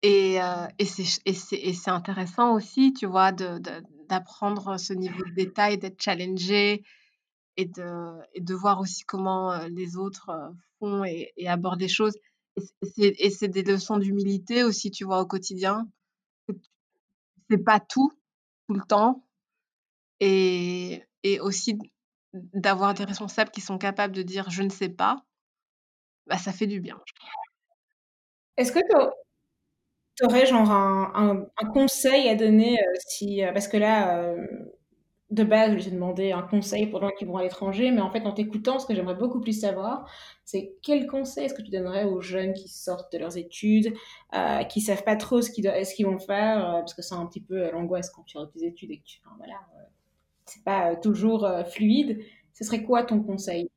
Et, 0.02 0.38
et 0.78 0.84
c'est 0.84 1.90
intéressant 1.90 2.54
aussi, 2.54 2.92
tu 2.92 3.06
vois, 3.06 3.32
d'apprendre 3.32 4.78
ce 4.78 4.92
niveau 4.92 5.22
de 5.24 5.34
détail, 5.34 5.78
d'être 5.78 6.00
challengé 6.00 6.84
et 7.56 7.64
de, 7.64 8.12
de 8.38 8.54
voir 8.54 8.80
aussi 8.80 9.04
comment 9.04 9.58
les 9.68 9.96
autres 9.96 10.30
font 10.78 11.04
et, 11.04 11.32
et 11.36 11.48
abordent 11.48 11.80
les 11.80 11.88
choses. 11.88 12.16
Et 12.96 13.30
c'est 13.30 13.48
des 13.48 13.62
leçons 13.62 13.98
d'humilité 13.98 14.64
aussi, 14.64 14.90
tu 14.90 15.04
vois, 15.04 15.20
au 15.20 15.26
quotidien. 15.26 15.88
C'est 17.50 17.58
pas 17.58 17.80
tout, 17.80 18.12
tout 18.66 18.74
le 18.74 18.82
temps. 18.82 19.24
Et, 20.20 21.02
et 21.22 21.40
aussi 21.40 21.78
d'avoir 22.54 22.94
des 22.94 23.04
responsables 23.04 23.50
qui 23.50 23.60
sont 23.60 23.78
capables 23.78 24.14
de 24.14 24.22
dire 24.22 24.50
je 24.50 24.62
ne 24.62 24.70
sais 24.70 24.88
pas, 24.88 25.24
bah, 26.26 26.38
ça 26.38 26.52
fait 26.52 26.66
du 26.66 26.80
bien. 26.80 27.00
Est-ce 28.56 28.72
que 28.72 28.80
tu 30.16 30.24
aurais 30.24 30.46
genre 30.46 30.70
un, 30.70 31.46
un, 31.58 31.66
conseil 31.72 32.28
à 32.28 32.34
donner 32.34 32.78
si, 33.06 33.42
parce 33.52 33.68
que 33.68 33.76
là, 33.76 34.34
de 35.30 35.42
base, 35.42 35.76
j'ai 35.78 35.90
demandé 35.90 36.30
un 36.30 36.42
conseil 36.42 36.86
pour 36.86 37.00
les 37.00 37.08
gens 37.08 37.12
qui 37.18 37.24
vont 37.24 37.36
à 37.36 37.42
l'étranger, 37.42 37.90
mais 37.90 38.00
en 38.00 38.10
fait, 38.10 38.24
en 38.26 38.32
t'écoutant, 38.32 38.78
ce 38.78 38.86
que 38.86 38.94
j'aimerais 38.94 39.16
beaucoup 39.16 39.40
plus 39.40 39.58
savoir, 39.60 40.08
c'est 40.44 40.76
quel 40.82 41.06
conseil 41.08 41.46
est-ce 41.46 41.54
que 41.54 41.62
tu 41.62 41.70
donnerais 41.70 42.04
aux 42.04 42.20
jeunes 42.20 42.52
qui 42.52 42.68
sortent 42.68 43.12
de 43.12 43.18
leurs 43.18 43.36
études, 43.36 43.92
euh, 44.34 44.62
qui 44.64 44.80
savent 44.80 45.02
pas 45.02 45.16
trop 45.16 45.42
ce 45.42 45.50
qu'ils, 45.50 45.66
vont 46.06 46.18
faire, 46.20 46.64
euh, 46.64 46.78
parce 46.78 46.94
que 46.94 47.02
c'est 47.02 47.16
un 47.16 47.26
petit 47.26 47.40
peu 47.40 47.56
euh, 47.56 47.72
l'angoisse 47.72 48.10
quand 48.10 48.22
tu 48.22 48.38
rentres 48.38 48.52
tes 48.52 48.66
études 48.66 48.92
et 48.92 48.98
que 48.98 49.04
tu, 49.04 49.20
voilà, 49.36 49.54
euh, 49.54 49.82
c'est 50.46 50.64
pas 50.64 50.96
toujours 50.96 51.48
fluide. 51.72 52.24
Ce 52.54 52.64
serait 52.64 52.82
quoi 52.82 53.02
ton 53.04 53.22
conseil? 53.22 53.68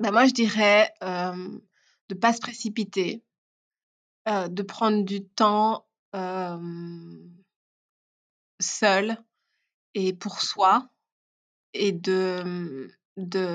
Bah 0.00 0.10
Moi, 0.10 0.26
je 0.26 0.32
dirais 0.32 0.92
de 1.00 2.14
ne 2.14 2.20
pas 2.20 2.32
se 2.32 2.40
précipiter, 2.40 3.22
de 4.26 4.62
prendre 4.62 5.04
du 5.04 5.24
temps 5.26 5.86
seul 8.60 9.18
et 9.94 10.12
pour 10.12 10.42
soi 10.42 10.88
et 11.72 11.92
de, 11.92 12.88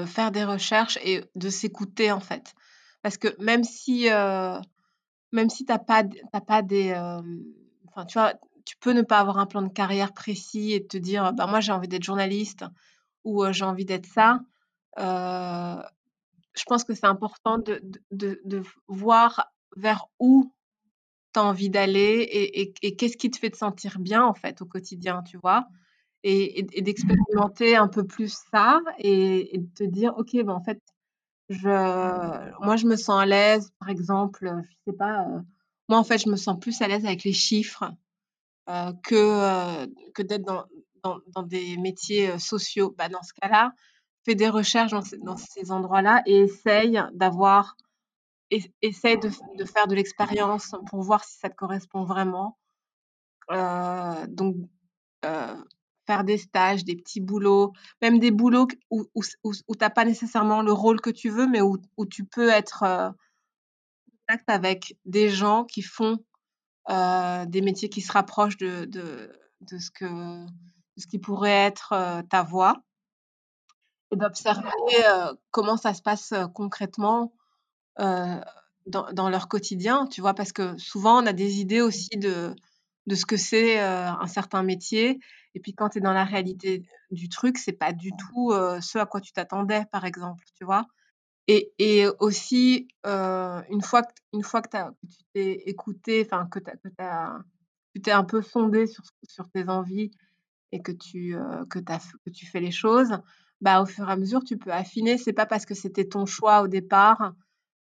faire 0.07 0.31
des 0.31 0.43
recherches 0.43 0.97
et 1.03 1.23
de 1.35 1.49
s'écouter 1.49 2.11
en 2.11 2.19
fait. 2.19 2.53
Parce 3.01 3.17
que 3.17 3.29
même 3.41 3.63
si, 3.63 4.09
euh, 4.09 4.59
même 5.31 5.49
si 5.49 5.65
tu 5.65 5.71
n'as 5.71 5.79
pas, 5.79 6.03
des... 6.61 6.91
Euh, 6.91 7.21
tu 8.71 8.77
peux 8.77 8.93
ne 8.93 9.01
pas 9.01 9.19
avoir 9.19 9.37
un 9.37 9.45
plan 9.45 9.61
de 9.61 9.67
carrière 9.67 10.13
précis 10.13 10.71
et 10.71 10.87
te 10.87 10.97
dire, 10.97 11.33
bah, 11.33 11.45
moi 11.45 11.59
j'ai 11.59 11.73
envie 11.73 11.89
d'être 11.89 12.05
journaliste 12.05 12.63
ou 13.25 13.43
j'ai 13.51 13.65
envie 13.65 13.83
d'être 13.83 14.05
ça. 14.05 14.39
je 14.97 16.63
pense 16.67 16.85
que 16.85 16.93
c'est 16.93 17.05
important 17.05 17.57
de, 17.57 17.81
de, 18.11 18.39
de, 18.45 18.63
voir 18.87 19.51
vers 19.75 20.05
où 20.19 20.53
tu 21.33 21.39
as 21.41 21.43
envie 21.43 21.69
d'aller 21.69 22.21
et, 22.31 22.61
et, 22.61 22.73
et 22.81 22.95
qu'est-ce 22.95 23.17
qui 23.17 23.29
te 23.29 23.37
fait 23.37 23.49
te 23.49 23.57
sentir 23.57 23.99
bien 23.99 24.23
en 24.23 24.33
fait 24.33 24.61
au 24.61 24.65
quotidien, 24.65 25.21
tu 25.23 25.35
vois? 25.35 25.67
Et, 26.23 26.63
d'expérimenter 26.81 27.75
un 27.75 27.89
peu 27.89 28.05
plus 28.05 28.37
ça 28.51 28.79
et, 28.99 29.57
de 29.57 29.67
te 29.75 29.83
dire, 29.83 30.13
OK, 30.17 30.31
ben, 30.33 30.53
en 30.53 30.63
fait, 30.63 30.79
je, 31.49 31.67
moi, 32.63 32.77
je 32.77 32.85
me 32.85 32.95
sens 32.95 33.21
à 33.21 33.25
l'aise, 33.25 33.73
par 33.79 33.89
exemple, 33.89 34.49
je 34.63 34.91
sais 34.91 34.97
pas, 34.97 35.27
euh, 35.27 35.41
moi, 35.89 35.99
en 35.99 36.05
fait, 36.05 36.19
je 36.19 36.29
me 36.29 36.37
sens 36.37 36.57
plus 36.57 36.81
à 36.81 36.87
l'aise 36.87 37.05
avec 37.05 37.25
les 37.25 37.33
chiffres 37.33 37.91
que, 38.67 39.15
euh, 39.15 39.87
que 40.13 40.21
d'être 40.21 40.43
dans, 40.43 40.65
dans, 41.03 41.43
des 41.43 41.77
métiers 41.77 42.37
sociaux. 42.39 42.93
Bah, 42.97 43.09
dans 43.09 43.23
ce 43.23 43.33
cas-là, 43.41 43.73
fais 44.23 44.35
des 44.35 44.49
recherches 44.49 44.91
dans, 44.91 45.37
ces 45.37 45.71
endroits-là 45.71 46.21
et 46.25 46.41
essaye 46.41 47.01
d'avoir, 47.13 47.75
essaye 48.49 49.19
de, 49.19 49.29
de, 49.57 49.65
faire 49.65 49.87
de 49.87 49.95
l'expérience 49.95 50.75
pour 50.87 51.01
voir 51.01 51.23
si 51.23 51.37
ça 51.37 51.49
te 51.49 51.55
correspond 51.55 52.03
vraiment. 52.03 52.57
donc, 53.49 54.55
faire 56.05 56.23
des 56.23 56.37
stages, 56.37 56.83
des 56.83 56.95
petits 56.95 57.21
boulots, 57.21 57.73
même 58.01 58.19
des 58.19 58.31
boulots 58.31 58.67
où, 58.89 59.05
où, 59.15 59.21
où, 59.43 59.53
tu 59.53 59.79
n'as 59.79 59.89
pas 59.89 60.05
nécessairement 60.05 60.61
le 60.61 60.73
rôle 60.73 61.01
que 61.01 61.09
tu 61.09 61.29
veux, 61.29 61.47
mais 61.47 61.61
où, 61.61 61.77
où 61.97 62.05
tu 62.05 62.25
peux 62.25 62.49
être 62.49 62.83
euh, 62.83 63.09
en 63.09 63.13
contact 64.27 64.49
avec 64.49 64.97
des 65.05 65.29
gens 65.29 65.63
qui 65.63 65.81
font 65.81 66.13
euh, 66.13 66.30
des 66.89 67.61
métiers 67.61 67.89
qui 67.89 68.01
se 68.01 68.11
rapprochent 68.11 68.57
de, 68.57 68.85
de, 68.85 69.31
de, 69.61 69.77
ce, 69.77 69.91
que, 69.91 70.45
ce 70.97 71.07
qui 71.07 71.19
pourrait 71.19 71.49
être 71.67 71.93
euh, 71.93 72.21
ta 72.23 72.43
voie 72.43 72.83
et 74.13 74.17
d'observer 74.17 74.67
comment 75.51 75.77
ça 75.77 75.93
se 75.93 76.01
passe 76.01 76.33
concrètement 76.53 77.31
dans, 77.97 79.13
dans, 79.13 79.29
leur 79.29 79.47
quotidien, 79.47 80.05
tu 80.07 80.19
vois, 80.19 80.33
parce 80.33 80.51
que 80.51 80.77
souvent 80.77 81.23
on 81.23 81.25
a 81.27 81.31
des 81.31 81.61
idées 81.61 81.79
aussi 81.79 82.17
de, 82.17 82.53
de 83.07 83.15
ce 83.15 83.25
que 83.25 83.37
c'est 83.37 83.79
un 83.79 84.27
certain 84.27 84.63
métier 84.63 85.21
et 85.53 85.59
puis 85.61 85.73
quand 85.73 85.89
tu 85.89 85.99
es 85.99 86.01
dans 86.01 86.11
la 86.11 86.25
réalité 86.25 86.83
du 87.11 87.29
truc, 87.29 87.57
c'est 87.57 87.71
pas 87.71 87.93
du 87.93 88.11
tout 88.11 88.51
ce 88.81 88.97
à 88.97 89.05
quoi 89.05 89.21
tu 89.21 89.31
t'attendais, 89.31 89.85
par 89.91 90.05
exemple, 90.05 90.43
tu 90.57 90.65
vois? 90.65 90.85
Et, 91.47 92.07
aussi, 92.19 92.87
euh, 93.05 93.61
une 93.69 93.81
fois 93.81 94.03
que, 94.03 94.13
tu 94.31 95.23
t'es 95.33 95.51
écouté, 95.65 96.25
enfin 96.25 96.47
que, 96.47 96.59
tu 97.93 98.01
t'es 98.01 98.11
un 98.11 98.23
peu 98.23 98.41
sondé 98.41 98.87
sur, 98.87 99.03
tes 99.53 99.67
envies 99.67 100.11
et 100.71 100.81
que 100.81 100.91
tu, 100.91 101.35
euh, 101.35 101.65
que, 101.65 101.79
tu 102.31 102.45
fais 102.45 102.59
les 102.59 102.71
choses, 102.71 103.17
bah, 103.59 103.81
au 103.81 103.85
fur 103.85 104.07
et 104.07 104.11
à 104.11 104.15
mesure, 104.15 104.43
tu 104.43 104.57
peux 104.57 104.71
affiner. 104.71 105.17
C'est 105.17 105.33
pas 105.33 105.45
parce 105.45 105.65
que 105.65 105.73
c'était 105.73 106.07
ton 106.07 106.25
choix 106.25 106.61
au 106.61 106.67
départ 106.67 107.33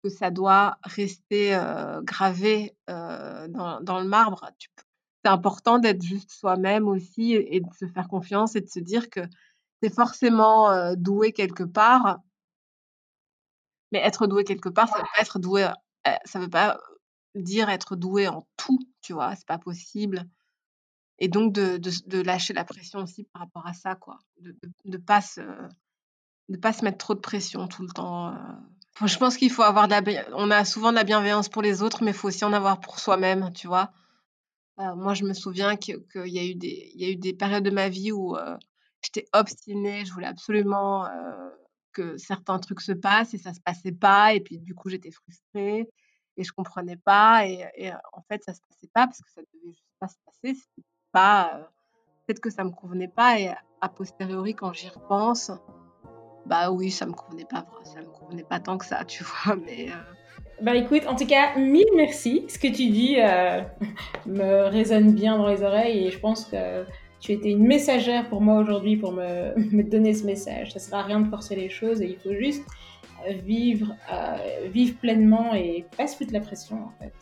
que 0.04 0.10
ça 0.10 0.32
doit 0.32 0.80
rester 0.84 1.54
euh, 1.54 2.02
gravé 2.02 2.76
dans, 2.88 4.00
le 4.00 4.08
marbre. 4.08 4.50
Tu 4.58 4.70
c'est 5.24 5.30
important 5.30 5.78
d'être 5.78 6.02
juste 6.02 6.32
soi-même 6.32 6.88
aussi 6.88 7.34
et, 7.34 7.60
de 7.60 7.74
se 7.80 7.86
faire 7.86 8.08
confiance 8.08 8.56
et 8.56 8.62
de 8.62 8.70
se 8.70 8.80
dire 8.80 9.08
que 9.12 9.20
c'est 9.84 9.94
forcément 9.94 10.96
doué 10.96 11.32
quelque 11.32 11.62
part. 11.64 12.22
Mais 13.92 14.00
être 14.00 14.28
doué 14.28 14.44
quelque 14.44 14.70
part, 14.70 14.88
ça 14.90 14.98
veut 14.98 15.04
pas 15.16 15.22
être 15.22 15.40
doué, 15.40 15.68
ça 16.26 16.40
veut 16.40 16.50
pas 16.50 16.80
dire 17.36 17.70
être 17.70 17.96
doué 17.96 18.28
en 18.28 18.46
tout, 18.58 18.80
tu 19.02 19.14
vois, 19.14 19.36
c'est 19.36 19.48
pas 19.48 19.58
possible. 19.58 20.26
Et 21.20 21.28
donc 21.28 21.54
de, 21.54 21.78
de, 21.78 21.92
de, 22.08 22.22
lâcher 22.22 22.54
la 22.54 22.64
pression 22.64 23.00
aussi 23.00 23.26
par 23.26 23.44
rapport 23.44 23.68
à 23.68 23.74
ça, 23.74 23.96
quoi. 23.96 24.18
De 24.40 24.56
ne 24.86 24.98
pas, 24.98 25.22
se, 25.22 25.42
de 26.50 26.58
pas 26.58 26.74
se 26.74 26.84
mettre 26.84 26.98
trop 26.98 27.14
de 27.14 27.20
pression 27.20 27.68
tout 27.68 27.84
le 27.84 27.90
temps. 27.90 28.34
je 29.06 29.18
pense 29.18 29.38
qu'il 29.38 29.52
faut 29.52 29.62
avoir 29.62 29.88
de 29.88 29.94
la, 29.94 30.26
on 30.34 30.50
a 30.50 30.66
souvent 30.66 30.90
de 30.90 30.96
la 30.96 31.04
bienveillance 31.04 31.48
pour 31.48 31.62
les 31.62 31.84
autres, 31.84 32.04
mais 32.04 32.12
il 32.12 32.18
faut 32.18 32.30
aussi 32.30 32.44
en 32.44 32.54
avoir 32.54 32.80
pour 32.80 33.00
soi-même, 33.00 33.52
tu 33.54 33.68
vois. 33.68 33.92
Euh, 34.80 34.96
moi, 34.96 35.14
je 35.14 35.24
me 35.26 35.34
souviens 35.34 35.76
qu'il 35.76 36.02
y, 36.16 36.40
a 36.40 36.44
eu 36.44 36.56
des, 36.56 36.92
y 36.96 37.06
a 37.06 37.10
eu 37.10 37.16
des 37.16 37.34
périodes 37.34 37.64
de 37.64 37.70
ma 37.70 37.90
vie 37.90 38.12
où 38.12 38.36
euh, 38.36 38.58
j'étais 39.04 39.28
obstinée, 39.34 40.06
je 40.06 40.14
voulais 40.14 40.28
absolument 40.28 41.06
euh, 41.06 41.50
que 41.92 42.18
certains 42.18 42.60
trucs 42.60 42.82
se 42.82 42.92
passent 42.92 43.34
et 43.34 43.38
ça 43.38 43.54
se 43.54 43.60
passait 43.60 43.92
pas. 43.92 44.34
Et 44.34 44.40
puis, 44.40 44.58
du 44.58 44.76
coup, 44.76 44.90
j'étais 44.90 45.12
frustrée 45.12 45.90
et 46.38 46.44
je 46.44 46.52
comprenais 46.52 46.98
pas. 46.98 47.46
Et, 47.48 47.92
en 48.14 48.22
fait, 48.24 48.44
ça 48.44 48.54
se 48.54 48.62
passait 48.68 48.90
pas 48.94 49.08
parce 49.08 49.22
que 49.22 49.32
ça 49.32 49.42
devait 49.42 49.74
juste 49.74 49.86
pas 50.00 50.08
se 50.08 50.16
passer. 50.26 50.58
pas. 51.12 51.72
Peut-être 52.26 52.40
que 52.40 52.50
ça 52.50 52.64
me 52.64 52.72
convenait 52.72 53.08
pas. 53.08 53.40
Et 53.40 53.50
a 53.82 53.90
posteriori, 53.90 54.56
quand 54.56 54.74
j'y 54.74 54.90
repense, 54.90 55.52
bah 56.46 56.72
oui, 56.72 56.92
ça 56.92 57.06
me 57.06 57.14
convenait 57.14 57.46
pas. 57.46 57.66
Ça 57.84 58.02
me 58.02 58.10
convenait 58.10 58.44
pas 58.44 58.60
tant 58.60 58.78
que 58.78 58.86
ça, 58.86 59.04
tu 59.06 59.24
vois. 59.46 59.56
Mais. 59.56 59.90
Bah 60.62 60.76
écoute, 60.76 61.08
en 61.08 61.16
tout 61.16 61.26
cas, 61.26 61.58
mille 61.58 61.90
merci. 61.96 62.46
Ce 62.48 62.60
que 62.60 62.68
tu 62.68 62.90
dis 62.90 63.16
euh, 63.20 63.62
me 64.28 64.68
résonne 64.70 65.14
bien 65.14 65.38
dans 65.38 65.48
les 65.48 65.64
oreilles 65.64 66.08
et 66.08 66.12
je 66.12 66.20
pense 66.20 66.46
que 66.46 66.86
tu 67.22 67.32
étais 67.32 67.52
une 67.52 67.66
messagère 67.66 68.28
pour 68.28 68.42
moi 68.42 68.60
aujourd'hui 68.60 68.98
pour 68.98 69.12
me, 69.14 69.84
donner 69.84 70.14
ce 70.14 70.26
message. 70.26 70.74
Ça 70.74 70.80
sert 70.80 70.98
à 70.98 71.04
rien 71.04 71.22
de 71.22 71.30
forcer 71.30 71.56
les 71.56 71.70
choses 71.70 72.02
et 72.02 72.08
il 72.08 72.18
faut 72.18 72.36
juste 72.38 72.66
vivre, 73.46 73.96
euh, 74.12 74.68
vivre 74.70 74.98
pleinement 74.98 75.54
et 75.54 75.86
pas 75.96 76.08
se 76.08 76.18
la 76.34 76.42
pression 76.42 76.78
en 76.78 76.92
fait. 77.00 77.14